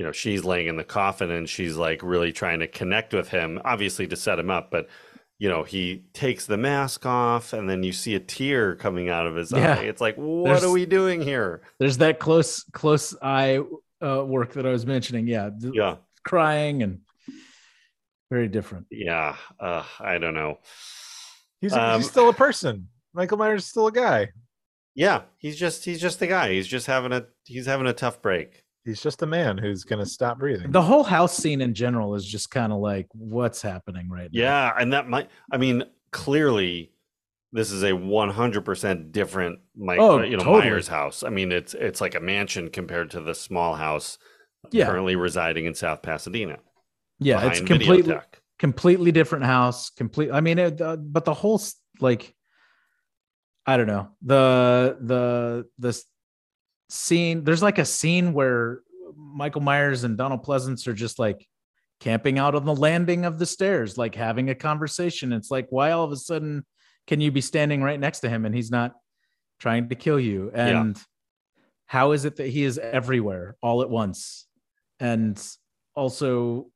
you 0.00 0.06
know 0.06 0.12
she's 0.12 0.44
laying 0.46 0.66
in 0.68 0.76
the 0.76 0.84
coffin 0.84 1.30
and 1.30 1.46
she's 1.46 1.76
like 1.76 2.00
really 2.02 2.32
trying 2.32 2.60
to 2.60 2.66
connect 2.66 3.12
with 3.12 3.28
him, 3.28 3.60
obviously 3.66 4.06
to 4.06 4.16
set 4.16 4.38
him 4.38 4.50
up, 4.50 4.70
but. 4.70 4.88
You 5.42 5.48
know, 5.48 5.62
he 5.62 6.02
takes 6.12 6.44
the 6.44 6.58
mask 6.58 7.06
off, 7.06 7.54
and 7.54 7.66
then 7.66 7.82
you 7.82 7.92
see 7.94 8.14
a 8.14 8.20
tear 8.20 8.76
coming 8.76 9.08
out 9.08 9.26
of 9.26 9.36
his 9.36 9.50
Yeah. 9.50 9.76
eye. 9.78 9.84
It's 9.84 10.02
like, 10.02 10.16
what 10.16 10.44
There's- 10.44 10.64
are 10.64 10.70
we 10.70 10.84
doing 10.84 11.22
here? 11.22 11.62
There's 11.78 11.96
that 11.96 12.18
close 12.18 12.62
close 12.74 13.16
eye 13.22 13.60
uh, 14.04 14.22
work 14.26 14.52
that 14.52 14.66
I 14.66 14.70
was 14.70 14.84
mentioning. 14.84 15.26
Yeah, 15.26 15.48
Yeah, 15.58 15.96
crying 16.26 16.82
and 16.82 17.00
very 18.30 18.48
different. 18.48 18.88
yeah. 18.90 19.36
Uh, 19.58 19.82
I 19.98 20.18
don't 20.18 20.34
know. 20.34 20.58
he's, 21.62 21.72
Um, 21.72 22.00
he's 22.02 22.10
still 22.10 22.28
a 22.28 22.34
person 22.34 22.88
michael 23.14 23.38
myers 23.38 23.62
is 23.62 23.68
still 23.70 23.86
a 23.86 23.92
guy 23.92 24.28
Yeah, 24.94 25.22
he's 25.38 25.58
just 25.58 25.86
he's 25.86 26.02
just 26.02 26.20
a 26.20 26.26
guy. 26.26 26.52
He's 26.52 26.66
just 26.68 26.86
having 26.86 27.12
a 27.12 27.24
he's 27.44 27.64
having 27.64 27.86
a 27.86 27.94
tough 27.94 28.20
break. 28.20 28.62
He's 28.84 29.02
just 29.02 29.22
a 29.22 29.26
man 29.26 29.58
who's 29.58 29.84
gonna 29.84 30.06
stop 30.06 30.38
breathing 30.38 30.70
The 30.72 30.82
whole 30.82 31.04
house 31.04 31.36
scene 31.36 31.60
in 31.60 31.74
general 31.74 32.14
is 32.14 32.24
just 32.24 32.50
kind 32.50 32.72
of 32.72 32.78
like 32.80 33.06
what's 33.12 33.60
happening 33.62 34.08
right 34.10 34.30
now. 34.32 34.40
Yeah, 34.40 34.72
and 34.78 34.92
that 34.92 35.08
might 35.08 35.28
I 35.52 35.56
mean 35.58 35.84
clearly 36.12 36.92
this 37.52 37.72
is 37.72 37.82
a 37.82 37.90
100% 37.90 39.10
different 39.12 39.58
Mike 39.76 39.98
Oh, 40.00 40.22
you 40.22 40.36
know 40.36 40.44
totally. 40.44 40.60
Myers 40.70 40.88
house. 40.88 41.22
I 41.22 41.30
mean 41.30 41.50
it's 41.52 41.74
it's 41.74 42.00
like 42.00 42.14
a 42.14 42.20
mansion 42.20 42.68
compared 42.70 43.10
to 43.12 43.20
the 43.20 43.34
small 43.34 43.74
house 43.74 44.18
Yeah. 44.70 44.86
currently 44.86 45.16
residing 45.16 45.66
in 45.66 45.74
South 45.74 46.02
Pasadena. 46.02 46.58
Yeah, 47.18 47.46
it's 47.48 47.60
completely 47.60 48.14
Videotech. 48.14 48.24
completely 48.58 49.12
different 49.12 49.44
house. 49.44 49.90
Complete. 49.90 50.30
I 50.32 50.40
mean, 50.40 50.58
it, 50.58 50.78
the, 50.78 50.96
but 50.96 51.24
the 51.26 51.34
whole 51.34 51.60
like, 52.00 52.34
I 53.66 53.76
don't 53.76 53.86
know 53.86 54.08
the 54.22 54.96
the 55.00 55.66
the 55.78 55.88
s- 55.88 56.04
scene. 56.90 57.44
There's 57.44 57.62
like 57.62 57.78
a 57.78 57.84
scene 57.84 58.32
where 58.32 58.80
Michael 59.16 59.60
Myers 59.60 60.04
and 60.04 60.16
Donald 60.16 60.44
Pleasence 60.44 60.86
are 60.86 60.92
just 60.92 61.18
like 61.18 61.46
camping 62.00 62.38
out 62.38 62.54
on 62.54 62.64
the 62.64 62.74
landing 62.74 63.24
of 63.24 63.38
the 63.38 63.46
stairs, 63.46 63.98
like 63.98 64.14
having 64.14 64.50
a 64.50 64.54
conversation. 64.54 65.32
It's 65.32 65.50
like, 65.50 65.66
why 65.70 65.92
all 65.92 66.04
of 66.04 66.12
a 66.12 66.16
sudden 66.16 66.64
can 67.06 67.20
you 67.20 67.30
be 67.30 67.40
standing 67.40 67.82
right 67.82 68.00
next 68.00 68.20
to 68.20 68.28
him 68.28 68.44
and 68.44 68.54
he's 68.54 68.70
not 68.70 68.94
trying 69.58 69.88
to 69.88 69.94
kill 69.94 70.18
you? 70.18 70.50
And 70.54 70.98
how 71.86 72.12
is 72.12 72.24
it 72.24 72.36
that 72.36 72.48
he 72.48 72.64
is 72.64 72.78
everywhere 72.78 73.56
all 73.62 73.82
at 73.82 73.90
once? 73.90 74.46
And 74.98 75.40
also, 75.94 76.70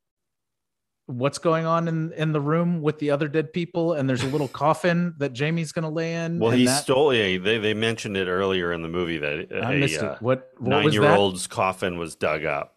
what's 1.07 1.37
going 1.37 1.65
on 1.65 1.87
in 1.87 2.11
in 2.13 2.31
the 2.31 2.41
room 2.41 2.81
with 2.81 2.99
the 2.99 3.11
other 3.11 3.27
dead 3.27 3.53
people? 3.53 3.93
And 3.93 4.09
there's 4.09 4.23
a 4.23 4.27
little 4.27 4.47
coffin 4.63 5.13
that 5.17 5.33
Jamie's 5.33 5.71
going 5.71 5.83
to 5.83 5.89
lay 5.89 6.15
in. 6.15 6.39
Well, 6.39 6.51
and 6.51 6.59
he 6.59 6.65
that- 6.65 6.83
stole. 6.83 7.13
Yeah, 7.13 7.37
they 7.37 7.57
they 7.57 7.73
mentioned 7.73 8.17
it 8.17 8.27
earlier 8.27 8.73
in 8.73 8.81
the 8.81 8.89
movie 8.89 9.17
that 9.17 9.47
I 9.63 9.73
a, 9.73 9.79
missed 9.79 10.01
uh, 10.01 10.13
it. 10.13 10.21
What, 10.21 10.49
what 10.57 10.83
was 10.83 10.93
that? 10.93 11.01
nine-year-old's 11.01 11.47
coffin 11.47 11.97
was 11.97 12.15
dug 12.15 12.45
up 12.45 12.75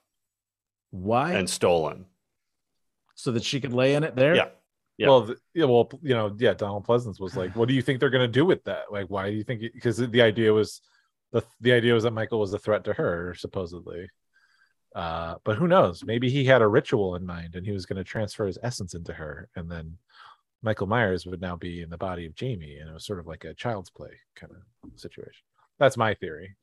Why? 0.90 1.34
and 1.34 1.48
stolen. 1.48 2.06
so 3.14 3.32
that 3.32 3.44
she 3.44 3.60
could 3.60 3.72
lay 3.72 3.94
in 3.94 4.04
it 4.04 4.14
there? 4.14 4.34
Yeah. 4.36 4.48
Yeah. 4.98 5.06
Well, 5.06 5.26
th- 5.26 5.38
yeah, 5.54 5.64
well, 5.66 5.88
you 6.02 6.12
know, 6.14 6.34
yeah, 6.40 6.54
Donald 6.54 6.84
Pleasence 6.84 7.20
was 7.20 7.36
like, 7.36 7.54
"What 7.54 7.68
do 7.68 7.74
you 7.74 7.82
think 7.82 8.00
they're 8.00 8.10
going 8.10 8.26
to 8.26 8.32
do 8.32 8.44
with 8.44 8.64
that? 8.64 8.90
Like, 8.90 9.06
why 9.06 9.30
do 9.30 9.36
you 9.36 9.44
think?" 9.44 9.62
Because 9.72 9.96
the 9.98 10.22
idea 10.22 10.52
was, 10.52 10.80
the 11.30 11.44
the 11.60 11.72
idea 11.72 11.94
was 11.94 12.02
that 12.02 12.10
Michael 12.10 12.40
was 12.40 12.52
a 12.52 12.58
threat 12.58 12.82
to 12.84 12.92
her, 12.94 13.32
supposedly. 13.38 14.08
Uh, 14.94 15.34
but 15.44 15.56
who 15.56 15.68
knows? 15.68 16.04
Maybe 16.04 16.30
he 16.30 16.44
had 16.44 16.62
a 16.62 16.66
ritual 16.68 17.14
in 17.16 17.24
mind, 17.26 17.54
and 17.54 17.64
he 17.66 17.72
was 17.72 17.86
going 17.86 17.98
to 17.98 18.04
transfer 18.04 18.46
his 18.46 18.58
essence 18.62 18.94
into 18.94 19.12
her, 19.12 19.48
and 19.56 19.70
then 19.70 19.96
Michael 20.62 20.86
Myers 20.86 21.24
would 21.26 21.40
now 21.40 21.54
be 21.56 21.82
in 21.82 21.90
the 21.90 21.98
body 21.98 22.26
of 22.26 22.34
Jamie, 22.34 22.78
and 22.78 22.90
it 22.90 22.92
was 22.92 23.04
sort 23.06 23.18
of 23.20 23.26
like 23.26 23.44
a 23.44 23.54
child's 23.54 23.90
play 23.90 24.10
kind 24.34 24.52
of 24.52 24.90
situation. 24.98 25.42
That's 25.78 25.96
my 25.96 26.14
theory. 26.14 26.56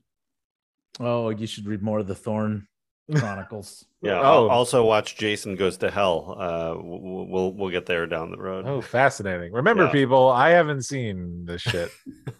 Oh, 1.00 1.30
you 1.30 1.48
should 1.48 1.68
read 1.68 1.82
more 1.82 2.00
of 2.00 2.08
the 2.08 2.16
Thorn 2.16 2.68
Chronicles. 3.16 3.86
Yeah. 4.02 4.20
Oh. 4.20 4.50
Also, 4.50 4.84
watch 4.86 5.16
Jason 5.16 5.56
Goes 5.56 5.78
to 5.78 5.92
Hell. 5.92 6.36
Uh, 6.40 6.76
we'll 6.82 7.28
we'll, 7.28 7.54
we'll 7.54 7.70
get 7.70 7.86
there 7.86 8.08
down 8.08 8.32
the 8.32 8.38
road. 8.38 8.66
Oh, 8.68 8.82
fascinating! 8.82 9.52
Remember, 9.54 9.86
Yeah. 9.86 9.92
people, 9.92 10.30
I 10.30 10.50
haven't 10.50 10.82
seen 10.82 11.46
this 11.46 11.62
shit. 11.62 11.92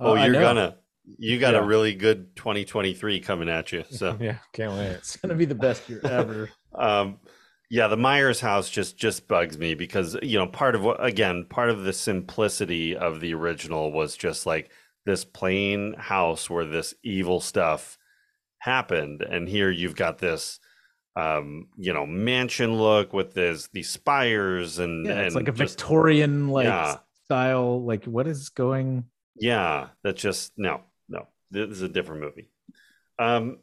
oh, 0.00 0.14
I 0.14 0.26
you're 0.26 0.40
gonna. 0.40 0.76
You 1.18 1.38
got 1.38 1.54
Yeah. 1.54 1.60
a 1.60 1.64
really 1.66 1.94
good 1.94 2.34
2023 2.36 3.20
coming 3.20 3.48
at 3.48 3.72
you. 3.72 3.84
So. 3.90 4.16
yeah, 4.20 4.38
can't 4.52 4.72
wait. 4.72 4.86
it's 4.92 5.16
gonna 5.16 5.34
be 5.34 5.44
the 5.44 5.54
best 5.54 5.88
year 5.88 6.00
ever. 6.04 6.50
um 6.74 7.18
yeah 7.70 7.88
the 7.88 7.96
myers 7.96 8.38
house 8.40 8.68
just 8.70 8.96
just 8.96 9.26
bugs 9.26 9.58
me 9.58 9.74
because 9.74 10.16
you 10.22 10.38
know 10.38 10.46
part 10.46 10.74
of 10.76 10.82
what 10.82 11.02
again 11.04 11.44
part 11.48 11.68
of 11.70 11.82
the 11.84 11.92
simplicity 11.92 12.94
of 12.96 13.20
the 13.20 13.32
original 13.34 13.90
was 13.92 14.16
just 14.16 14.46
like 14.46 14.70
this 15.04 15.24
plain 15.24 15.94
house 15.98 16.48
where 16.50 16.64
this 16.66 16.94
evil 17.02 17.40
stuff 17.40 17.96
happened 18.58 19.22
and 19.22 19.48
here 19.48 19.70
you've 19.70 19.96
got 19.96 20.18
this 20.18 20.60
um 21.16 21.66
you 21.76 21.92
know 21.92 22.04
mansion 22.06 22.76
look 22.76 23.12
with 23.12 23.32
this 23.34 23.68
these 23.72 23.88
spires 23.88 24.78
and 24.78 25.06
Yeah, 25.06 25.20
it's 25.22 25.34
like 25.34 25.48
a 25.48 25.52
just- 25.52 25.78
Victorian 25.80 26.48
like 26.48 26.66
Yeah. 26.66 26.96
style. 27.24 27.84
Like, 27.84 28.04
what 28.04 28.26
is 28.28 28.50
going? 28.50 29.04
Yeah, 29.34 29.88
that's 30.04 30.20
just 30.22 30.52
no, 30.56 30.68
no. 30.68 30.80
This 31.50 31.70
is 31.70 31.82
a 31.82 31.88
different 31.88 32.22
movie. 32.22 32.50
Um, 33.18 33.58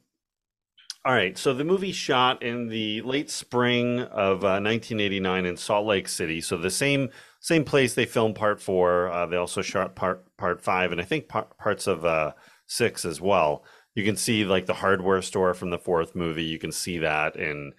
all 1.05 1.13
right, 1.13 1.37
so 1.37 1.53
the 1.53 1.65
movie 1.65 1.91
shot 1.91 2.41
in 2.41 2.69
the 2.69 3.01
late 3.01 3.29
spring 3.29 3.99
of 3.99 4.43
uh, 4.43 4.63
1989 4.63 5.45
in 5.45 5.57
Salt 5.57 5.85
Lake 5.85 6.07
City. 6.07 6.39
So 6.39 6.55
the 6.55 6.71
same 6.71 7.09
same 7.41 7.65
place 7.65 7.93
they 7.93 8.05
filmed 8.05 8.35
part 8.35 8.61
four. 8.61 9.11
Uh, 9.11 9.25
they 9.25 9.35
also 9.35 9.61
shot 9.61 9.95
part 9.95 10.25
part 10.37 10.61
five, 10.61 10.93
and 10.93 11.01
I 11.01 11.03
think 11.03 11.27
par- 11.27 11.49
parts 11.59 11.87
of 11.87 12.05
uh, 12.05 12.31
six 12.67 13.03
as 13.03 13.19
well. 13.19 13.65
You 13.95 14.05
can 14.05 14.15
see 14.15 14.45
like 14.45 14.65
the 14.65 14.73
hardware 14.73 15.21
store 15.21 15.53
from 15.53 15.71
the 15.71 15.77
fourth 15.77 16.15
movie. 16.15 16.45
You 16.45 16.57
can 16.57 16.71
see 16.71 16.99
that 16.99 17.35
in 17.35 17.73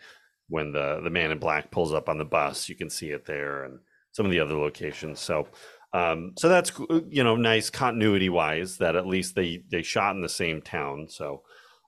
when 0.48 0.72
the 0.72 1.00
the 1.02 1.08
man 1.08 1.30
in 1.30 1.38
black 1.38 1.70
pulls 1.70 1.94
up 1.94 2.10
on 2.10 2.18
the 2.18 2.26
bus. 2.26 2.68
You 2.68 2.76
can 2.76 2.90
see 2.90 3.08
it 3.08 3.24
there, 3.24 3.64
and 3.64 3.78
some 4.12 4.26
of 4.26 4.32
the 4.32 4.40
other 4.40 4.54
locations. 4.54 5.18
So 5.18 5.48
um, 5.94 6.32
so 6.36 6.48
that's 6.48 6.72
you 7.08 7.22
know 7.22 7.36
nice 7.36 7.70
continuity 7.70 8.28
wise 8.28 8.78
that 8.78 8.96
at 8.96 9.06
least 9.06 9.36
they 9.36 9.62
they 9.70 9.82
shot 9.82 10.16
in 10.16 10.22
the 10.22 10.28
same 10.28 10.60
town. 10.60 11.06
So 11.08 11.42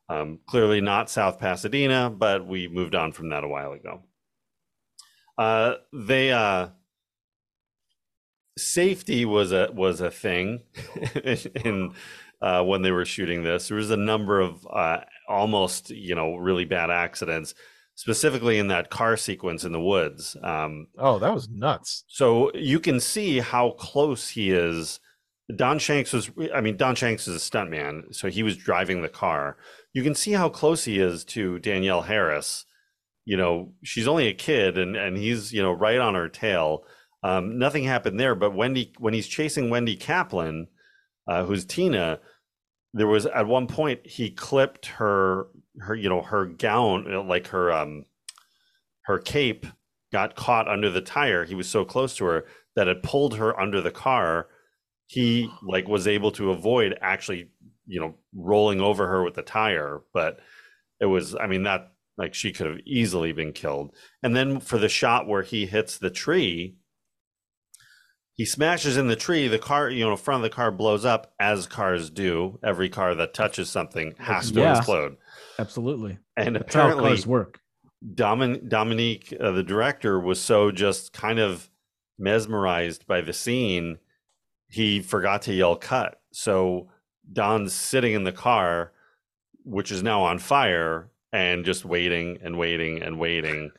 um, 0.09 0.39
clearly 0.47 0.81
not 0.81 1.11
South 1.11 1.41
Pasadena, 1.41 2.09
but 2.09 2.47
we 2.47 2.69
moved 2.69 2.95
on 2.95 3.11
from 3.11 3.31
that 3.31 3.43
a 3.43 3.49
while 3.49 3.73
ago. 3.73 4.05
Uh, 5.37 5.75
they 5.93 6.31
uh, 6.31 6.69
safety 8.57 9.25
was 9.25 9.51
a 9.51 9.71
was 9.73 10.01
a 10.01 10.11
thing 10.13 10.63
in 11.65 11.93
uh, 12.41 12.63
when 12.63 12.83
they 12.83 12.93
were 12.93 13.05
shooting 13.05 13.43
this. 13.43 13.67
There 13.67 13.77
was 13.77 13.91
a 13.91 13.97
number 13.97 14.39
of 14.39 14.65
uh, 14.71 15.01
almost 15.29 15.91
you 15.91 16.15
know 16.15 16.37
really 16.37 16.65
bad 16.65 16.91
accidents, 16.91 17.55
specifically 17.97 18.59
in 18.59 18.69
that 18.69 18.91
car 18.91 19.17
sequence 19.17 19.65
in 19.65 19.73
the 19.73 19.81
woods. 19.81 20.37
Um, 20.43 20.87
Oh, 20.97 21.19
that 21.19 21.35
was 21.35 21.49
nuts. 21.49 22.05
so 22.07 22.53
you 22.55 22.79
can 22.79 23.01
see 23.01 23.41
how 23.41 23.71
close 23.73 24.29
he 24.29 24.53
is. 24.53 25.01
Don 25.55 25.79
Shanks 25.79 26.13
was, 26.13 26.31
I 26.55 26.61
mean, 26.61 26.77
Don 26.77 26.95
Shanks 26.95 27.27
is 27.27 27.37
a 27.37 27.39
stuntman, 27.51 28.15
so 28.15 28.29
he 28.29 28.43
was 28.43 28.57
driving 28.57 29.03
the 29.03 29.09
car. 29.09 29.57
You 29.93 30.03
can 30.03 30.15
see 30.15 30.33
how 30.33 30.49
close 30.49 30.85
he 30.85 30.99
is 30.99 31.25
to 31.27 31.59
Danielle 31.59 32.03
Harris. 32.03 32.65
You 33.25 33.37
know, 33.37 33.73
she's 33.83 34.07
only 34.09 34.29
a 34.29 34.35
kid, 34.35 34.77
and 34.79 34.95
and 34.97 35.17
he's 35.17 35.53
you 35.53 35.63
know 35.63 35.73
right 35.73 35.99
on 35.99 36.15
her 36.15 36.29
tail. 36.29 36.85
Um, 37.23 37.59
nothing 37.59 37.83
happened 37.85 38.21
there, 38.21 38.35
but 38.35 38.55
Wendy, 38.55 38.93
when 38.99 39.15
he's 39.15 39.27
chasing 39.27 39.71
Wendy 39.71 39.97
Kaplan, 39.97 40.69
uh, 41.29 41.45
who's 41.45 41.65
Tina, 41.65 42.21
there 42.93 43.07
was 43.09 43.27
at 43.27 43.47
one 43.47 43.67
point 43.69 44.07
he 44.07 44.31
clipped 44.31 44.87
her 44.87 45.47
her 45.81 45.95
you 45.95 46.09
know 46.09 46.23
her 46.23 46.47
gown 46.47 47.27
like 47.29 47.49
her 47.49 47.73
um 47.73 48.05
her 49.03 49.19
cape 49.19 49.67
got 50.13 50.37
caught 50.37 50.69
under 50.69 50.91
the 50.91 51.01
tire. 51.01 51.45
He 51.45 51.55
was 51.55 51.69
so 51.69 51.85
close 51.85 52.17
to 52.17 52.25
her 52.25 52.47
that 52.75 52.89
it 52.89 53.03
pulled 53.03 53.37
her 53.37 53.59
under 53.59 53.81
the 53.81 53.91
car. 53.91 54.49
He 55.07 55.49
like 55.63 55.89
was 55.89 56.07
able 56.09 56.33
to 56.33 56.51
avoid 56.51 56.99
actually, 57.01 57.51
you 57.87 58.01
know, 58.01 58.15
rolling 58.35 58.81
over 58.81 59.07
her 59.07 59.23
with 59.23 59.35
the 59.35 59.43
tire, 59.43 60.03
but 60.13 60.41
it 61.01 61.07
was 61.07 61.35
I 61.37 61.47
mean 61.47 61.63
that 61.65 61.93
like 62.19 62.35
she 62.35 62.53
could 62.53 62.67
have 62.67 62.81
easily 62.87 63.33
been 63.33 63.53
killed. 63.53 63.95
And 64.23 64.35
then 64.35 64.61
for 64.61 64.79
the 64.79 64.89
shot 64.89 65.29
where 65.29 65.43
he 65.43 65.67
hits 65.67 65.99
the 65.99 66.11
tree, 66.11 66.77
he 68.35 68.45
smashes 68.45 68.97
in 68.97 69.09
the 69.09 69.17
tree, 69.17 69.49
the 69.49 69.59
car, 69.59 69.89
you 69.89 70.05
know, 70.05 70.17
front 70.17 70.45
of 70.45 70.51
the 70.51 70.55
car 70.55 70.71
blows 70.71 71.05
up 71.05 71.33
as 71.41 71.67
cars 71.67 72.11
do. 72.11 72.59
Every 72.63 72.89
car 72.89 73.15
that 73.15 73.33
touches 73.33 73.71
something 73.71 74.15
has 74.19 74.51
to 74.53 74.61
Yeah. 74.61 74.79
explode. 74.79 75.17
Absolutely. 75.59 76.19
And 76.37 76.57
That's 76.57 76.75
how 76.75 76.83
apparently 76.83 77.11
cars 77.11 77.27
work. 77.27 77.61
Domin- 78.15 78.69
Dominique, 78.69 79.35
uh, 79.41 79.53
the 79.53 79.63
director, 79.63 80.21
was 80.21 80.41
so 80.41 80.71
just 80.71 81.13
kind 81.13 81.39
of 81.39 81.71
mesmerized 82.19 83.07
by 83.07 83.21
the 83.21 83.33
scene, 83.33 83.99
he 84.69 85.01
forgot 85.01 85.43
to 85.43 85.55
yell 85.55 85.77
cut. 85.77 86.21
So 86.33 86.89
Don's 87.33 87.73
sitting 87.73 88.15
in 88.15 88.25
the 88.25 88.33
car, 88.33 88.93
which 89.65 89.91
is 89.91 90.03
now 90.03 90.23
on 90.23 90.39
fire, 90.39 91.11
and 91.33 91.65
just 91.65 91.85
waiting 91.85 92.39
and 92.43 92.59
waiting 92.59 93.03
and 93.03 93.19
waiting. 93.19 93.71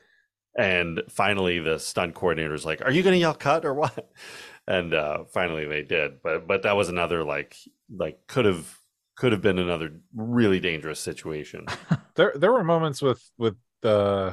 And 0.56 1.02
finally, 1.08 1.58
the 1.60 1.78
stunt 1.78 2.14
coordinator's 2.14 2.66
like, 2.66 2.82
"Are 2.84 2.90
you 2.90 3.02
going 3.02 3.14
to 3.14 3.18
yell 3.20 3.34
cut 3.34 3.64
or 3.64 3.74
what?" 3.74 4.10
And 4.66 4.92
uh, 4.92 5.24
finally, 5.32 5.64
they 5.64 5.82
did. 5.82 6.22
But 6.22 6.46
but 6.46 6.64
that 6.64 6.76
was 6.76 6.90
another 6.90 7.24
like 7.24 7.56
like 7.90 8.26
could 8.26 8.44
have 8.44 8.77
could 9.18 9.32
have 9.32 9.42
been 9.42 9.58
another 9.58 9.90
really 10.14 10.60
dangerous 10.60 11.00
situation. 11.00 11.66
there 12.14 12.32
there 12.36 12.52
were 12.52 12.64
moments 12.64 13.02
with 13.02 13.22
with 13.36 13.56
uh 13.82 14.32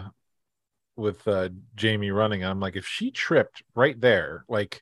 with 0.95 1.28
uh 1.28 1.49
Jamie 1.76 2.12
running 2.12 2.44
I'm 2.45 2.60
like 2.60 2.76
if 2.76 2.86
she 2.88 3.12
tripped 3.12 3.64
right 3.76 3.99
there 3.99 4.45
like 4.48 4.82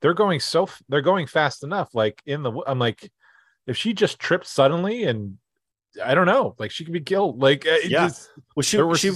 they're 0.00 0.14
going 0.14 0.40
so 0.40 0.64
f- 0.64 0.82
they're 0.88 1.00
going 1.02 1.26
fast 1.26 1.62
enough 1.62 1.94
like 1.94 2.20
in 2.26 2.42
the 2.42 2.52
I'm 2.66 2.78
like 2.78 3.10
if 3.66 3.76
she 3.76 3.92
just 3.92 4.18
tripped 4.18 4.46
suddenly 4.46 5.04
and 5.04 5.38
I 6.02 6.14
don't 6.14 6.26
know 6.26 6.54
like 6.58 6.70
she 6.72 6.84
could 6.84 6.92
be 6.94 7.00
killed 7.00 7.40
like 7.40 7.64
Yeah. 7.64 8.08
just- 8.08 8.30
Well, 8.56 8.62
she 8.62 8.78
was 8.82 9.00
she 9.00 9.12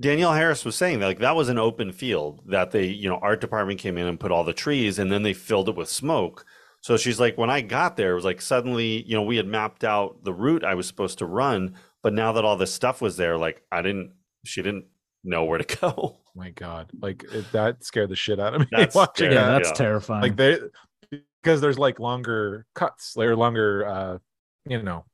Danielle 0.00 0.32
Harris 0.32 0.64
was 0.64 0.74
saying 0.74 0.98
that 0.98 1.06
like 1.06 1.18
that 1.20 1.36
was 1.36 1.48
an 1.48 1.58
open 1.58 1.92
field 1.92 2.40
that 2.46 2.72
they, 2.72 2.86
you 2.86 3.08
know, 3.08 3.18
art 3.22 3.40
department 3.40 3.78
came 3.78 3.96
in 3.96 4.08
and 4.08 4.18
put 4.18 4.32
all 4.32 4.42
the 4.42 4.52
trees 4.52 4.98
and 4.98 5.12
then 5.12 5.22
they 5.22 5.32
filled 5.34 5.68
it 5.68 5.76
with 5.76 5.88
smoke. 5.88 6.44
So 6.84 6.98
she's 6.98 7.18
like, 7.18 7.38
when 7.38 7.48
I 7.48 7.62
got 7.62 7.96
there, 7.96 8.12
it 8.12 8.14
was 8.14 8.26
like 8.26 8.42
suddenly, 8.42 9.02
you 9.04 9.14
know, 9.16 9.22
we 9.22 9.38
had 9.38 9.46
mapped 9.46 9.84
out 9.84 10.22
the 10.22 10.34
route 10.34 10.64
I 10.64 10.74
was 10.74 10.86
supposed 10.86 11.16
to 11.20 11.24
run, 11.26 11.76
but 12.02 12.12
now 12.12 12.32
that 12.32 12.44
all 12.44 12.58
this 12.58 12.74
stuff 12.74 13.00
was 13.00 13.16
there, 13.16 13.38
like 13.38 13.62
I 13.72 13.80
didn't, 13.80 14.12
she 14.44 14.60
didn't 14.60 14.84
know 15.24 15.44
where 15.44 15.58
to 15.58 15.76
go. 15.80 16.18
my 16.34 16.50
god 16.50 16.90
like 17.00 17.24
it, 17.32 17.50
that 17.52 17.82
scared 17.82 18.10
the 18.10 18.16
shit 18.16 18.38
out 18.38 18.52
of 18.54 18.60
me 18.60 18.66
That's 18.70 18.94
watching 19.00 19.30
scary. 19.30 19.34
Yeah, 19.34 19.46
that 19.46 19.52
that's 19.62 19.68
yeah. 19.70 19.86
terrifying. 19.86 20.20
like 20.22 20.36
they 20.36 20.58
because 21.42 21.60
there's 21.62 21.78
like 21.78 21.98
longer 22.00 22.66
cuts 22.74 23.14
they're 23.14 23.34
longer 23.36 23.86
uh 23.86 24.18
you 24.68 24.82
know 24.82 25.04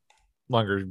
longer 0.49 0.83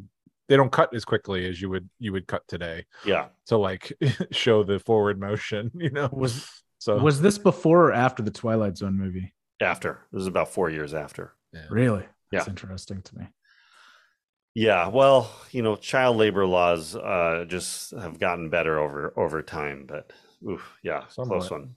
they 0.47 0.56
don't 0.56 0.72
cut 0.72 0.93
as 0.95 1.03
quickly 1.03 1.49
as 1.49 1.60
you 1.61 1.69
would 1.69 1.89
you 1.99 2.14
would 2.14 2.27
cut 2.27 2.47
today 2.47 2.85
Yeah. 3.03 3.26
to 3.47 3.57
like 3.57 3.91
show 4.31 4.64
the 4.64 4.80
forward 4.80 5.19
motion 5.19 5.72
you 5.76 5.89
know 5.89 6.07
was 6.14 6.47
So 6.77 6.97
Was 6.99 7.19
this 7.19 7.38
before 7.38 7.88
or 7.88 7.91
after 7.91 8.23
the 8.23 8.31
Twilight 8.31 8.77
Zone 8.77 8.97
movie? 8.97 9.34
After 9.61 9.99
this 10.11 10.22
is 10.22 10.27
about 10.27 10.49
four 10.49 10.69
years 10.69 10.94
after. 10.94 11.34
Really? 11.69 12.06
That's 12.31 12.48
Yeah. 12.48 12.52
interesting 12.52 13.02
to 13.02 13.18
me. 13.18 13.27
Yeah, 14.56 14.88
well, 14.88 15.31
you 15.52 15.61
know, 15.61 15.76
child 15.76 16.18
labor 16.18 16.45
laws 16.45 16.95
uh, 16.95 17.45
just 17.48 17.91
have 17.91 18.19
gotten 18.19 18.49
better 18.49 18.80
over 18.80 19.14
over 19.18 19.41
time, 19.41 19.86
but 19.88 20.11
oof, 20.48 20.77
yeah, 20.84 21.03
close 21.15 21.49
one. 21.52 21.76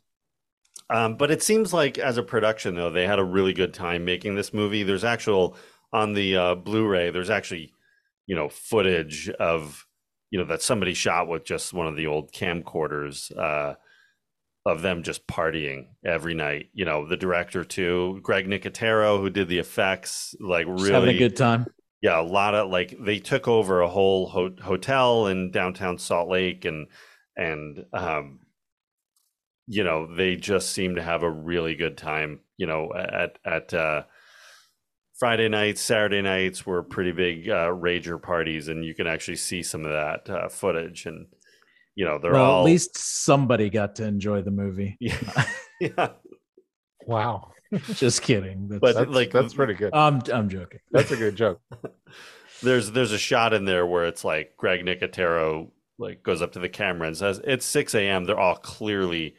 Um, 0.90 1.16
but 1.16 1.30
it 1.30 1.42
seems 1.42 1.72
like 1.72 1.98
as 1.98 2.18
a 2.18 2.22
production, 2.22 2.74
though, 2.74 2.90
they 2.90 3.06
had 3.06 3.18
a 3.18 3.24
really 3.24 3.52
good 3.52 3.72
time 3.72 4.04
making 4.04 4.34
this 4.34 4.52
movie. 4.52 4.82
There's 4.82 5.04
actual 5.04 5.56
on 5.92 6.12
the 6.12 6.36
uh, 6.36 6.54
Blu-ray. 6.54 7.10
There's 7.10 7.30
actually, 7.30 7.72
you 8.26 8.34
know, 8.34 8.48
footage 8.48 9.28
of 9.30 9.86
you 10.30 10.38
know 10.38 10.46
that 10.46 10.62
somebody 10.62 10.94
shot 10.94 11.28
with 11.28 11.44
just 11.44 11.72
one 11.74 11.86
of 11.86 11.96
the 11.96 12.06
old 12.06 12.32
camcorders 12.32 13.36
uh, 13.36 13.74
of 14.64 14.82
them 14.82 15.02
just 15.02 15.26
partying 15.26 15.86
every 16.04 16.34
night. 16.34 16.68
You 16.72 16.84
know, 16.84 17.06
the 17.08 17.16
director 17.16 17.64
too, 17.64 18.20
Greg 18.22 18.46
Nicotero, 18.46 19.18
who 19.20 19.28
did 19.30 19.48
the 19.48 19.58
effects, 19.58 20.34
like 20.40 20.66
Just 20.66 20.82
really 20.84 20.92
having 20.94 21.16
a 21.16 21.18
good 21.18 21.36
time. 21.36 21.66
yeah 22.00 22.20
a 22.20 22.22
lot 22.22 22.54
of 22.54 22.70
like 22.70 22.96
they 23.00 23.18
took 23.18 23.48
over 23.48 23.80
a 23.80 23.88
whole 23.88 24.28
ho- 24.28 24.56
hotel 24.62 25.26
in 25.26 25.50
downtown 25.50 25.98
salt 25.98 26.28
lake 26.28 26.64
and 26.64 26.86
and 27.36 27.84
um 27.92 28.40
you 29.66 29.84
know 29.84 30.12
they 30.14 30.36
just 30.36 30.70
seem 30.70 30.96
to 30.96 31.02
have 31.02 31.22
a 31.22 31.30
really 31.30 31.74
good 31.76 31.96
time 31.96 32.40
you 32.56 32.66
know 32.66 32.92
at 32.94 33.38
at 33.44 33.72
uh 33.72 34.02
friday 35.18 35.48
nights 35.48 35.80
saturday 35.80 36.20
nights 36.20 36.66
were 36.66 36.82
pretty 36.82 37.12
big 37.12 37.48
uh 37.48 37.68
rager 37.68 38.20
parties 38.20 38.66
and 38.68 38.84
you 38.84 38.94
can 38.94 39.06
actually 39.06 39.36
see 39.36 39.62
some 39.62 39.84
of 39.84 39.92
that 39.92 40.28
uh, 40.28 40.48
footage 40.48 41.06
and 41.06 41.26
you 41.94 42.04
know 42.04 42.18
they're 42.18 42.32
well, 42.32 42.44
all 42.50 42.60
at 42.62 42.64
least 42.66 42.96
somebody 42.96 43.70
got 43.70 43.96
to 43.96 44.04
enjoy 44.04 44.42
the 44.42 44.50
movie. 44.50 44.96
yeah, 45.00 45.44
yeah. 45.80 46.08
wow, 47.06 47.50
Just 47.94 48.22
kidding. 48.22 48.68
That's, 48.68 48.80
But- 48.80 48.94
that's 48.94 49.10
like- 49.10 49.30
that's 49.30 49.54
pretty 49.54 49.74
good. 49.74 49.94
I'm 49.94 50.20
I'm 50.32 50.48
joking. 50.48 50.80
That's 50.90 51.10
a 51.10 51.16
good 51.16 51.36
joke. 51.36 51.60
there's 52.62 52.90
there's 52.92 53.12
a 53.12 53.18
shot 53.18 53.52
in 53.52 53.64
there 53.64 53.86
where 53.86 54.04
it's 54.06 54.24
like 54.24 54.56
Greg 54.56 54.84
Nicotero 54.84 55.70
like 55.98 56.22
goes 56.22 56.42
up 56.42 56.52
to 56.52 56.58
the 56.58 56.68
camera 56.68 57.06
and 57.06 57.16
says 57.16 57.40
it's 57.44 57.66
6 57.66 57.94
a.m. 57.94 58.24
They're 58.24 58.38
all 58.38 58.56
clearly 58.56 59.36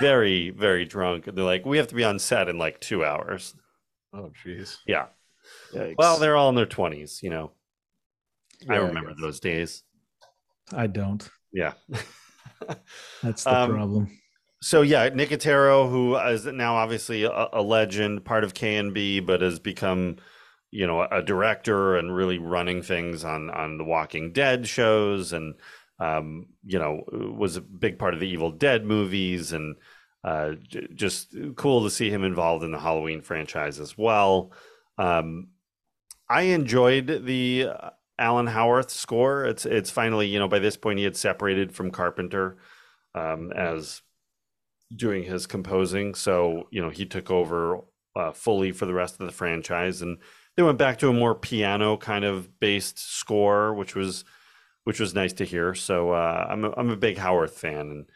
very 0.00 0.50
very 0.50 0.84
drunk. 0.84 1.26
And 1.26 1.36
they're 1.36 1.44
like, 1.44 1.64
we 1.64 1.78
have 1.78 1.88
to 1.88 1.94
be 1.94 2.04
on 2.04 2.18
set 2.18 2.48
in 2.48 2.58
like 2.58 2.80
two 2.80 3.04
hours. 3.04 3.54
Oh, 4.12 4.30
jeez. 4.44 4.76
Yeah. 4.86 5.06
Yikes. 5.72 5.94
Well, 5.98 6.18
they're 6.18 6.36
all 6.36 6.48
in 6.48 6.54
their 6.54 6.66
20s. 6.66 7.22
You 7.22 7.30
know, 7.30 7.52
I 8.68 8.76
remember 8.76 9.10
guess. 9.10 9.20
those 9.20 9.40
days. 9.40 9.82
I 10.72 10.86
don't. 10.86 11.28
Yeah. 11.56 11.72
That's 13.22 13.46
the 13.46 13.50
Um, 13.50 13.70
problem. 13.70 14.10
so 14.62 14.82
yeah, 14.82 15.08
Nicotero, 15.10 15.88
who 15.90 16.16
is 16.16 16.46
now 16.46 16.76
obviously 16.76 17.24
a, 17.24 17.48
a 17.52 17.62
legend, 17.62 18.24
part 18.24 18.44
of 18.44 18.54
KNB, 18.54 19.20
but 19.20 19.40
has 19.42 19.58
become, 19.58 20.16
you 20.70 20.86
know, 20.86 21.02
a 21.02 21.22
director 21.22 21.96
and 21.96 22.14
really 22.14 22.38
running 22.38 22.82
things 22.82 23.24
on 23.24 23.50
on 23.50 23.78
the 23.78 23.84
Walking 23.84 24.32
Dead 24.32 24.66
shows, 24.66 25.32
and 25.32 25.54
um, 26.00 26.46
you 26.64 26.78
know, 26.78 27.04
was 27.38 27.56
a 27.56 27.60
big 27.62 27.98
part 27.98 28.14
of 28.14 28.20
the 28.20 28.28
Evil 28.28 28.50
Dead 28.52 28.84
movies, 28.84 29.52
and 29.52 29.76
uh, 30.24 30.52
j- 30.62 30.88
just 30.94 31.34
cool 31.56 31.84
to 31.84 31.90
see 31.90 32.10
him 32.10 32.24
involved 32.24 32.64
in 32.64 32.72
the 32.72 32.80
Halloween 32.80 33.22
franchise 33.22 33.80
as 33.80 33.96
well. 33.98 34.52
Um, 34.98 35.48
I 36.28 36.42
enjoyed 36.42 37.24
the 37.26 37.68
uh, 37.70 37.90
Alan 38.18 38.46
Howarth 38.46 38.90
score. 38.90 39.44
It's 39.44 39.66
it's 39.66 39.90
finally, 39.90 40.26
you 40.26 40.38
know, 40.38 40.48
by 40.48 40.58
this 40.58 40.76
point 40.76 40.98
he 40.98 41.04
had 41.04 41.16
separated 41.16 41.72
from 41.72 41.90
Carpenter 41.90 42.56
um, 43.14 43.52
as 43.52 44.02
doing 44.94 45.24
his 45.24 45.46
composing. 45.46 46.14
So, 46.14 46.68
you 46.70 46.80
know, 46.80 46.90
he 46.90 47.06
took 47.06 47.30
over 47.30 47.80
uh, 48.14 48.32
fully 48.32 48.72
for 48.72 48.86
the 48.86 48.94
rest 48.94 49.20
of 49.20 49.26
the 49.26 49.32
franchise 49.32 50.02
and 50.02 50.18
they 50.56 50.62
went 50.62 50.78
back 50.78 50.98
to 50.98 51.08
a 51.08 51.12
more 51.12 51.34
piano 51.34 51.96
kind 51.98 52.24
of 52.24 52.58
based 52.60 52.98
score, 52.98 53.74
which 53.74 53.94
was 53.94 54.24
which 54.84 55.00
was 55.00 55.14
nice 55.14 55.32
to 55.34 55.44
hear. 55.44 55.74
So, 55.74 56.12
uh, 56.12 56.46
I'm 56.48 56.64
a, 56.64 56.72
I'm 56.76 56.90
a 56.90 56.96
big 56.96 57.18
Howarth 57.18 57.58
fan 57.58 57.90
and 57.90 58.10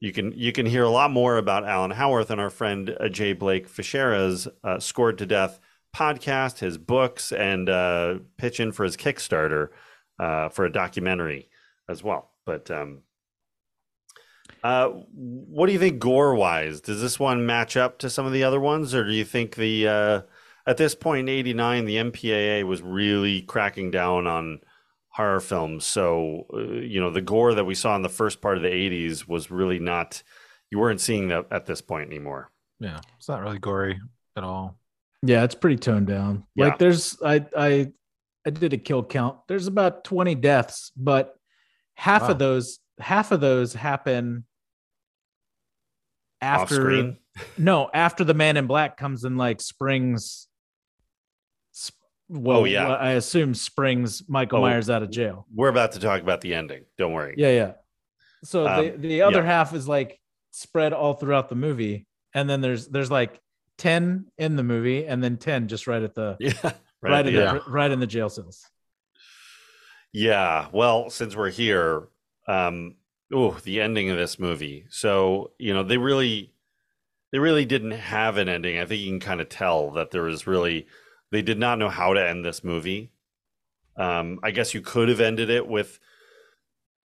you 0.00 0.12
can 0.12 0.32
you 0.32 0.52
can 0.52 0.66
hear 0.66 0.84
a 0.84 0.90
lot 0.90 1.10
more 1.10 1.38
about 1.38 1.64
Alan 1.64 1.92
Howarth 1.92 2.30
and 2.30 2.40
our 2.40 2.50
friend 2.50 2.94
uh, 3.00 3.08
Jay 3.08 3.32
Blake 3.32 3.68
Fichera's 3.68 4.46
uh, 4.62 4.78
Scored 4.78 5.18
to 5.18 5.26
Death 5.26 5.58
podcast, 5.96 6.58
his 6.58 6.76
books, 6.76 7.32
and 7.32 7.70
uh, 7.70 8.18
pitch 8.36 8.60
in 8.60 8.70
for 8.70 8.84
his 8.84 8.96
Kickstarter 8.96 9.68
uh, 10.18 10.50
for 10.50 10.66
a 10.66 10.72
documentary 10.72 11.48
as 11.88 12.02
well. 12.04 12.32
But 12.44 12.70
um, 12.70 13.02
uh, 14.62 14.88
what 14.88 15.66
do 15.66 15.72
you 15.72 15.78
think 15.78 15.98
gore 15.98 16.34
wise? 16.34 16.82
Does 16.82 17.00
this 17.00 17.18
one 17.18 17.46
match 17.46 17.76
up 17.76 17.98
to 18.00 18.10
some 18.10 18.26
of 18.26 18.32
the 18.32 18.44
other 18.44 18.60
ones, 18.60 18.94
or 18.94 19.04
do 19.04 19.12
you 19.12 19.24
think 19.24 19.56
the 19.56 19.88
uh, 19.88 20.20
at 20.66 20.76
this 20.76 20.94
point 20.94 21.28
in 21.28 21.34
'89 21.34 21.86
the 21.86 21.96
MPAA 21.96 22.64
was 22.64 22.82
really 22.82 23.40
cracking 23.42 23.90
down 23.90 24.26
on 24.26 24.60
horror 25.08 25.40
films? 25.40 25.86
So 25.86 26.46
uh, 26.52 26.58
you 26.58 27.00
know 27.00 27.10
the 27.10 27.22
gore 27.22 27.54
that 27.54 27.64
we 27.64 27.74
saw 27.74 27.96
in 27.96 28.02
the 28.02 28.08
first 28.10 28.42
part 28.42 28.58
of 28.58 28.62
the 28.62 28.68
'80s 28.68 29.26
was 29.26 29.50
really 29.50 29.78
not 29.78 30.22
you 30.70 30.78
weren't 30.78 31.00
seeing 31.00 31.28
that 31.28 31.46
at 31.50 31.64
this 31.64 31.80
point 31.80 32.08
anymore. 32.10 32.50
Yeah, 32.80 33.00
it's 33.16 33.28
not 33.28 33.40
really 33.40 33.58
gory 33.58 33.98
at 34.36 34.44
all. 34.44 34.78
Yeah, 35.22 35.44
it's 35.44 35.54
pretty 35.54 35.76
toned 35.76 36.06
down. 36.06 36.44
Yeah. 36.54 36.66
Like 36.66 36.78
there's 36.78 37.16
I 37.24 37.44
I 37.56 37.92
I 38.46 38.50
did 38.50 38.72
a 38.72 38.78
kill 38.78 39.02
count. 39.04 39.38
There's 39.48 39.66
about 39.66 40.04
20 40.04 40.34
deaths, 40.36 40.92
but 40.96 41.34
half 41.94 42.22
Wow. 42.22 42.28
of 42.30 42.38
those 42.38 42.78
half 43.00 43.32
of 43.32 43.40
those 43.40 43.72
happen 43.74 44.44
after 46.40 47.14
no, 47.58 47.90
after 47.92 48.24
the 48.24 48.34
man 48.34 48.56
in 48.56 48.66
black 48.66 48.96
comes 48.96 49.24
and 49.24 49.36
like 49.38 49.60
springs 49.60 50.48
sp- 51.72 51.96
well, 52.28 52.58
Oh, 52.60 52.64
yeah. 52.64 52.88
I 52.88 53.12
assume 53.12 53.54
springs 53.54 54.22
Michael 54.28 54.58
Oh. 54.58 54.62
Myers 54.62 54.90
out 54.90 55.02
of 55.02 55.10
jail. 55.10 55.46
We're 55.54 55.68
about 55.68 55.92
to 55.92 56.00
talk 56.00 56.20
about 56.22 56.40
the 56.40 56.54
ending. 56.54 56.84
Don't 56.98 57.12
worry. 57.12 57.34
Yeah, 57.38 57.50
yeah. 57.50 57.72
So 58.44 58.64
the 58.64 58.94
Um, 58.94 59.00
the 59.00 59.22
other 59.22 59.38
yeah. 59.40 59.46
half 59.46 59.74
is 59.74 59.88
like 59.88 60.20
spread 60.50 60.92
all 60.92 61.14
throughout 61.14 61.48
the 61.48 61.54
movie, 61.54 62.06
and 62.34 62.48
then 62.48 62.60
there's 62.60 62.86
there's 62.88 63.10
like 63.10 63.40
ten 63.78 64.26
in 64.38 64.56
the 64.56 64.62
movie, 64.62 65.06
and 65.06 65.22
then 65.22 65.36
ten 65.36 65.68
just 65.68 65.86
right 65.86 66.02
at 66.02 66.14
the 66.14 66.36
Yeah. 66.40 66.72
right, 67.02 67.20
at 67.20 67.26
in 67.26 67.34
the 67.34 67.60
the 67.64 67.70
right 67.70 67.90
in 67.90 68.00
the 68.00 68.06
jail 68.06 68.28
cells. 68.28 68.64
Yeah. 70.12 70.68
Well, 70.72 71.10
since 71.10 71.36
we're 71.36 71.50
here, 71.50 72.08
um, 72.48 72.94
oh, 73.32 73.58
the 73.64 73.80
ending 73.80 74.08
of 74.10 74.16
this 74.16 74.38
movie. 74.38 74.86
So, 74.88 75.52
you 75.58 75.74
know, 75.74 75.82
they 75.82 75.98
really, 75.98 76.52
they 77.32 77.38
really 77.38 77.66
didn't 77.66 77.90
have 77.90 78.38
an 78.38 78.48
ending. 78.48 78.78
I 78.78 78.86
think 78.86 79.02
you 79.02 79.10
can 79.10 79.20
kind 79.20 79.40
of 79.40 79.48
tell 79.48 79.90
that 79.90 80.12
there 80.12 80.22
was 80.22 80.46
really, 80.46 80.86
they 81.32 81.42
did 81.42 81.58
not 81.58 81.78
know 81.78 81.90
how 81.90 82.14
to 82.14 82.26
end 82.26 82.44
this 82.44 82.64
movie. 82.64 83.10
Um, 83.98 84.38
I 84.42 84.52
guess 84.52 84.72
you 84.74 84.80
could 84.80 85.08
have 85.08 85.20
ended 85.20 85.50
it 85.50 85.66
with, 85.66 85.98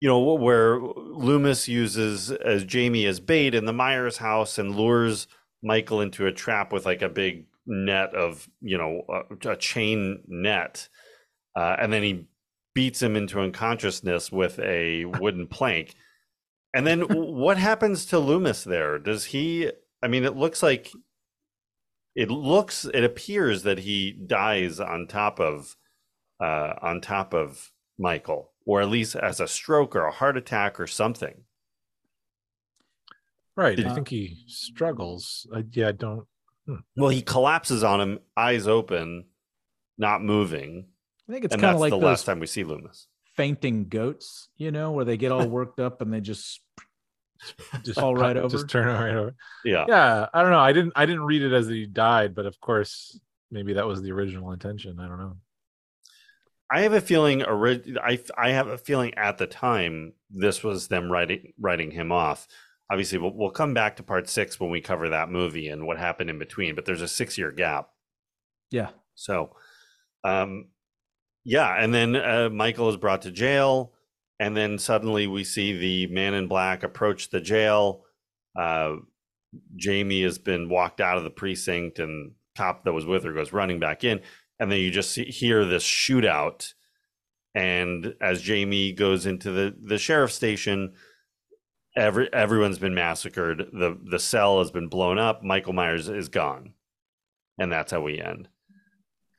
you 0.01 0.09
know, 0.09 0.35
where 0.35 0.79
Loomis 0.79 1.69
uses 1.69 2.31
as 2.31 2.65
Jamie 2.65 3.07
as 3.07 3.19
bait 3.19 3.55
in 3.55 3.65
the 3.65 3.73
Myers 3.73 4.19
house 4.19 4.59
and 4.59 4.77
lures 4.77 5.27
Michael 5.63 6.01
into 6.01 6.27
a 6.27 6.33
trap 6.33 6.73
with 6.73 6.87
like 6.87 7.03
a 7.03 7.09
big 7.09 7.47
net 7.67 8.15
of, 8.15 8.49
you 8.61 8.79
know, 8.79 9.03
a, 9.09 9.51
a 9.51 9.57
chain 9.57 10.23
net. 10.27 10.89
Uh, 11.57 11.77
and 11.79 11.93
then 11.93 12.03
he 12.03 12.27
beats 12.75 13.03
him 13.03 13.17
into 13.17 13.41
unconsciousness 13.41 14.31
with 14.31 14.59
a 14.61 15.05
wooden 15.05 15.47
plank. 15.51 15.95
And 16.73 16.87
then 16.87 17.01
what 17.03 17.57
happens 17.57 18.07
to 18.07 18.19
Loomis 18.19 18.65
there? 18.65 18.99
Does 18.99 19.27
he 19.27 19.71
I 20.03 20.09
mean 20.09 20.25
it 20.25 20.37
looks 20.37 20.63
like 20.63 20.91
it 22.15 22.31
looks 22.31 22.85
it 22.85 23.05
appears 23.05 23.65
that 23.65 23.79
he 23.79 24.13
dies 24.13 24.79
on 24.79 25.07
top 25.09 25.41
of 25.41 25.77
uh 26.41 26.75
on 26.81 27.01
top 27.01 27.35
of 27.35 27.73
Michael 27.99 28.53
or 28.67 28.81
at 28.81 28.89
least 28.89 29.17
as 29.17 29.41
a 29.41 29.49
stroke 29.49 29.97
or 29.97 30.07
a 30.07 30.13
heart 30.13 30.37
attack 30.37 30.79
or 30.79 30.87
something. 30.87 31.43
Right. 33.61 33.77
Did- 33.77 33.87
I 33.87 33.95
think 33.95 34.09
he 34.09 34.45
struggles. 34.47 35.47
I, 35.55 35.65
yeah, 35.71 35.89
I 35.89 35.93
don't. 35.93 36.27
Hmm. 36.67 36.77
Well, 36.97 37.11
he 37.11 37.21
collapses 37.21 37.85
on 37.85 38.01
him, 38.01 38.19
eyes 38.37 38.67
open, 38.67 39.27
not 39.99 40.23
moving. 40.23 40.87
I 41.29 41.33
think 41.33 41.45
it's 41.45 41.53
and 41.55 41.61
kind 41.61 41.75
of 41.75 41.81
like 41.81 41.91
the 41.91 41.97
last 41.99 42.25
time 42.25 42.41
we 42.41 42.47
see 42.47 42.65
Loomis. 42.65 43.07
fainting 43.37 43.89
goats, 43.89 44.49
you 44.57 44.71
know, 44.73 44.93
where 44.93 45.05
they 45.05 45.17
get 45.17 45.31
all 45.31 45.47
worked 45.47 45.79
up 45.79 46.01
and 46.01 46.13
they 46.13 46.21
just 46.21 46.61
Just 47.85 48.01
Fall 48.01 48.15
right 48.15 48.37
over? 48.37 48.49
Just 48.49 48.69
turn 48.69 48.87
right 48.87 49.15
over. 49.15 49.35
Yeah. 49.65 49.85
Yeah, 49.89 50.27
I 50.33 50.43
don't 50.43 50.51
know. 50.51 50.59
I 50.59 50.73
didn't. 50.73 50.93
I 50.97 51.07
didn't 51.07 51.23
read 51.23 51.43
it 51.43 51.53
as 51.53 51.69
he 51.69 51.87
died, 51.87 52.35
but 52.35 52.47
of 52.47 52.59
course, 52.61 53.19
maybe 53.51 53.75
that 53.75 53.87
was 53.87 54.03
the 54.03 54.13
original 54.13 54.53
intention. 54.53 54.99
I 55.01 55.07
don't 55.09 55.19
know. 55.19 55.37
I 56.71 56.83
have 56.83 56.93
a 56.93 57.01
feeling. 57.01 57.43
I 57.43 58.19
I 58.37 58.51
have 58.51 58.69
a 58.69 58.79
feeling 58.79 59.15
at 59.15 59.39
the 59.39 59.47
time 59.47 60.13
this 60.31 60.63
was 60.63 60.89
them 60.89 61.11
writing 61.11 61.53
writing 61.59 61.91
him 61.91 62.13
off. 62.13 62.47
Obviously, 62.91 63.19
we'll, 63.19 63.33
we'll 63.33 63.51
come 63.51 63.73
back 63.73 63.97
to 63.97 64.03
part 64.03 64.29
six 64.29 64.59
when 64.59 64.71
we 64.71 64.81
cover 64.81 65.09
that 65.09 65.31
movie 65.31 65.69
and 65.69 65.87
what 65.87 65.99
happened 65.99 66.29
in 66.29 66.39
between. 66.39 66.75
But 66.75 66.85
there's 66.85 67.03
a 67.03 67.09
six 67.09 67.39
year 67.39 67.53
gap. 67.53 67.91
yeah. 68.71 68.91
So, 69.15 69.55
um, 70.25 70.69
yeah, 71.45 71.75
and 71.75 71.95
then 71.95 72.17
uh, 72.17 72.49
Michael 72.51 72.89
is 72.89 72.97
brought 72.97 73.23
to 73.23 73.31
jail, 73.31 73.93
and 74.39 74.57
then 74.57 74.79
suddenly 74.79 75.27
we 75.27 75.45
see 75.45 75.79
the 75.79 76.13
man 76.13 76.35
in 76.35 76.49
black 76.49 76.83
approach 76.83 77.31
the 77.31 77.41
jail. 77.41 78.05
Uh, 78.59 78.97
Jamie 79.77 80.23
has 80.23 80.39
been 80.39 80.69
walked 80.69 81.01
out 81.01 81.19
of 81.19 81.25
the 81.25 81.31
precinct, 81.31 81.99
and 81.99 82.33
cop 82.57 82.85
that 82.85 82.93
was 82.93 83.07
with 83.07 83.25
her 83.25 83.33
goes 83.33 83.53
running 83.53 83.79
back 83.79 84.05
in, 84.05 84.21
and 84.59 84.71
then 84.71 84.81
you 84.81 84.91
just 84.91 85.11
see, 85.13 85.25
hear 85.25 85.65
this 85.65 85.85
shootout. 85.85 86.73
And 87.55 88.15
as 88.21 88.43
Jamie 88.43 88.93
goes 88.93 89.27
into 89.27 89.51
the 89.51 89.75
the 89.83 89.99
sheriff's 89.99 90.35
station, 90.35 90.95
every 91.97 92.33
everyone's 92.33 92.79
been 92.79 92.95
massacred. 92.95 93.69
the 93.73 93.99
The 94.03 94.19
cell 94.19 94.59
has 94.61 94.71
been 94.71 94.89
blown 94.89 95.19
up. 95.19 95.43
Michael 95.43 95.73
Myers 95.73 96.09
is 96.09 96.29
gone, 96.29 96.75
and 97.59 97.71
that's 97.73 97.93
how 97.93 98.01
we 98.01 98.21
end. 98.21 98.49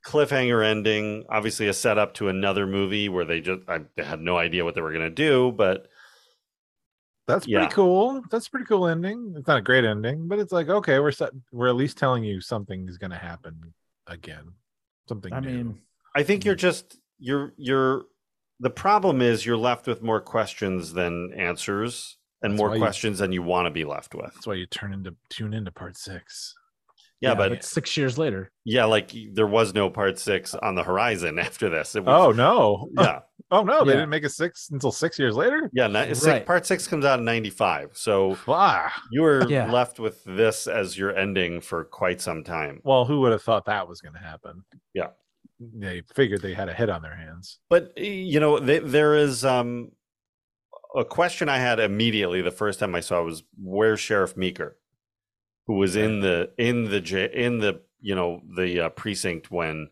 Cliffhanger 0.06 0.66
ending, 0.66 1.26
obviously 1.30 1.68
a 1.68 1.74
setup 1.74 2.14
to 2.16 2.28
another 2.28 2.66
movie 2.66 3.08
where 3.10 3.26
they 3.26 3.40
just 3.42 3.62
I 3.68 3.82
had 3.98 4.20
no 4.22 4.38
idea 4.38 4.66
what 4.66 4.74
they 4.76 4.82
were 4.82 4.92
gonna 4.94 5.10
do, 5.10 5.52
but 5.52 5.88
That's 7.28 7.48
Yeah. 7.48 7.60
pretty 7.60 7.74
cool. 7.76 8.22
That's 8.32 8.48
a 8.48 8.50
pretty 8.50 8.66
cool 8.66 8.88
ending. 8.88 9.34
It's 9.38 9.48
not 9.48 9.60
a 9.60 9.62
great 9.62 9.86
ending, 9.86 10.28
but 10.28 10.40
it's 10.40 10.52
like 10.52 10.70
okay, 10.70 11.00
we're 11.00 11.12
set. 11.12 11.32
We're 11.52 11.70
at 11.70 11.76
least 11.76 11.98
telling 11.98 12.24
you 12.24 12.42
something 12.42 12.88
is 12.90 12.98
going 12.98 13.12
to 13.12 13.18
happen 13.18 13.74
again. 14.08 14.54
Something. 15.08 15.32
I 15.34 15.40
new. 15.40 15.48
mean, 15.50 15.82
I 16.16 16.24
think 16.24 16.44
you're 16.46 16.56
mm. 16.56 16.60
just 16.60 16.98
you're 17.20 17.54
you're 17.58 18.06
the 18.60 18.70
problem 18.70 19.22
is 19.22 19.46
you're 19.46 19.58
left 19.58 19.88
with 19.88 20.02
more 20.02 20.20
questions 20.22 20.94
than 20.94 21.34
answers 21.34 22.18
and 22.44 22.54
That's 22.54 22.58
more 22.60 22.70
why 22.70 22.76
you- 22.76 22.82
questions 22.82 23.20
than 23.20 23.32
you 23.32 23.42
want 23.44 23.66
to 23.68 23.72
be 23.72 23.84
left 23.86 24.16
with. 24.16 24.34
that's 24.34 24.48
why 24.48 24.56
you 24.56 24.66
turn 24.66 24.94
into 24.94 25.16
tune 25.30 25.54
into 25.54 25.72
part 25.72 25.98
six. 25.98 26.56
Yeah, 27.20 27.36
but 27.36 27.64
six 27.64 27.96
years 27.98 28.18
later, 28.18 28.52
yeah, 28.66 28.86
like 28.86 29.12
there 29.34 29.46
was 29.46 29.76
no 29.76 29.92
part 29.92 30.18
six 30.18 30.56
on 30.56 30.74
the 30.74 30.82
horizon 30.82 31.38
after 31.48 31.70
this. 31.70 31.94
It 31.96 32.04
Oh 32.08 32.32
no! 32.32 32.90
yeah, 32.98 33.20
Oh 33.52 33.62
no! 33.64 33.84
They 33.86 33.92
Yeah. 33.92 33.98
didn't 33.98 34.10
make 34.10 34.24
a 34.24 34.30
six 34.30 34.70
until 34.72 34.92
six 34.92 35.20
years 35.20 35.36
later. 35.36 35.70
yeah. 35.72 35.86
ni- 35.86 36.16
six- 36.16 36.26
Right. 36.26 36.44
part 36.46 36.66
six 36.66 36.88
comes 36.88 37.06
out 37.06 37.20
in 37.20 37.26
'95, 37.26 37.92
so 37.94 38.36
Ah, 38.48 38.92
you 39.12 39.22
were 39.22 39.46
Yeah. 39.48 39.72
left 39.72 40.00
with 40.00 40.24
this 40.24 40.66
as 40.66 40.98
your 40.98 41.16
ending 41.16 41.62
for 41.62 41.84
quite 41.84 42.22
some 42.22 42.44
time. 42.44 42.82
well, 42.84 43.06
who 43.06 43.20
would 43.20 43.34
have 43.34 43.44
thought 43.44 43.66
that 43.66 43.88
was 43.88 44.02
going 44.02 44.16
to 44.16 44.20
happen? 44.20 44.64
Yeah. 44.96 45.10
they 45.60 46.02
figured 46.16 46.42
they 46.42 46.56
had 46.56 46.70
a 46.70 46.74
hit 46.74 46.90
on 46.90 47.04
their 47.04 47.16
hands. 47.16 47.60
But 47.70 47.96
you 48.00 48.40
know, 48.40 48.58
th- 48.60 48.82
there 48.86 49.14
is 49.16 49.46
um, 49.46 49.92
a 50.96 51.06
question 51.06 51.50
I 51.50 51.58
had 51.58 51.80
immediately 51.80 52.42
the 52.42 52.52
first 52.52 52.80
time 52.80 52.96
I 52.96 53.00
saw 53.00 53.22
it 53.22 53.26
was 53.26 53.44
where's 53.62 54.00
Sheriff 54.00 54.36
Meeker, 54.36 54.78
who 55.68 55.76
was 55.76 55.96
in 55.96 56.20
the 56.22 56.52
in 56.58 56.90
the 56.90 57.02
j- 57.02 57.32
in 57.34 57.60
the 57.60 57.82
you 58.00 58.16
know 58.16 58.42
the 58.56 58.86
uh, 58.86 58.90
precinct 58.90 59.52
when 59.52 59.90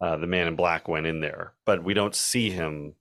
uh, 0.00 0.16
the 0.16 0.26
Man 0.26 0.46
in 0.48 0.56
Black 0.56 0.88
went 0.88 1.06
in 1.06 1.20
there, 1.20 1.54
but 1.64 1.82
we 1.84 1.94
don't 1.94 2.14
see 2.14 2.50
him. 2.50 2.94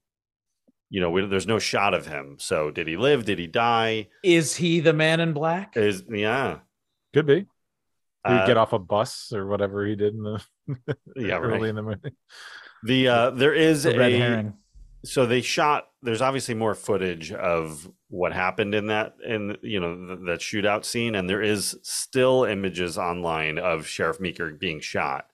You 0.89 1.01
know, 1.01 1.09
we, 1.09 1.25
there's 1.25 1.47
no 1.47 1.59
shot 1.59 1.93
of 1.93 2.07
him. 2.07 2.37
So 2.39 2.71
did 2.71 2.87
he 2.87 2.95
live? 2.95 3.25
Did 3.25 3.39
he 3.39 3.47
die? 3.47 4.07
is 4.23 4.55
he 4.55 4.79
the 4.79 4.93
man 4.93 5.19
in 5.19 5.33
black? 5.33 5.75
Is 5.75 6.03
yeah, 6.09 6.59
Could 7.13 7.25
be. 7.27 7.35
Did 7.35 7.47
Uh, 8.23 8.41
he 8.41 8.47
get 8.47 8.55
off 8.57 8.71
a 8.71 8.79
bus 8.79 9.33
or 9.33 9.47
whatever 9.47 9.85
he 9.85 9.95
did 9.97 10.13
in 10.13 10.23
the 10.23 10.41
yeah, 11.17 11.37
early 11.39 11.59
right. 11.59 11.69
in 11.69 11.75
the 11.75 11.81
movie? 11.81 12.11
The 12.83 13.07
uh, 13.09 13.29
there 13.31 13.53
is 13.53 13.83
The 13.83 13.97
red 13.97 14.13
a 14.13 14.17
herring. 14.17 14.53
so 15.03 15.25
they 15.25 15.41
shot 15.41 15.87
there's 16.07 16.21
obviously 16.21 16.55
more 16.55 16.73
footage 16.73 17.33
of 17.33 17.85
what 18.07 18.31
happened 18.31 18.73
in 18.73 18.87
that 18.87 19.15
in 19.27 19.57
you 19.61 19.77
know 19.77 19.93
th- 20.07 20.19
that 20.25 20.39
shootout 20.39 20.85
scene 20.85 21.15
and 21.15 21.29
there 21.29 21.41
is 21.41 21.77
still 21.83 22.45
images 22.45 22.97
online 22.97 23.57
of 23.59 23.85
sheriff 23.85 24.17
meeker 24.21 24.51
being 24.53 24.79
shot. 24.79 25.27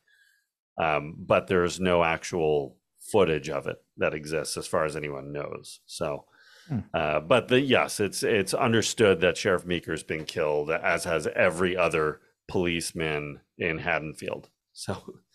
Um, 0.79 1.13
but 1.19 1.45
there's 1.45 1.79
no 1.79 2.03
actual 2.03 2.77
footage 2.99 3.49
of 3.51 3.67
it 3.67 3.77
that 3.97 4.15
exists 4.15 4.57
as 4.57 4.65
far 4.65 4.83
as 4.83 4.95
anyone 4.95 5.31
knows. 5.31 5.79
So 5.85 6.25
Hmm. 6.67 6.79
uh, 6.93 7.19
but 7.19 7.49
the 7.49 7.59
yes 7.59 7.99
it's 7.99 8.23
it's 8.23 8.53
understood 8.53 9.19
that 9.19 9.37
sheriff 9.37 9.65
meeker's 9.65 10.01
been 10.01 10.25
killed 10.25 10.71
as 10.71 11.03
has 11.03 11.27
every 11.27 11.77
other 11.77 12.21
policeman 12.47 13.41
in 13.59 13.77
haddonfield. 13.77 14.49
So 14.71 14.93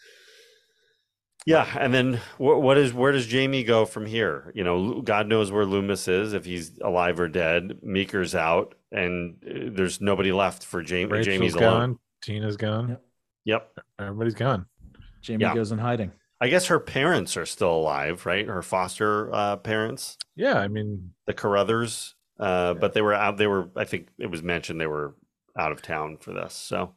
yeah, 1.48 1.66
and 1.80 1.94
then 1.94 2.20
wh- 2.36 2.60
what 2.60 2.76
is 2.76 2.92
where 2.92 3.10
does 3.10 3.26
Jamie 3.26 3.64
go 3.64 3.86
from 3.86 4.04
here? 4.04 4.52
You 4.54 4.64
know, 4.64 5.00
God 5.00 5.28
knows 5.28 5.50
where 5.50 5.64
Loomis 5.64 6.06
is 6.06 6.34
if 6.34 6.44
he's 6.44 6.78
alive 6.84 7.18
or 7.18 7.26
dead. 7.26 7.78
Meeker's 7.82 8.34
out, 8.34 8.74
and 8.92 9.42
uh, 9.48 9.70
there's 9.72 9.98
nobody 9.98 10.30
left 10.30 10.62
for 10.62 10.82
Jamie. 10.82 11.10
Rachel's 11.10 11.26
Jamie's 11.26 11.54
gone. 11.54 11.62
alone. 11.62 11.98
Tina's 12.20 12.58
gone. 12.58 12.90
Yep. 12.90 13.02
Yep. 13.46 13.78
Everybody's 13.98 14.34
gone. 14.34 14.66
Jamie 15.22 15.44
yeah. 15.44 15.54
goes 15.54 15.72
in 15.72 15.78
hiding. 15.78 16.12
I 16.38 16.48
guess 16.48 16.66
her 16.66 16.78
parents 16.78 17.34
are 17.38 17.46
still 17.46 17.72
alive, 17.72 18.26
right? 18.26 18.46
Her 18.46 18.60
foster 18.60 19.34
uh, 19.34 19.56
parents, 19.56 20.18
Yeah, 20.36 20.58
I 20.58 20.68
mean, 20.68 21.14
the 21.24 21.32
Carruthers, 21.32 22.14
uh, 22.38 22.74
but 22.74 22.92
they 22.92 23.00
were 23.00 23.14
out. 23.14 23.38
They 23.38 23.46
were, 23.46 23.70
I 23.74 23.84
think 23.84 24.08
it 24.18 24.26
was 24.26 24.42
mentioned 24.42 24.78
they 24.78 24.86
were 24.86 25.14
out 25.58 25.72
of 25.72 25.80
town 25.80 26.18
for 26.20 26.34
this. 26.34 26.52
So 26.52 26.94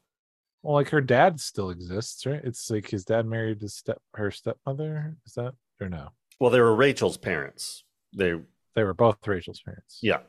well, 0.64 0.76
like 0.76 0.90
her 0.90 1.02
dad 1.02 1.40
still 1.40 1.70
exists, 1.70 2.26
right? 2.26 2.42
It's 2.44 2.70
like 2.70 2.90
his 2.90 3.04
dad 3.06 3.26
married 3.26 3.62
his 3.62 3.76
step 3.76 4.00
her 4.16 4.32
stepmother. 4.32 5.16
Is 5.26 5.34
that 5.34 5.54
or 5.80 5.90
no? 5.90 6.10
well, 6.40 6.50
they 6.52 6.60
were 6.62 6.76
Rachel's 6.76 7.18
parents. 7.18 7.84
They 8.16 8.34
They 8.76 8.84
were 8.84 8.94
both 8.94 9.26
Rachel's 9.28 9.62
parents. 9.62 10.00
yeah, 10.02 10.22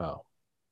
Oh. 0.00 0.24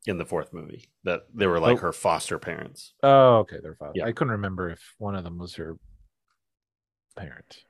in 0.06 0.18
the 0.18 0.24
fourth 0.24 0.52
movie 0.52 0.88
that 1.04 1.26
they 1.34 1.46
were 1.48 1.58
like 1.60 1.78
Oh. 1.78 1.80
her 1.80 1.92
foster 1.92 2.38
parents. 2.38 2.94
Oh, 3.02 3.38
okay. 3.38 3.58
they're 3.62 3.74
father. 3.74 3.92
Yeah. 3.96 4.04
I 4.06 4.12
couldn't 4.12 4.32
remember 4.32 4.70
if 4.70 4.94
one 4.98 5.16
of 5.16 5.24
them 5.24 5.38
was 5.38 5.54
her 5.56 5.78
parent. 7.16 7.64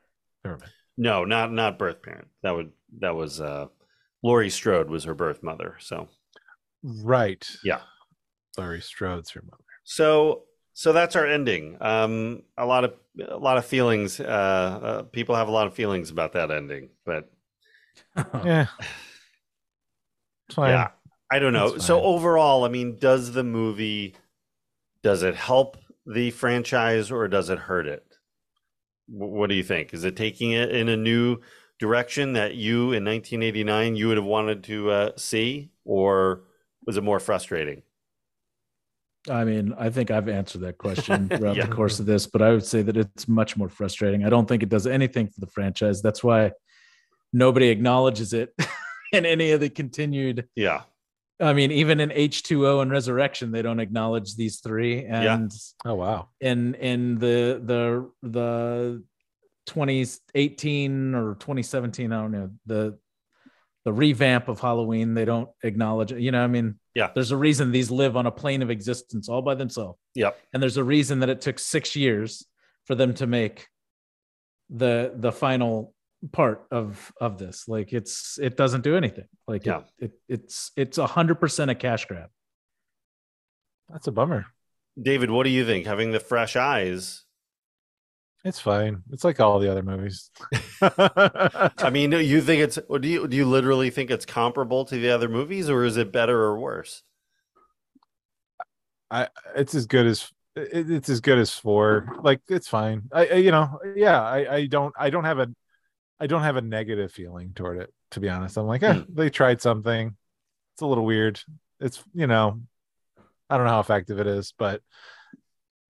Never 0.44 0.58
mind. 0.58 0.72
No, 0.98 1.24
not 1.24 1.52
not 1.52 1.78
birth 1.78 2.02
parent. 2.02 2.28
That 2.42 2.52
would 2.52 2.72
that 2.98 3.14
was 3.14 3.40
uh 3.40 3.66
Laurie 4.22 4.50
Strode 4.50 4.88
was 4.90 5.04
her 5.04 5.14
birth 5.14 5.42
mother. 5.42 5.76
So 5.80 6.08
Right. 6.82 7.48
Yeah. 7.64 7.82
Laurie 8.58 8.80
Strode's 8.80 9.30
her 9.30 9.42
mother. 9.42 9.62
So 9.86 10.44
so 10.74 10.92
that's 10.92 11.16
our 11.16 11.26
ending. 11.26 11.78
Um 11.80 12.42
a 12.58 12.66
lot 12.66 12.84
of 12.84 12.94
a 13.26 13.38
lot 13.38 13.56
of 13.58 13.64
feelings 13.64 14.20
uh, 14.20 14.24
uh 14.24 15.02
people 15.04 15.34
have 15.34 15.48
a 15.48 15.52
lot 15.52 15.66
of 15.66 15.74
feelings 15.74 16.10
about 16.10 16.34
that 16.34 16.50
ending, 16.50 16.90
but 17.04 17.30
Yeah. 18.44 18.66
Yeah, 20.62 20.88
I 21.30 21.38
don't 21.38 21.52
know. 21.52 21.78
So 21.78 22.02
overall, 22.02 22.64
I 22.64 22.68
mean, 22.68 22.98
does 22.98 23.32
the 23.32 23.44
movie 23.44 24.16
does 25.02 25.22
it 25.22 25.36
help 25.36 25.78
the 26.06 26.30
franchise 26.32 27.10
or 27.12 27.28
does 27.28 27.50
it 27.50 27.58
hurt 27.60 27.86
it? 27.88 28.06
What 29.08 29.48
do 29.50 29.56
you 29.56 29.62
think? 29.64 29.94
Is 29.94 30.04
it 30.04 30.16
taking 30.16 30.52
it 30.52 30.70
in 30.70 30.88
a 30.88 30.96
new 30.96 31.38
direction 31.78 32.32
that 32.34 32.54
you 32.56 32.92
in 32.92 33.04
1989 33.04 33.96
you 33.96 34.08
would 34.08 34.16
have 34.16 34.26
wanted 34.26 34.64
to 34.64 34.90
uh, 34.90 35.12
see 35.16 35.70
or 35.84 36.44
was 36.86 36.96
it 36.96 37.04
more 37.04 37.20
frustrating? 37.20 37.82
I 39.28 39.44
mean, 39.44 39.74
I 39.78 39.90
think 39.90 40.10
I've 40.10 40.28
answered 40.28 40.60
that 40.62 40.78
question 40.78 41.28
throughout 41.36 41.56
Yeah. 41.56 41.66
the 41.66 41.72
course 41.74 41.98
of 42.00 42.06
this, 42.06 42.26
but 42.26 42.42
I 42.42 42.50
would 42.50 42.64
say 42.64 42.82
that 42.82 42.96
it's 42.96 43.26
much 43.28 43.56
more 43.56 43.68
frustrating. 43.68 44.24
I 44.24 44.28
don't 44.28 44.46
think 44.46 44.62
it 44.62 44.68
does 44.68 44.86
anything 44.86 45.26
for 45.28 45.40
the 45.40 45.46
franchise. 45.48 46.02
That's 46.02 46.22
why 46.22 46.52
nobody 47.32 47.68
acknowledges 47.68 48.32
it 48.32 48.54
in 49.12 49.26
any 49.26 49.50
of 49.52 49.60
the 49.60 49.68
continued. 49.70 50.48
Yeah. 50.54 50.82
I 51.38 51.52
mean, 51.52 51.70
even 51.70 52.00
in 52.00 52.08
H2O 52.10 52.80
and 52.80 52.90
Resurrection, 52.90 53.52
they 53.52 53.60
don't 53.60 53.80
acknowledge 53.80 54.36
these 54.36 54.60
three. 54.60 55.02
Yeah. 55.02 55.34
And 55.34 55.52
Oh 55.84 55.94
wow. 55.94 56.28
in 56.40 56.74
in 56.76 57.18
the 57.18 57.60
the 57.62 58.10
the 58.22 59.02
2018 59.66 61.14
or 61.14 61.34
2017, 61.34 62.12
I 62.12 62.20
don't 62.22 62.32
know, 62.32 62.50
the 62.66 62.98
the 63.86 63.92
revamp 63.92 64.48
of 64.48 64.58
Halloween, 64.58 65.14
they 65.14 65.24
don't 65.24 65.48
acknowledge 65.62 66.10
it. 66.10 66.18
You 66.20 66.32
know, 66.32 66.42
I 66.42 66.48
mean, 66.48 66.80
Yeah. 66.96 67.12
there's 67.14 67.30
a 67.30 67.36
reason 67.36 67.70
these 67.70 67.88
live 67.88 68.16
on 68.16 68.26
a 68.26 68.32
plane 68.32 68.60
of 68.60 68.68
existence 68.68 69.28
all 69.28 69.42
by 69.42 69.54
themselves. 69.54 69.96
Yep. 70.16 70.36
And 70.52 70.60
there's 70.60 70.76
a 70.76 70.82
reason 70.82 71.20
that 71.20 71.28
it 71.30 71.40
took 71.40 71.60
six 71.60 71.94
years 71.94 72.44
for 72.84 72.96
them 72.96 73.14
to 73.14 73.28
make 73.28 73.68
the 74.70 75.12
the 75.16 75.30
final 75.30 75.94
part 76.32 76.66
of 76.72 77.12
of 77.20 77.38
this. 77.38 77.68
Like 77.68 77.92
it's 77.92 78.40
it 78.42 78.56
doesn't 78.56 78.82
do 78.82 78.96
anything. 78.96 79.28
Like 79.46 79.64
Yeah. 79.64 79.82
it, 80.00 80.10
it 80.10 80.12
it's 80.28 80.72
it's 80.76 80.98
a 80.98 81.06
hundred 81.06 81.36
percent 81.36 81.70
a 81.70 81.76
cash 81.76 82.06
grab. 82.06 82.30
That's 83.88 84.08
a 84.08 84.12
bummer. 84.12 84.46
David, 85.00 85.30
what 85.30 85.44
do 85.44 85.50
you 85.50 85.64
think? 85.64 85.86
Having 85.86 86.10
the 86.10 86.18
fresh 86.18 86.56
eyes. 86.56 87.22
It's 88.46 88.60
fine. 88.60 89.02
It's 89.10 89.24
like 89.24 89.40
all 89.40 89.58
the 89.58 89.68
other 89.68 89.82
movies. 89.82 90.30
I 90.80 91.90
mean, 91.90 92.10
do 92.10 92.20
you 92.20 92.40
think 92.40 92.62
it's 92.62 92.78
or 92.88 93.00
do 93.00 93.08
you 93.08 93.26
do 93.26 93.36
you 93.36 93.44
literally 93.44 93.90
think 93.90 94.08
it's 94.08 94.24
comparable 94.24 94.84
to 94.84 94.94
the 94.94 95.10
other 95.10 95.28
movies 95.28 95.68
or 95.68 95.82
is 95.82 95.96
it 95.96 96.12
better 96.12 96.40
or 96.44 96.56
worse? 96.56 97.02
I 99.10 99.28
it's 99.56 99.74
as 99.74 99.86
good 99.86 100.06
as 100.06 100.30
it, 100.54 100.88
it's 100.92 101.08
as 101.08 101.20
good 101.20 101.38
as 101.38 101.52
four. 101.52 102.06
Like 102.22 102.40
it's 102.48 102.68
fine. 102.68 103.08
I, 103.12 103.26
I 103.26 103.34
you 103.34 103.50
know 103.50 103.80
yeah. 103.96 104.22
I 104.22 104.54
I 104.54 104.66
don't 104.66 104.94
I 104.96 105.10
don't 105.10 105.24
have 105.24 105.40
a 105.40 105.48
I 106.20 106.28
don't 106.28 106.42
have 106.42 106.56
a 106.56 106.62
negative 106.62 107.10
feeling 107.10 107.52
toward 107.52 107.78
it. 107.78 107.92
To 108.12 108.20
be 108.20 108.28
honest, 108.28 108.56
I'm 108.56 108.66
like 108.66 108.84
eh, 108.84 108.94
Hmm. 108.94 109.12
they 109.12 109.28
tried 109.28 109.60
something. 109.60 110.16
It's 110.74 110.82
a 110.82 110.86
little 110.86 111.04
weird. 111.04 111.40
It's 111.80 112.00
you 112.14 112.28
know 112.28 112.60
I 113.50 113.56
don't 113.56 113.66
know 113.66 113.72
how 113.72 113.80
effective 113.80 114.20
it 114.20 114.28
is, 114.28 114.54
but 114.56 114.82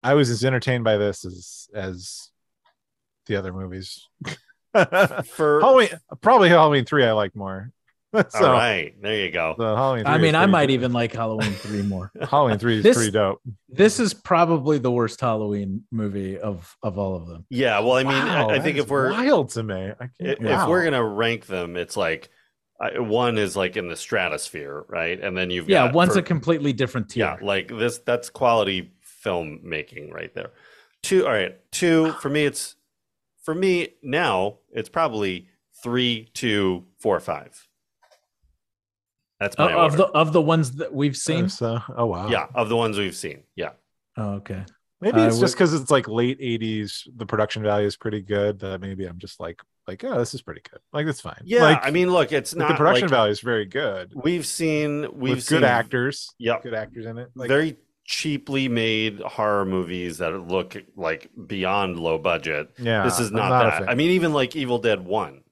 I 0.05 0.15
was 0.15 0.31
as 0.31 0.45
entertained 0.45 0.85
by 0.85 0.99
this 0.99 1.25
as 1.25 1.69
as 1.75 2.31
the 3.27 3.37
other 3.37 3.53
movies. 3.53 4.09
For 4.75 5.61
Halloween 5.61 5.89
probably 6.21 6.49
Halloween 6.49 6.85
three 6.85 7.05
I 7.05 7.13
like 7.13 7.37
more. 7.37 7.71
so, 8.29 8.47
All 8.47 8.53
right, 8.53 8.95
there 9.03 9.25
you 9.25 9.31
go. 9.33 9.55
the 9.59 9.75
Halloween. 9.75 10.07
I 10.07 10.13
3 10.13 10.17
is 10.17 10.23
mean, 10.23 10.35
I 10.41 10.47
might 10.47 10.67
good. 10.67 10.75
even 10.75 10.93
like 10.93 11.13
Halloween 11.13 11.53
three 11.53 11.83
more. 11.83 12.13
Halloween 12.29 12.59
three 12.59 12.77
is 12.79 12.83
This- 12.85 12.97
pretty 12.97 13.11
dope. 13.13 13.41
This 13.69 13.99
is 13.99 14.15
probably 14.15 14.79
the 14.79 14.91
worst 14.91 15.21
Halloween 15.21 15.85
movie 15.91 16.39
of 16.39 16.77
of 16.83 16.97
all 16.99 17.17
of 17.17 17.27
them. 17.27 17.45
Yeah, 17.51 17.81
well, 17.81 17.95
I 17.95 18.03
mean, 18.05 18.13
Wow, 18.13 18.51
I, 18.51 18.55
I 18.55 18.61
think 18.61 18.79
if 18.79 18.89
we're 18.89 19.11
wild 19.11 19.51
to 19.51 19.63
me, 19.65 19.75
I 20.01 20.09
if, 20.21 20.39
can't, 20.39 20.43
wow. 20.43 20.69
we're 20.69 20.85
gonna 20.85 21.05
rank 21.05 21.47
them, 21.47 21.77
it's 21.77 21.97
like 21.97 22.31
uh, 22.81 23.03
one 23.03 23.37
is 23.39 23.57
like 23.57 23.77
in 23.77 23.89
the 23.89 23.97
stratosphere, 23.97 24.85
right? 24.89 25.21
And 25.21 25.37
then 25.37 25.51
you've 25.51 25.69
Yeah, 25.69 25.87
got 25.87 25.95
one's 25.95 26.13
for- 26.15 26.19
a 26.21 26.23
completely 26.23 26.73
different 26.73 27.09
tier. 27.11 27.37
yeah, 27.41 27.45
like 27.45 27.69
this. 27.69 27.99
That's 27.99 28.29
quality 28.31 28.93
filmmaking 29.25 30.13
right 30.13 30.33
there. 30.35 30.51
Two, 31.03 31.27
all 31.27 31.33
right, 31.33 31.57
two 31.73 32.13
for 32.21 32.29
me. 32.29 32.45
It's 32.45 32.77
for 33.45 33.55
me 33.55 33.91
now. 34.03 34.59
It's 34.73 34.89
probably 34.89 35.49
three, 35.83 36.31
two, 36.35 36.85
four, 36.99 37.21
five. 37.21 37.69
That's 39.41 39.59
my 39.59 39.73
Of- 39.73 39.93
of 39.93 39.97
the 39.97 40.05
of 40.09 40.33
the 40.33 40.41
ones 40.43 40.73
that 40.73 40.93
we've 40.95 41.13
Uh, 41.13 41.29
seen. 41.29 41.49
so, 41.49 41.79
oh 41.97 42.07
wow. 42.07 42.29
yeah, 42.29 42.47
of 42.55 42.69
the 42.69 42.77
ones 42.77 42.97
we've 42.99 43.17
seen. 43.17 43.43
Yeah, 43.57 43.71
Oh, 44.17 44.35
okay. 44.35 44.65
Maybe 45.01 45.21
I 45.21 45.27
it's 45.27 45.39
just 45.41 45.55
because 45.55 45.75
it's 45.75 45.91
like 45.91 46.09
late 46.09 46.39
'80s. 46.41 47.07
The 47.17 47.27
production 47.27 47.63
value 47.63 47.87
is 47.87 47.97
pretty 47.97 48.23
good. 48.23 48.61
That 48.61 48.81
maybe 48.81 49.05
I'm 49.05 49.19
just 49.19 49.39
like, 49.41 49.61
like, 49.87 50.03
oh, 50.05 50.19
this 50.19 50.33
is 50.33 50.41
pretty 50.41 50.63
good. 50.71 50.79
Like, 50.95 51.05
that's 51.05 51.21
fine. 51.21 51.43
yeah. 51.45 51.63
like, 51.63 51.85
I 51.85 51.91
mean, 51.91 52.11
look, 52.11 52.33
it's 52.33 52.55
not 52.55 52.69
the 52.69 52.75
production 52.75 53.09
like, 53.09 53.11
value 53.11 53.33
is 53.33 53.41
very 53.41 53.67
good. 53.67 54.13
We've 54.15 54.47
seen 54.47 55.03
we've 55.13 55.35
with 55.37 55.45
seen 55.45 55.59
good 55.59 55.65
actors. 55.65 56.33
Yeah, 56.39 56.59
good 56.63 56.73
actors 56.73 57.05
in 57.05 57.19
it. 57.19 57.31
Like, 57.35 57.49
very 57.49 57.77
cheaply 58.05 58.69
made 58.69 59.21
horror 59.21 59.65
movies 59.65 60.19
that 60.19 60.33
look 60.49 60.77
like 60.97 61.31
beyond 61.47 61.99
low 61.99 62.19
budget. 62.19 62.71
yeah. 62.79 63.05
this 63.05 63.19
is 63.19 63.31
I'm 63.31 63.37
not, 63.37 63.81
that. 63.81 63.89
I 63.89 63.95
mean, 63.95 64.11
even 64.11 64.33
like 64.33 64.55
Evil 64.55 64.79
Dead 64.79 65.05
One, 65.05 65.43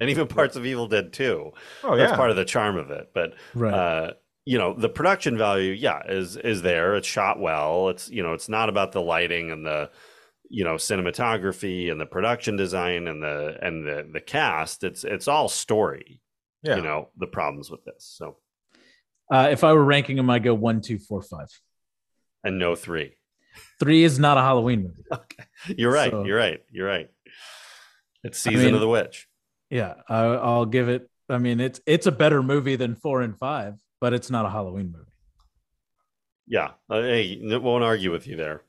and 0.00 0.10
even 0.10 0.26
parts 0.26 0.56
of 0.56 0.66
Evil 0.66 0.88
Dead 0.88 1.12
Two. 1.12 1.52
oh 1.84 1.94
yeah, 1.94 2.06
That's 2.06 2.16
part 2.16 2.30
of 2.30 2.36
the 2.36 2.44
charm 2.44 2.76
of 2.76 2.90
it. 2.90 3.10
But 3.14 3.34
Right. 3.54 3.72
uh, 3.74 4.12
you 4.44 4.58
know, 4.58 4.74
the 4.74 4.88
production 4.88 5.36
value, 5.38 5.72
yeah, 5.72 6.02
is 6.08 6.36
is 6.36 6.62
there. 6.62 6.96
It's 6.96 7.06
shot 7.06 7.38
well. 7.38 7.88
It's 7.90 8.10
you 8.10 8.22
know, 8.22 8.32
it's 8.32 8.48
not 8.48 8.68
about 8.68 8.92
the 8.92 9.02
lighting 9.02 9.50
and 9.52 9.64
the 9.64 9.90
you 10.48 10.64
know 10.64 10.74
cinematography 10.74 11.92
and 11.92 12.00
the 12.00 12.06
production 12.06 12.56
design 12.56 13.06
and 13.06 13.22
the 13.22 13.56
and 13.62 13.86
the 13.86 14.08
the 14.12 14.20
cast. 14.20 14.82
It's 14.82 15.04
it's 15.04 15.28
all 15.28 15.48
story. 15.48 16.20
yeah. 16.62 16.76
You 16.76 16.82
know 16.82 17.08
the 17.16 17.26
problems 17.28 17.70
with 17.70 17.84
this. 17.84 18.04
So 18.18 18.38
Uh, 19.32 19.48
if 19.52 19.62
I 19.62 19.72
were 19.74 19.84
ranking 19.84 20.16
them, 20.16 20.28
I 20.28 20.40
go 20.40 20.54
one, 20.54 20.80
two, 20.80 20.98
four, 20.98 21.22
five. 21.22 21.48
And 22.44 22.58
no 22.58 22.74
three. 22.76 23.16
Three 23.78 24.04
is 24.04 24.18
not 24.18 24.36
a 24.38 24.40
Halloween 24.42 24.82
movie. 24.82 25.22
You're 25.76 25.92
right. 25.92 26.10
So- 26.10 26.24
you're 26.24 26.36
right. 26.38 26.60
You're 26.70 26.86
right. 26.86 27.08
It's 28.22 28.46
I 28.46 28.50
season 28.50 28.66
mean- 28.66 28.74
of 28.74 28.80
the 28.80 28.88
witch. 28.88 29.26
Yeah, 29.70 29.94
I, 30.08 30.22
I'll 30.24 30.66
give 30.66 30.88
it. 30.88 31.08
I 31.28 31.38
mean, 31.38 31.60
it's 31.60 31.80
it's 31.86 32.06
a 32.06 32.12
better 32.12 32.42
movie 32.42 32.74
than 32.74 32.96
four 32.96 33.22
and 33.22 33.38
five, 33.38 33.74
but 34.00 34.12
it's 34.12 34.28
not 34.30 34.44
a 34.44 34.50
Halloween 34.50 34.92
movie. 34.92 35.10
Yeah. 36.48 36.70
Uh, 36.90 37.02
hey, 37.02 37.40
won't 37.58 37.84
argue 37.84 38.10
with 38.10 38.26
you 38.26 38.34
there. 38.36 38.62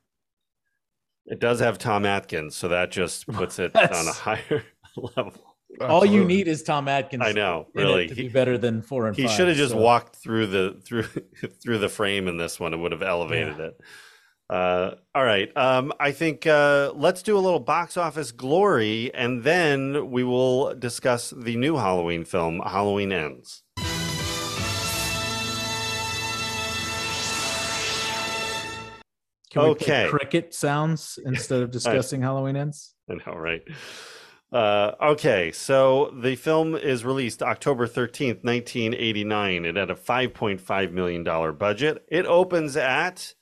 It 1.25 1.39
does 1.39 1.59
have 1.59 1.79
Tom 1.79 2.05
Atkins, 2.05 2.55
so 2.55 2.67
that 2.67 2.91
just 2.91 3.25
puts 3.27 3.57
it 3.57 3.75
on 3.75 4.07
a 4.07 4.11
higher 4.11 4.63
level. 5.15 5.50
All 5.79 6.05
you 6.05 6.25
need 6.25 6.47
is 6.47 6.63
Tom 6.63 6.87
Atkins. 6.87 7.23
I 7.25 7.31
know, 7.31 7.67
really. 7.73 8.07
to 8.07 8.13
He- 8.13 8.23
be 8.23 8.29
better 8.29 8.57
than 8.57 8.81
four 8.81 9.07
and 9.07 9.15
He 9.15 9.23
five. 9.25 9.31
should 9.35 9.47
have 9.47 9.57
just 9.57 9.71
so- 9.71 9.77
walked 9.79 10.15
through 10.17 10.47
the 10.47 10.81
through 10.85 11.03
through 11.63 11.77
the 11.79 11.89
frame 11.89 12.27
in 12.27 12.37
this 12.37 12.59
one. 12.59 12.73
It 12.73 12.77
would 12.77 12.91
have 12.91 13.01
elevated 13.03 13.59
it. 13.59 13.79
Uh, 14.49 14.95
all 15.15 15.23
right. 15.23 15.49
Um, 15.55 15.93
I 15.97 16.11
think 16.11 16.45
uh, 16.45 16.91
let's 16.93 17.23
do 17.23 17.37
a 17.37 17.39
little 17.39 17.61
box 17.61 17.95
office 17.95 18.33
glory, 18.33 19.09
and 19.13 19.43
then 19.43 20.11
we 20.11 20.25
will 20.25 20.75
discuss 20.75 21.29
the 21.35 21.55
new 21.55 21.77
Halloween 21.77 22.25
film, 22.25 22.59
Halloween 22.65 23.13
Ends. 23.13 23.63
Can 29.49 29.63
we 29.63 29.69
Okay. 29.71 30.07
cricket 30.09 30.53
sounds 30.53 31.19
instead 31.25 31.61
of 31.61 31.71
discussing 31.77 32.21
Halloween 32.21 32.55
ends? 32.55 32.93
I 33.09 33.15
know, 33.15 33.35
right? 33.37 33.61
Uh, 34.51 34.91
okay, 35.01 35.51
so 35.51 36.13
the 36.21 36.35
film 36.35 36.75
is 36.75 37.05
released 37.05 37.41
October 37.41 37.87
13th, 37.87 38.43
1989. 38.43 39.65
It 39.65 39.75
had 39.77 39.89
a 39.89 39.95
$5.5 39.95 40.91
million 40.91 41.23
budget. 41.55 42.03
It 42.09 42.25
opens 42.25 42.75
at 42.75 43.33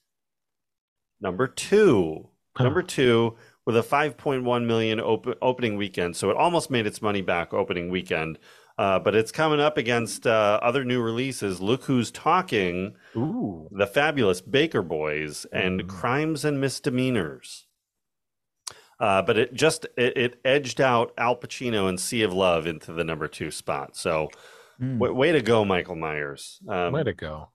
number 1.19 1.48
two. 1.48 2.30
Huh. 2.56 2.65
Number 2.65 2.84
two 2.84 3.38
with 3.65 3.76
a 3.77 3.81
5.1 3.81 4.65
million 4.65 4.99
op- 4.99 5.38
opening 5.41 5.77
weekend. 5.77 6.15
So 6.15 6.30
it 6.30 6.38
almost 6.38 6.69
made 6.69 6.86
its 6.86 7.02
money 7.02 7.22
back 7.22 7.53
opening 7.53 7.90
weekend. 7.90 8.38
Uh, 8.77 8.98
but 8.98 9.14
it's 9.14 9.31
coming 9.31 9.60
up 9.60 9.77
against 9.77 10.26
uh, 10.26 10.60
other 10.61 10.86
new 10.86 11.02
releases. 11.02 11.60
Look 11.60 11.84
Who's 11.84 12.11
Talking, 12.11 12.95
Ooh, 13.15 13.68
The 13.72 13.86
Fabulous 13.86 14.40
Baker 14.41 14.81
Boys, 14.81 15.45
and 15.52 15.81
Mhm. 15.84 15.88
Crimes 15.90 16.45
and 16.45 16.61
Misdemeanors. 16.61 17.65
Uh, 18.99 19.21
but 19.21 19.38
it 19.38 19.53
just 19.53 19.85
it, 19.97 20.17
it 20.17 20.39
edged 20.43 20.81
out 20.81 21.13
Al 21.17 21.35
Pacino 21.35 21.88
and 21.88 21.99
Sea 21.99 22.23
of 22.23 22.34
Love 22.34 22.67
into 22.67 22.91
the 22.93 23.03
number 23.03 23.27
two 23.27 23.51
spot. 23.51 23.95
So 23.95 24.30
Hmm. 24.80 24.97
way, 24.97 25.09
way 25.09 25.31
to 25.34 25.41
go, 25.41 25.65
Michael 25.65 25.95
Myers. 25.97 26.59
Um, 26.69 26.93
way 26.93 27.03
to 27.03 27.13
go. 27.13 27.49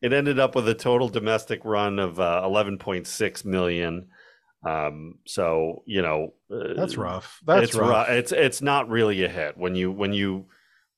it 0.00 0.12
ended 0.14 0.38
up 0.38 0.54
with 0.54 0.66
a 0.68 0.74
total 0.74 1.08
domestic 1.10 1.60
run 1.64 1.98
of 1.98 2.18
uh, 2.18 2.42
11.6 2.46 3.44
million. 3.44 4.08
Um, 4.66 5.18
so 5.26 5.82
you 5.86 6.02
know 6.02 6.34
uh, 6.50 6.74
That's 6.74 6.96
rough. 6.96 7.40
That's 7.46 7.64
it's 7.68 7.74
rough. 7.74 8.08
ru- 8.08 8.14
It's 8.14 8.32
it's 8.32 8.62
not 8.62 8.88
really 8.88 9.22
a 9.22 9.28
hit 9.28 9.56
when 9.58 9.74
you 9.74 9.92
when 9.92 10.12
you 10.12 10.46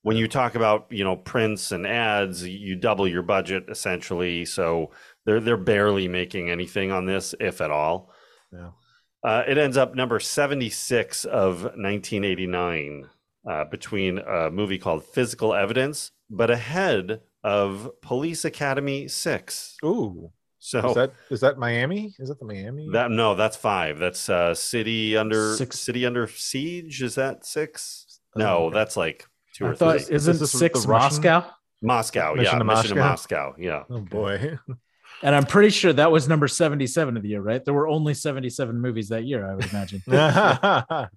when 0.01 0.15
you 0.17 0.27
talk 0.29 0.55
about 0.55 0.87
you 0.89 1.03
know 1.03 1.15
prints 1.17 1.71
and 1.71 1.85
ads. 1.85 2.47
You 2.47 2.75
double 2.77 3.07
your 3.07 3.21
budget 3.21 3.65
essentially. 3.69 4.45
So 4.45 4.91
they're 5.25 5.41
they're 5.41 5.57
barely 5.57 6.07
making 6.07 6.49
anything 6.49 6.91
on 6.91 7.05
this, 7.05 7.35
if 7.39 7.59
at 7.61 7.69
all. 7.69 8.11
Yeah. 8.51 8.69
Uh, 9.23 9.43
it 9.47 9.57
ends 9.57 9.75
up 9.77 9.95
number 9.95 10.19
seventy 10.19 10.69
six 10.69 11.25
of 11.25 11.75
nineteen 11.75 12.23
eighty 12.23 12.47
nine 12.47 13.09
uh, 13.49 13.65
between 13.65 14.17
a 14.19 14.49
movie 14.49 14.77
called 14.77 15.03
Physical 15.03 15.53
Evidence, 15.53 16.11
but 16.29 16.49
ahead 16.49 17.21
of 17.43 17.89
Police 18.01 18.45
Academy 18.45 19.07
six. 19.07 19.75
Ooh, 19.83 20.31
So 20.59 20.89
is 20.89 20.95
that 20.95 21.13
is 21.29 21.39
that 21.41 21.57
Miami? 21.57 22.13
Is 22.19 22.29
that 22.29 22.39
the 22.39 22.45
Miami? 22.45 22.89
that 22.93 23.11
no, 23.11 23.35
that's 23.35 23.57
five. 23.57 23.99
That's 23.99 24.29
uh, 24.29 24.53
City 24.55 25.17
Under 25.17 25.55
Six. 25.55 25.79
City 25.79 26.05
Under 26.05 26.27
Siege. 26.27 27.01
Is 27.01 27.15
that 27.15 27.45
six? 27.45 28.05
Oh, 28.35 28.39
No, 28.39 28.57
okay. 28.65 28.73
that's 28.75 28.95
like 28.97 29.25
two 29.53 29.65
I 29.65 29.69
or 29.69 29.75
thought 29.75 30.01
three. 30.01 30.15
isn't 30.15 30.33
Is 30.35 30.39
this 30.39 30.51
six 30.51 30.83
the 30.83 30.87
Russian? 30.89 31.23
Moscow? 31.23 31.45
Moscow, 31.81 32.35
Mission 32.35 32.57
yeah, 32.59 32.63
Mission 32.63 32.89
to 32.89 32.95
Moscow? 32.95 33.09
Moscow, 33.09 33.55
yeah. 33.57 33.83
oh 33.89 33.99
boy. 34.01 34.57
And 35.21 35.35
I'm 35.35 35.45
pretty 35.45 35.69
sure 35.69 35.91
that 35.93 36.11
was 36.11 36.27
number 36.29 36.47
77 36.47 37.17
of 37.17 37.23
the 37.23 37.29
year, 37.29 37.41
right? 37.41 37.63
There 37.63 37.73
were 37.73 37.87
only 37.87 38.13
77 38.13 38.79
movies 38.79 39.09
that 39.09 39.25
year, 39.25 39.49
I 39.49 39.55
would 39.55 39.65
imagine. 39.71 40.01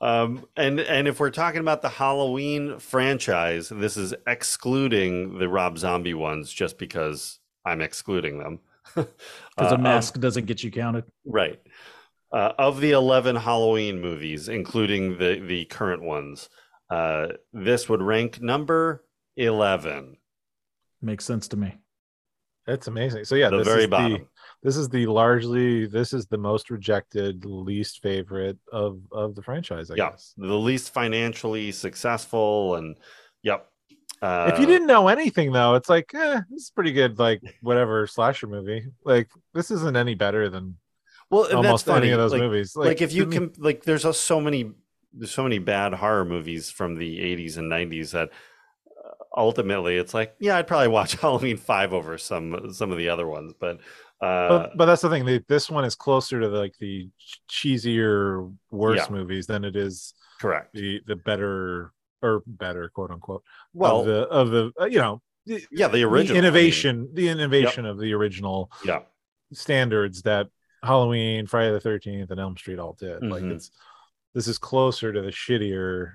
Um, 0.00 0.46
and 0.56 0.78
and 0.78 1.08
if 1.08 1.18
we're 1.18 1.30
talking 1.30 1.60
about 1.60 1.82
the 1.82 1.88
Halloween 1.88 2.78
franchise, 2.78 3.68
this 3.68 3.96
is 3.96 4.14
excluding 4.28 5.38
the 5.40 5.48
Rob 5.48 5.76
Zombie 5.76 6.14
ones, 6.14 6.52
just 6.52 6.78
because 6.78 7.40
I'm 7.64 7.80
excluding 7.80 8.38
them. 8.38 8.60
Because 8.94 9.08
Uh, 9.58 9.64
a 9.64 9.74
of- 9.74 9.80
mask 9.80 10.20
doesn't 10.20 10.46
get 10.46 10.62
you 10.62 10.70
counted. 10.70 11.04
Right. 11.26 11.60
Uh, 12.32 12.52
of 12.58 12.80
the 12.80 12.92
11 12.92 13.34
Halloween 13.36 14.00
movies, 14.00 14.48
including 14.48 15.18
the, 15.18 15.40
the 15.44 15.64
current 15.64 16.02
ones, 16.02 16.48
uh, 16.90 17.28
this 17.52 17.88
would 17.88 18.00
rank 18.02 18.40
number 18.40 19.04
11. 19.36 20.16
Makes 21.02 21.24
sense 21.24 21.48
to 21.48 21.56
me. 21.56 21.74
That's 22.68 22.86
amazing. 22.86 23.24
So 23.24 23.34
yeah, 23.34 23.48
the 23.48 23.56
this 23.56 23.66
very 23.66 23.84
is 23.84 23.88
bottom. 23.88 24.12
the 24.12 24.26
this 24.62 24.76
is 24.76 24.90
the 24.90 25.06
largely 25.06 25.86
this 25.86 26.12
is 26.12 26.26
the 26.26 26.36
most 26.36 26.68
rejected, 26.68 27.46
least 27.46 28.02
favorite 28.02 28.58
of 28.70 29.00
of 29.10 29.34
the 29.34 29.42
franchise. 29.42 29.90
I 29.90 29.94
yeah. 29.94 30.10
guess. 30.10 30.34
The 30.36 30.54
least 30.54 30.92
financially 30.92 31.72
successful. 31.72 32.74
And 32.74 32.96
yep. 33.42 33.66
Uh, 34.20 34.50
if 34.52 34.60
you 34.60 34.66
didn't 34.66 34.86
know 34.86 35.08
anything 35.08 35.50
though, 35.50 35.76
it's 35.76 35.88
like, 35.88 36.12
eh, 36.14 36.42
this 36.50 36.64
is 36.64 36.70
pretty 36.70 36.92
good. 36.92 37.18
Like 37.18 37.40
whatever 37.62 38.06
slasher 38.06 38.46
movie. 38.46 38.84
Like 39.02 39.30
this 39.54 39.70
isn't 39.70 39.96
any 39.96 40.14
better 40.14 40.50
than 40.50 40.76
well, 41.30 41.56
almost 41.56 41.86
funny. 41.86 42.08
any 42.08 42.10
of 42.12 42.18
those 42.18 42.32
like, 42.32 42.42
movies. 42.42 42.76
Like, 42.76 43.00
if 43.00 43.12
you 43.12 43.26
can, 43.26 43.52
like, 43.58 43.84
there's 43.84 44.16
so 44.16 44.40
many, 44.40 44.72
there's 45.12 45.30
so 45.30 45.42
many 45.42 45.58
bad 45.58 45.92
horror 45.92 46.24
movies 46.24 46.70
from 46.70 46.94
the 46.96 47.18
80s 47.18 47.58
and 47.58 47.70
90s 47.70 48.12
that 48.12 48.28
uh, 48.28 48.32
ultimately 49.38 49.96
it's 49.96 50.12
like, 50.12 50.34
yeah, 50.40 50.56
I'd 50.56 50.66
probably 50.66 50.88
watch 50.88 51.12
Halloween 51.20 51.56
5 51.56 51.92
over 51.94 52.18
some, 52.18 52.72
some 52.72 52.90
of 52.92 52.98
the 52.98 53.08
other 53.08 53.26
ones. 53.26 53.54
But, 53.58 53.76
uh, 54.20 54.48
but, 54.48 54.76
but 54.76 54.86
that's 54.86 55.02
the 55.02 55.08
thing. 55.08 55.42
This 55.48 55.70
one 55.70 55.84
is 55.84 55.94
closer 55.94 56.40
to 56.40 56.48
the, 56.48 56.58
like 56.58 56.76
the 56.78 57.08
cheesier, 57.48 58.52
worse 58.70 58.98
Yeah. 59.08 59.10
movies 59.10 59.46
than 59.46 59.64
it 59.64 59.76
is 59.76 60.12
correct. 60.40 60.74
the 60.74 61.00
the 61.06 61.16
better 61.16 61.92
or 62.20 62.42
better 62.46 62.88
quote 62.88 63.10
unquote 63.12 63.44
Well, 63.72 64.00
of 64.00 64.06
the 64.06 64.20
of 64.28 64.50
the 64.50 64.72
uh, 64.80 64.84
you 64.86 64.98
know 64.98 65.22
the, 65.46 65.64
yeah, 65.70 65.86
the 65.88 65.98
the 65.98 66.04
original 66.04 66.36
I 66.36 66.40
mean, 66.40 66.44
innovation 66.44 67.08
the 67.14 67.28
innovation 67.28 67.86
of 67.86 67.98
the 68.00 68.12
original 68.12 68.70
yeah. 68.84 69.00
standards 69.52 70.22
that 70.22 70.48
Halloween, 70.82 71.46
Friday 71.46 71.72
the 71.72 71.80
Thirteenth, 71.80 72.30
and 72.30 72.40
Elm 72.40 72.56
Street 72.56 72.78
all 72.80 72.94
did. 72.98 73.22
Like 73.24 73.42
Mhm. 73.44 73.52
it's 73.54 73.70
this 74.34 74.46
is 74.48 74.58
closer 74.58 75.12
to 75.12 75.22
the 75.22 75.30
shittier 75.30 76.14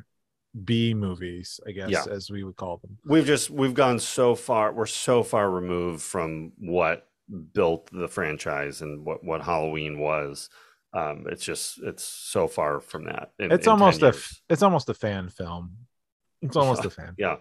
B 0.63 0.93
movies, 0.93 1.59
I 1.67 1.71
guess, 1.71 1.89
Yeah. 1.89 2.03
as 2.11 2.29
we 2.29 2.43
would 2.43 2.55
call 2.55 2.77
them. 2.77 2.97
we've 3.05 3.25
just 3.25 3.49
we've 3.49 3.73
gone 3.73 3.97
so 3.99 4.35
far 4.35 4.71
we're 4.71 4.85
so 4.85 5.23
far 5.23 5.49
removed 5.49 6.01
from 6.03 6.51
what 6.59 7.07
built 7.53 7.89
the 7.91 8.07
franchise 8.07 8.81
and 8.81 9.05
what 9.05 9.23
what 9.23 9.41
halloween 9.41 9.97
was 9.97 10.49
um 10.93 11.25
it's 11.29 11.43
just 11.43 11.79
it's 11.81 12.03
so 12.03 12.47
far 12.47 12.79
from 12.81 13.05
that 13.05 13.31
in- 13.39 13.51
It's 13.51 13.65
in 13.65 13.71
almost 13.71 14.03
a 14.03 14.13
it's 14.49 14.61
almost 14.61 14.89
a 14.89 14.93
fan 14.93 15.29
film. 15.29 15.75
It's 16.41 16.55
almost 16.57 16.85
a 16.85 16.89
fan. 16.89 17.15
yeah 17.17 17.37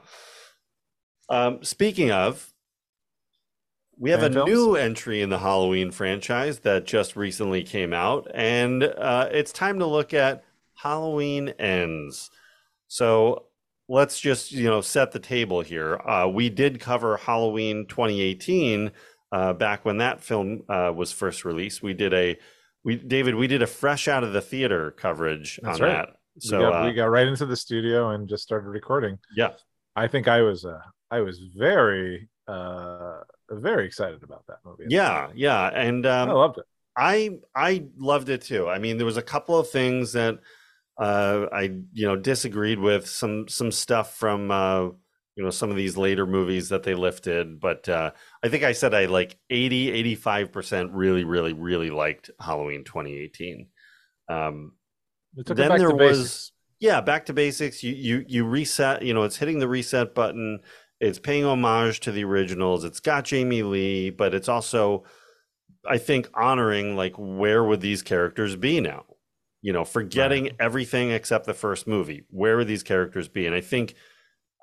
um 1.29 1.63
speaking 1.63 2.11
of 2.11 2.53
we 3.99 4.11
have 4.11 4.21
Fan 4.21 4.31
a 4.31 4.35
films? 4.35 4.51
new 4.51 4.77
entry 4.77 5.21
in 5.21 5.29
the 5.29 5.39
halloween 5.39 5.91
franchise 5.91 6.61
that 6.61 6.87
just 6.87 7.15
recently 7.17 7.63
came 7.63 7.93
out 7.93 8.27
and 8.35 8.83
uh 8.85 9.29
it's 9.31 9.53
time 9.53 9.79
to 9.81 9.87
look 9.87 10.15
at 10.15 10.45
halloween 10.75 11.51
ends 11.59 12.31
so 12.93 13.47
let's 13.89 14.21
just 14.21 14.53
you 14.53 14.65
know 14.69 14.81
set 14.83 15.13
the 15.13 15.19
table 15.19 15.61
here 15.63 15.99
uh 16.07 16.29
we 16.29 16.51
did 16.51 16.79
cover 16.79 17.17
halloween 17.17 17.87
2018 17.87 18.91
uh 19.33 19.53
back 19.55 19.85
when 19.87 19.97
that 19.97 20.21
film 20.21 20.63
uh 20.69 20.93
was 20.95 21.11
first 21.11 21.45
released 21.45 21.83
we 21.83 21.95
did 21.95 22.13
a 22.13 22.37
we 22.85 22.97
david 22.97 23.35
we 23.35 23.47
did 23.47 23.63
a 23.63 23.67
fresh 23.67 24.09
out 24.09 24.23
of 24.23 24.33
the 24.35 24.41
theater 24.43 24.91
coverage 24.93 25.59
That's 25.63 25.81
on 25.81 25.87
right. 25.87 26.07
that 26.07 26.09
So 26.39 26.59
we, 26.59 26.65
got, 26.65 26.73
uh, 26.83 26.87
we 26.87 26.93
got 26.95 27.05
right 27.07 27.27
into 27.27 27.47
the 27.47 27.57
studio 27.57 28.11
and 28.11 28.29
just 28.29 28.43
started 28.43 28.69
recording. 28.69 29.19
yeah 29.35 29.53
I 29.97 30.07
think 30.07 30.29
I 30.29 30.43
was 30.43 30.65
uh 30.65 30.81
I 31.11 31.21
was 31.21 31.39
very 31.57 32.29
uh 32.47 33.21
very 33.51 33.87
excited 33.87 34.23
about 34.23 34.45
that 34.49 34.59
movie. 34.67 34.85
yeah 34.89 35.29
yeah 35.35 35.69
and 35.69 36.05
um 36.07 36.29
I 36.29 36.33
loved 36.33 36.59
it. 36.59 36.65
I 36.97 37.39
I 37.55 37.85
loved 37.97 38.29
it 38.29 38.43
too. 38.43 38.69
I 38.69 38.79
mean, 38.79 38.97
there 38.99 39.07
was 39.07 39.17
a 39.17 39.23
couple 39.35 39.59
of 39.59 39.71
things 39.71 40.13
that 40.13 40.39
uh, 40.99 41.47
I 41.53 41.63
you 41.93 42.07
know 42.07 42.17
disagreed 42.17 42.79
with 42.79 43.09
some 43.09 43.49
some 43.49 43.71
stuff 43.73 44.17
from 44.17 44.51
uh, 44.51 44.85
you 45.37 45.43
know 45.45 45.51
some 45.51 45.71
of 45.71 45.77
these 45.77 45.97
later 45.97 46.27
movies 46.27 46.69
that 46.69 46.83
they 46.83 46.95
lifted, 46.95 47.61
but 47.61 47.89
uh, 47.89 48.11
I 48.43 48.49
think 48.49 48.65
I 48.65 48.73
said 48.73 48.95
I 48.95 49.07
like 49.07 49.39
80 49.51 49.91
85 49.91 50.53
percent 50.53 50.93
really 50.93 51.25
really 51.25 51.53
really 51.55 51.91
liked 51.91 52.31
Halloween 52.41 52.85
2018. 52.85 53.69
Um, 54.29 54.73
then 55.35 55.69
back 55.69 55.79
there 55.79 55.89
to 55.89 55.95
was- 55.95 56.19
basics. 56.19 56.53
yeah, 56.81 57.01
back 57.01 57.27
to 57.27 57.33
basics. 57.33 57.83
You 57.83 57.95
you 57.95 58.25
you 58.29 58.45
reset. 58.45 59.03
You 59.03 59.15
know, 59.15 59.23
it's 59.23 59.37
hitting 59.37 59.59
the 59.59 59.69
reset 59.69 60.15
button. 60.15 60.61
It's 61.01 61.19
paying 61.19 61.45
homage 61.45 61.99
to 62.01 62.13
the 62.13 62.23
originals. 62.25 62.85
It's 62.85 63.01
got 63.01 63.25
Jamie 63.25 63.65
Lee, 63.65 64.11
but 64.11 64.35
it's 64.35 64.49
also, 64.49 65.03
I 65.89 65.99
think, 65.99 66.31
honoring 66.33 66.95
like 66.95 67.15
where 67.19 67.65
would 67.65 67.81
these 67.81 68.03
characters 68.03 68.55
be 68.55 68.81
now? 68.81 69.05
You 69.63 69.73
know, 69.73 69.85
forgetting 69.85 70.51
everything 70.61 71.11
except 71.13 71.47
the 71.47 71.55
first 71.55 71.87
movie. 71.87 72.25
Where 72.31 72.57
would 72.57 72.67
these 72.69 72.83
characters 72.83 73.29
be? 73.29 73.47
And 73.47 73.55
I 73.55 73.61
think, 73.61 73.95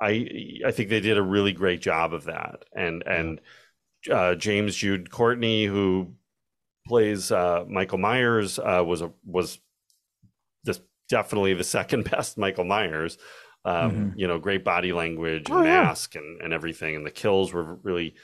I 0.02 0.30
I 0.66 0.72
think 0.72 0.90
they 0.90 1.00
did 1.02 1.18
a 1.18 1.24
really 1.24 1.54
great 1.54 1.82
job 1.82 2.14
of 2.14 2.26
that. 2.26 2.66
And 2.76 3.04
and 3.08 3.42
uh, 4.12 4.36
James 4.36 4.76
Jude 4.76 5.12
Courtney, 5.12 5.66
who 5.66 6.14
plays 6.88 7.32
uh, 7.32 7.66
Michael 7.70 7.98
Myers, 8.00 8.60
uh, 8.60 8.84
was 8.86 9.02
a 9.02 9.12
was 9.26 9.60
this 10.64 10.82
definitely 11.10 11.54
the 11.54 11.64
second 11.78 12.10
best 12.10 12.38
Michael 12.38 12.66
Myers. 12.66 13.18
Um, 13.66 13.92
Mhm. 13.92 14.14
You 14.16 14.28
know, 14.28 14.40
great 14.40 14.64
body 14.64 14.94
language 14.94 15.50
and 15.50 15.60
Oh, 15.60 15.64
yeah. 15.64 15.84
mask 15.84 16.16
and, 16.16 16.42
and 16.42 16.54
everything, 16.54 16.96
and 16.96 17.06
the 17.06 17.12
kills 17.12 17.52
were 17.54 17.76
really, 17.84 18.16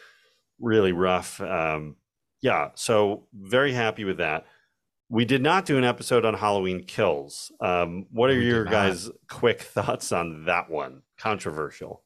really 0.60 0.94
rough. 0.94 1.42
Um, 1.42 1.98
yeah, 2.42 2.70
so 2.76 3.28
very 3.34 3.74
happy 3.74 4.06
with 4.06 4.18
that. 4.18 4.46
We 5.10 5.26
did 5.26 5.42
not 5.42 5.66
do 5.66 5.78
an 5.78 5.84
episode 5.84 6.26
on 6.26 6.34
Halloween 6.34 6.84
Kills. 6.84 7.52
Um, 7.60 8.08
what 8.12 8.30
are 8.32 8.38
We 8.38 8.48
your 8.48 8.66
guys' 8.66 9.10
quick 9.30 9.62
thoughts 9.62 10.12
on 10.12 10.46
that 10.46 10.70
one? 10.70 11.04
Controversial. 11.18 12.04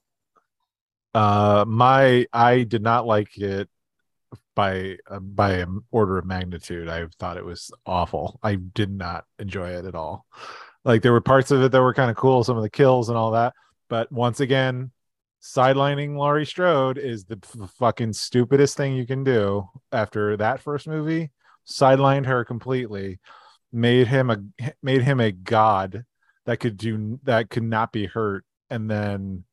Uh, 1.14 1.66
my 1.68 2.28
I 2.34 2.64
did 2.64 2.84
not 2.84 3.08
like 3.08 3.38
it 3.38 3.70
by 4.56 4.98
uh, 5.10 5.20
by 5.20 5.54
an 5.54 5.82
order 5.92 6.18
of 6.18 6.26
magnitude. 6.26 6.90
I 6.90 7.08
thought 7.18 7.38
it 7.38 7.46
was 7.46 7.72
awful. 7.86 8.40
I 8.44 8.56
did 8.56 8.92
not 8.92 9.26
enjoy 9.40 9.70
it 9.70 9.86
at 9.86 9.96
all. 9.96 10.26
Like 10.84 11.02
there 11.02 11.14
were 11.14 11.22
parts 11.22 11.52
of 11.52 11.62
it 11.64 11.72
that 11.72 11.82
were 11.82 11.94
kind 11.94 12.12
of 12.12 12.18
cool, 12.18 12.44
some 12.44 12.58
of 12.58 12.64
the 12.64 12.70
kills 12.70 13.10
and 13.10 13.18
all 13.18 13.32
that. 13.32 13.54
But 13.90 14.12
once 14.12 14.40
again, 14.40 14.92
sidelining 15.42 16.16
Laurie 16.16 16.46
Strode 16.46 16.98
is 16.98 17.26
the 17.26 17.40
f- 17.42 17.72
fucking 17.80 18.14
stupidest 18.14 18.78
thing 18.78 18.94
you 18.94 19.08
can 19.08 19.24
do. 19.24 19.68
After 19.92 20.38
that 20.38 20.62
first 20.62 20.88
movie, 20.88 21.32
sidelined 21.70 22.26
her 22.26 22.44
completely, 22.44 23.20
made 23.72 24.08
him 24.08 24.30
a 24.30 24.38
made 24.82 25.02
him 25.02 25.20
a 25.20 25.32
god 25.32 26.06
that 26.46 26.60
could 26.60 26.78
do 26.78 27.20
that 27.24 27.50
could 27.50 27.64
not 27.64 27.92
be 27.92 28.06
hurt, 28.06 28.46
and 28.70 28.90
then 28.90 29.44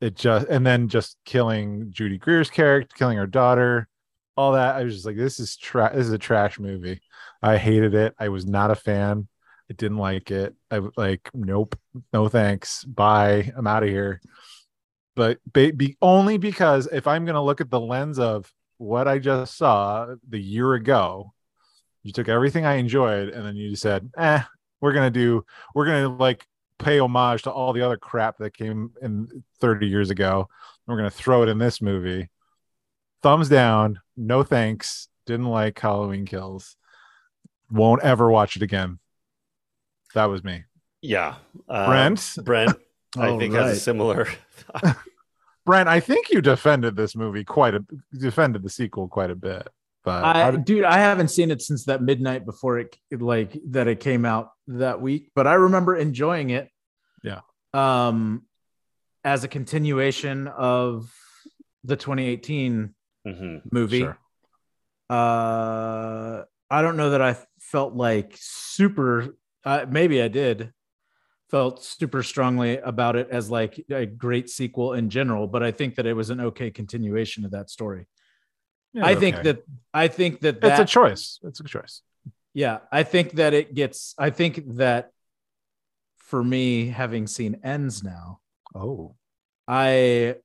it 0.00 0.14
just 0.16 0.46
and 0.48 0.66
then 0.66 0.88
just 0.88 1.16
killing 1.24 1.90
Judy 1.90 2.18
Greer's 2.18 2.50
character, 2.50 2.94
killing 2.96 3.16
her 3.16 3.26
daughter, 3.26 3.88
all 4.36 4.52
that. 4.52 4.76
I 4.76 4.84
was 4.84 4.94
just 4.94 5.06
like, 5.06 5.16
this 5.16 5.40
is 5.40 5.56
trash. 5.56 5.92
This 5.94 6.06
is 6.06 6.12
a 6.12 6.18
trash 6.18 6.58
movie. 6.58 7.00
I 7.42 7.56
hated 7.56 7.94
it. 7.94 8.14
I 8.18 8.28
was 8.28 8.46
not 8.46 8.70
a 8.70 8.74
fan. 8.74 9.28
I 9.70 9.74
didn't 9.74 9.98
like 9.98 10.30
it. 10.30 10.54
I 10.70 10.76
w- 10.76 10.92
like, 10.96 11.30
nope, 11.32 11.78
no 12.12 12.28
thanks. 12.28 12.84
Bye. 12.84 13.52
I'm 13.56 13.66
out 13.66 13.82
of 13.82 13.88
here. 13.88 14.20
But 15.16 15.38
be 15.52 15.96
only 16.02 16.38
because 16.38 16.88
if 16.92 17.06
I'm 17.06 17.24
gonna 17.24 17.42
look 17.42 17.60
at 17.60 17.70
the 17.70 17.80
lens 17.80 18.18
of 18.18 18.52
what 18.78 19.08
I 19.08 19.18
just 19.18 19.56
saw 19.56 20.14
the 20.28 20.40
year 20.40 20.74
ago, 20.74 21.32
you 22.04 22.12
took 22.12 22.28
everything 22.28 22.64
I 22.64 22.74
enjoyed 22.74 23.30
and 23.30 23.44
then 23.44 23.56
you 23.56 23.70
just 23.70 23.82
said, 23.82 24.08
eh, 24.16 24.42
we're 24.80 24.92
gonna 24.92 25.10
do, 25.10 25.44
we're 25.74 25.86
gonna 25.86 26.08
like 26.08 26.46
pay 26.78 26.98
homage 26.98 27.42
to 27.42 27.50
all 27.50 27.72
the 27.72 27.82
other 27.82 27.96
crap 27.96 28.38
that 28.38 28.54
came 28.54 28.92
in 29.02 29.44
30 29.60 29.86
years 29.86 30.10
ago. 30.10 30.48
We're 30.86 30.96
going 30.96 31.10
to 31.10 31.16
throw 31.16 31.42
it 31.42 31.48
in 31.48 31.58
this 31.58 31.80
movie. 31.80 32.28
Thumbs 33.22 33.48
down. 33.48 34.00
No 34.16 34.42
thanks. 34.42 35.08
Didn't 35.26 35.46
like 35.46 35.78
Halloween 35.78 36.26
Kills. 36.26 36.76
Won't 37.70 38.02
ever 38.02 38.30
watch 38.30 38.56
it 38.56 38.62
again. 38.62 38.98
That 40.14 40.26
was 40.26 40.44
me. 40.44 40.64
Yeah. 41.00 41.36
Uh, 41.68 41.86
Brent? 41.86 42.34
Brent, 42.44 42.76
I 43.16 43.28
All 43.28 43.38
think, 43.38 43.54
has 43.54 43.64
a 43.64 43.68
right. 43.68 43.76
similar. 43.78 44.28
Brent, 45.64 45.88
I 45.88 46.00
think 46.00 46.30
you 46.30 46.42
defended 46.42 46.94
this 46.96 47.16
movie 47.16 47.44
quite 47.44 47.74
a 47.74 47.84
defended 48.12 48.62
the 48.62 48.68
sequel 48.68 49.08
quite 49.08 49.30
a 49.30 49.34
bit. 49.34 49.66
But 50.04 50.22
I, 50.24 50.50
did- 50.50 50.64
dude, 50.66 50.84
I 50.84 50.98
haven't 50.98 51.28
seen 51.28 51.50
it 51.50 51.62
since 51.62 51.86
that 51.86 52.02
midnight 52.02 52.44
before 52.44 52.78
it 52.78 52.96
like 53.10 53.58
that 53.70 53.88
it 53.88 54.00
came 54.00 54.24
out 54.26 54.50
that 54.68 55.00
week, 55.00 55.30
but 55.34 55.46
I 55.46 55.54
remember 55.54 55.96
enjoying 55.96 56.50
it. 56.50 56.68
Yeah. 57.22 57.40
Um, 57.72 58.42
as 59.24 59.44
a 59.44 59.48
continuation 59.48 60.46
of 60.48 61.10
the 61.84 61.96
2018 61.96 62.94
Mhm. 63.26 63.62
movie. 63.72 64.00
Sure. 64.00 64.18
Uh, 65.08 66.42
I 66.70 66.82
don't 66.82 66.96
know 66.96 67.10
that 67.10 67.22
I 67.22 67.36
felt 67.60 67.94
like 67.94 68.34
super. 68.38 69.36
Uh, 69.64 69.86
maybe 69.88 70.20
I 70.20 70.28
did. 70.28 70.72
Felt 71.50 71.82
super 71.82 72.22
strongly 72.22 72.78
about 72.78 73.16
it 73.16 73.28
as 73.30 73.50
like 73.50 73.82
a 73.90 74.06
great 74.06 74.50
sequel 74.50 74.92
in 74.94 75.08
general, 75.08 75.46
but 75.46 75.62
I 75.62 75.70
think 75.70 75.94
that 75.94 76.06
it 76.06 76.14
was 76.14 76.30
an 76.30 76.40
okay 76.40 76.70
continuation 76.70 77.44
of 77.44 77.52
that 77.52 77.70
story. 77.70 78.06
Yeah, 78.94 79.06
I 79.06 79.14
think 79.16 79.36
okay. 79.36 79.42
that 79.52 79.62
I 79.92 80.08
think 80.08 80.40
that 80.40 80.58
it's 80.62 80.78
a 80.80 80.84
choice. 80.84 81.40
It's 81.42 81.60
a 81.60 81.64
choice. 81.64 82.02
yeah, 82.54 82.78
I 82.92 83.02
think 83.02 83.32
that 83.32 83.52
it 83.52 83.74
gets. 83.74 84.14
I 84.18 84.30
think 84.30 84.76
that 84.76 85.10
for 86.18 86.42
me, 86.42 86.86
having 86.88 87.26
seen 87.26 87.60
ends 87.64 88.02
now, 88.02 88.40
Oh. 88.74 89.16
I 89.68 90.36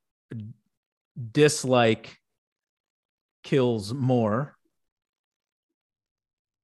dislike 1.32 2.18
kills 3.44 3.94
more. 3.94 4.56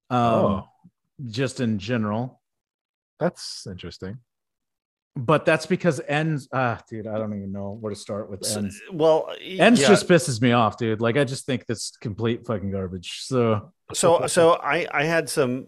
Um, 0.09 0.19
Oh. 0.19 0.69
just 1.25 1.59
in 1.59 1.79
general, 1.79 2.41
That's 3.19 3.65
interesting. 3.65 4.19
But 5.15 5.45
that's 5.45 5.65
because 5.65 6.01
ends. 6.07 6.47
Ah, 6.51 6.81
dude, 6.89 7.07
I 7.07 7.17
don't 7.17 7.33
even 7.35 7.51
know 7.51 7.77
where 7.79 7.93
to 7.93 7.99
start 7.99 8.29
with 8.29 8.43
So- 8.45 8.59
ends. 8.59 8.81
well, 8.91 9.29
Ends 9.41 9.81
yeah. 9.81 9.87
just 9.87 10.07
pisses 10.07 10.41
me 10.41 10.51
off, 10.51 10.77
dude. 10.77 11.01
Like 11.01 11.17
I 11.17 11.23
just 11.23 11.45
think 11.45 11.65
that's 11.65 11.95
complete 12.01 12.45
fucking 12.45 12.71
garbage. 12.71 13.21
So 13.23 13.71
so 13.93 14.27
so 14.27 14.53
I 14.53 14.87
I 14.91 15.03
had 15.05 15.29
some 15.29 15.67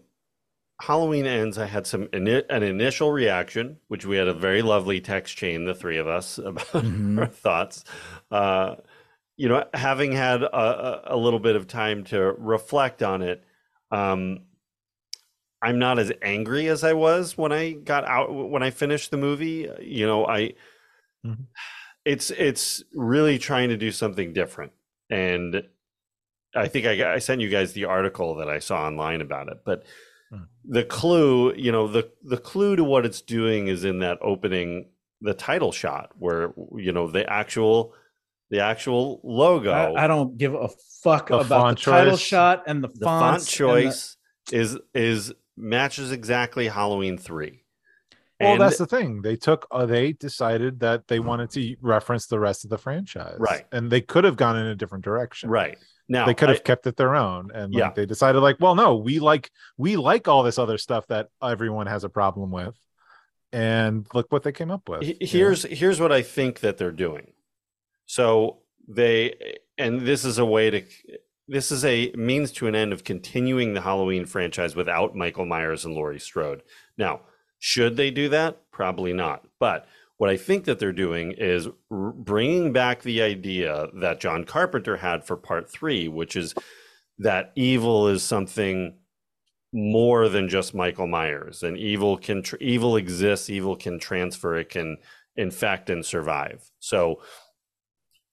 Halloween 0.80 1.26
ends. 1.26 1.58
I 1.58 1.66
had 1.66 1.86
some 1.86 2.08
an 2.12 2.26
initial 2.62 3.10
reaction, 3.10 3.78
which 3.88 4.06
we 4.06 4.16
had 4.16 4.28
a 4.28 4.34
very 4.34 4.62
lovely 4.62 5.00
text 5.00 5.36
chain, 5.36 5.64
the 5.64 5.74
three 5.74 5.98
of 5.98 6.06
us, 6.06 6.38
about 6.44 6.66
Mhm. 6.68 7.18
our 7.18 7.26
thoughts. 7.26 7.84
Uh, 8.30 8.76
you 9.36 9.48
know, 9.48 9.64
having 9.72 10.12
had 10.12 10.42
a, 10.42 10.56
a, 10.56 11.02
a 11.14 11.16
little 11.16 11.38
bit 11.40 11.56
of 11.56 11.66
time 11.68 12.04
to 12.04 12.20
reflect 12.20 13.02
on 13.02 13.22
it, 13.22 13.44
um, 13.92 14.40
I'm 15.62 15.78
not 15.78 15.98
as 15.98 16.12
angry 16.22 16.68
as 16.68 16.84
I 16.84 16.92
was 16.92 17.36
when 17.36 17.52
I 17.52 17.72
got 17.72 18.04
out 18.04 18.32
when 18.32 18.62
I 18.62 18.70
finished 18.70 19.10
the 19.10 19.16
movie. 19.16 19.68
You 19.80 20.06
know, 20.06 20.26
I 20.26 20.54
Mhm. 21.26 21.46
it's 22.04 22.30
it's 22.30 22.82
really 22.94 23.38
trying 23.38 23.68
to 23.70 23.76
do 23.76 23.90
something 23.90 24.32
different, 24.32 24.72
and 25.10 25.64
I 26.54 26.68
think 26.68 26.86
I, 26.86 27.14
I 27.14 27.18
sent 27.18 27.40
you 27.40 27.48
guys 27.48 27.72
the 27.72 27.84
article 27.86 28.36
that 28.36 28.48
I 28.48 28.58
saw 28.60 28.86
online 28.86 29.20
about 29.20 29.48
it, 29.48 29.58
but 29.64 29.84
Hmm. 30.30 30.42
the 30.64 30.84
clue, 30.84 31.54
you 31.54 31.72
know, 31.72 31.88
the 31.88 32.10
the 32.22 32.36
clue 32.36 32.76
to 32.76 32.84
what 32.84 33.04
it's 33.06 33.22
doing 33.22 33.66
is 33.68 33.84
in 33.84 33.98
that 34.00 34.18
opening 34.20 34.90
the 35.22 35.32
title 35.34 35.72
shot 35.72 36.12
where 36.18 36.52
you 36.76 36.92
know 36.92 37.10
the 37.10 37.28
actual 37.28 37.94
the 38.50 38.60
actual 38.60 39.20
logo 39.24 39.72
I, 39.72 40.04
I 40.04 40.06
don't 40.06 40.38
give 40.38 40.54
a 40.54 40.68
fuck 41.02 41.28
The 41.28 41.34
about 41.38 41.42
the 41.48 41.54
font 41.54 41.78
title 41.80 42.12
choice. 42.12 42.20
shot 42.20 42.62
and 42.66 42.84
the, 42.84 42.88
the 42.88 43.04
font 43.04 43.36
and 43.38 43.42
the- 43.42 43.50
choice 43.50 44.16
is 44.52 44.78
is 44.94 45.32
matches 45.58 46.12
exactly 46.12 46.68
Halloween 46.68 47.18
3. 47.18 47.64
Well, 48.40 48.52
And- 48.52 48.60
that's 48.60 48.78
the 48.78 48.86
thing. 48.86 49.22
They 49.22 49.36
took, 49.36 49.66
uh, 49.70 49.84
they 49.86 50.12
decided 50.12 50.80
that 50.80 51.08
they 51.08 51.18
wanted 51.18 51.50
to 51.50 51.76
reference 51.80 52.26
the 52.26 52.38
rest 52.38 52.64
of 52.64 52.70
the 52.70 52.78
franchise, 52.78 53.36
Right. 53.38 53.66
And 53.72 53.90
they 53.90 54.00
could 54.00 54.24
have 54.24 54.36
gone 54.36 54.56
in 54.56 54.66
a 54.66 54.74
different 54.76 55.04
direction, 55.04 55.50
right. 55.50 55.76
Now 56.10 56.24
they 56.24 56.32
could 56.34 56.48
have 56.48 56.58
I- 56.58 56.62
kept 56.62 56.86
it 56.86 56.96
their 56.96 57.14
own, 57.16 57.50
and 57.52 57.74
like, 57.74 57.80
Yeah. 57.80 57.90
they 57.94 58.06
decided, 58.06 58.40
like, 58.40 58.56
well, 58.60 58.74
no, 58.74 58.96
we 58.96 59.18
like 59.18 59.50
we 59.76 59.96
like 59.96 60.26
all 60.28 60.42
this 60.42 60.58
other 60.58 60.78
stuff 60.78 61.06
that 61.08 61.28
everyone 61.42 61.86
has 61.86 62.02
a 62.04 62.08
problem 62.08 62.50
with, 62.50 62.74
and 63.52 64.06
look 64.14 64.30
what 64.32 64.42
they 64.42 64.52
came 64.52 64.70
up 64.70 64.88
with. 64.88 65.02
He- 65.02 65.08
you 65.08 65.14
know? 65.20 65.26
here's 65.26 65.62
here's 65.64 66.00
what 66.00 66.12
I 66.12 66.22
think 66.22 66.60
that 66.60 66.78
they're 66.78 66.92
doing. 66.92 67.32
So 68.06 68.62
they 68.86 69.58
and 69.76 70.00
this 70.02 70.24
is 70.24 70.38
a 70.38 70.46
way 70.46 70.70
to 70.70 70.82
this 71.48 71.72
is 71.72 71.84
a 71.84 72.12
means 72.14 72.52
to 72.52 72.66
an 72.66 72.74
end 72.74 72.92
of 72.92 73.04
continuing 73.04 73.72
the 73.72 73.80
Halloween 73.80 74.26
franchise 74.26 74.76
without 74.76 75.16
Michael 75.16 75.46
Myers 75.46 75.84
and 75.84 75.94
Laurie 75.94 76.20
Strode. 76.20 76.62
Now, 76.98 77.22
should 77.58 77.96
they 77.96 78.10
do 78.10 78.28
that? 78.28 78.70
Probably 78.70 79.12
not. 79.12 79.46
But 79.58 79.86
what 80.18 80.30
I 80.30 80.36
think 80.36 80.64
that 80.64 80.78
they're 80.78 80.92
doing 80.92 81.32
is 81.32 81.68
bringing 81.90 82.72
back 82.72 83.02
the 83.02 83.22
idea 83.22 83.88
that 83.94 84.20
John 84.20 84.44
Carpenter 84.44 84.96
had 84.98 85.24
for 85.24 85.36
part 85.36 85.70
3, 85.70 86.08
which 86.08 86.36
is 86.36 86.54
that 87.18 87.52
evil 87.56 88.08
is 88.08 88.22
something 88.22 88.98
more 89.72 90.28
than 90.28 90.48
just 90.48 90.74
Michael 90.74 91.06
Myers. 91.06 91.62
And 91.62 91.76
evil 91.76 92.16
can 92.16 92.42
evil 92.60 92.96
exists, 92.96 93.48
evil 93.48 93.76
can 93.76 93.98
transfer, 93.98 94.56
it 94.56 94.70
can 94.70 94.98
infect 95.36 95.88
and 95.88 96.04
survive. 96.04 96.70
So, 96.78 97.20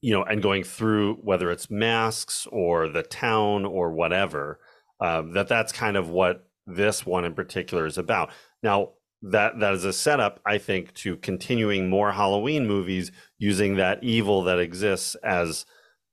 you 0.06 0.12
know, 0.12 0.22
and 0.22 0.40
going 0.40 0.64
through 0.64 1.16
whether 1.16 1.50
it's 1.50 1.72
masks 1.72 2.48
or 2.52 2.88
the 2.88 3.02
town 3.02 3.66
or 3.66 3.90
whatever, 3.90 4.60
uh, 5.00 5.24
that 5.34 5.48
that's 5.48 5.72
kind 5.72 5.98
of 5.98 6.10
what 6.10 6.48
this 6.68 7.08
one 7.08 7.26
in 7.26 7.34
particular 7.34 7.88
is 7.88 7.98
about. 7.98 8.30
Now, 8.62 8.90
that 9.24 9.60
that 9.62 9.74
is 9.74 9.84
a 9.84 9.92
setup, 9.92 10.42
I 10.46 10.60
think, 10.60 10.94
to 10.96 11.18
continuing 11.18 11.90
more 11.90 12.12
Halloween 12.12 12.68
movies 12.68 13.12
using 13.40 13.78
that 13.78 14.04
evil 14.04 14.44
that 14.44 14.60
exists 14.60 15.16
as, 15.24 15.66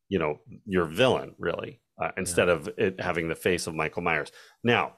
you 0.09 0.19
know, 0.19 0.41
your 0.65 0.87
villain, 0.87 1.35
really, 1.39 1.83
uh, 2.01 2.13
instead 2.17 2.49
of 2.49 2.71
it 2.79 2.99
having 2.99 3.29
the 3.29 3.35
face 3.35 3.67
of 3.67 3.75
Michael 3.75 4.01
Myers. 4.01 4.33
Now, 4.65 4.95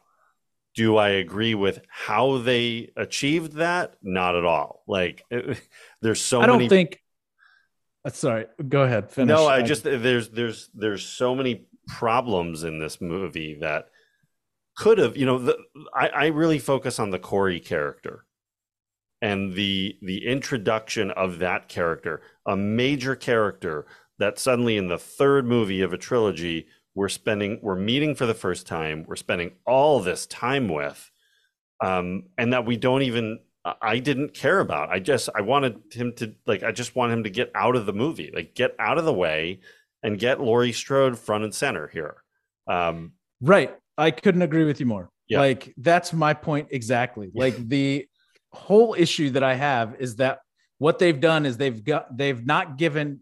do 0.76 0.98
I 0.98 1.08
agree 1.08 1.56
with 1.56 1.80
how 1.88 2.38
they 2.38 2.92
achieved 2.96 3.54
that? 3.54 3.96
Not 4.02 4.36
at 4.36 4.44
all. 4.44 4.84
Like, 4.86 5.24
there's 6.00 6.20
so 6.20 6.40
I 6.40 6.46
don't 6.46 6.58
many. 6.58 6.68
think. 6.68 7.00
Uh, 8.04 8.10
sorry, 8.10 8.46
go 8.68 8.82
ahead. 8.82 9.10
Finish. 9.10 9.28
No, 9.28 9.46
I 9.46 9.62
just 9.62 9.84
there's 9.84 10.28
there's 10.28 10.70
there's 10.74 11.04
so 11.04 11.34
many 11.34 11.66
problems 11.86 12.64
in 12.64 12.78
this 12.78 13.00
movie 13.00 13.54
that 13.60 13.88
could 14.76 14.98
have 14.98 15.16
you 15.16 15.26
know 15.26 15.38
the, 15.38 15.56
I 15.94 16.08
I 16.08 16.26
really 16.26 16.58
focus 16.58 16.98
on 16.98 17.10
the 17.10 17.18
Corey 17.18 17.60
character 17.60 18.26
and 19.22 19.54
the 19.54 19.96
the 20.02 20.26
introduction 20.26 21.10
of 21.12 21.38
that 21.38 21.68
character, 21.68 22.20
a 22.46 22.56
major 22.56 23.16
character 23.16 23.86
that 24.18 24.38
suddenly 24.38 24.76
in 24.76 24.88
the 24.88 24.98
third 24.98 25.46
movie 25.46 25.80
of 25.80 25.92
a 25.92 25.98
trilogy 25.98 26.66
we're 26.94 27.08
spending 27.08 27.58
we're 27.62 27.74
meeting 27.74 28.14
for 28.14 28.26
the 28.26 28.34
first 28.34 28.66
time, 28.66 29.04
we're 29.08 29.16
spending 29.16 29.52
all 29.66 30.00
this 30.00 30.26
time 30.26 30.68
with, 30.68 31.10
um, 31.80 32.24
and 32.38 32.52
that 32.52 32.66
we 32.66 32.76
don't 32.76 33.02
even 33.02 33.40
I- 33.64 33.98
didn't 33.98 34.34
care 34.34 34.60
about. 34.60 34.90
I 34.90 34.98
just 34.98 35.28
I 35.34 35.40
wanted 35.40 35.80
him 35.92 36.12
to 36.16 36.34
like 36.46 36.62
I 36.62 36.72
just 36.72 36.94
want 36.94 37.12
him 37.12 37.24
to 37.24 37.30
get 37.30 37.50
out 37.54 37.76
of 37.76 37.86
the 37.86 37.92
movie, 37.92 38.30
like 38.34 38.54
get 38.54 38.74
out 38.78 38.98
of 38.98 39.04
the 39.04 39.14
way 39.14 39.60
and 40.02 40.18
get 40.18 40.40
Laurie 40.40 40.72
Strode 40.72 41.18
front 41.18 41.44
and 41.44 41.54
center 41.54 41.88
here. 41.88 42.16
Um, 42.66 43.12
Right. 43.40 43.74
I 43.96 44.10
couldn't 44.10 44.42
agree 44.42 44.64
with 44.64 44.80
you 44.80 44.86
more. 44.86 45.10
Yeah. 45.28 45.40
Like 45.40 45.72
that's 45.76 46.12
my 46.12 46.34
point 46.34 46.68
exactly. 46.70 47.30
Like 47.34 47.56
the 47.68 48.06
whole 48.52 48.94
issue 48.98 49.30
that 49.30 49.42
I 49.42 49.54
have 49.54 49.96
is 49.98 50.16
that 50.16 50.40
what 50.78 50.98
they've 50.98 51.18
done 51.18 51.46
is 51.46 51.56
they've 51.56 51.82
got 51.82 52.16
they've 52.16 52.44
not 52.44 52.76
given 52.78 53.20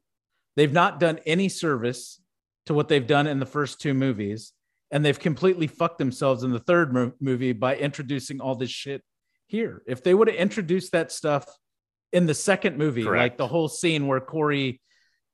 they've 0.56 0.72
not 0.72 0.98
done 1.00 1.18
any 1.26 1.48
service 1.48 2.20
to 2.66 2.74
what 2.74 2.88
they've 2.88 3.06
done 3.06 3.26
in 3.26 3.38
the 3.38 3.46
first 3.46 3.80
two 3.80 3.94
movies 3.94 4.52
and 4.90 5.04
they've 5.04 5.18
completely 5.18 5.66
fucked 5.66 5.98
themselves 5.98 6.42
in 6.42 6.50
the 6.52 6.58
third 6.58 6.92
mo- 6.92 7.12
movie 7.20 7.52
by 7.52 7.76
introducing 7.76 8.40
all 8.40 8.54
this 8.54 8.70
shit 8.70 9.02
here. 9.52 9.82
If 9.86 10.02
they 10.02 10.14
would 10.14 10.26
have 10.26 10.36
introduced 10.36 10.90
that 10.92 11.12
stuff 11.12 11.46
in 12.12 12.26
the 12.26 12.34
second 12.34 12.76
movie, 12.76 13.04
like 13.20 13.36
the 13.36 13.46
whole 13.46 13.68
scene 13.68 14.08
where 14.08 14.20
Corey 14.20 14.80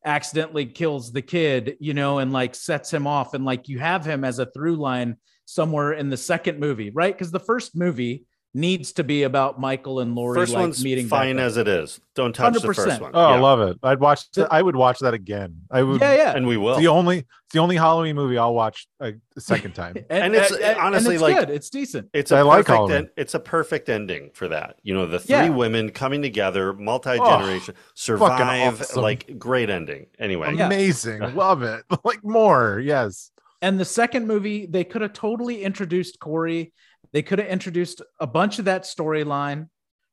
accidentally 0.05 0.67
kills 0.67 1.11
the 1.11 1.23
kid, 1.23 1.77
you 1.81 1.95
know, 1.95 2.19
and 2.19 2.33
like 2.33 2.55
sets 2.55 2.93
him 2.93 3.07
off, 3.07 3.33
and 3.33 3.47
like 3.47 3.69
you 3.69 3.79
have 3.79 4.05
him 4.05 4.25
as 4.25 4.39
a 4.39 4.47
through 4.47 4.77
line 4.77 5.17
somewhere 5.47 5.93
in 5.95 6.11
the 6.11 6.17
second 6.19 6.61
movie, 6.61 6.91
right? 6.91 7.15
Because 7.15 7.31
the 7.31 7.41
first 7.41 7.75
movie 7.75 8.27
needs 8.55 8.93
to 8.93 9.05
be 9.05 9.25
about 9.25 9.61
Michael 9.61 10.01
and 10.01 10.15
Laurie 10.15 10.35
first 10.41 10.55
like 10.55 10.61
one's 10.63 10.83
meeting. 10.83 11.07
fine 11.07 11.39
as 11.39 11.57
it 11.59 11.69
is. 11.69 12.01
Don't 12.15 12.35
touch 12.35 12.55
the 12.55 12.61
100%. 12.61 12.75
first 12.75 13.01
one. 13.01 13.11
Oh, 13.15 13.21
I 13.25 13.35
Yeah. 13.37 13.41
love 13.41 13.61
it. 13.61 13.79
I'd 13.83 14.01
watch. 14.01 14.31
The- 14.33 14.49
I 14.53 14.63
would 14.63 14.75
watch 14.75 14.99
that 15.01 15.13
again. 15.15 15.63
I 15.71 15.83
would. 15.83 16.01
yeah, 16.01 16.15
yeah. 16.15 16.33
and 16.37 16.47
we 16.47 16.57
will. 16.57 16.71
It's 16.73 16.81
the 16.81 16.89
only. 16.89 17.19
It's 17.19 17.53
the 17.55 17.61
only 17.61 17.77
Halloween 17.77 18.17
movie 18.17 18.37
I'll 18.39 18.55
watch 18.55 18.87
a, 19.01 19.13
a 19.37 19.41
second 19.41 19.73
time. 19.75 19.97
And 20.11 20.35
it's- 20.35 20.53
honestly, 20.79 21.15
it's 21.17 21.23
like- 21.23 21.37
good. 21.39 21.51
It's 21.51 21.71
decent. 21.71 22.09
It's 22.13 22.31
a 22.33 22.37
I 22.37 22.43
like 22.43 22.67
perfect 22.67 22.69
Halloween. 22.69 22.97
en- 22.97 23.11
it's 23.17 23.35
a 23.35 23.41
perfect 23.41 23.89
ending 23.89 24.31
for 24.35 24.49
that. 24.49 24.77
You 24.83 24.95
know, 24.95 25.07
the 25.07 25.19
three 25.21 25.35
Yeah. 25.35 25.49
women 25.51 25.91
coming 25.91 26.23
together, 26.23 26.73
multi 26.73 27.17
generation, 27.19 27.75
survive. 27.95 28.81
awesome. 28.81 29.03
Like 29.03 29.39
great 29.39 29.71
ending. 29.71 30.07
Anyway, 30.19 30.55
Yeah. 30.57 30.67
Amazing. 30.67 31.21
Love 31.35 31.63
it. 31.63 31.85
Like 32.05 32.25
more. 32.25 32.81
Yes. 32.83 33.31
And 33.61 33.79
the 33.79 33.85
second 33.85 34.27
movie, 34.27 34.67
they 34.67 34.85
could 34.85 35.03
have 35.03 35.13
totally 35.13 35.63
introduced 35.65 36.19
Corey. 36.21 36.73
They 37.13 37.23
could 37.23 37.39
have 37.39 37.49
introduced 37.49 38.03
a 38.21 38.27
bunch 38.27 38.59
of 38.59 38.67
that 38.67 38.83
storyline, 38.85 39.69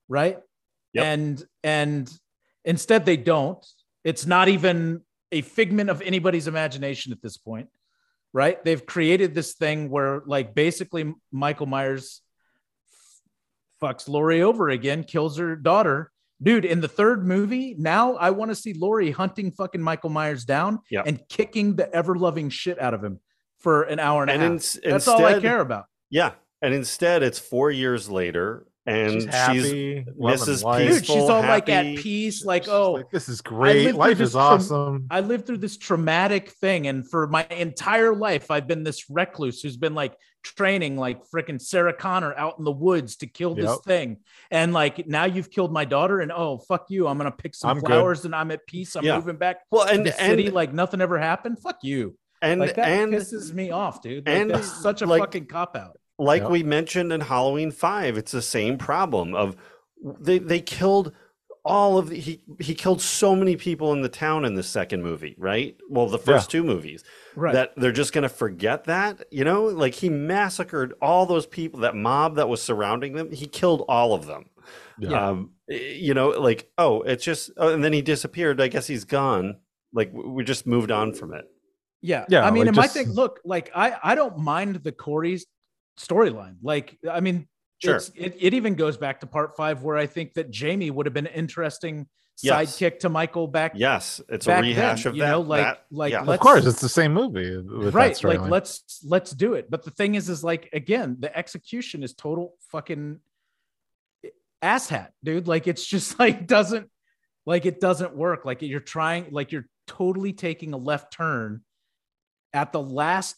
right? 0.07 0.37
Yep. 0.93 1.03
And 1.05 1.43
and 1.63 2.19
instead 2.63 3.05
they 3.05 3.17
don't. 3.17 3.65
It's 4.03 4.25
not 4.25 4.47
even 4.47 5.01
a 5.31 5.41
figment 5.41 5.89
of 5.89 6.01
anybody's 6.01 6.47
imagination 6.47 7.11
at 7.11 7.21
this 7.21 7.37
point, 7.37 7.67
right? 8.33 8.63
They've 8.63 8.85
created 8.85 9.33
this 9.35 9.53
thing 9.55 9.89
where 9.89 10.21
like 10.25 10.53
basically 10.55 11.13
Michael 11.31 11.65
Myers 11.65 12.21
fucks 13.81 14.07
Laurie 14.07 14.41
over 14.41 14.69
again, 14.69 15.03
kills 15.03 15.37
her 15.37 15.55
daughter. 15.55 16.11
Dude, 16.41 16.65
in 16.65 16.81
the 16.81 16.87
third 16.87 17.25
movie, 17.25 17.75
now 17.77 18.15
I 18.15 18.29
want 18.31 18.51
to 18.51 18.55
see 18.55 18.73
Laurie 18.73 19.11
hunting 19.11 19.51
fucking 19.51 19.81
Michael 19.81 20.09
Myers 20.09 20.45
down 20.45 20.79
Yep. 20.91 21.07
and 21.07 21.27
kicking 21.29 21.75
the 21.75 21.91
ever 21.93 22.15
loving 22.15 22.49
shit 22.49 22.79
out 22.79 22.93
of 22.93 23.03
him 23.03 23.19
for 23.59 23.83
an 23.83 23.99
hour 23.99 24.21
and, 24.21 24.31
And 24.31 24.41
a 24.41 24.45
half. 24.45 24.51
ins- 24.53 24.79
That's 24.83 25.07
all 25.07 25.23
I 25.25 25.39
care 25.39 25.59
about. 25.61 25.85
yeah. 26.09 26.31
And 26.61 26.73
instead, 26.73 27.21
it's 27.23 27.37
four 27.39 27.69
years 27.69 28.09
later, 28.09 28.65
and 28.87 29.13
she's 29.13 29.23
she's, 29.23 29.31
happy. 29.33 30.05
loving 30.17 30.39
Mrs. 30.39 30.63
life. 30.63 30.87
Dude, 30.87 30.91
she's 31.05 31.15
Peaceful, 31.15 31.31
all 31.31 31.41
like 31.41 31.69
at 31.69 31.97
peace, 31.97 32.45
like, 32.45 32.63
She's 32.63 32.71
oh, 32.71 32.93
like, 32.93 33.09
this 33.11 33.27
is 33.29 33.41
great. 33.41 33.93
Life 33.95 34.19
is 34.21 34.31
from- 34.33 34.41
awesome. 34.41 35.07
I 35.09 35.19
lived 35.21 35.45
through 35.47 35.57
this 35.57 35.77
traumatic 35.77 36.51
thing, 36.51 36.87
and 36.87 37.07
for 37.09 37.27
my 37.27 37.45
entire 37.49 38.15
life, 38.15 38.49
I've 38.51 38.67
been 38.67 38.83
this 38.83 39.09
recluse 39.09 39.61
who's 39.61 39.77
been 39.77 39.95
like 39.95 40.15
training 40.43 40.95
like 40.95 41.23
freaking 41.33 41.59
Sarah 41.59 41.93
Connor 41.93 42.31
out 42.35 42.59
in 42.59 42.65
the 42.65 42.71
woods 42.71 43.15
to 43.17 43.27
kill 43.27 43.55
this 43.55 43.65
Yep. 43.65 43.79
thing. 43.85 44.17
And 44.51 44.73
like 44.73 45.07
now 45.07 45.25
you've 45.25 45.49
killed 45.49 45.73
my 45.73 45.85
daughter, 45.85 46.19
and 46.21 46.31
oh 46.31 46.59
fuck 46.59 46.85
you, 46.89 47.07
I'm 47.07 47.17
gonna 47.17 47.31
pick 47.31 47.55
some 47.55 47.71
I'm 47.71 47.79
good. 47.79 47.87
flowers 47.87 48.25
and 48.25 48.35
I'm 48.35 48.51
at 48.51 48.65
peace. 48.67 48.95
I'm 48.95 49.03
Yeah. 49.03 49.15
moving 49.17 49.37
back 49.37 49.57
well, 49.71 49.87
and 49.87 50.05
the 50.05 50.11
city 50.11 50.51
like 50.51 50.71
nothing 50.73 51.01
ever 51.01 51.17
happened. 51.19 51.59
Fuck 51.59 51.79
you. 51.83 52.15
and 52.41 52.59
Like 52.59 52.75
that 52.75 52.87
and 52.87 53.11
pisses 53.13 53.51
me 53.53 53.71
off, 53.71 54.01
dude. 54.03 54.27
Like, 54.27 54.35
and, 54.37 54.51
that's 54.51 54.71
such 54.71 55.01
a 55.01 55.07
like, 55.07 55.21
fucking 55.21 55.47
cop 55.47 55.75
out. 55.75 55.97
Like 56.17 56.41
Yep. 56.43 56.51
we 56.51 56.63
mentioned 56.63 57.11
in 57.13 57.21
Halloween 57.21 57.71
Five, 57.71 58.17
it's 58.17 58.31
the 58.31 58.41
same 58.41 58.77
problem 58.77 59.33
of 59.35 59.55
they 60.19 60.39
they 60.39 60.61
killed 60.61 61.11
all 61.63 61.97
of 61.97 62.09
the, 62.09 62.19
he 62.19 62.41
he 62.59 62.75
killed 62.75 63.01
so 63.01 63.35
many 63.35 63.55
people 63.55 63.91
in 63.91 64.01
the 64.01 64.09
town 64.09 64.45
in 64.45 64.53
the 64.53 64.61
second 64.63 65.01
movie, 65.01 65.35
right? 65.39 65.75
Well, 65.89 66.07
the 66.07 66.19
first 66.19 66.51
two 66.51 66.63
movies 66.63 67.03
Right. 67.35 67.53
that 67.53 67.73
they're 67.75 67.91
just 67.91 68.13
gonna 68.13 68.29
forget 68.29 68.83
that, 68.83 69.25
you 69.31 69.43
know, 69.43 69.63
like 69.65 69.95
he 69.95 70.09
massacred 70.09 70.93
all 71.01 71.25
those 71.25 71.47
people, 71.47 71.79
that 71.79 71.95
mob 71.95 72.35
that 72.35 72.47
was 72.49 72.61
surrounding 72.61 73.13
them. 73.13 73.31
He 73.31 73.47
killed 73.47 73.83
all 73.89 74.13
of 74.13 74.27
them. 74.27 74.45
Yeah. 74.99 75.29
Um, 75.29 75.51
you 75.67 76.13
know, 76.13 76.29
like 76.29 76.69
oh, 76.77 77.01
it's 77.01 77.23
just, 77.23 77.49
oh, 77.57 77.73
and 77.73 77.83
then 77.83 77.93
he 77.93 78.03
disappeared. 78.03 78.61
I 78.61 78.67
guess 78.67 78.85
he's 78.85 79.03
gone. 79.03 79.57
Like 79.91 80.11
we 80.13 80.43
just 80.43 80.67
moved 80.67 80.91
on 80.91 81.13
from 81.13 81.33
it. 81.33 81.45
Yeah. 82.01 82.25
Yeah, 82.29 82.45
I 82.45 82.51
mean, 82.51 82.61
like 82.61 82.67
and 82.67 82.75
my 82.77 82.83
just- 82.83 82.93
thing, 82.93 83.09
look, 83.11 83.39
like 83.43 83.71
I, 83.75 83.95
I 84.03 84.13
don't 84.13 84.37
mind 84.37 84.75
the 84.83 84.91
Corey's 84.91 85.47
storyline. 85.99 86.55
Like, 86.61 86.97
I 87.09 87.19
mean, 87.19 87.47
Sure. 87.83 87.97
it's, 87.97 88.09
it, 88.15 88.35
it 88.39 88.53
even 88.53 88.75
goes 88.75 88.95
back 88.97 89.19
to 89.19 89.27
part 89.27 89.55
five 89.57 89.83
where 89.83 89.97
I 89.97 90.07
think 90.07 90.33
that 90.35 90.49
Jamie 90.49 90.89
would 90.91 91.05
have 91.05 91.13
been 91.13 91.27
interesting 91.27 92.07
Yes. 92.41 92.77
sidekick 92.77 92.99
to 92.99 93.09
Michael 93.09 93.47
back. 93.47 93.73
Yes, 93.75 94.19
it's 94.27 94.45
a 94.47 94.59
rehash 94.59 95.03
then, 95.03 95.09
of 95.11 95.15
you 95.15 95.21
that. 95.23 95.31
know, 95.31 95.41
like- 95.41 95.63
that- 95.63 95.85
like, 95.91 96.11
yeah. 96.11 96.23
of 96.23 96.39
course, 96.41 96.65
it's 96.65 96.81
the 96.81 96.89
same 96.89 97.13
movie. 97.13 97.57
With 97.57 97.93
right. 97.95 98.13
That 98.15 98.27
Like, 98.27 98.39
storyline. 98.39 98.49
let's, 98.49 99.01
let's 99.05 99.31
do 99.31 99.53
it. 99.53 99.69
But 99.71 99.83
the 99.83 99.91
thing 99.91 100.15
is, 100.15 100.27
is 100.29 100.43
like, 100.43 100.69
again, 100.73 101.15
the 101.19 101.35
execution 101.37 102.03
is 102.03 102.13
total 102.13 102.55
fucking 102.71 103.19
asshat, 104.63 105.09
dude. 105.23 105.47
Like, 105.47 105.67
it's 105.67 105.85
just 105.85 106.19
like, 106.19 106.47
doesn't, 106.47 106.89
Like 107.45 107.65
it 107.65 107.79
doesn't 107.79 108.15
work. 108.15 108.43
Like 108.45 108.61
you're 108.61 108.79
trying, 108.79 109.27
like 109.31 109.51
you're 109.51 109.67
totally 109.87 110.33
taking 110.33 110.73
a 110.73 110.77
left 110.77 111.13
turn 111.13 111.61
at 112.53 112.71
the 112.71 112.81
last, 112.81 113.35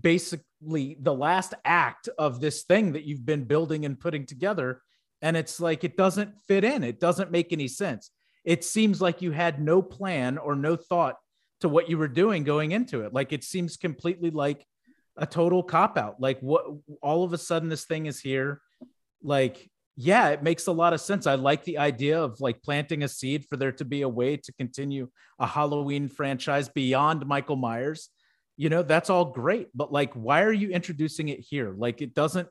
basically 0.00 0.96
the 1.00 1.14
last 1.14 1.54
act 1.64 2.08
of 2.18 2.40
this 2.40 2.62
thing 2.62 2.92
that 2.92 3.04
you've 3.04 3.26
been 3.26 3.44
building 3.44 3.84
and 3.84 3.98
putting 3.98 4.26
together. 4.26 4.80
And 5.22 5.36
it's 5.36 5.60
like 5.60 5.84
it 5.84 5.96
doesn't 5.96 6.40
fit 6.46 6.64
in. 6.64 6.82
It 6.84 7.00
doesn't 7.00 7.30
make 7.30 7.52
any 7.52 7.68
sense. 7.68 8.10
It 8.44 8.64
seems 8.64 9.00
like 9.00 9.22
you 9.22 9.30
had 9.30 9.60
no 9.60 9.80
plan 9.80 10.38
or 10.38 10.54
no 10.54 10.76
thought 10.76 11.16
to 11.60 11.68
what 11.68 11.88
you 11.88 11.96
were 11.96 12.08
doing 12.08 12.44
going 12.44 12.72
into 12.72 13.02
it. 13.02 13.14
Like 13.14 13.32
it 13.32 13.44
seems 13.44 13.76
completely 13.76 14.30
like 14.30 14.66
a 15.16 15.26
total 15.26 15.62
cop 15.62 15.96
out. 15.96 16.20
Like 16.20 16.40
what 16.40 16.64
all 17.00 17.24
of 17.24 17.32
a 17.32 17.38
sudden 17.38 17.68
this 17.68 17.84
thing 17.84 18.06
is 18.06 18.20
here. 18.20 18.60
Like, 19.22 19.70
yeah, 19.96 20.30
it 20.30 20.42
makes 20.42 20.66
a 20.66 20.72
lot 20.72 20.92
of 20.92 21.00
sense. 21.00 21.26
I 21.26 21.36
like 21.36 21.64
the 21.64 21.78
idea 21.78 22.20
of 22.20 22.40
like 22.40 22.62
planting 22.62 23.02
a 23.02 23.08
seed 23.08 23.46
for 23.46 23.56
there 23.56 23.72
to 23.72 23.84
be 23.84 24.02
a 24.02 24.08
way 24.08 24.36
to 24.36 24.52
continue 24.52 25.08
a 25.38 25.46
Halloween 25.46 26.08
franchise 26.08 26.68
beyond 26.68 27.26
Michael 27.26 27.56
Myers. 27.56 28.10
You 28.56 28.68
know, 28.68 28.82
that's 28.82 29.10
all 29.10 29.26
great. 29.26 29.68
But 29.74 29.92
like, 29.92 30.14
why 30.14 30.42
are 30.42 30.52
you 30.52 30.70
introducing 30.70 31.28
it 31.28 31.40
here? 31.40 31.74
Like, 31.76 32.02
it 32.02 32.14
doesn't 32.14 32.48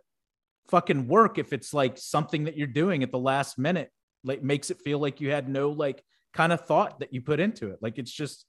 fucking 0.69 1.07
work 1.07 1.37
if 1.37 1.53
it's 1.53 1.73
like 1.73 1.97
something 1.97 2.45
that 2.45 2.57
you're 2.57 2.67
doing 2.67 3.03
at 3.03 3.11
the 3.11 3.19
last 3.19 3.57
minute. 3.57 3.89
Like, 4.23 4.43
makes 4.43 4.69
it 4.69 4.81
feel 4.81 4.99
like 4.99 5.21
you 5.21 5.31
had 5.31 5.49
no 5.49 5.69
like 5.69 6.03
kind 6.33 6.51
of 6.53 6.65
thought 6.65 6.99
that 6.99 7.13
you 7.13 7.21
put 7.21 7.39
into 7.39 7.69
it. 7.69 7.79
Like, 7.81 7.97
it's 7.97 8.11
just, 8.11 8.45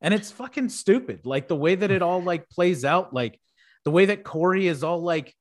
and 0.00 0.12
it's 0.12 0.30
fucking 0.30 0.68
stupid. 0.68 1.26
Like, 1.26 1.48
the 1.48 1.56
way 1.56 1.74
that 1.74 1.90
it 1.90 2.02
all 2.02 2.22
like 2.22 2.48
plays 2.48 2.84
out, 2.84 3.14
like, 3.14 3.40
the 3.84 3.90
way 3.90 4.06
that 4.06 4.24
Corey 4.24 4.66
is 4.66 4.82
all 4.82 5.00
like, 5.00 5.34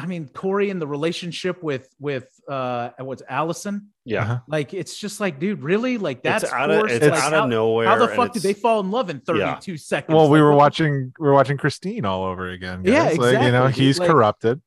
I 0.00 0.06
mean, 0.06 0.28
Corey 0.28 0.70
and 0.70 0.80
the 0.80 0.86
relationship 0.86 1.62
with 1.62 1.88
with 2.00 2.28
uh 2.48 2.90
what's 3.00 3.22
Allison, 3.28 3.88
Yeah. 4.04 4.22
Uh-huh. 4.22 4.38
like 4.46 4.72
it's 4.72 4.96
just 4.98 5.20
like, 5.20 5.38
dude, 5.38 5.62
really? 5.62 5.98
Like 5.98 6.22
that's 6.22 6.44
it's 6.44 6.52
out 6.52 6.70
of 6.70 6.88
it's 6.90 7.04
Like, 7.04 7.12
out 7.20 7.32
how, 7.32 7.44
of 7.44 7.50
nowhere. 7.50 7.86
how 7.88 7.96
the 7.98 8.08
fuck 8.08 8.32
did 8.32 8.42
they 8.42 8.54
fall 8.54 8.80
in 8.80 8.90
love 8.90 9.10
in 9.10 9.20
32 9.20 9.76
seconds? 9.76 10.14
well 10.14 10.30
we 10.30 10.38
Like, 10.38 10.44
were 10.44 10.54
watching 10.54 11.12
we 11.18 11.26
were 11.26 11.34
watching 11.34 11.56
christine 11.58 12.04
all 12.06 12.24
over 12.24 12.48
again 12.48 12.82
Yeah, 12.84 13.08
guys. 13.10 13.18
like, 13.18 13.42
you 13.42 13.52
know 13.52 13.66
he's 13.66 13.98
Like- 13.98 14.08
corrupted 14.10 14.62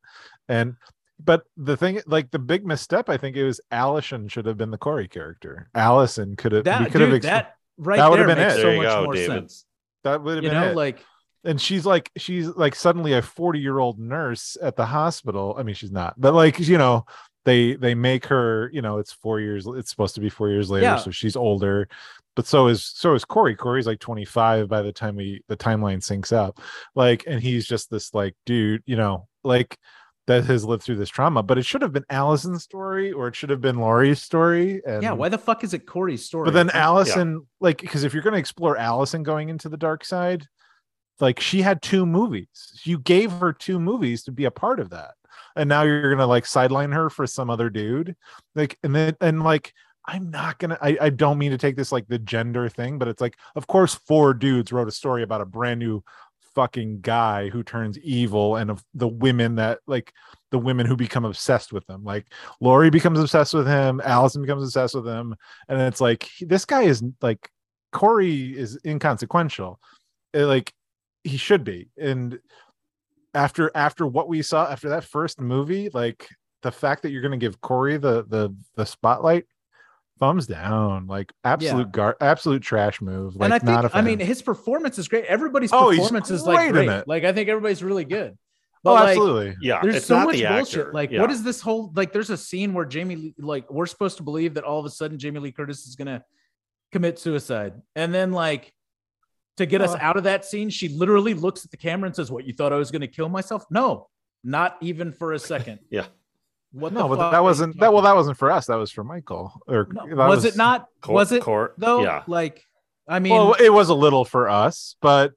and 0.48 0.76
but 1.24 1.42
the 1.56 1.76
thing 1.76 2.00
like 2.06 2.30
the 2.30 2.38
big 2.38 2.64
misstep 2.64 3.08
i 3.08 3.16
think 3.16 3.36
it 3.36 3.44
was 3.44 3.60
allison 3.72 4.28
should 4.28 4.46
have 4.46 4.56
been 4.56 4.70
the 4.70 4.78
corey 4.78 5.08
character 5.08 5.68
allison 5.74 6.36
could 6.36 6.52
have 6.52 6.60
we 6.64 6.70
that 6.70 6.84
could 6.92 6.98
dude, 6.98 7.08
have 7.08 7.14
ex- 7.16 7.26
that 7.26 7.54
right 7.76 7.96
that 7.96 8.08
would 8.10 8.20
there 8.20 8.28
have 8.28 8.36
been 8.36 8.46
makes 8.46 8.54
it. 8.58 8.60
so 8.60 8.62
There 8.66 8.74
you 8.76 8.82
much 8.82 8.92
go, 8.94 9.04
more 9.04 9.14
David. 9.14 9.28
sense. 9.28 9.64
that 10.04 10.22
would 10.22 10.34
have 10.36 10.44
You 10.44 10.50
been 10.50 10.60
know, 10.60 10.68
it. 10.70 10.76
like 10.76 11.04
and 11.44 11.60
she's 11.60 11.86
like 11.86 12.10
she's 12.16 12.48
like 12.48 12.74
suddenly 12.74 13.12
a 13.12 13.22
40 13.22 13.58
year 13.60 13.78
old 13.78 13.98
nurse 13.98 14.56
at 14.62 14.76
the 14.76 14.86
hospital 14.86 15.54
i 15.58 15.62
mean 15.62 15.74
she's 15.74 15.92
not 15.92 16.14
but 16.18 16.34
like 16.34 16.58
you 16.58 16.78
know 16.78 17.04
they 17.44 17.74
they 17.74 17.94
make 17.94 18.26
her 18.26 18.70
you 18.72 18.82
know 18.82 18.98
it's 18.98 19.12
four 19.12 19.40
years 19.40 19.66
it's 19.66 19.90
supposed 19.90 20.14
to 20.16 20.20
be 20.20 20.28
four 20.28 20.48
years 20.48 20.70
later 20.70 20.84
Yeah. 20.84 20.96
so 20.96 21.10
she's 21.10 21.36
older 21.36 21.88
but 22.36 22.46
so 22.46 22.66
is 22.66 22.84
so 22.84 23.14
is 23.14 23.24
corey 23.24 23.54
corey's 23.54 23.86
like 23.86 24.00
25 24.00 24.68
by 24.68 24.82
the 24.82 24.92
time 24.92 25.16
we 25.16 25.42
the 25.48 25.56
timeline 25.56 25.98
syncs 25.98 26.32
up 26.32 26.58
like 26.94 27.24
and 27.26 27.40
he's 27.40 27.66
just 27.66 27.90
this 27.90 28.12
like 28.14 28.34
dude 28.44 28.82
you 28.86 28.96
know 28.96 29.28
like 29.44 29.78
that 30.26 30.44
has 30.44 30.62
lived 30.64 30.82
through 30.82 30.96
this 30.96 31.08
trauma 31.08 31.42
but 31.42 31.56
it 31.56 31.64
should 31.64 31.80
have 31.80 31.92
been 31.92 32.04
allison's 32.10 32.62
story 32.64 33.12
or 33.12 33.28
it 33.28 33.34
should 33.36 33.48
have 33.48 33.62
been 33.62 33.76
laurie's 33.78 34.20
story 34.20 34.82
and 34.86 35.02
yeah, 35.02 35.12
why 35.12 35.28
the 35.30 35.38
fuck 35.38 35.64
is 35.64 35.72
it 35.72 35.86
Corey's 35.86 36.26
story? 36.26 36.44
but 36.44 36.52
then 36.52 36.68
Allison, 36.70 37.46
like, 37.60 37.78
because 37.80 38.04
if 38.04 38.12
you're 38.12 38.22
going 38.22 38.34
to 38.34 38.38
explore 38.38 38.76
Allison 38.76 39.22
going 39.22 39.48
into 39.48 39.70
the 39.70 39.78
dark 39.78 40.04
side, 40.04 40.46
like 41.20 41.40
she 41.40 41.62
had 41.62 41.82
two 41.82 42.06
movies. 42.06 42.80
You 42.84 42.98
gave 42.98 43.32
her 43.32 43.52
two 43.52 43.80
movies 43.80 44.24
to 44.24 44.32
be 44.32 44.44
a 44.44 44.50
part 44.50 44.80
of 44.80 44.90
that, 44.90 45.14
and 45.56 45.68
now 45.68 45.82
you're 45.82 46.10
gonna 46.10 46.26
like 46.26 46.46
sideline 46.46 46.92
her 46.92 47.10
for 47.10 47.26
some 47.26 47.50
other 47.50 47.70
dude. 47.70 48.16
Like, 48.54 48.78
and 48.82 48.94
then 48.94 49.16
and 49.20 49.42
like, 49.42 49.72
I'm 50.06 50.30
not 50.30 50.58
gonna. 50.58 50.78
I 50.80 50.96
I 51.00 51.10
don't 51.10 51.38
mean 51.38 51.50
to 51.52 51.58
take 51.58 51.76
this 51.76 51.92
like 51.92 52.08
the 52.08 52.18
gender 52.18 52.68
thing, 52.68 52.98
but 52.98 53.08
it's 53.08 53.20
like, 53.20 53.36
of 53.56 53.66
course, 53.66 53.94
four 53.94 54.34
dudes 54.34 54.72
wrote 54.72 54.88
a 54.88 54.92
story 54.92 55.22
about 55.22 55.40
a 55.40 55.46
brand 55.46 55.80
new 55.80 56.02
fucking 56.54 57.00
guy 57.00 57.48
who 57.50 57.62
turns 57.62 57.98
evil 58.00 58.56
and 58.56 58.70
of 58.70 58.82
the 58.94 59.06
women 59.06 59.54
that 59.56 59.78
like 59.86 60.12
the 60.50 60.58
women 60.58 60.86
who 60.86 60.96
become 60.96 61.24
obsessed 61.24 61.72
with 61.72 61.88
him 61.88 62.02
like 62.02 62.26
Laurie 62.60 62.90
becomes 62.90 63.20
obsessed 63.20 63.54
with 63.54 63.66
him 63.66 64.00
Allison 64.02 64.42
becomes 64.42 64.64
obsessed 64.64 64.94
with 64.96 65.06
him 65.06 65.36
and 65.68 65.80
it's 65.80 66.00
like 66.00 66.28
this 66.40 66.64
guy 66.64 66.82
is 66.82 67.00
like 67.22 67.48
Corey 67.92 68.58
is 68.58 68.76
inconsequential 68.84 69.78
Uh, 70.34 70.46
like 70.46 70.72
he 71.24 71.36
should 71.36 71.64
be 71.64 71.88
and 71.98 72.38
after 73.34 73.70
after 73.74 74.06
what 74.06 74.28
we 74.28 74.42
saw 74.42 74.70
after 74.70 74.88
that 74.90 75.04
first 75.04 75.40
movie 75.40 75.90
like 75.92 76.28
the 76.62 76.70
fact 76.72 77.02
that 77.02 77.10
you're 77.10 77.22
going 77.22 77.32
to 77.32 77.36
give 77.38 77.60
Corey 77.60 77.96
the 77.98 78.24
the 78.24 78.54
the 78.74 78.84
spotlight 78.86 79.44
thumbs 80.18 80.46
down 80.46 81.06
like 81.06 81.32
absolute 81.44 81.92
gar 81.92 82.16
absolute 82.20 82.62
trash 82.62 83.00
move 83.00 83.36
like 83.36 83.52
and 83.52 83.54
I 83.68 83.72
not 83.72 83.84
a 83.84 83.88
think 83.88 83.96
I 83.96 84.00
mean 84.02 84.18
his 84.18 84.42
performance 84.42 84.98
is 84.98 85.06
great. 85.06 85.24
Everybody's 85.26 85.72
Oh, 85.72 85.90
performance 85.90 86.30
is 86.30 86.42
like 86.44 86.72
great. 86.72 86.88
it. 86.88 87.06
Like 87.06 87.22
I 87.24 87.32
think 87.32 87.48
everybody's 87.48 87.84
really 87.84 88.04
good. 88.04 88.32
oh 88.32 88.36
But 88.82 88.92
like 88.94 89.08
absolutely 89.10 89.56
Yeah. 89.60 89.80
there's 89.82 89.96
it's 89.96 90.06
so 90.06 90.16
not 90.18 90.26
much 90.26 90.36
the 90.36 90.46
bullshit. 90.46 90.78
actor. 90.80 90.92
Like 90.92 91.10
Yeah. 91.12 91.20
what 91.20 91.30
is 91.30 91.44
this 91.44 91.60
whole 91.60 91.92
like 91.94 92.12
there's 92.12 92.30
a 92.30 92.36
scene 92.36 92.74
where 92.74 92.84
Jamie 92.84 93.14
Lee, 93.16 93.34
like 93.38 93.70
we're 93.70 93.86
supposed 93.86 94.16
to 94.16 94.24
believe 94.24 94.54
that 94.54 94.64
all 94.64 94.80
of 94.80 94.86
a 94.86 94.90
sudden 94.90 95.18
Jamie 95.18 95.38
Lee 95.40 95.52
Curtis 95.52 95.86
is 95.86 95.94
gonna 95.94 96.24
commit 96.90 97.18
suicide. 97.20 97.74
And 97.94 98.12
then 98.12 98.32
like 98.32 98.72
to 99.58 99.66
get 99.66 99.80
us 99.82 99.94
out 100.00 100.16
of 100.16 100.24
that 100.24 100.44
scene, 100.44 100.70
she 100.70 100.88
literally 100.88 101.34
looks 101.34 101.64
at 101.64 101.70
the 101.70 101.76
camera 101.76 102.06
and 102.06 102.16
says, 102.16 102.30
What 102.30 102.44
you 102.46 102.52
thought 102.54 102.72
I 102.72 102.76
was 102.76 102.90
gonna 102.90 103.06
kill 103.06 103.28
myself? 103.28 103.64
No, 103.70 104.08
not 104.42 104.76
even 104.80 105.12
for 105.12 105.32
a 105.34 105.38
second. 105.38 105.78
Yeah. 105.90 106.06
What 106.72 106.92
no 106.92 107.08
but 107.08 107.30
that 107.30 107.42
wasn't 107.42 107.80
that 107.80 107.92
well 107.94 108.02
that 108.02 108.14
wasn't 108.14 108.36
for 108.36 108.50
us 108.50 108.66
that 108.66 108.74
was 108.76 108.90
for 108.90 109.02
Michael 109.02 109.52
or 109.66 109.88
No, 109.90 110.06
that 110.16 110.28
was, 110.28 110.44
it 110.44 110.54
not? 110.56 110.86
Cor- 111.00 111.14
was 111.14 111.32
it 111.32 111.42
Cor- 111.42 111.72
though? 111.78 112.02
Yeah. 112.02 112.24
Like, 112.26 112.62
I 113.08 113.20
mean, 113.20 113.32
well 113.32 113.54
it 113.54 113.70
was 113.70 113.88
a 113.88 113.94
little 113.94 114.26
for 114.26 114.50
us 114.50 114.94
but 115.00 115.32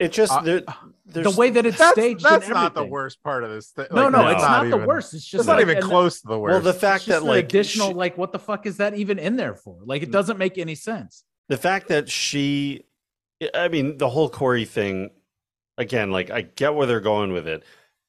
It 0.00 0.10
just 0.10 0.32
Uh, 0.32 0.40
there, 0.42 0.62
the 1.06 1.30
way 1.30 1.50
that 1.50 1.66
it's 1.66 1.78
that's, 1.78 1.92
staged. 1.92 2.24
that's 2.24 2.46
and 2.46 2.54
not 2.54 2.74
the 2.74 2.84
worst 2.84 3.22
part 3.22 3.44
of 3.44 3.50
this 3.50 3.68
thing 3.68 3.86
No, 3.92 4.02
Like, 4.08 4.12
no, 4.12 4.26
it's 4.28 4.42
not, 4.42 4.62
the 4.62 4.74
even- 4.74 4.86
worst. 4.86 5.14
It's 5.14 5.24
just 5.24 5.42
it's 5.42 5.46
not 5.46 5.60
even 5.60 5.76
and 5.76 5.86
close 5.86 6.20
to 6.22 6.26
the 6.26 6.38
worst 6.38 6.52
well 6.64 6.72
the 6.72 6.76
fact 6.78 7.06
that 7.06 7.22
like 7.22 7.44
additional, 7.44 7.88
she- 7.90 7.94
like, 7.94 8.18
what 8.18 8.32
the 8.32 8.40
fuck 8.40 8.66
is 8.66 8.78
that 8.78 8.94
even 8.94 9.20
in 9.20 9.36
there 9.36 9.54
for? 9.54 9.78
Like, 9.84 10.02
it 10.02 10.10
doesn't 10.10 10.36
make 10.36 10.58
any 10.58 10.74
sense. 10.74 11.22
the 11.48 11.56
fact 11.56 11.86
that 11.88 12.10
she 12.10 12.86
i 13.54 13.68
mean 13.68 13.98
the 13.98 14.10
whole 14.10 14.28
corey 14.28 14.64
thing 14.64 15.10
again 15.78 16.10
like 16.10 16.30
i 16.30 16.42
get 16.42 16.74
where 16.74 16.86
they're 16.86 17.00
going 17.00 17.32
with 17.32 17.46
it. 17.46 17.64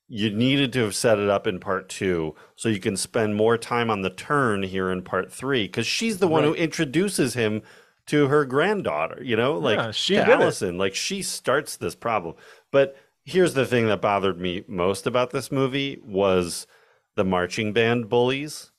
You 0.10 0.30
needed 0.32 0.74
to 0.74 0.82
have 0.84 0.96
set 0.96 1.18
it 1.18 1.30
up 1.30 1.48
in 1.48 1.60
part 1.60 1.90
two 1.90 2.36
so 2.56 2.70
you 2.70 2.80
can 2.80 2.98
spend 2.98 3.36
more 3.36 3.58
time 3.58 3.90
on 3.90 4.02
the 4.02 4.10
turn 4.12 4.62
here 4.62 4.92
in 4.92 5.02
part 5.02 5.32
three 5.32 5.64
because 5.66 5.88
she's 5.88 6.20
the 6.20 6.28
one 6.28 6.44
who 6.44 6.54
introduces 6.54 7.34
him 7.34 7.64
to 8.08 8.28
her 8.28 8.46
granddaughter 8.46 9.24
you 9.24 9.36
know? 9.36 9.58
Like 9.58 9.80
Yeah, 9.80 9.92
she 9.92 10.20
to 10.20 10.26
did 10.26 10.40
it. 10.40 10.42
allison 10.42 10.78
like 10.78 10.94
she 10.94 11.22
starts 11.24 11.78
this 11.78 11.96
problem. 11.96 12.36
But 12.70 12.96
here's 13.24 13.54
the 13.56 13.66
thing 13.66 13.88
that 13.88 14.02
bothered 14.02 14.40
me 14.40 14.66
most 14.68 15.08
about 15.08 15.32
this 15.32 15.52
movie 15.52 16.00
was 16.04 16.68
the 17.16 17.24
marching 17.24 17.74
band 17.74 18.10
bullies. 18.10 18.72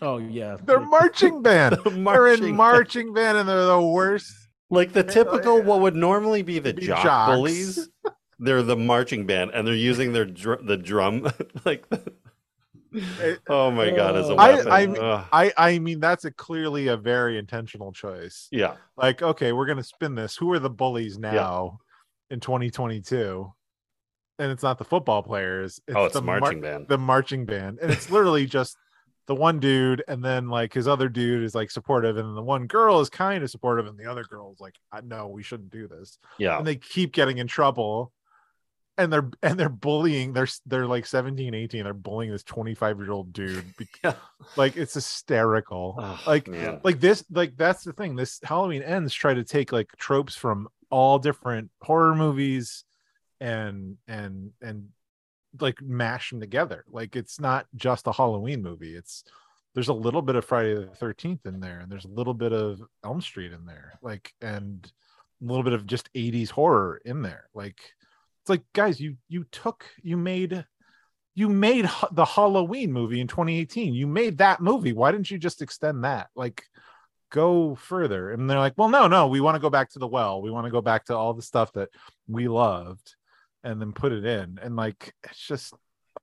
Oh 0.00 0.18
yeah, 0.18 0.56
they're 0.62 0.80
marching 0.80 1.42
band. 1.42 1.78
The 1.84 1.90
they're 1.90 2.26
in 2.28 2.50
marching 2.50 3.12
band 3.14 3.38
and 3.38 3.48
they're 3.48 3.64
the 3.66 3.80
worst 3.80 4.43
Like 4.74 4.92
the 4.92 5.04
oh, 5.04 5.08
typical, 5.08 5.62
what 5.62 5.80
would 5.80 5.94
normally 5.96 6.42
be 6.42 6.58
the 6.58 6.74
Be 6.74 6.86
jock 6.86 7.02
jocks. 7.02 7.32
bullies, 7.34 7.88
they're 8.38 8.62
the 8.62 8.76
marching 8.76 9.26
band, 9.26 9.52
and 9.54 9.66
they're 9.66 9.74
using 9.74 10.12
their 10.12 10.24
dr- 10.24 10.66
the 10.66 10.76
drum. 10.76 11.30
like, 11.64 11.86
oh 13.48 13.70
my 13.70 13.90
god, 13.90 14.16
as 14.16 14.28
a 14.28 14.34
I- 14.34 14.54
weapon. 14.54 14.72
I- 14.72 14.98
Ugh. 15.00 15.26
I 15.32 15.52
I 15.56 15.78
mean 15.78 16.00
that's 16.00 16.24
a 16.24 16.30
clearly 16.30 16.88
a 16.88 16.96
very 16.96 17.38
intentional 17.38 17.92
choice. 17.92 18.48
yeah, 18.50 18.76
Like 18.96 19.22
okay, 19.22 19.52
we're 19.52 19.66
gonna 19.66 19.82
spin 19.82 20.14
this. 20.14 20.36
Who 20.36 20.52
are 20.52 20.58
the 20.58 20.70
bullies 20.70 21.18
now 21.18 21.78
in 22.30 22.40
2022? 22.40 23.52
And 24.40 24.50
it's 24.50 24.62
not 24.64 24.78
the 24.78 24.84
football 24.84 25.22
players. 25.22 25.80
oh, 25.94 26.04
it's 26.06 26.14
the 26.14 26.20
the 26.20 26.26
mar- 26.26 26.40
marching 26.40 26.60
band. 26.60 26.88
the 26.88 26.98
marching 26.98 27.44
band, 27.46 27.78
and 27.80 27.90
it's 27.92 28.10
literally 28.10 28.46
just 28.46 28.76
the 29.26 29.34
one 29.34 29.58
dude, 29.60 30.02
and 30.08 30.22
then 30.24 30.48
like 30.48 30.72
his 30.74 30.86
other 30.88 31.08
dude 31.08 31.42
is 31.44 31.54
like 31.54 31.70
supportive, 31.70 32.16
and 32.16 32.36
the 32.36 32.42
one 32.42 32.66
girl 32.66 33.00
is 33.00 33.08
kind 33.10 33.42
of 33.42 33.50
supportive, 33.50 33.86
and 33.86 33.98
the 33.98 34.10
other 34.10 34.24
girl 34.24 34.52
is 34.52 34.60
like, 34.60 34.74
"I 34.92 35.00
no, 35.00 35.28
we 35.28 35.42
shouldn't 35.42 35.70
do 35.70 35.88
this." 35.88 36.18
Yeah, 36.38 36.58
and 36.58 36.66
they 36.66 36.76
keep 36.76 37.12
getting 37.12 37.38
in 37.38 37.46
trouble 37.46 38.12
and 38.96 39.12
they're 39.12 39.28
and 39.42 39.58
they're 39.58 39.68
bullying 39.68 40.32
they're 40.32 40.46
they're 40.66 40.86
like 40.86 41.04
17 41.04 41.52
18 41.52 41.82
they're 41.82 41.92
bullying 41.92 42.30
this 42.30 42.44
25 42.44 43.00
year 43.00 43.10
old 43.10 43.32
dude 43.32 43.64
be- 43.76 43.88
Yeah. 44.04 44.14
like 44.54 44.76
it's 44.76 44.94
hysterical 44.94 45.96
Oh, 45.98 46.20
like 46.28 46.46
man. 46.46 46.80
like 46.84 47.00
this 47.00 47.24
like 47.28 47.56
that's 47.56 47.82
the 47.82 47.92
thing 47.92 48.14
this 48.14 48.38
halloween 48.44 48.82
ends 48.84 49.12
try 49.12 49.34
to 49.34 49.42
take 49.42 49.72
like 49.72 49.88
tropes 49.96 50.36
from 50.36 50.68
all 50.90 51.18
different 51.18 51.70
horror 51.82 52.14
movies 52.14 52.84
and 53.40 53.96
and 54.06 54.52
and 54.62 54.90
like 55.60 55.80
mash 55.82 56.30
them 56.30 56.40
together. 56.40 56.84
Like 56.90 57.16
it's 57.16 57.40
not 57.40 57.66
just 57.76 58.06
a 58.06 58.12
halloween 58.12 58.62
movie. 58.62 58.94
It's 58.94 59.24
there's 59.74 59.88
a 59.88 59.92
little 59.92 60.22
bit 60.22 60.36
of 60.36 60.44
friday 60.44 60.74
the 60.74 60.86
13th 60.86 61.46
in 61.46 61.60
there 61.60 61.80
and 61.80 61.90
there's 61.90 62.04
a 62.04 62.08
little 62.08 62.34
bit 62.34 62.52
of 62.52 62.80
elm 63.04 63.20
street 63.20 63.52
in 63.52 63.66
there 63.66 63.98
like 64.02 64.32
and 64.40 64.92
a 65.42 65.44
little 65.44 65.64
bit 65.64 65.72
of 65.72 65.84
just 65.84 66.12
80s 66.14 66.50
horror 66.50 67.00
in 67.04 67.22
there. 67.22 67.48
Like 67.54 67.78
it's 68.42 68.50
like 68.50 68.62
guys 68.72 69.00
you 69.00 69.16
you 69.28 69.44
took 69.50 69.84
you 70.02 70.16
made 70.16 70.64
you 71.34 71.48
made 71.48 71.88
the 72.12 72.24
halloween 72.24 72.92
movie 72.92 73.20
in 73.20 73.26
2018 73.26 73.94
you 73.94 74.06
made 74.06 74.38
that 74.38 74.60
movie. 74.60 74.92
Why 74.92 75.12
didn't 75.12 75.30
you 75.30 75.38
just 75.38 75.60
extend 75.60 76.04
that? 76.04 76.28
Like 76.34 76.64
go 77.30 77.74
further. 77.74 78.30
And 78.30 78.48
they're 78.48 78.58
like 78.58 78.74
well 78.76 78.88
no 78.88 79.08
no 79.08 79.26
we 79.26 79.40
want 79.40 79.56
to 79.56 79.60
go 79.60 79.70
back 79.70 79.90
to 79.90 79.98
the 79.98 80.08
well. 80.08 80.40
We 80.40 80.50
want 80.50 80.66
to 80.66 80.72
go 80.72 80.80
back 80.80 81.06
to 81.06 81.16
all 81.16 81.34
the 81.34 81.42
stuff 81.42 81.72
that 81.72 81.90
we 82.28 82.48
loved 82.48 83.16
and 83.64 83.80
then 83.80 83.92
put 83.92 84.12
it 84.12 84.24
in. 84.24 84.58
And 84.62 84.76
like 84.76 85.12
it's 85.24 85.44
just 85.44 85.74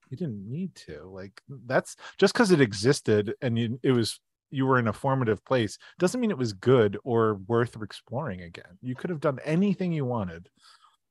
you 0.09 0.17
didn't 0.17 0.49
need 0.49 0.75
to 0.75 1.03
like 1.09 1.41
that's 1.65 1.95
just 2.17 2.33
because 2.33 2.51
it 2.51 2.61
existed 2.61 3.33
and 3.41 3.57
you 3.57 3.79
it 3.83 3.91
was 3.91 4.19
you 4.49 4.65
were 4.65 4.77
in 4.79 4.87
a 4.87 4.93
formative 4.93 5.43
place 5.45 5.77
doesn't 5.97 6.19
mean 6.19 6.31
it 6.31 6.37
was 6.37 6.53
good 6.53 6.97
or 7.03 7.35
worth 7.47 7.75
exploring 7.81 8.41
again. 8.41 8.77
You 8.81 8.95
could 8.95 9.09
have 9.09 9.19
done 9.21 9.39
anything 9.43 9.91
you 9.91 10.05
wanted 10.05 10.49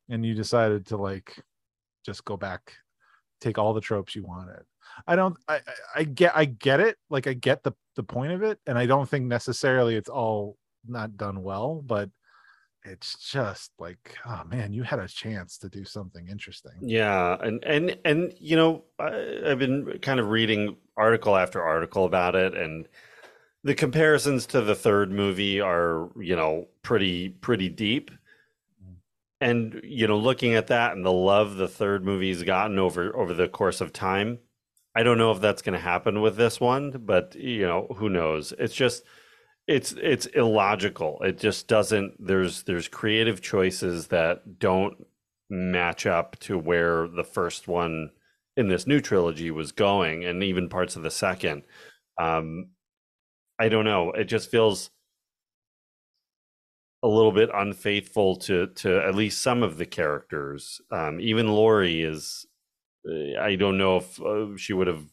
and 0.08 0.24
you 0.24 0.34
decided 0.34 0.86
to 0.86 0.96
like 0.96 1.42
just 2.04 2.24
go 2.24 2.36
back 2.36 2.74
take 3.40 3.56
all 3.58 3.72
the 3.72 3.80
tropes 3.80 4.14
you 4.14 4.24
wanted. 4.24 4.62
I 5.06 5.16
don't 5.16 5.36
i 5.48 5.56
I- 5.56 5.60
i 5.96 6.04
get 6.04 6.32
i 6.36 6.44
get 6.44 6.80
it. 6.80 6.96
Like 7.10 7.26
i 7.26 7.32
get 7.32 7.62
the 7.62 7.72
the 7.96 8.02
point 8.02 8.32
of 8.32 8.42
it 8.42 8.58
and 8.66 8.78
i 8.78 8.86
don't 8.86 9.08
think 9.08 9.26
necessarily 9.26 9.96
it's 9.96 10.08
all 10.08 10.56
not 10.86 11.16
done 11.16 11.42
well 11.42 11.82
but 11.84 12.08
it's 12.84 13.30
just 13.30 13.72
like 13.78 14.16
oh 14.26 14.42
man 14.46 14.72
you 14.72 14.82
had 14.82 14.98
a 14.98 15.08
chance 15.08 15.58
to 15.58 15.68
do 15.68 15.84
something 15.84 16.28
interesting 16.28 16.72
Yeah, 16.80 17.36
and 17.40 17.62
and 17.64 17.98
and 18.04 18.32
you 18.38 18.56
know, 18.56 18.84
I, 18.98 19.40
I've 19.46 19.58
been 19.58 19.98
kind 20.00 20.20
of 20.20 20.28
reading 20.28 20.76
article 20.96 21.36
after 21.36 21.62
article 21.62 22.04
about 22.04 22.34
it, 22.34 22.54
and 22.54 22.88
the 23.64 23.74
comparisons 23.74 24.46
to 24.46 24.60
the 24.60 24.74
third 24.74 25.10
movie 25.12 25.60
are, 25.60 26.08
you 26.18 26.36
know, 26.36 26.68
pretty 26.82 27.28
pretty 27.28 27.68
deep. 27.68 28.10
Mm. 28.82 28.94
And 29.40 29.80
you 29.84 30.06
know, 30.06 30.16
looking 30.18 30.54
at 30.54 30.68
that 30.68 30.92
and 30.92 31.04
the 31.04 31.12
love 31.12 31.56
the 31.56 31.68
third 31.68 32.04
movie's 32.04 32.42
gotten 32.42 32.78
over 32.78 33.14
over 33.16 33.34
the 33.34 33.48
course 33.48 33.80
of 33.80 33.92
time, 33.92 34.38
I 34.94 35.02
don't 35.02 35.18
know 35.18 35.32
if 35.32 35.40
that's 35.40 35.62
going 35.62 35.74
to 35.74 35.78
happen 35.78 36.20
with 36.20 36.36
this 36.36 36.60
one, 36.60 36.90
but 37.04 37.34
you 37.36 37.66
know, 37.66 37.86
who 37.96 38.08
knows? 38.08 38.52
It's 38.58 38.74
just 38.74 39.04
it's 39.70 39.92
it's 39.92 40.26
illogical. 40.26 41.20
It 41.22 41.38
just 41.38 41.68
doesn't. 41.68 42.14
There's 42.26 42.64
there's 42.64 42.88
creative 42.88 43.40
choices 43.40 44.08
that 44.08 44.58
don't 44.58 45.06
match 45.48 46.06
up 46.06 46.38
to 46.40 46.58
where 46.58 47.06
the 47.08 47.24
first 47.24 47.68
one 47.68 48.10
in 48.56 48.68
this 48.68 48.86
new 48.86 49.00
trilogy 49.00 49.50
was 49.52 49.72
going, 49.72 50.24
and 50.24 50.42
even 50.42 50.68
parts 50.68 50.96
of 50.96 51.02
the 51.04 51.10
second. 51.10 51.62
Um, 52.20 52.70
I 53.60 53.68
don't 53.68 53.84
know. 53.84 54.10
It 54.12 54.24
just 54.24 54.50
feels 54.50 54.90
a 57.02 57.08
little 57.08 57.32
bit 57.32 57.50
unfaithful 57.54 58.36
to 58.36 58.66
to 58.68 59.00
at 59.06 59.14
least 59.14 59.40
some 59.42 59.62
of 59.62 59.78
the 59.78 59.86
characters. 59.86 60.80
Um, 60.90 61.20
even 61.20 61.48
Laurie 61.48 62.02
is. 62.02 62.46
uh, 63.08 63.40
I 63.40 63.56
don't 63.56 63.78
know 63.78 63.98
if 63.98 64.20
uh, 64.20 64.56
she 64.56 64.72
would 64.72 64.88
have. 64.88 65.04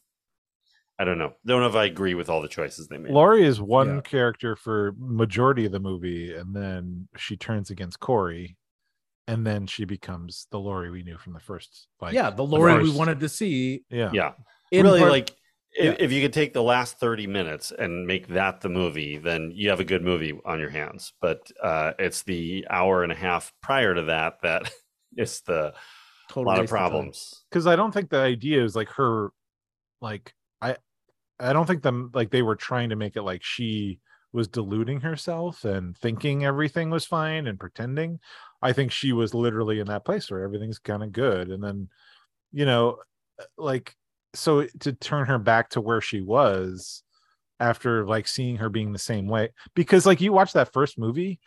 I 0.99 1.03
don't 1.06 1.18
know. 1.19 1.34
Don't 1.45 1.61
know 1.61 1.68
if 1.68 1.76
I 1.76 1.86
agree 1.86 2.14
with 2.15 2.30
all 2.30 2.41
the 2.41 2.48
choices 2.48 2.88
they 2.88 2.98
made. 2.98 3.11
Laurie 3.11 3.45
is 3.45 3.61
one 3.61 3.95
Yeah. 3.95 4.02
character 4.02 4.56
for 4.56 4.94
majority 4.98 5.65
of 5.65 5.72
the 5.72 5.80
movie, 5.80 6.34
and 6.34 6.56
then 6.56 7.07
she 7.18 7.38
turns 7.38 7.69
against 7.69 7.99
Corey, 7.99 8.57
and 9.28 9.45
then 9.45 9.68
she 9.68 9.86
becomes 9.86 10.48
the 10.52 10.60
Laurie 10.60 10.90
we 10.90 11.03
knew 11.03 11.18
from 11.18 11.34
the 11.34 11.40
first. 11.40 11.88
Like, 12.02 12.14
yeah, 12.14 12.30
the 12.32 12.44
Laurie 12.44 12.78
we 12.78 12.86
first- 12.88 12.98
wanted 12.98 13.19
to 13.19 13.30
see. 13.30 13.84
Yeah, 13.90 14.10
yeah. 14.14 14.34
in 14.72 14.84
really 14.86 14.99
part- 14.99 15.11
like 15.11 15.32
i- 15.80 15.84
yeah. 15.84 15.95
if 15.99 16.11
you 16.11 16.22
could 16.22 16.34
take 16.34 16.53
the 16.53 16.64
last 16.64 16.99
30 16.99 17.28
minutes 17.28 17.72
and 17.72 18.06
make 18.07 18.28
that 18.30 18.60
the 18.61 18.68
movie 18.69 19.18
then 19.18 19.52
you 19.53 19.69
have 19.69 19.80
a 19.80 19.84
good 19.86 20.02
movie 20.03 20.34
on 20.45 20.60
your 20.60 20.69
hands 20.69 21.14
but 21.22 21.49
uh 21.61 21.94
it's 21.99 22.24
the 22.24 22.65
hour 22.69 23.03
and 23.03 23.11
a 23.11 23.15
half 23.15 23.53
prior 23.61 23.94
to 23.94 24.02
that 24.03 24.41
that 24.41 24.64
is 25.18 25.40
the 25.41 25.74
total 26.30 26.52
lot 26.52 26.60
of 26.60 26.68
problems 26.68 27.45
because 27.49 27.65
I 27.68 27.76
don't 27.78 27.94
think 27.94 28.10
the 28.10 28.18
idea 28.19 28.61
is 28.64 28.76
like 28.76 28.90
her, 28.90 29.30
like 30.02 30.34
I, 31.39 31.53
don't 31.53 31.65
think 31.65 31.84
them 31.84 32.11
like 32.14 32.31
they 32.31 32.41
were 32.41 32.55
trying 32.55 32.89
to 32.89 32.95
make 32.95 33.15
it 33.15 33.23
like 33.23 33.43
she 33.43 33.99
was 34.34 34.47
deluding 34.47 35.01
herself 35.01 35.65
and 35.65 35.97
thinking 35.97 36.45
everything 36.45 36.89
was 36.89 37.05
fine 37.05 37.47
and 37.47 37.59
pretending. 37.59 38.19
I 38.61 38.73
think 38.73 38.91
she 38.91 39.14
was 39.14 39.34
literally 39.34 39.80
in 39.80 39.88
that 39.88 40.05
place 40.05 40.30
where 40.30 40.43
everything's 40.43 40.80
kind 40.80 41.03
of 41.03 41.11
good, 41.11 41.49
and 41.49 41.64
then, 41.64 41.89
you 42.51 42.65
know, 42.65 42.97
uh, 43.39 43.45
like 43.57 43.95
so 44.34 44.68
to 44.80 44.93
turn 44.93 45.26
her 45.27 45.39
back 45.39 45.69
to 45.72 45.81
where 45.81 46.01
she 46.01 46.22
was 46.22 47.03
after 47.59 48.05
like 48.05 48.27
seeing 48.27 48.57
her 48.57 48.69
being 48.69 48.93
the 48.93 48.99
same 48.99 49.27
way 49.27 49.49
because 49.73 50.05
like 50.05 50.22
you 50.22 50.31
watch 50.31 50.53
that 50.53 50.72
first 50.72 50.97
movie 50.97 51.39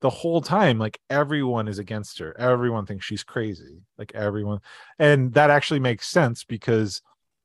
the 0.00 0.10
whole 0.10 0.42
time 0.42 0.78
like 0.78 1.00
everyone 1.08 1.68
is 1.68 1.78
against 1.78 2.18
her 2.18 2.38
everyone 2.38 2.84
thinks 2.84 3.06
she's 3.06 3.24
crazy 3.24 3.80
like 3.96 4.12
everyone 4.14 4.58
and 4.98 5.32
that 5.32 5.48
actually 5.48 5.80
makes 5.80 6.06
sense 6.06 6.44
because 6.44 7.00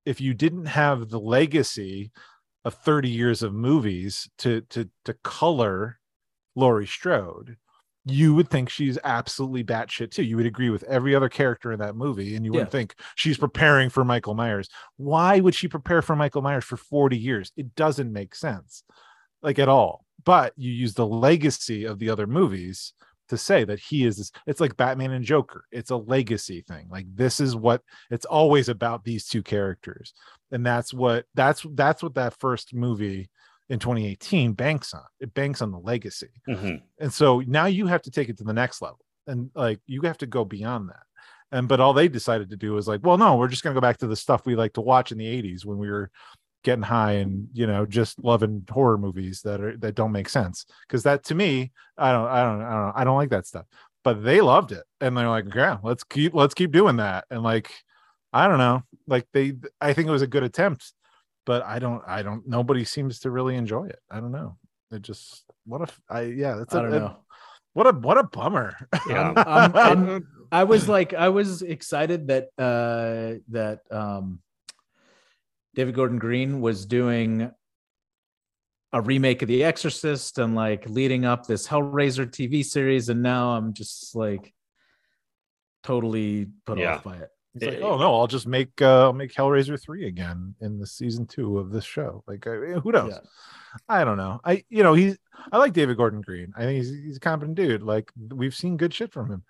if 0.06 0.22
you 0.22 0.34
didn't 0.34 0.66
have 0.66 1.10
the 1.10 1.20
legacy 1.20 2.12
of 2.66 2.74
30 2.74 3.10
years 3.10 3.44
of 3.44 3.54
movies 3.54 4.30
to 4.40 4.62
to 4.70 4.90
to 5.06 5.14
color 5.24 6.00
Laurie 6.56 6.88
Strode 6.88 7.58
you 8.06 8.34
would 8.34 8.50
think 8.50 8.70
she's 8.70 8.98
absolutely 9.04 9.64
batshit 9.64 10.12
too. 10.12 10.24
You 10.24 10.38
would 10.38 10.46
agree 10.46 10.70
with 10.70 10.84
every 10.84 11.16
other 11.16 11.30
character 11.30 11.72
in 11.72 11.80
that 11.80 11.96
movie, 11.96 12.36
and 12.36 12.46
you 12.46 12.52
wouldn't 12.52 12.72
think 12.72 12.96
she's 13.16 13.38
preparing 13.38 13.90
for 13.90 14.04
Michael 14.04 14.34
Myers. 14.34 14.70
Why 14.98 15.40
would 15.40 15.56
she 15.56 15.68
prepare 15.68 16.02
for 16.02 16.16
Michael 16.16 16.42
Myers 16.42 16.64
for 16.64 16.78
40 16.78 17.18
years? 17.18 17.52
It 17.58 17.76
doesn't 17.76 18.12
make 18.12 18.36
sense, 18.36 18.84
like 19.42 19.60
at 19.60 19.70
all. 19.70 20.06
But 20.24 20.54
you 20.56 20.72
use 20.72 20.94
the 20.94 21.08
legacy 21.08 21.86
of 21.86 22.00
the 22.00 22.10
other 22.10 22.28
movies 22.28 22.94
to 23.30 23.38
say 23.38 23.64
that 23.64 23.80
he 23.80 24.06
is 24.06 24.18
this. 24.18 24.32
It's 24.46 24.60
like 24.60 24.78
Batman 24.78 25.12
and 25.12 25.26
Joker. 25.26 25.66
It's 25.72 25.92
a 25.92 25.98
legacy 25.98 26.64
thing. 26.68 26.88
Like 26.90 27.06
this 27.14 27.40
is 27.40 27.56
what 27.56 27.82
it's 28.12 28.26
always 28.26 28.70
about 28.70 29.04
these 29.04 29.26
two 29.28 29.42
characters, 29.44 30.14
and 30.52 30.66
that's 30.66 30.94
what 30.94 31.26
that's 31.36 31.66
that's 31.74 32.04
what 32.04 32.16
that 32.16 32.38
first 32.40 32.74
movie 32.74 33.30
in 33.70 33.80
2018 33.80 34.54
banks 34.54 34.94
on. 34.94 35.04
It 35.20 35.34
banks 35.34 35.62
on 35.62 35.72
the 35.72 35.80
legacy. 35.80 36.30
Mhm. 36.48 36.82
And 37.00 37.14
so 37.14 37.44
now 37.46 37.68
you 37.68 37.88
have 37.88 38.02
to 38.04 38.12
take 38.12 38.28
it 38.30 38.38
to 38.40 38.44
the 38.44 38.54
next 38.54 38.82
level. 38.82 39.00
And 39.28 39.52
like 39.54 39.80
you 39.86 40.02
have 40.02 40.18
to 40.20 40.26
go 40.26 40.44
beyond 40.44 40.90
that. 40.90 41.04
And 41.52 41.68
but 41.68 41.80
all 41.80 41.94
they 41.94 42.08
decided 42.08 42.50
to 42.50 42.58
do 42.58 42.74
was 42.74 42.88
like, 42.88 43.02
well, 43.04 43.18
no, 43.18 43.36
we're 43.36 43.48
just 43.48 43.64
gonna 43.64 43.76
go 43.76 43.82
back 43.82 43.98
to 43.98 44.08
the 44.08 44.16
stuff 44.16 44.46
we 44.46 44.56
like 44.56 44.74
to 44.74 44.82
watch 44.82 45.12
in 45.12 45.18
the 45.20 45.28
80s 45.28 45.66
when 45.66 45.78
we 45.78 45.90
were 45.90 46.10
getting 46.64 46.84
high 46.84 47.14
and 47.14 47.48
you 47.54 47.66
know 47.68 47.86
just 47.86 48.24
loving 48.24 48.66
horror 48.70 48.98
movies 48.98 49.42
that 49.44 49.62
are 49.62 49.78
that 49.78 49.96
don't 49.96 50.12
make 50.12 50.30
sense. 50.30 50.66
Because 50.88 51.04
that 51.04 51.24
to 51.26 51.36
me, 51.36 51.72
I 51.98 52.12
don't 52.12 52.28
I 52.28 52.44
don't 52.44 52.62
I 52.62 52.72
don't 52.74 52.98
I 52.98 53.04
don't 53.04 53.18
like 53.18 53.30
that 53.30 53.48
stuff. 53.48 53.66
But 54.04 54.24
they 54.24 54.42
loved 54.42 54.72
it. 54.72 54.84
And 55.02 55.18
they're 55.18 55.30
like, 55.30 55.54
yeah, 55.54 55.78
let's 55.84 56.04
keep 56.04 56.34
let's 56.34 56.54
keep 56.54 56.72
doing 56.72 56.98
that. 56.98 57.26
And 57.30 57.44
like, 57.44 57.72
I 58.34 58.48
don't 58.48 58.58
know. 58.58 58.84
Like 59.08 59.28
they 59.34 59.54
I 59.82 59.94
think 59.94 60.08
it 60.08 60.12
was 60.12 60.22
a 60.22 60.28
good 60.28 60.44
attempt, 60.44 60.94
but 61.46 61.64
I 61.64 61.80
don't 61.80 62.02
I 62.08 62.24
don't 62.24 62.48
nobody 62.48 62.86
seems 62.86 63.20
to 63.20 63.32
really 63.32 63.56
enjoy 63.56 63.86
it. 63.88 64.00
I 64.10 64.20
don't 64.20 64.32
know. 64.32 64.58
It 64.92 65.02
just 65.02 65.44
what 65.66 65.82
if 65.82 66.00
I 66.10 66.22
yeah, 66.22 66.56
that's 66.56 66.74
I 66.74 66.80
a, 66.80 66.82
don't 66.84 66.92
know. 66.92 67.18
what 67.74 67.88
a 67.88 67.92
what 67.92 68.18
a 68.18 68.24
bummer. 68.24 68.76
Yeah. 69.08 69.34
I'm- 69.38 70.28
I 70.52 70.64
was 70.64 70.90
like, 70.90 71.14
I 71.14 71.30
was 71.30 71.62
excited 71.62 72.30
that 72.30 72.46
uh 72.58 73.40
that 73.50 73.82
um 73.92 74.40
David 75.76 75.96
Gordon 75.96 76.18
Green 76.20 76.62
was 76.62 76.86
doing 76.86 77.52
a 78.92 79.02
remake 79.02 79.42
of 79.42 79.48
The 79.48 79.64
Exorcist 79.64 80.40
and 80.40 80.56
like 80.56 80.90
leading 80.90 81.26
up 81.26 81.46
this 81.46 81.68
Hellraiser 81.68 82.26
TV 82.28 82.66
series, 82.66 83.10
and 83.10 83.22
now 83.22 83.52
I'm 83.52 83.74
just 83.74 84.16
like 84.16 84.54
totally 85.84 86.48
put 86.66 86.78
Yeah. 86.80 86.96
off 86.96 87.04
by 87.04 87.18
it. 87.18 87.30
It's 87.56 87.66
like, 87.66 87.82
oh 87.82 87.98
no, 87.98 88.16
I'll 88.20 88.28
just 88.28 88.48
make 88.48 88.80
uh 88.82 89.04
I'll 89.06 89.14
make 89.14 89.34
Hellraiser 89.34 89.82
three 89.82 90.08
again 90.08 90.56
in 90.62 90.80
the 90.80 90.86
season 90.88 91.26
two 91.26 91.58
of 91.58 91.72
this 91.72 91.84
show. 91.86 92.24
Like, 92.28 92.46
uh, 92.46 92.80
who 92.80 92.92
knows? 92.92 93.14
Yeah. 93.14 93.20
I 93.88 94.04
don't 94.04 94.18
know. 94.18 94.40
I 94.46 94.64
you 94.70 94.84
know 94.84 94.94
he's 94.94 95.18
I 95.52 95.58
like 95.58 95.74
David 95.74 95.98
Gordon 95.98 96.22
Green. 96.22 96.54
I 96.56 96.62
think 96.62 96.78
he's 96.78 96.90
he's 96.90 97.18
a 97.18 97.22
competent 97.22 97.56
dude. 97.58 97.82
Like 97.84 98.12
we've 98.34 98.56
seen 98.56 98.78
good 98.78 98.94
shit 98.94 99.12
from 99.12 99.32
him. 99.32 99.44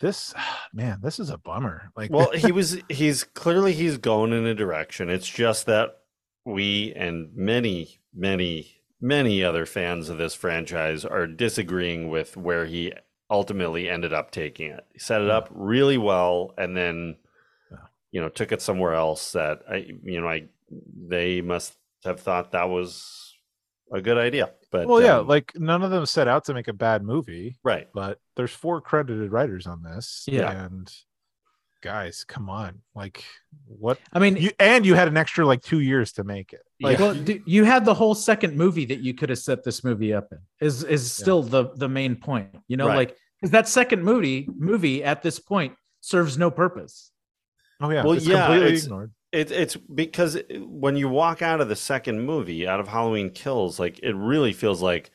This 0.00 0.34
man, 0.72 1.00
this 1.02 1.18
is 1.18 1.30
a 1.30 1.38
bummer. 1.38 1.90
Like, 1.96 2.10
well 2.10 2.30
he 2.32 2.52
was 2.60 2.78
he's 2.88 3.24
clearly 3.24 3.72
he's 3.72 3.98
going 3.98 4.32
in 4.32 4.46
a 4.46 4.54
direction 4.54 5.08
it's 5.10 5.28
just 5.28 5.66
that 5.66 5.98
we 6.44 6.92
and 6.96 7.30
many 7.34 8.00
many 8.14 8.82
many 9.00 9.42
other 9.44 9.66
fans 9.66 10.08
of 10.08 10.18
this 10.18 10.34
franchise 10.34 11.04
are 11.04 11.26
disagreeing 11.26 12.08
with 12.08 12.36
where 12.36 12.64
he 12.66 12.92
ultimately 13.30 13.88
ended 13.88 14.12
up 14.12 14.30
taking 14.30 14.70
it 14.70 14.84
he 14.92 14.98
set 14.98 15.20
it 15.22 15.30
up 15.30 15.48
really 15.52 15.98
well 15.98 16.52
and 16.58 16.76
then 16.76 17.16
Yeah. 17.70 17.76
you 18.10 18.20
know 18.20 18.28
took 18.28 18.52
it 18.52 18.60
somewhere 18.62 18.94
else 18.94 19.32
that 19.32 19.60
i 19.70 19.76
you 20.02 20.20
know 20.20 20.28
i 20.28 20.44
they 21.08 21.40
must 21.40 21.76
have 22.04 22.20
thought 22.20 22.52
that 22.52 22.68
was 22.68 23.29
a 23.92 24.00
good 24.00 24.18
idea 24.18 24.50
but 24.72 24.86
well, 24.86 25.02
yeah, 25.02 25.18
um, 25.18 25.26
like 25.26 25.52
none 25.56 25.82
of 25.82 25.90
them 25.90 26.06
set 26.06 26.28
out 26.28 26.44
to 26.44 26.54
make 26.54 26.68
a 26.68 26.72
bad 26.72 27.02
movie, 27.02 27.56
right 27.64 27.88
but 27.92 28.18
there's 28.36 28.52
four 28.52 28.80
credited 28.80 29.32
writers 29.32 29.66
on 29.66 29.82
this. 29.82 30.24
Yeah. 30.28 30.64
and 30.64 30.92
guys, 31.82 32.24
come 32.24 32.48
on, 32.50 32.82
like 32.94 33.24
what? 33.66 33.98
I 34.12 34.18
mean, 34.18 34.36
You 34.36 34.50
and 34.60 34.84
you 34.86 34.94
had 34.94 35.08
an 35.08 35.16
extra 35.16 35.44
like 35.46 35.62
two 35.62 35.80
years 35.80 36.12
to 36.12 36.24
make 36.24 36.52
it. 36.52 36.60
Like, 36.80 36.98
Yeah. 36.98 37.04
well, 37.04 37.14
d- 37.14 37.42
you 37.46 37.64
had 37.64 37.84
the 37.84 37.94
whole 37.94 38.14
second 38.14 38.56
movie 38.56 38.84
that 38.86 39.00
you 39.00 39.14
could 39.14 39.28
have 39.30 39.38
set 39.38 39.64
this 39.64 39.82
movie 39.82 40.12
up 40.14 40.28
in. 40.32 40.38
Is 40.60 40.84
is 40.84 41.10
still 41.10 41.42
the 41.42 41.70
the 41.74 41.88
main 41.88 42.16
point, 42.16 42.50
you 42.68 42.76
know? 42.76 42.86
Right. 42.86 42.96
Like, 42.96 43.16
because 43.40 43.50
that 43.52 43.66
second 43.68 44.04
movie 44.04 44.48
movie 44.56 45.02
at 45.02 45.22
this 45.22 45.38
point 45.38 45.74
serves 46.00 46.36
no 46.38 46.50
purpose. 46.50 47.10
oh 47.80 47.90
yeah, 47.90 48.04
Well, 48.04 48.12
it's 48.12 48.26
yeah, 48.26 48.46
completely 48.46 48.66
it's- 48.68 48.84
ignored. 48.84 49.12
It, 49.32 49.50
it's 49.52 49.76
because 49.76 50.38
when 50.58 50.96
you 50.96 51.08
walk 51.08 51.40
out 51.40 51.60
of 51.60 51.68
the 51.68 51.76
second 51.76 52.20
movie, 52.22 52.66
out 52.66 52.80
of 52.80 52.88
Halloween 52.88 53.30
Kills, 53.30 53.78
like 53.78 54.00
it 54.00 54.14
really 54.14 54.52
feels 54.52 54.82
like 54.82 55.10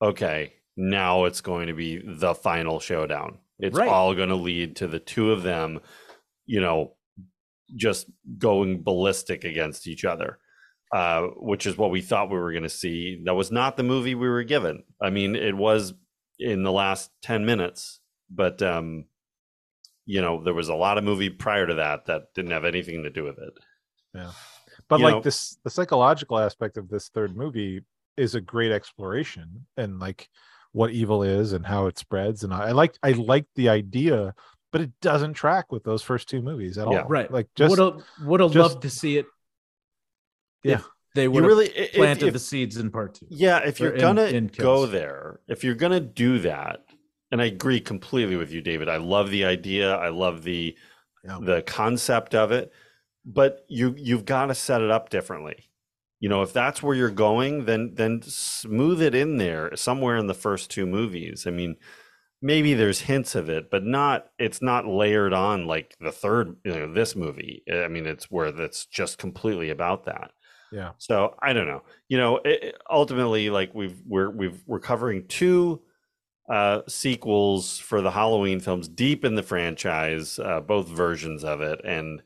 okay, 0.00 0.54
now 0.76 1.24
it's 1.24 1.40
going 1.40 1.66
to 1.66 1.74
be 1.74 2.00
the 2.06 2.34
final 2.34 2.78
showdown. 2.78 3.38
It's 3.58 3.76
Right. 3.76 3.88
all 3.88 4.14
going 4.14 4.28
to 4.28 4.36
lead 4.36 4.76
to 4.76 4.86
the 4.86 5.00
two 5.00 5.32
of 5.32 5.42
them, 5.42 5.80
you 6.46 6.60
know, 6.60 6.94
just 7.74 8.06
going 8.38 8.82
ballistic 8.84 9.42
against 9.42 9.88
each 9.88 10.04
other, 10.04 10.38
uh, 10.92 11.22
which 11.36 11.66
is 11.66 11.76
what 11.76 11.90
we 11.90 12.00
thought 12.00 12.30
we 12.30 12.38
were 12.38 12.52
going 12.52 12.62
to 12.62 12.68
see. 12.68 13.20
That 13.24 13.34
was 13.34 13.50
not 13.50 13.76
the 13.76 13.82
movie 13.82 14.14
we 14.14 14.28
were 14.28 14.44
given. 14.44 14.84
I 15.02 15.10
mean, 15.10 15.34
it 15.34 15.56
was 15.56 15.94
in 16.38 16.62
the 16.62 16.70
last 16.72 17.10
10 17.22 17.44
minutes, 17.44 17.98
but, 18.30 18.62
um, 18.62 19.06
you 20.10 20.22
know, 20.22 20.42
there 20.42 20.54
was 20.54 20.68
a 20.70 20.74
lot 20.74 20.96
of 20.96 21.04
movie 21.04 21.28
prior 21.28 21.66
to 21.66 21.74
that 21.74 22.06
that 22.06 22.22
didn't 22.34 22.52
have 22.52 22.64
anything 22.64 23.02
to 23.02 23.10
do 23.10 23.22
with 23.24 23.36
it. 23.38 23.52
Yeah. 24.14 24.32
But 24.88 25.00
you 25.00 25.04
like 25.04 25.14
know- 25.16 25.20
this 25.20 25.58
the 25.64 25.70
psychological 25.70 26.38
aspect 26.38 26.78
of 26.78 26.88
this 26.88 27.10
third 27.10 27.36
movie 27.36 27.82
is 28.16 28.34
a 28.34 28.40
great 28.40 28.72
exploration 28.72 29.66
and 29.76 29.98
like 30.00 30.28
what 30.72 30.90
evil 30.92 31.22
is 31.22 31.52
and 31.52 31.64
how 31.66 31.86
it 31.86 31.98
spreads 31.98 32.42
and 32.44 32.52
i, 32.52 32.68
I 32.68 32.72
like 32.72 32.94
i 33.02 33.12
like 33.12 33.46
the 33.54 33.68
idea 33.68 34.34
but 34.72 34.80
it 34.80 34.90
doesn't 35.00 35.34
track 35.34 35.70
with 35.72 35.84
those 35.84 36.02
first 36.02 36.28
two 36.28 36.42
movies 36.42 36.78
at 36.78 36.90
Yeah. 36.90 37.02
all 37.02 37.08
Right. 37.08 37.30
like 37.30 37.48
just 37.54 37.70
would 37.70 37.78
have 37.78 38.02
would 38.26 38.40
have 38.40 38.54
loved 38.56 38.82
to 38.82 38.90
see 38.90 39.18
it. 39.18 39.26
Yeah. 40.64 40.80
they 41.14 41.28
would 41.28 41.44
really, 41.44 41.68
planted 41.94 42.28
if- 42.28 42.32
the 42.32 42.38
seeds 42.38 42.76
in 42.76 42.90
part 42.90 43.14
two. 43.14 43.26
Yeah, 43.30 43.58
if 43.58 43.78
you're 43.80 43.96
gonna 43.96 44.24
in 44.24 44.48
go 44.48 44.86
there, 44.86 45.40
if 45.48 45.64
you're 45.64 45.74
gonna 45.74 46.00
do 46.00 46.38
that, 46.40 46.80
and 47.30 47.42
I 47.42 47.46
agree 47.46 47.80
completely 47.80 48.36
with 48.36 48.50
you, 48.52 48.60
David. 48.60 48.88
I 48.88 48.96
love 48.96 49.30
the 49.30 49.44
idea. 49.44 49.94
I 49.96 50.08
love 50.08 50.42
the 50.44 50.76
Yeah. 51.24 51.40
the 51.40 51.62
concept 51.62 52.34
of 52.34 52.52
it, 52.52 52.72
but 53.24 53.64
you 53.68 53.94
you've 53.96 54.24
got 54.24 54.46
to 54.46 54.54
set 54.54 54.82
it 54.82 54.90
up 54.90 55.10
differently. 55.10 55.70
You 56.20 56.28
know, 56.28 56.42
if 56.42 56.52
that's 56.52 56.82
where 56.82 56.96
you're 56.96 57.10
going, 57.10 57.64
then 57.66 57.94
then 57.94 58.22
smooth 58.22 59.02
it 59.02 59.14
in 59.14 59.36
there 59.38 59.74
somewhere 59.76 60.16
in 60.16 60.26
the 60.26 60.34
first 60.34 60.70
two 60.70 60.86
movies. 60.86 61.46
I 61.46 61.50
mean, 61.50 61.76
maybe 62.42 62.74
there's 62.74 63.00
hints 63.02 63.34
of 63.34 63.48
it, 63.50 63.70
but 63.70 63.84
not 63.84 64.30
it's 64.38 64.62
not 64.62 64.86
layered 64.86 65.32
on 65.34 65.66
like 65.66 65.96
the 66.00 66.12
third, 66.12 66.56
you 66.64 66.72
know, 66.72 66.92
this 66.92 67.16
movie. 67.16 67.62
I 67.72 67.88
mean, 67.88 68.06
it's 68.06 68.30
where 68.30 68.52
that's 68.52 68.86
just 68.86 69.18
completely 69.18 69.70
about 69.70 70.04
that. 70.06 70.32
yeah 70.70 70.92
So 70.98 71.34
I 71.40 71.52
don't 71.52 71.66
know. 71.66 71.82
You 72.08 72.18
know, 72.18 72.36
it, 72.44 72.76
ultimately, 72.90 73.50
like 73.50 73.74
we've 73.74 74.00
we're 74.06 74.30
we've 74.30 74.62
we're 74.66 74.80
covering 74.80 75.26
two 75.28 75.82
uh, 76.48 76.82
sequels 76.88 77.78
for 77.78 78.00
the 78.00 78.10
Halloween 78.10 78.60
films, 78.60 78.88
deep 78.88 79.24
in 79.24 79.34
the 79.34 79.42
franchise, 79.42 80.38
uh, 80.38 80.60
both 80.60 80.88
versions 80.88 81.44
of 81.44 81.60
it, 81.60 81.80
and 81.84 82.22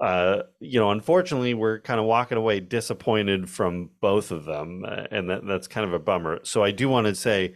uh, 0.00 0.42
you 0.58 0.80
know, 0.80 0.90
unfortunately, 0.90 1.54
we're 1.54 1.78
kind 1.80 2.00
of 2.00 2.06
walking 2.06 2.38
away 2.38 2.58
disappointed 2.60 3.48
from 3.48 3.90
both 4.00 4.30
of 4.30 4.44
them, 4.46 4.84
uh, 4.86 5.04
and 5.10 5.28
that, 5.30 5.46
that's 5.46 5.68
kind 5.68 5.86
of 5.86 5.92
a 5.92 5.98
bummer. 5.98 6.40
So 6.44 6.64
I 6.64 6.70
do 6.70 6.88
want 6.88 7.06
to 7.06 7.14
say 7.14 7.54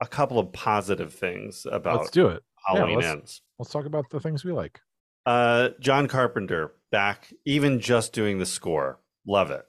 a 0.00 0.06
couple 0.06 0.38
of 0.38 0.52
positive 0.52 1.14
things 1.14 1.66
about 1.70 1.98
let's 2.00 2.10
do 2.10 2.28
it 2.28 2.42
Halloween 2.66 2.96
let's- 2.96 3.06
Ends. 3.08 3.42
let's 3.58 3.70
talk 3.70 3.86
about 3.86 4.04
the 4.10 4.20
things 4.20 4.44
we 4.44 4.52
like 4.52 4.80
Uh, 5.24 5.70
John 5.80 6.08
Carpenter 6.08 6.72
back, 6.90 7.32
even 7.46 7.80
just 7.80 8.12
doing 8.12 8.38
the 8.38 8.46
score, 8.46 8.98
love 9.26 9.50
it. 9.50 9.64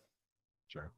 sure 0.67 0.91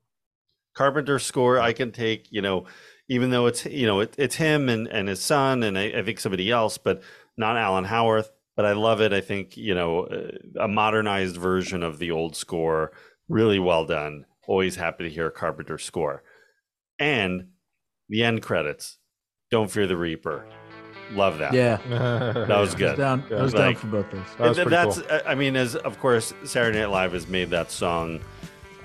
Carpenter 0.76 1.20
score 1.20 1.60
I 1.60 1.74
can 1.74 1.92
take, 1.92 2.32
you 2.32 2.42
know, 2.42 2.66
even 3.10 3.30
though 3.32 3.46
it's 3.48 3.66
you 3.66 3.86
know 3.88 4.00
it, 4.02 4.14
it's 4.18 4.36
him 4.36 4.70
and 4.70 4.88
and 4.88 5.08
his 5.08 5.22
son 5.22 5.64
and 5.64 5.78
I, 5.78 5.86
I 6.00 6.04
think 6.04 6.20
somebody 6.20 6.50
else, 6.52 6.78
but 6.78 7.02
not 7.38 7.58
Alan 7.58 7.86
Howarth. 7.86 8.32
But 8.58 8.66
I 8.66 8.74
love 8.74 9.02
it. 9.02 9.14
I 9.14 9.22
think 9.22 9.56
you 9.58 9.74
know 9.74 10.06
uh, 10.06 10.32
a 10.64 10.68
modernized 10.68 11.38
version 11.38 11.84
of 11.84 12.00
the 12.00 12.12
old 12.12 12.36
score, 12.36 12.92
really 13.30 13.60
well 13.60 13.86
done. 13.86 14.26
Always 14.48 14.76
happy 14.76 15.06
to 15.06 15.10
hear 15.10 15.28
a 15.28 15.32
Carpenter 15.32 15.78
score, 15.78 16.24
and 17.00 17.48
the 18.10 18.24
end 18.24 18.42
credits. 18.42 18.98
Don't 19.50 19.70
fear 19.72 19.88
the 19.88 19.98
Reaper. 19.98 20.46
Love 21.14 21.40
that. 21.40 21.54
Yeah, 21.54 21.78
that 21.90 22.36
was 22.48 22.50
I 22.50 22.60
was 22.62 22.76
good. 22.76 22.98
down. 22.98 23.24
I 23.32 23.42
was 23.42 23.54
Like- 23.54 23.76
down 23.76 23.76
for 23.76 23.88
both 23.88 24.12
those. 24.12 24.26
That 24.38 24.66
was 24.66 24.70
that's 24.70 25.02
cool. 25.02 25.20
I 25.26 25.36
mean, 25.36 25.56
as 25.56 25.76
of 25.76 26.00
course 26.00 26.34
Saturday 26.44 26.80
Night 26.80 26.90
Live 26.90 27.14
has 27.14 27.28
made 27.28 27.50
that 27.52 27.72
song, 27.72 28.22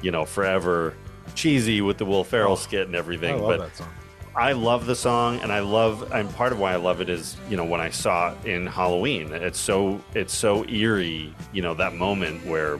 you 0.02 0.10
know, 0.10 0.24
forever 0.24 0.94
cheesy 1.34 1.82
with 1.82 1.98
the 1.98 2.04
Will 2.04 2.24
Ferrell 2.24 2.52
Oh, 2.52 2.56
skit 2.56 2.86
and 2.86 2.94
I 2.96 2.98
everything. 2.98 3.40
love 3.42 3.58
but 3.58 3.66
that 3.68 3.76
song. 3.76 3.92
I 4.36 4.52
love 4.52 4.84
the 4.84 4.94
song, 4.94 5.40
and 5.40 5.50
I 5.50 5.60
love, 5.60 6.12
and 6.12 6.28
part 6.34 6.52
of 6.52 6.58
why 6.58 6.74
I 6.74 6.76
love 6.76 7.00
it 7.00 7.08
is, 7.08 7.38
you 7.48 7.56
know, 7.56 7.64
when 7.64 7.80
I 7.80 7.88
saw 7.88 8.34
it 8.34 8.44
in 8.44 8.66
Halloween, 8.66 9.32
it's 9.32 9.58
so, 9.58 9.98
it's 10.14 10.34
so 10.34 10.68
eerie, 10.68 11.34
you 11.54 11.62
know, 11.62 11.72
that 11.72 11.94
moment 11.94 12.44
where, 12.44 12.76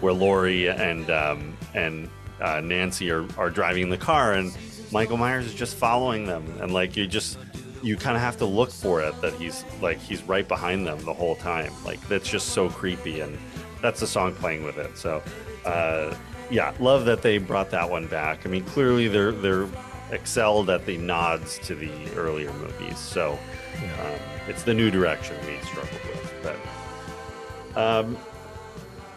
where 0.00 0.12
Laurie 0.12 0.68
and 0.68 1.08
um, 1.08 1.56
and 1.74 2.10
uh, 2.40 2.60
Nancy 2.60 3.12
are 3.12 3.24
are 3.38 3.48
driving 3.48 3.90
the 3.90 3.96
car, 3.96 4.32
and 4.32 4.54
Michael 4.90 5.16
Myers 5.16 5.46
is 5.46 5.54
just 5.54 5.76
following 5.76 6.26
them, 6.26 6.44
and 6.60 6.74
like 6.74 6.96
you 6.96 7.06
just, 7.06 7.38
you 7.80 7.96
kind 7.96 8.16
of 8.16 8.22
have 8.22 8.36
to 8.38 8.44
look 8.44 8.72
for 8.72 9.00
it 9.02 9.18
that 9.20 9.34
he's 9.34 9.64
like 9.80 10.00
he's 10.00 10.24
right 10.24 10.48
behind 10.48 10.84
them 10.84 10.98
the 11.04 11.14
whole 11.14 11.36
time, 11.36 11.72
like 11.84 12.00
that's 12.08 12.28
just 12.28 12.48
so 12.48 12.68
creepy, 12.68 13.20
and 13.20 13.38
that's 13.80 14.00
the 14.00 14.06
song 14.06 14.34
playing 14.34 14.64
with 14.64 14.78
it. 14.78 14.98
So, 14.98 15.22
uh, 15.64 16.12
yeah, 16.50 16.74
love 16.80 17.04
that 17.04 17.22
they 17.22 17.38
brought 17.38 17.70
that 17.70 17.88
one 17.88 18.08
back. 18.08 18.44
I 18.44 18.48
mean, 18.48 18.64
clearly 18.64 19.06
they're 19.06 19.30
they're 19.30 19.68
excelled 20.14 20.70
at 20.70 20.86
the 20.86 20.96
nods 20.98 21.58
to 21.60 21.74
the 21.74 21.90
earlier 22.16 22.52
movies. 22.54 22.98
So 22.98 23.38
um, 23.76 24.20
it's 24.48 24.62
the 24.62 24.74
new 24.74 24.90
direction 24.90 25.36
we 25.46 25.58
struggled 25.66 26.00
with. 26.02 26.34
But 26.42 27.80
um, 27.80 28.16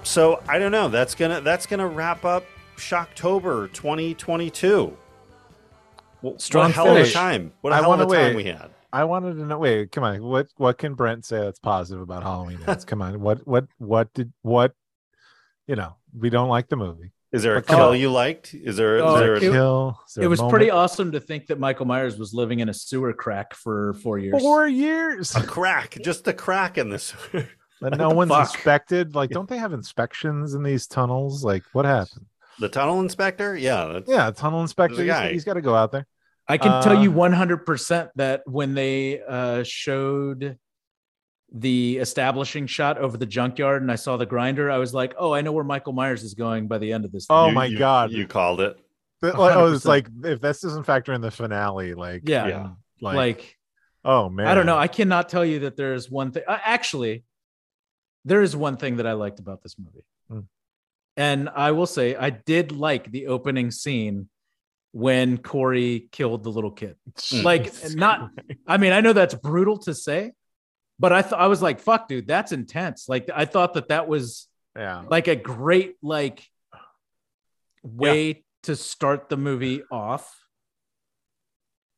so 0.04 0.42
I 0.48 0.60
don't 0.60 0.72
know. 0.72 0.90
That's 0.90 1.16
gonna 1.16 1.42
that's 1.42 1.66
gonna 1.66 1.88
wrap 1.88 2.26
up 2.26 2.46
Shocktober 2.78 3.72
2022. 3.74 4.96
What 6.22 6.42
Strong 6.42 6.72
a 6.72 6.74
hell 6.74 6.96
of 6.96 7.08
a 7.08 7.12
time! 7.12 7.54
What 7.62 7.74
a 7.74 7.76
I 7.76 7.82
hell 7.82 7.94
of 7.94 8.12
a 8.12 8.16
time 8.16 8.36
we 8.36 8.46
had. 8.46 8.72
I 8.92 9.04
wanted 9.04 9.36
to 9.36 9.46
know. 9.46 9.60
Wait, 9.60 9.92
come 9.92 10.04
on. 10.04 10.24
What 10.24 10.48
what 10.58 10.78
can 10.78 10.96
Brent 10.96 11.26
say 11.26 11.38
that's 11.40 11.60
positive 11.60 12.02
about 12.02 12.24
Halloween? 12.24 12.60
Ends? 12.68 12.86
come 12.86 13.02
on. 13.02 13.20
What 13.20 13.46
what 13.46 13.68
what 13.78 14.14
did 14.14 14.32
what? 14.42 14.74
You 15.68 15.76
know, 15.76 15.98
we 16.18 16.30
don't 16.30 16.50
like 16.50 16.70
the 16.70 16.78
movie. 16.78 17.12
Is 17.38 17.44
there 17.44 17.56
a 17.56 17.62
Come 17.62 17.78
kill 17.78 17.90
on. 17.90 18.00
you 18.00 18.12
liked? 18.12 18.54
Is 18.54 18.76
there? 18.78 18.98
Is 18.98 19.04
Oh, 19.06 19.18
there 19.20 19.34
a, 19.36 19.38
it- 19.38 19.42
Kill. 19.42 20.00
Is 20.08 20.14
there 20.16 20.24
It 20.24 20.28
a 20.28 20.30
was 20.30 20.40
moment? 20.40 20.52
pretty 20.52 20.70
awesome 20.72 21.12
to 21.14 21.20
think 21.20 21.48
that 21.48 21.60
Michael 21.60 21.86
Myers 21.86 22.18
was 22.18 22.34
living 22.34 22.60
in 22.60 22.68
a 22.70 22.74
sewer 22.74 23.14
crack 23.14 23.54
for 23.54 23.94
four 24.04 24.18
years. 24.20 24.42
Four 24.42 24.68
years. 24.68 25.36
a 25.36 25.44
crack? 25.44 25.98
Just 26.04 26.28
a 26.28 26.34
crack 26.34 26.78
in 26.78 26.90
this. 26.90 27.14
And 27.80 27.96
no 27.96 28.10
one's 28.10 28.32
fuck? 28.32 28.56
inspected. 28.56 29.14
Like, 29.14 29.30
don't 29.30 29.48
they 29.48 29.60
have 29.60 29.72
inspections 29.72 30.56
in 30.56 30.64
these 30.64 30.88
tunnels? 30.88 31.44
Like, 31.46 31.62
what 31.74 31.86
happened? 31.86 32.26
the 32.60 32.70
tunnel 32.70 33.02
inspector? 33.02 33.56
Yeah. 33.56 33.86
That's, 33.94 34.10
Yeah, 34.10 34.32
tunnel 34.32 34.62
inspector. 34.62 34.96
There's 34.96 35.10
a 35.10 35.22
He's, 35.26 35.32
he's 35.34 35.44
got 35.44 35.54
to 35.54 35.62
go 35.62 35.76
out 35.76 35.92
there. 35.92 36.08
I 36.48 36.58
can 36.58 36.82
tell 36.82 36.98
Uh, 36.98 37.02
you 37.04 37.12
100% 37.12 38.10
that 38.16 38.42
when 38.48 38.74
they 38.74 39.22
uh, 39.22 39.62
showed 39.62 40.58
the 41.54 41.98
establishing 41.98 42.68
shot 42.68 42.98
over 42.98 43.18
the 43.18 43.26
junkyard 43.26 43.82
and 43.82 43.92
I 43.92 43.96
saw 43.96 44.18
the 44.18 44.26
grinder, 44.26 44.70
I 44.70 44.78
was 44.78 44.94
like, 44.94 45.14
oh, 45.18 45.34
I 45.34 45.42
know 45.42 45.52
where 45.54 45.64
Michael 45.64 45.94
Myers 45.94 46.24
is 46.24 46.34
going 46.34 46.68
by 46.68 46.78
the 46.78 46.92
end 46.92 47.06
of 47.06 47.12
this. 47.12 47.26
Oh 47.30 47.48
You- 47.48 47.54
my 47.54 47.66
you- 47.66 47.78
God. 47.78 48.12
You 48.12 48.28
called 48.28 48.60
it. 48.62 48.78
But, 49.22 49.40
like, 49.40 49.56
oh, 49.56 49.74
it's 49.74 49.84
100%. 49.84 49.88
like 49.88 50.08
if 50.26 50.42
this 50.42 50.62
doesn't 50.62 50.84
factor 50.84 51.12
in 51.14 51.22
the 51.22 51.32
finale, 51.32 51.94
like, 51.96 52.24
Yeah. 52.28 52.48
Yeah. 52.48 52.70
like, 53.02 53.16
like, 53.16 53.56
oh 54.06 54.30
man, 54.30 54.46
I 54.48 54.54
don't 54.54 54.66
know. 54.68 54.78
I 54.78 54.88
cannot 54.88 55.30
tell 55.30 55.44
you 55.46 55.60
that 55.62 55.76
there's 55.76 56.10
one 56.12 56.32
thing. 56.32 56.44
Uh, 56.48 56.58
actually, 56.64 57.24
there 58.26 58.42
is 58.44 58.56
one 58.56 58.78
thing 58.78 58.98
that 58.98 59.08
I 59.08 59.14
liked 59.14 59.40
about 59.40 59.64
this 59.64 59.76
movie. 59.80 60.06
Hmm. 60.30 60.40
And 61.16 61.50
I 61.50 61.72
will 61.72 61.88
say, 61.88 62.16
I 62.16 62.30
did 62.30 62.72
like 62.72 63.10
the 63.12 63.28
opening 63.28 63.72
scene 63.72 64.30
when 64.92 65.38
Corey 65.40 66.10
killed 66.12 66.44
the 66.44 66.50
little 66.52 66.72
kid. 66.72 66.96
Like, 67.32 67.72
not, 67.96 68.30
I 68.68 68.78
mean, 68.78 68.94
I 68.94 69.02
know 69.02 69.14
that's 69.14 69.34
brutal 69.34 69.80
to 69.80 69.94
say, 69.96 70.34
but 71.00 71.14
I 71.14 71.22
thought 71.22 71.40
I 71.40 71.48
was 71.48 71.62
like, 71.62 71.80
fuck, 71.80 72.08
dude, 72.08 72.28
that's 72.28 72.52
intense. 72.52 73.08
Like, 73.08 73.30
I 73.34 73.46
thought 73.46 73.74
that 73.76 73.90
that 73.90 74.08
was 74.08 74.48
yeah, 74.76 75.04
like 75.10 75.28
a 75.28 75.36
great, 75.36 75.96
like, 76.02 76.44
way 77.84 78.44
to 78.64 78.76
start 78.76 79.30
the 79.30 79.38
movie 79.38 79.84
off. 79.92 80.34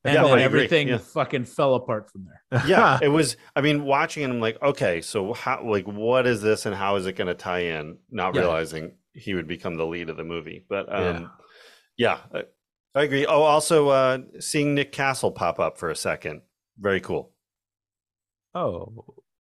And 0.06 0.14
Yeah, 0.14 0.24
then 0.24 0.40
everything 0.40 0.88
Yeah. 0.88 0.98
fucking 1.00 1.46
fell 1.46 1.76
apart 1.76 2.10
from 2.12 2.26
there. 2.26 2.62
yeah 2.68 2.98
it 3.02 3.10
was 3.10 3.38
i 3.56 3.62
mean 3.62 3.84
watching 3.84 4.24
it 4.24 4.30
i'm 4.30 4.40
like 4.40 4.60
okay 4.62 5.02
so 5.02 5.34
how 5.34 5.64
like 5.64 5.86
what 5.86 6.26
is 6.26 6.42
this 6.42 6.66
and 6.66 6.74
how 6.74 6.96
is 6.96 7.06
it 7.06 7.14
going 7.14 7.28
to 7.28 7.36
tie 7.36 7.60
in 7.60 7.98
not 8.10 8.34
Yeah. 8.34 8.42
realizing 8.42 8.94
he 9.14 9.36
would 9.36 9.48
become 9.48 9.76
the 9.76 9.86
lead 9.86 10.10
of 10.10 10.18
the 10.18 10.24
movie 10.24 10.66
but 10.68 10.92
um 10.92 11.30
yeah, 11.98 12.20
I, 12.34 12.44
I 12.96 13.04
agree 13.04 13.26
oh 13.28 13.42
also 13.44 13.90
uh 13.90 14.18
seeing 14.40 14.74
nick 14.74 14.92
castle 14.94 15.32
pop 15.32 15.60
up 15.60 15.78
for 15.78 15.90
a 15.92 15.96
second 15.96 16.42
very 16.80 17.02
cool 17.02 17.34
oh, 18.60 19.06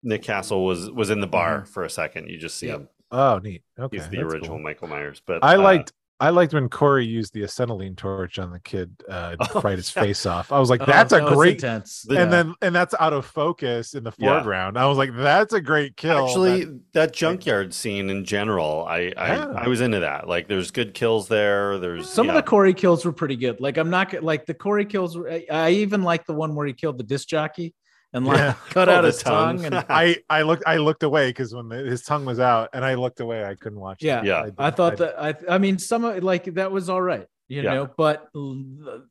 nick 0.03 0.21
castle 0.23 0.65
was 0.65 0.89
was 0.91 1.09
in 1.09 1.19
the 1.21 1.27
bar 1.27 1.65
for 1.65 1.83
a 1.83 1.89
second 1.89 2.29
you 2.29 2.37
just 2.37 2.57
see 2.57 2.67
Yeah. 2.67 2.75
him 2.75 2.89
oh, 3.11 3.39
neat. 3.43 3.63
Okay, 3.79 3.97
he's 3.97 4.07
the 4.09 4.17
that's 4.17 4.33
original 4.33 4.55
cool. 4.57 4.59
michael 4.59 4.87
myers 4.87 5.21
but 5.25 5.43
I 5.43 5.55
uh, 5.55 5.61
liked 5.61 5.93
I 6.17 6.29
liked 6.29 6.53
when 6.53 6.69
Corey 6.69 7.05
used 7.05 7.33
the 7.33 7.43
acetylene 7.43 7.97
torch 7.97 8.39
on 8.39 8.49
the 8.49 8.59
kid 8.61 8.89
uh, 9.09 9.35
to 9.35 9.49
Oh, 9.53 9.59
fright 9.59 9.77
his 9.79 9.93
yeah. 9.93 10.01
face 10.01 10.25
off. 10.25 10.49
I 10.53 10.59
was 10.59 10.69
like, 10.69 10.79
Oh, 10.81 10.85
"That's 10.85 11.11
that 11.11 11.23
a 11.23 11.25
was 11.25 11.33
great." 11.33 11.55
intense. 11.55 12.05
And 12.07 12.13
Yeah. 12.17 12.25
then 12.27 12.53
and 12.61 12.73
that's 12.73 12.95
out 13.01 13.11
of 13.11 13.25
focus 13.25 13.95
in 13.95 14.05
the 14.05 14.13
Yeah. 14.17 14.29
foreground. 14.35 14.77
I 14.77 14.85
was 14.87 14.97
like, 14.97 15.09
"That's 15.13 15.53
a 15.53 15.59
great 15.59 15.97
kill." 15.97 16.25
Actually, 16.25 16.63
That- 16.63 16.93
that 16.93 17.13
junkyard 17.13 17.73
scene 17.73 18.09
in 18.09 18.23
general, 18.23 18.85
I 18.87 19.11
I, 19.17 19.35
Yeah. 19.35 19.53
I 19.57 19.67
was 19.67 19.81
into 19.81 19.99
that. 19.99 20.25
Like, 20.29 20.47
there's 20.47 20.71
good 20.71 20.93
kills 20.93 21.27
there. 21.27 21.77
There's 21.79 22.09
some 22.09 22.27
yeah. 22.27 22.31
of 22.31 22.35
the 22.37 22.43
Corey 22.49 22.73
kills 22.73 23.03
were 23.03 23.11
pretty 23.11 23.35
good. 23.35 23.59
Like 23.59 23.75
I'm 23.75 23.89
not 23.89 24.23
like 24.23 24.45
the 24.45 24.53
Corey 24.53 24.85
kills. 24.85 25.17
were- 25.17 25.29
I, 25.29 25.45
I 25.51 25.69
even 25.71 26.01
like 26.01 26.25
the 26.25 26.33
one 26.33 26.55
where 26.55 26.65
he 26.65 26.71
killed 26.71 26.97
the 26.97 27.03
disc 27.03 27.27
jockey 27.27 27.73
and 28.15 28.25
like 28.25 28.37
Yeah. 28.37 28.53
cut 28.69 28.89
Oh, 28.89 28.93
out 28.93 29.03
his 29.03 29.21
tongue. 29.21 29.63
And 29.65 29.75
I 29.89 30.17
I 30.29 30.41
looked 30.41 30.63
I 30.65 30.77
looked 30.77 31.03
away 31.03 31.29
because 31.29 31.53
when 31.53 31.67
the, 31.69 31.77
his 31.77 32.01
tongue 32.03 32.25
was 32.25 32.39
out 32.39 32.69
and 32.73 32.83
I 32.83 32.95
looked 32.95 33.19
away, 33.19 33.43
I 33.45 33.55
couldn't 33.55 33.79
watch. 33.79 34.01
it. 34.01 34.07
Yeah. 34.07 34.23
Yeah. 34.23 34.49
I 34.57 34.71
thought 34.71 34.97
that 34.97 35.19
I 35.21 35.35
I 35.49 35.57
mean 35.59 35.77
some 35.77 36.01
like 36.21 36.45
that 36.55 36.71
was 36.71 36.89
all 36.89 37.01
right, 37.01 37.27
you 37.47 37.61
Yeah. 37.61 37.73
know, 37.75 37.89
but 37.97 38.29
you 38.33 39.03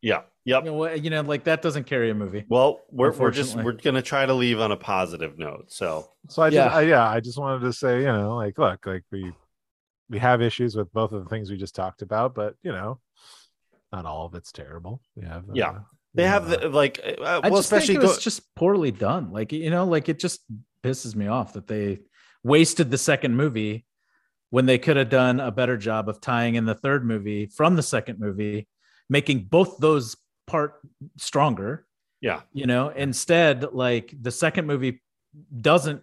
yeah, 0.00 0.22
yep. 0.44 0.64
know 0.64 0.92
you 0.92 1.10
know 1.10 1.20
like 1.20 1.44
that 1.44 1.62
doesn't 1.62 1.84
carry 1.84 2.10
a 2.10 2.14
movie. 2.14 2.44
Well, 2.48 2.80
we're 2.90 3.12
we're 3.12 3.30
just 3.30 3.56
we're 3.56 3.72
gonna 3.72 4.02
try 4.02 4.26
to 4.26 4.34
leave 4.34 4.58
on 4.60 4.72
a 4.72 4.76
positive 4.76 5.38
note. 5.38 5.70
So 5.70 6.08
So 6.28 6.42
I 6.42 6.50
just, 6.50 6.56
Yeah. 6.56 6.76
I, 6.76 6.80
yeah, 6.82 7.08
I 7.08 7.20
just 7.20 7.38
wanted 7.38 7.60
to 7.66 7.72
say, 7.72 8.00
you 8.00 8.06
know, 8.06 8.34
like, 8.36 8.58
look, 8.58 8.84
like 8.86 9.04
we 9.12 9.32
we 10.10 10.18
have 10.18 10.42
issues 10.42 10.74
with 10.76 10.92
both 10.92 11.12
of 11.12 11.22
the 11.22 11.30
things 11.30 11.50
we 11.50 11.56
just 11.56 11.74
talked 11.76 12.02
about, 12.02 12.34
but 12.34 12.54
you 12.64 12.72
know, 12.72 12.98
not 13.92 14.04
all 14.04 14.26
of 14.26 14.34
it's 14.34 14.50
terrible. 14.52 15.00
We 15.14 15.24
have, 15.26 15.44
uh, 15.48 15.52
Yeah. 15.54 15.78
They 16.14 16.26
have 16.26 16.50
uh, 16.50 16.56
the, 16.56 16.68
like 16.68 17.00
uh, 17.04 17.22
I 17.22 17.48
well, 17.48 17.60
just 17.60 17.70
think 17.70 17.82
especially 17.82 17.94
it 17.96 18.02
was 18.02 18.16
go- 18.16 18.20
just 18.20 18.54
poorly 18.54 18.90
done. 18.90 19.32
Like 19.32 19.52
you 19.52 19.70
know, 19.70 19.84
like 19.84 20.08
it 20.08 20.18
just 20.18 20.40
pisses 20.84 21.14
me 21.14 21.26
off 21.26 21.52
that 21.54 21.66
they 21.66 22.00
wasted 22.44 22.90
the 22.90 22.98
second 22.98 23.36
movie 23.36 23.86
when 24.50 24.66
they 24.66 24.78
could 24.78 24.96
have 24.96 25.08
done 25.08 25.40
a 25.40 25.50
better 25.50 25.76
job 25.76 26.08
of 26.08 26.20
tying 26.20 26.56
in 26.56 26.64
the 26.66 26.74
third 26.74 27.04
movie 27.06 27.46
from 27.46 27.76
the 27.76 27.82
second 27.82 28.18
movie, 28.20 28.68
making 29.08 29.44
both 29.44 29.78
those 29.78 30.16
part 30.46 30.74
stronger. 31.16 31.86
yeah, 32.20 32.42
You 32.52 32.66
know, 32.66 32.88
instead, 32.90 33.72
like 33.72 34.12
the 34.20 34.30
second 34.30 34.66
movie 34.66 35.00
doesn't 35.60 36.02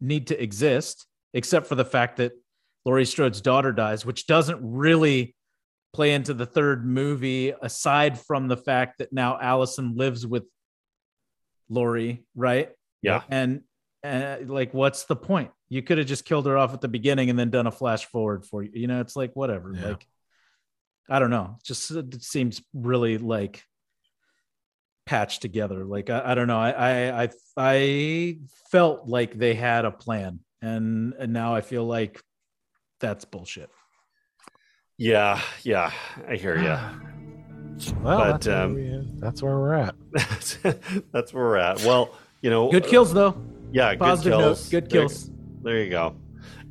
need 0.00 0.28
to 0.28 0.40
exist 0.40 1.06
except 1.34 1.66
for 1.66 1.74
the 1.74 1.84
fact 1.84 2.18
that 2.18 2.32
Laurie 2.84 3.04
Strode's 3.06 3.40
daughter 3.40 3.72
dies, 3.72 4.04
which 4.06 4.26
doesn't 4.26 4.58
really 4.62 5.34
play 5.92 6.12
into 6.14 6.34
the 6.34 6.46
third 6.46 6.86
movie 6.86 7.52
aside 7.60 8.18
from 8.18 8.48
the 8.48 8.56
fact 8.56 8.98
that 8.98 9.12
now 9.12 9.38
Allison 9.40 9.94
lives 9.96 10.26
with 10.26 10.44
Laurie, 11.68 12.24
right? 12.34 12.70
yeah, 13.02 13.22
And 13.28 13.62
uh, 14.04 14.36
like, 14.46 14.72
what's 14.74 15.04
the 15.04 15.16
point? 15.16 15.50
You 15.68 15.82
could 15.82 15.98
have 15.98 16.06
just 16.06 16.24
killed 16.24 16.46
her 16.46 16.56
off 16.56 16.74
at 16.74 16.80
the 16.80 16.88
beginning 16.88 17.30
and 17.30 17.38
then 17.38 17.50
done 17.50 17.66
a 17.66 17.72
flash 17.72 18.06
forward 18.06 18.44
for 18.44 18.62
you. 18.62 18.70
You 18.74 18.86
know, 18.86 19.00
it's 19.00 19.16
like 19.16 19.32
whatever. 19.34 19.72
Yeah. 19.74 19.88
Like, 19.88 20.06
I 21.08 21.18
don't 21.18 21.30
know. 21.30 21.58
Just 21.64 21.90
it 21.90 22.22
seems 22.22 22.62
really 22.72 23.18
like 23.18 23.62
patched 25.06 25.42
together. 25.42 25.84
Like 25.84 26.10
I, 26.10 26.32
I 26.32 26.34
don't 26.34 26.46
know. 26.46 26.58
I, 26.58 26.70
I 26.70 27.22
I 27.22 27.28
I 27.56 28.38
felt 28.70 29.08
like 29.08 29.36
they 29.36 29.54
had 29.54 29.84
a 29.84 29.90
plan, 29.90 30.40
and 30.60 31.14
and 31.18 31.32
now 31.32 31.54
I 31.54 31.60
feel 31.60 31.84
like 31.84 32.20
that's 33.00 33.24
bullshit. 33.24 33.70
Yeah, 35.02 35.40
yeah. 35.64 35.90
I 36.28 36.36
hear 36.36 36.56
you. 36.56 36.68
well, 38.02 38.18
but, 38.18 38.30
that's, 38.32 38.46
where 38.46 38.62
um, 38.62 38.74
we, 38.74 38.94
uh, 38.94 39.02
that's 39.16 39.42
where 39.42 39.56
we're 39.58 39.74
at. 39.74 39.94
That's 41.12 41.32
where 41.32 41.44
we're 41.44 41.56
at. 41.56 41.82
Well, 41.84 42.14
you 42.42 42.50
know, 42.50 42.70
Good 42.70 42.86
kills 42.86 43.12
though. 43.12 43.34
Yeah, 43.72 43.94
Positive 43.96 44.32
good 44.32 44.38
note. 44.38 44.44
kills. 44.44 44.68
Good 44.68 44.90
There- 44.90 45.00
kills. 45.00 45.30
There 45.62 45.82
you 45.82 45.90
go. 45.90 46.14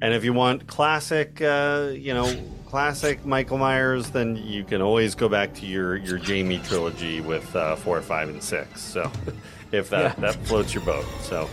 And 0.02 0.14
if 0.14 0.24
you 0.24 0.34
want 0.34 0.68
classic, 0.68 1.42
uh, 1.42 1.90
you 1.94 2.14
know, 2.14 2.34
classic 2.68 3.26
Michael 3.26 3.58
Myers, 3.58 4.10
then 4.12 4.36
you 4.36 4.64
can 4.64 4.82
always 4.82 5.14
go 5.16 5.28
back 5.30 5.54
to 5.56 5.66
your 5.66 5.98
your 5.98 6.18
Jamie 6.18 6.60
trilogy 6.60 7.20
with 7.22 7.54
uh, 7.56 7.76
four, 7.76 8.02
five, 8.02 8.30
and 8.30 8.42
six. 8.42 8.82
So, 8.82 9.12
if 9.72 9.90
that 9.90 10.18
Yeah. 10.18 10.32
that 10.32 10.36
floats 10.46 10.74
your 10.74 10.84
boat, 10.84 11.06
so. 11.22 11.50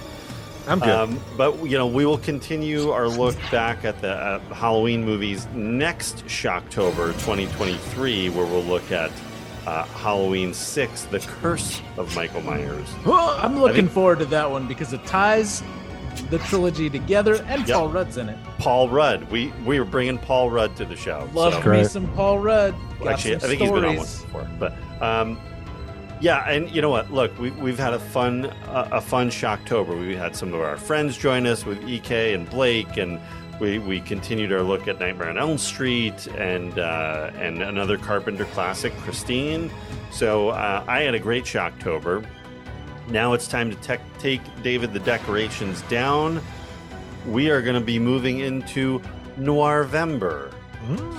I'm 0.69 0.81
good. 0.81 0.89
Um, 0.91 1.21
but 1.37 1.65
you 1.65 1.79
know, 1.79 1.87
we 1.87 2.05
will 2.05 2.19
continue 2.19 2.91
our 2.91 3.09
look 3.09 3.37
back 3.51 3.85
at 3.85 4.01
the 4.01 4.13
uh, 4.13 4.39
Halloween 4.55 5.05
movies 5.05 5.47
next 5.55 6.25
Shocktober 6.27 7.13
2023, 7.15 8.29
where 8.31 8.45
we'll 8.47 8.63
look 8.63 8.93
at 8.93 9.11
uh, 9.67 9.85
Halloween 9.85 10.53
Six: 10.53 11.03
The 11.05 11.21
Curse 11.21 11.81
of 11.97 12.15
Michael 12.15 12.43
Myers. 12.43 12.89
I'm 13.07 13.59
looking 13.59 13.77
think- 13.85 13.91
forward 13.93 14.19
to 14.21 14.27
that 14.27 14.51
one 14.51 14.67
because 14.69 14.93
it 14.93 15.05
ties 15.07 15.63
the 16.31 16.39
trilogy 16.41 16.91
together, 16.91 17.37
and 17.47 17.67
Yep. 17.67 17.77
Paul 17.77 17.89
Rudd's 17.91 18.17
in 18.17 18.29
it. 18.29 18.37
Paul 18.59 18.89
Rudd. 18.89 19.31
We 19.31 19.53
we 19.65 19.79
were 19.79 19.85
bringing 19.87 20.19
Paul 20.19 20.51
Rudd 20.51 20.77
to 20.77 20.85
the 20.85 20.97
show. 20.97 21.29
Love 21.33 21.63
so- 21.63 21.71
me 21.71 21.85
some 21.85 22.09
Paul 22.15 22.41
Rudd. 22.41 22.75
Got 22.99 23.09
Actually, 23.15 23.37
I 23.37 23.39
some 23.39 23.49
think 23.51 23.61
he's 23.63 23.71
been 23.71 23.85
on 23.85 23.97
once 23.97 24.21
before. 24.23 24.49
But 24.59 24.75
um, 25.01 25.39
yeah, 26.21 26.49
and 26.49 26.71
you 26.71 26.81
know 26.83 26.91
what? 26.91 27.13
Look, 27.13 27.39
we, 27.39 27.51
we've 27.53 27.79
had 27.79 27.93
a 27.93 27.99
fun 27.99 28.47
uh, 28.47 28.89
a 28.93 29.01
fun 29.01 29.31
Shocktober. 29.31 29.99
We 29.99 30.15
had 30.17 30.35
some 30.37 30.53
of 30.55 30.61
our 30.61 30.77
friends 30.77 31.17
join 31.17 31.47
us 31.47 31.65
with 31.65 31.83
Ek 31.89 32.11
and 32.35 32.49
Blake, 32.51 32.97
and 32.97 33.21
we 33.61 33.79
we 33.79 34.01
continued 34.01 34.53
our 34.53 34.63
look 34.63 34.89
at 34.89 34.99
Nightmare 35.01 35.29
on 35.31 35.39
Elm 35.39 35.59
Street 35.59 36.27
and 36.37 36.79
uh, 36.79 37.31
and 37.37 37.63
another 37.63 37.99
Carpenter 37.99 38.45
classic, 38.47 38.93
Christine. 38.99 39.71
So 40.11 40.51
uh, 40.51 40.85
I 40.89 41.01
had 41.01 41.15
a 41.15 41.21
great 41.21 41.45
Shocktober. 41.45 42.27
Now 43.09 43.33
it's 43.33 43.49
time 43.49 43.71
to 43.71 43.77
tech 43.77 44.01
take 44.19 44.41
David 44.63 44.93
the 44.93 45.01
decorations 45.01 45.83
down. 45.83 46.41
We 47.27 47.51
are 47.51 47.63
going 47.63 47.79
to 47.79 47.85
be 47.85 47.99
moving 47.99 48.41
into 48.41 49.01
Noirvember. 49.39 50.53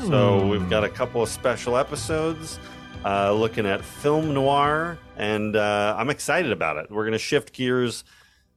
So 0.08 0.40
Hmm. 0.40 0.50
we've 0.50 0.70
got 0.70 0.84
a 0.84 0.90
couple 0.90 1.22
of 1.22 1.30
special 1.30 1.78
episodes 1.78 2.60
uh, 3.06 3.34
looking 3.34 3.66
at 3.66 3.84
film 3.84 4.34
noir, 4.34 4.98
and 5.18 5.56
uh, 5.56 5.96
I'm 5.98 6.10
excited 6.10 6.52
about 6.52 6.78
it. 6.78 6.92
We're 6.92 7.04
going 7.04 7.14
to 7.14 7.20
shift 7.20 7.54
gears, 7.54 8.04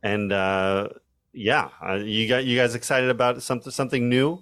and 0.03 0.33
uh, 0.33 0.89
yeah, 1.33 1.69
uh, 1.87 1.95
you 1.95 2.29
got 2.29 2.45
you 2.45 2.57
guys 2.57 2.75
excited 2.75 3.11
about 3.11 3.43
something 3.43 3.71
something 3.71 4.09
new? 4.09 4.41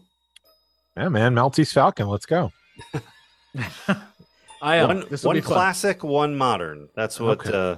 yeah, 0.97 1.09
man, 1.09 1.35
Maltese 1.35 1.73
Falcon. 1.73 2.09
Let's 2.09 2.27
go. 2.27 2.53
I 4.63 4.77
am. 4.77 4.89
one 4.89 5.05
this 5.11 5.25
one 5.25 5.37
be 5.37 5.41
fun. 5.41 5.53
classic, 5.53 6.05
one 6.05 6.37
modern. 6.37 6.89
That's 6.95 7.19
what. 7.21 7.47
Okay. 7.47 7.57
Uh, 7.57 7.77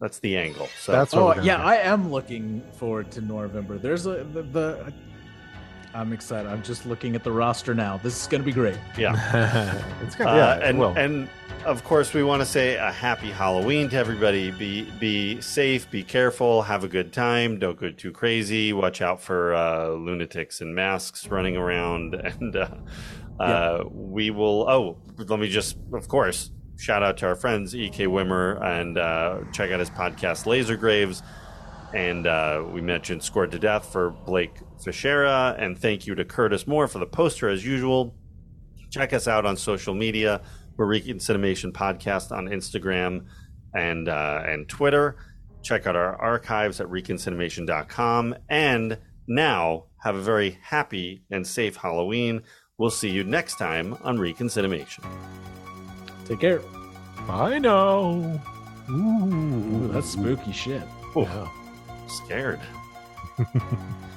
that's 0.00 0.18
the 0.18 0.36
angle. 0.36 0.68
So 0.80 0.90
That's 0.90 1.14
what 1.14 1.38
Oh 1.38 1.42
yeah, 1.42 1.58
do. 1.58 1.62
I 1.62 1.76
am 1.76 2.10
looking 2.10 2.60
forward 2.72 3.12
to 3.12 3.20
November. 3.20 3.78
There's 3.78 4.06
a 4.06 4.24
the, 4.24 4.42
the. 4.42 4.92
I'm 5.94 6.12
excited. 6.12 6.50
I'm 6.50 6.62
just 6.62 6.86
looking 6.86 7.14
at 7.14 7.22
the 7.24 7.32
roster 7.32 7.74
now. 7.74 7.98
This 7.98 8.20
is 8.20 8.26
going 8.26 8.40
to 8.40 8.46
be 8.46 8.52
great. 8.52 8.76
yeah. 8.98 9.82
it's 10.02 10.14
gonna, 10.14 10.30
Uh, 10.30 10.36
yeah, 10.36 10.54
it 10.56 10.62
and 10.62 10.78
will. 10.78 10.96
and 10.96 11.28
of 11.66 11.84
course 11.84 12.14
we 12.14 12.22
want 12.24 12.40
to 12.40 12.46
say 12.46 12.76
a 12.76 12.90
happy 12.90 13.30
Halloween 13.30 13.88
to 13.90 13.96
everybody. 13.96 14.50
Be 14.50 14.90
be 14.98 15.40
safe, 15.40 15.90
be 15.90 16.02
careful, 16.02 16.62
have 16.62 16.82
a 16.84 16.88
good 16.88 17.12
time. 17.12 17.58
Don't 17.58 17.78
go 17.78 17.90
too 17.90 18.10
crazy. 18.12 18.72
Watch 18.72 19.02
out 19.02 19.20
for 19.20 19.54
uh, 19.54 19.88
lunatics 19.90 20.60
in 20.60 20.74
masks 20.74 21.28
running 21.28 21.56
around, 21.56 22.14
and 22.14 22.56
uh, 22.56 22.68
uh, 23.38 23.84
we 23.90 24.30
will. 24.30 24.68
Oh, 24.68 24.96
let 25.18 25.38
me 25.40 25.48
just, 25.48 25.76
of 25.92 26.08
course, 26.08 26.50
shout 26.78 27.02
out 27.02 27.16
to 27.18 27.26
our 27.26 27.34
friends 27.36 27.74
Ek 27.74 27.92
Wimmer 28.08 28.62
and 28.64 28.96
uh, 28.98 29.40
check 29.52 29.70
out 29.70 29.78
his 29.80 29.90
podcast 29.90 30.46
Laser 30.46 30.76
Graves. 30.76 31.22
And 31.94 32.26
uh, 32.26 32.64
we 32.72 32.80
mentioned 32.80 33.22
Scored 33.22 33.50
to 33.50 33.58
Death 33.58 33.92
for 33.92 34.10
Blake 34.10 34.54
Fichera. 34.84 35.60
And 35.60 35.78
thank 35.78 36.06
you 36.06 36.14
to 36.14 36.24
Curtis 36.24 36.66
Moore 36.66 36.88
for 36.88 36.98
the 36.98 37.06
poster, 37.06 37.48
as 37.48 37.64
usual. 37.64 38.14
Check 38.90 39.12
us 39.12 39.26
out 39.28 39.46
on 39.46 39.56
social 39.56 39.94
media. 39.94 40.42
We're 40.76 40.86
Reconcinimation 40.86 41.72
Podcast 41.72 42.32
on 42.32 42.46
Instagram 42.48 43.26
and 43.74 44.08
uh, 44.08 44.42
and 44.46 44.68
Twitter. 44.68 45.16
Check 45.62 45.86
out 45.86 45.96
our 45.96 46.20
archives 46.20 46.80
at 46.80 46.88
reconcinimation.com. 46.88 48.34
And 48.48 48.98
now 49.28 49.84
have 50.02 50.16
a 50.16 50.20
very 50.20 50.58
happy 50.62 51.22
and 51.30 51.46
safe 51.46 51.76
Halloween. 51.76 52.42
We'll 52.78 52.90
see 52.90 53.10
you 53.10 53.22
next 53.22 53.56
time 53.56 53.96
on 54.02 54.18
Reconcinimation. 54.18 55.04
Take 56.26 56.40
care. 56.40 56.60
I 57.28 57.58
know. 57.58 58.40
Ooh, 58.90 58.94
Ooh, 58.94 59.88
that's 59.92 60.10
spooky 60.10 60.52
shit. 60.52 60.82
Oh, 61.14 61.22
yeah. 61.22 61.48
scared. 62.08 62.60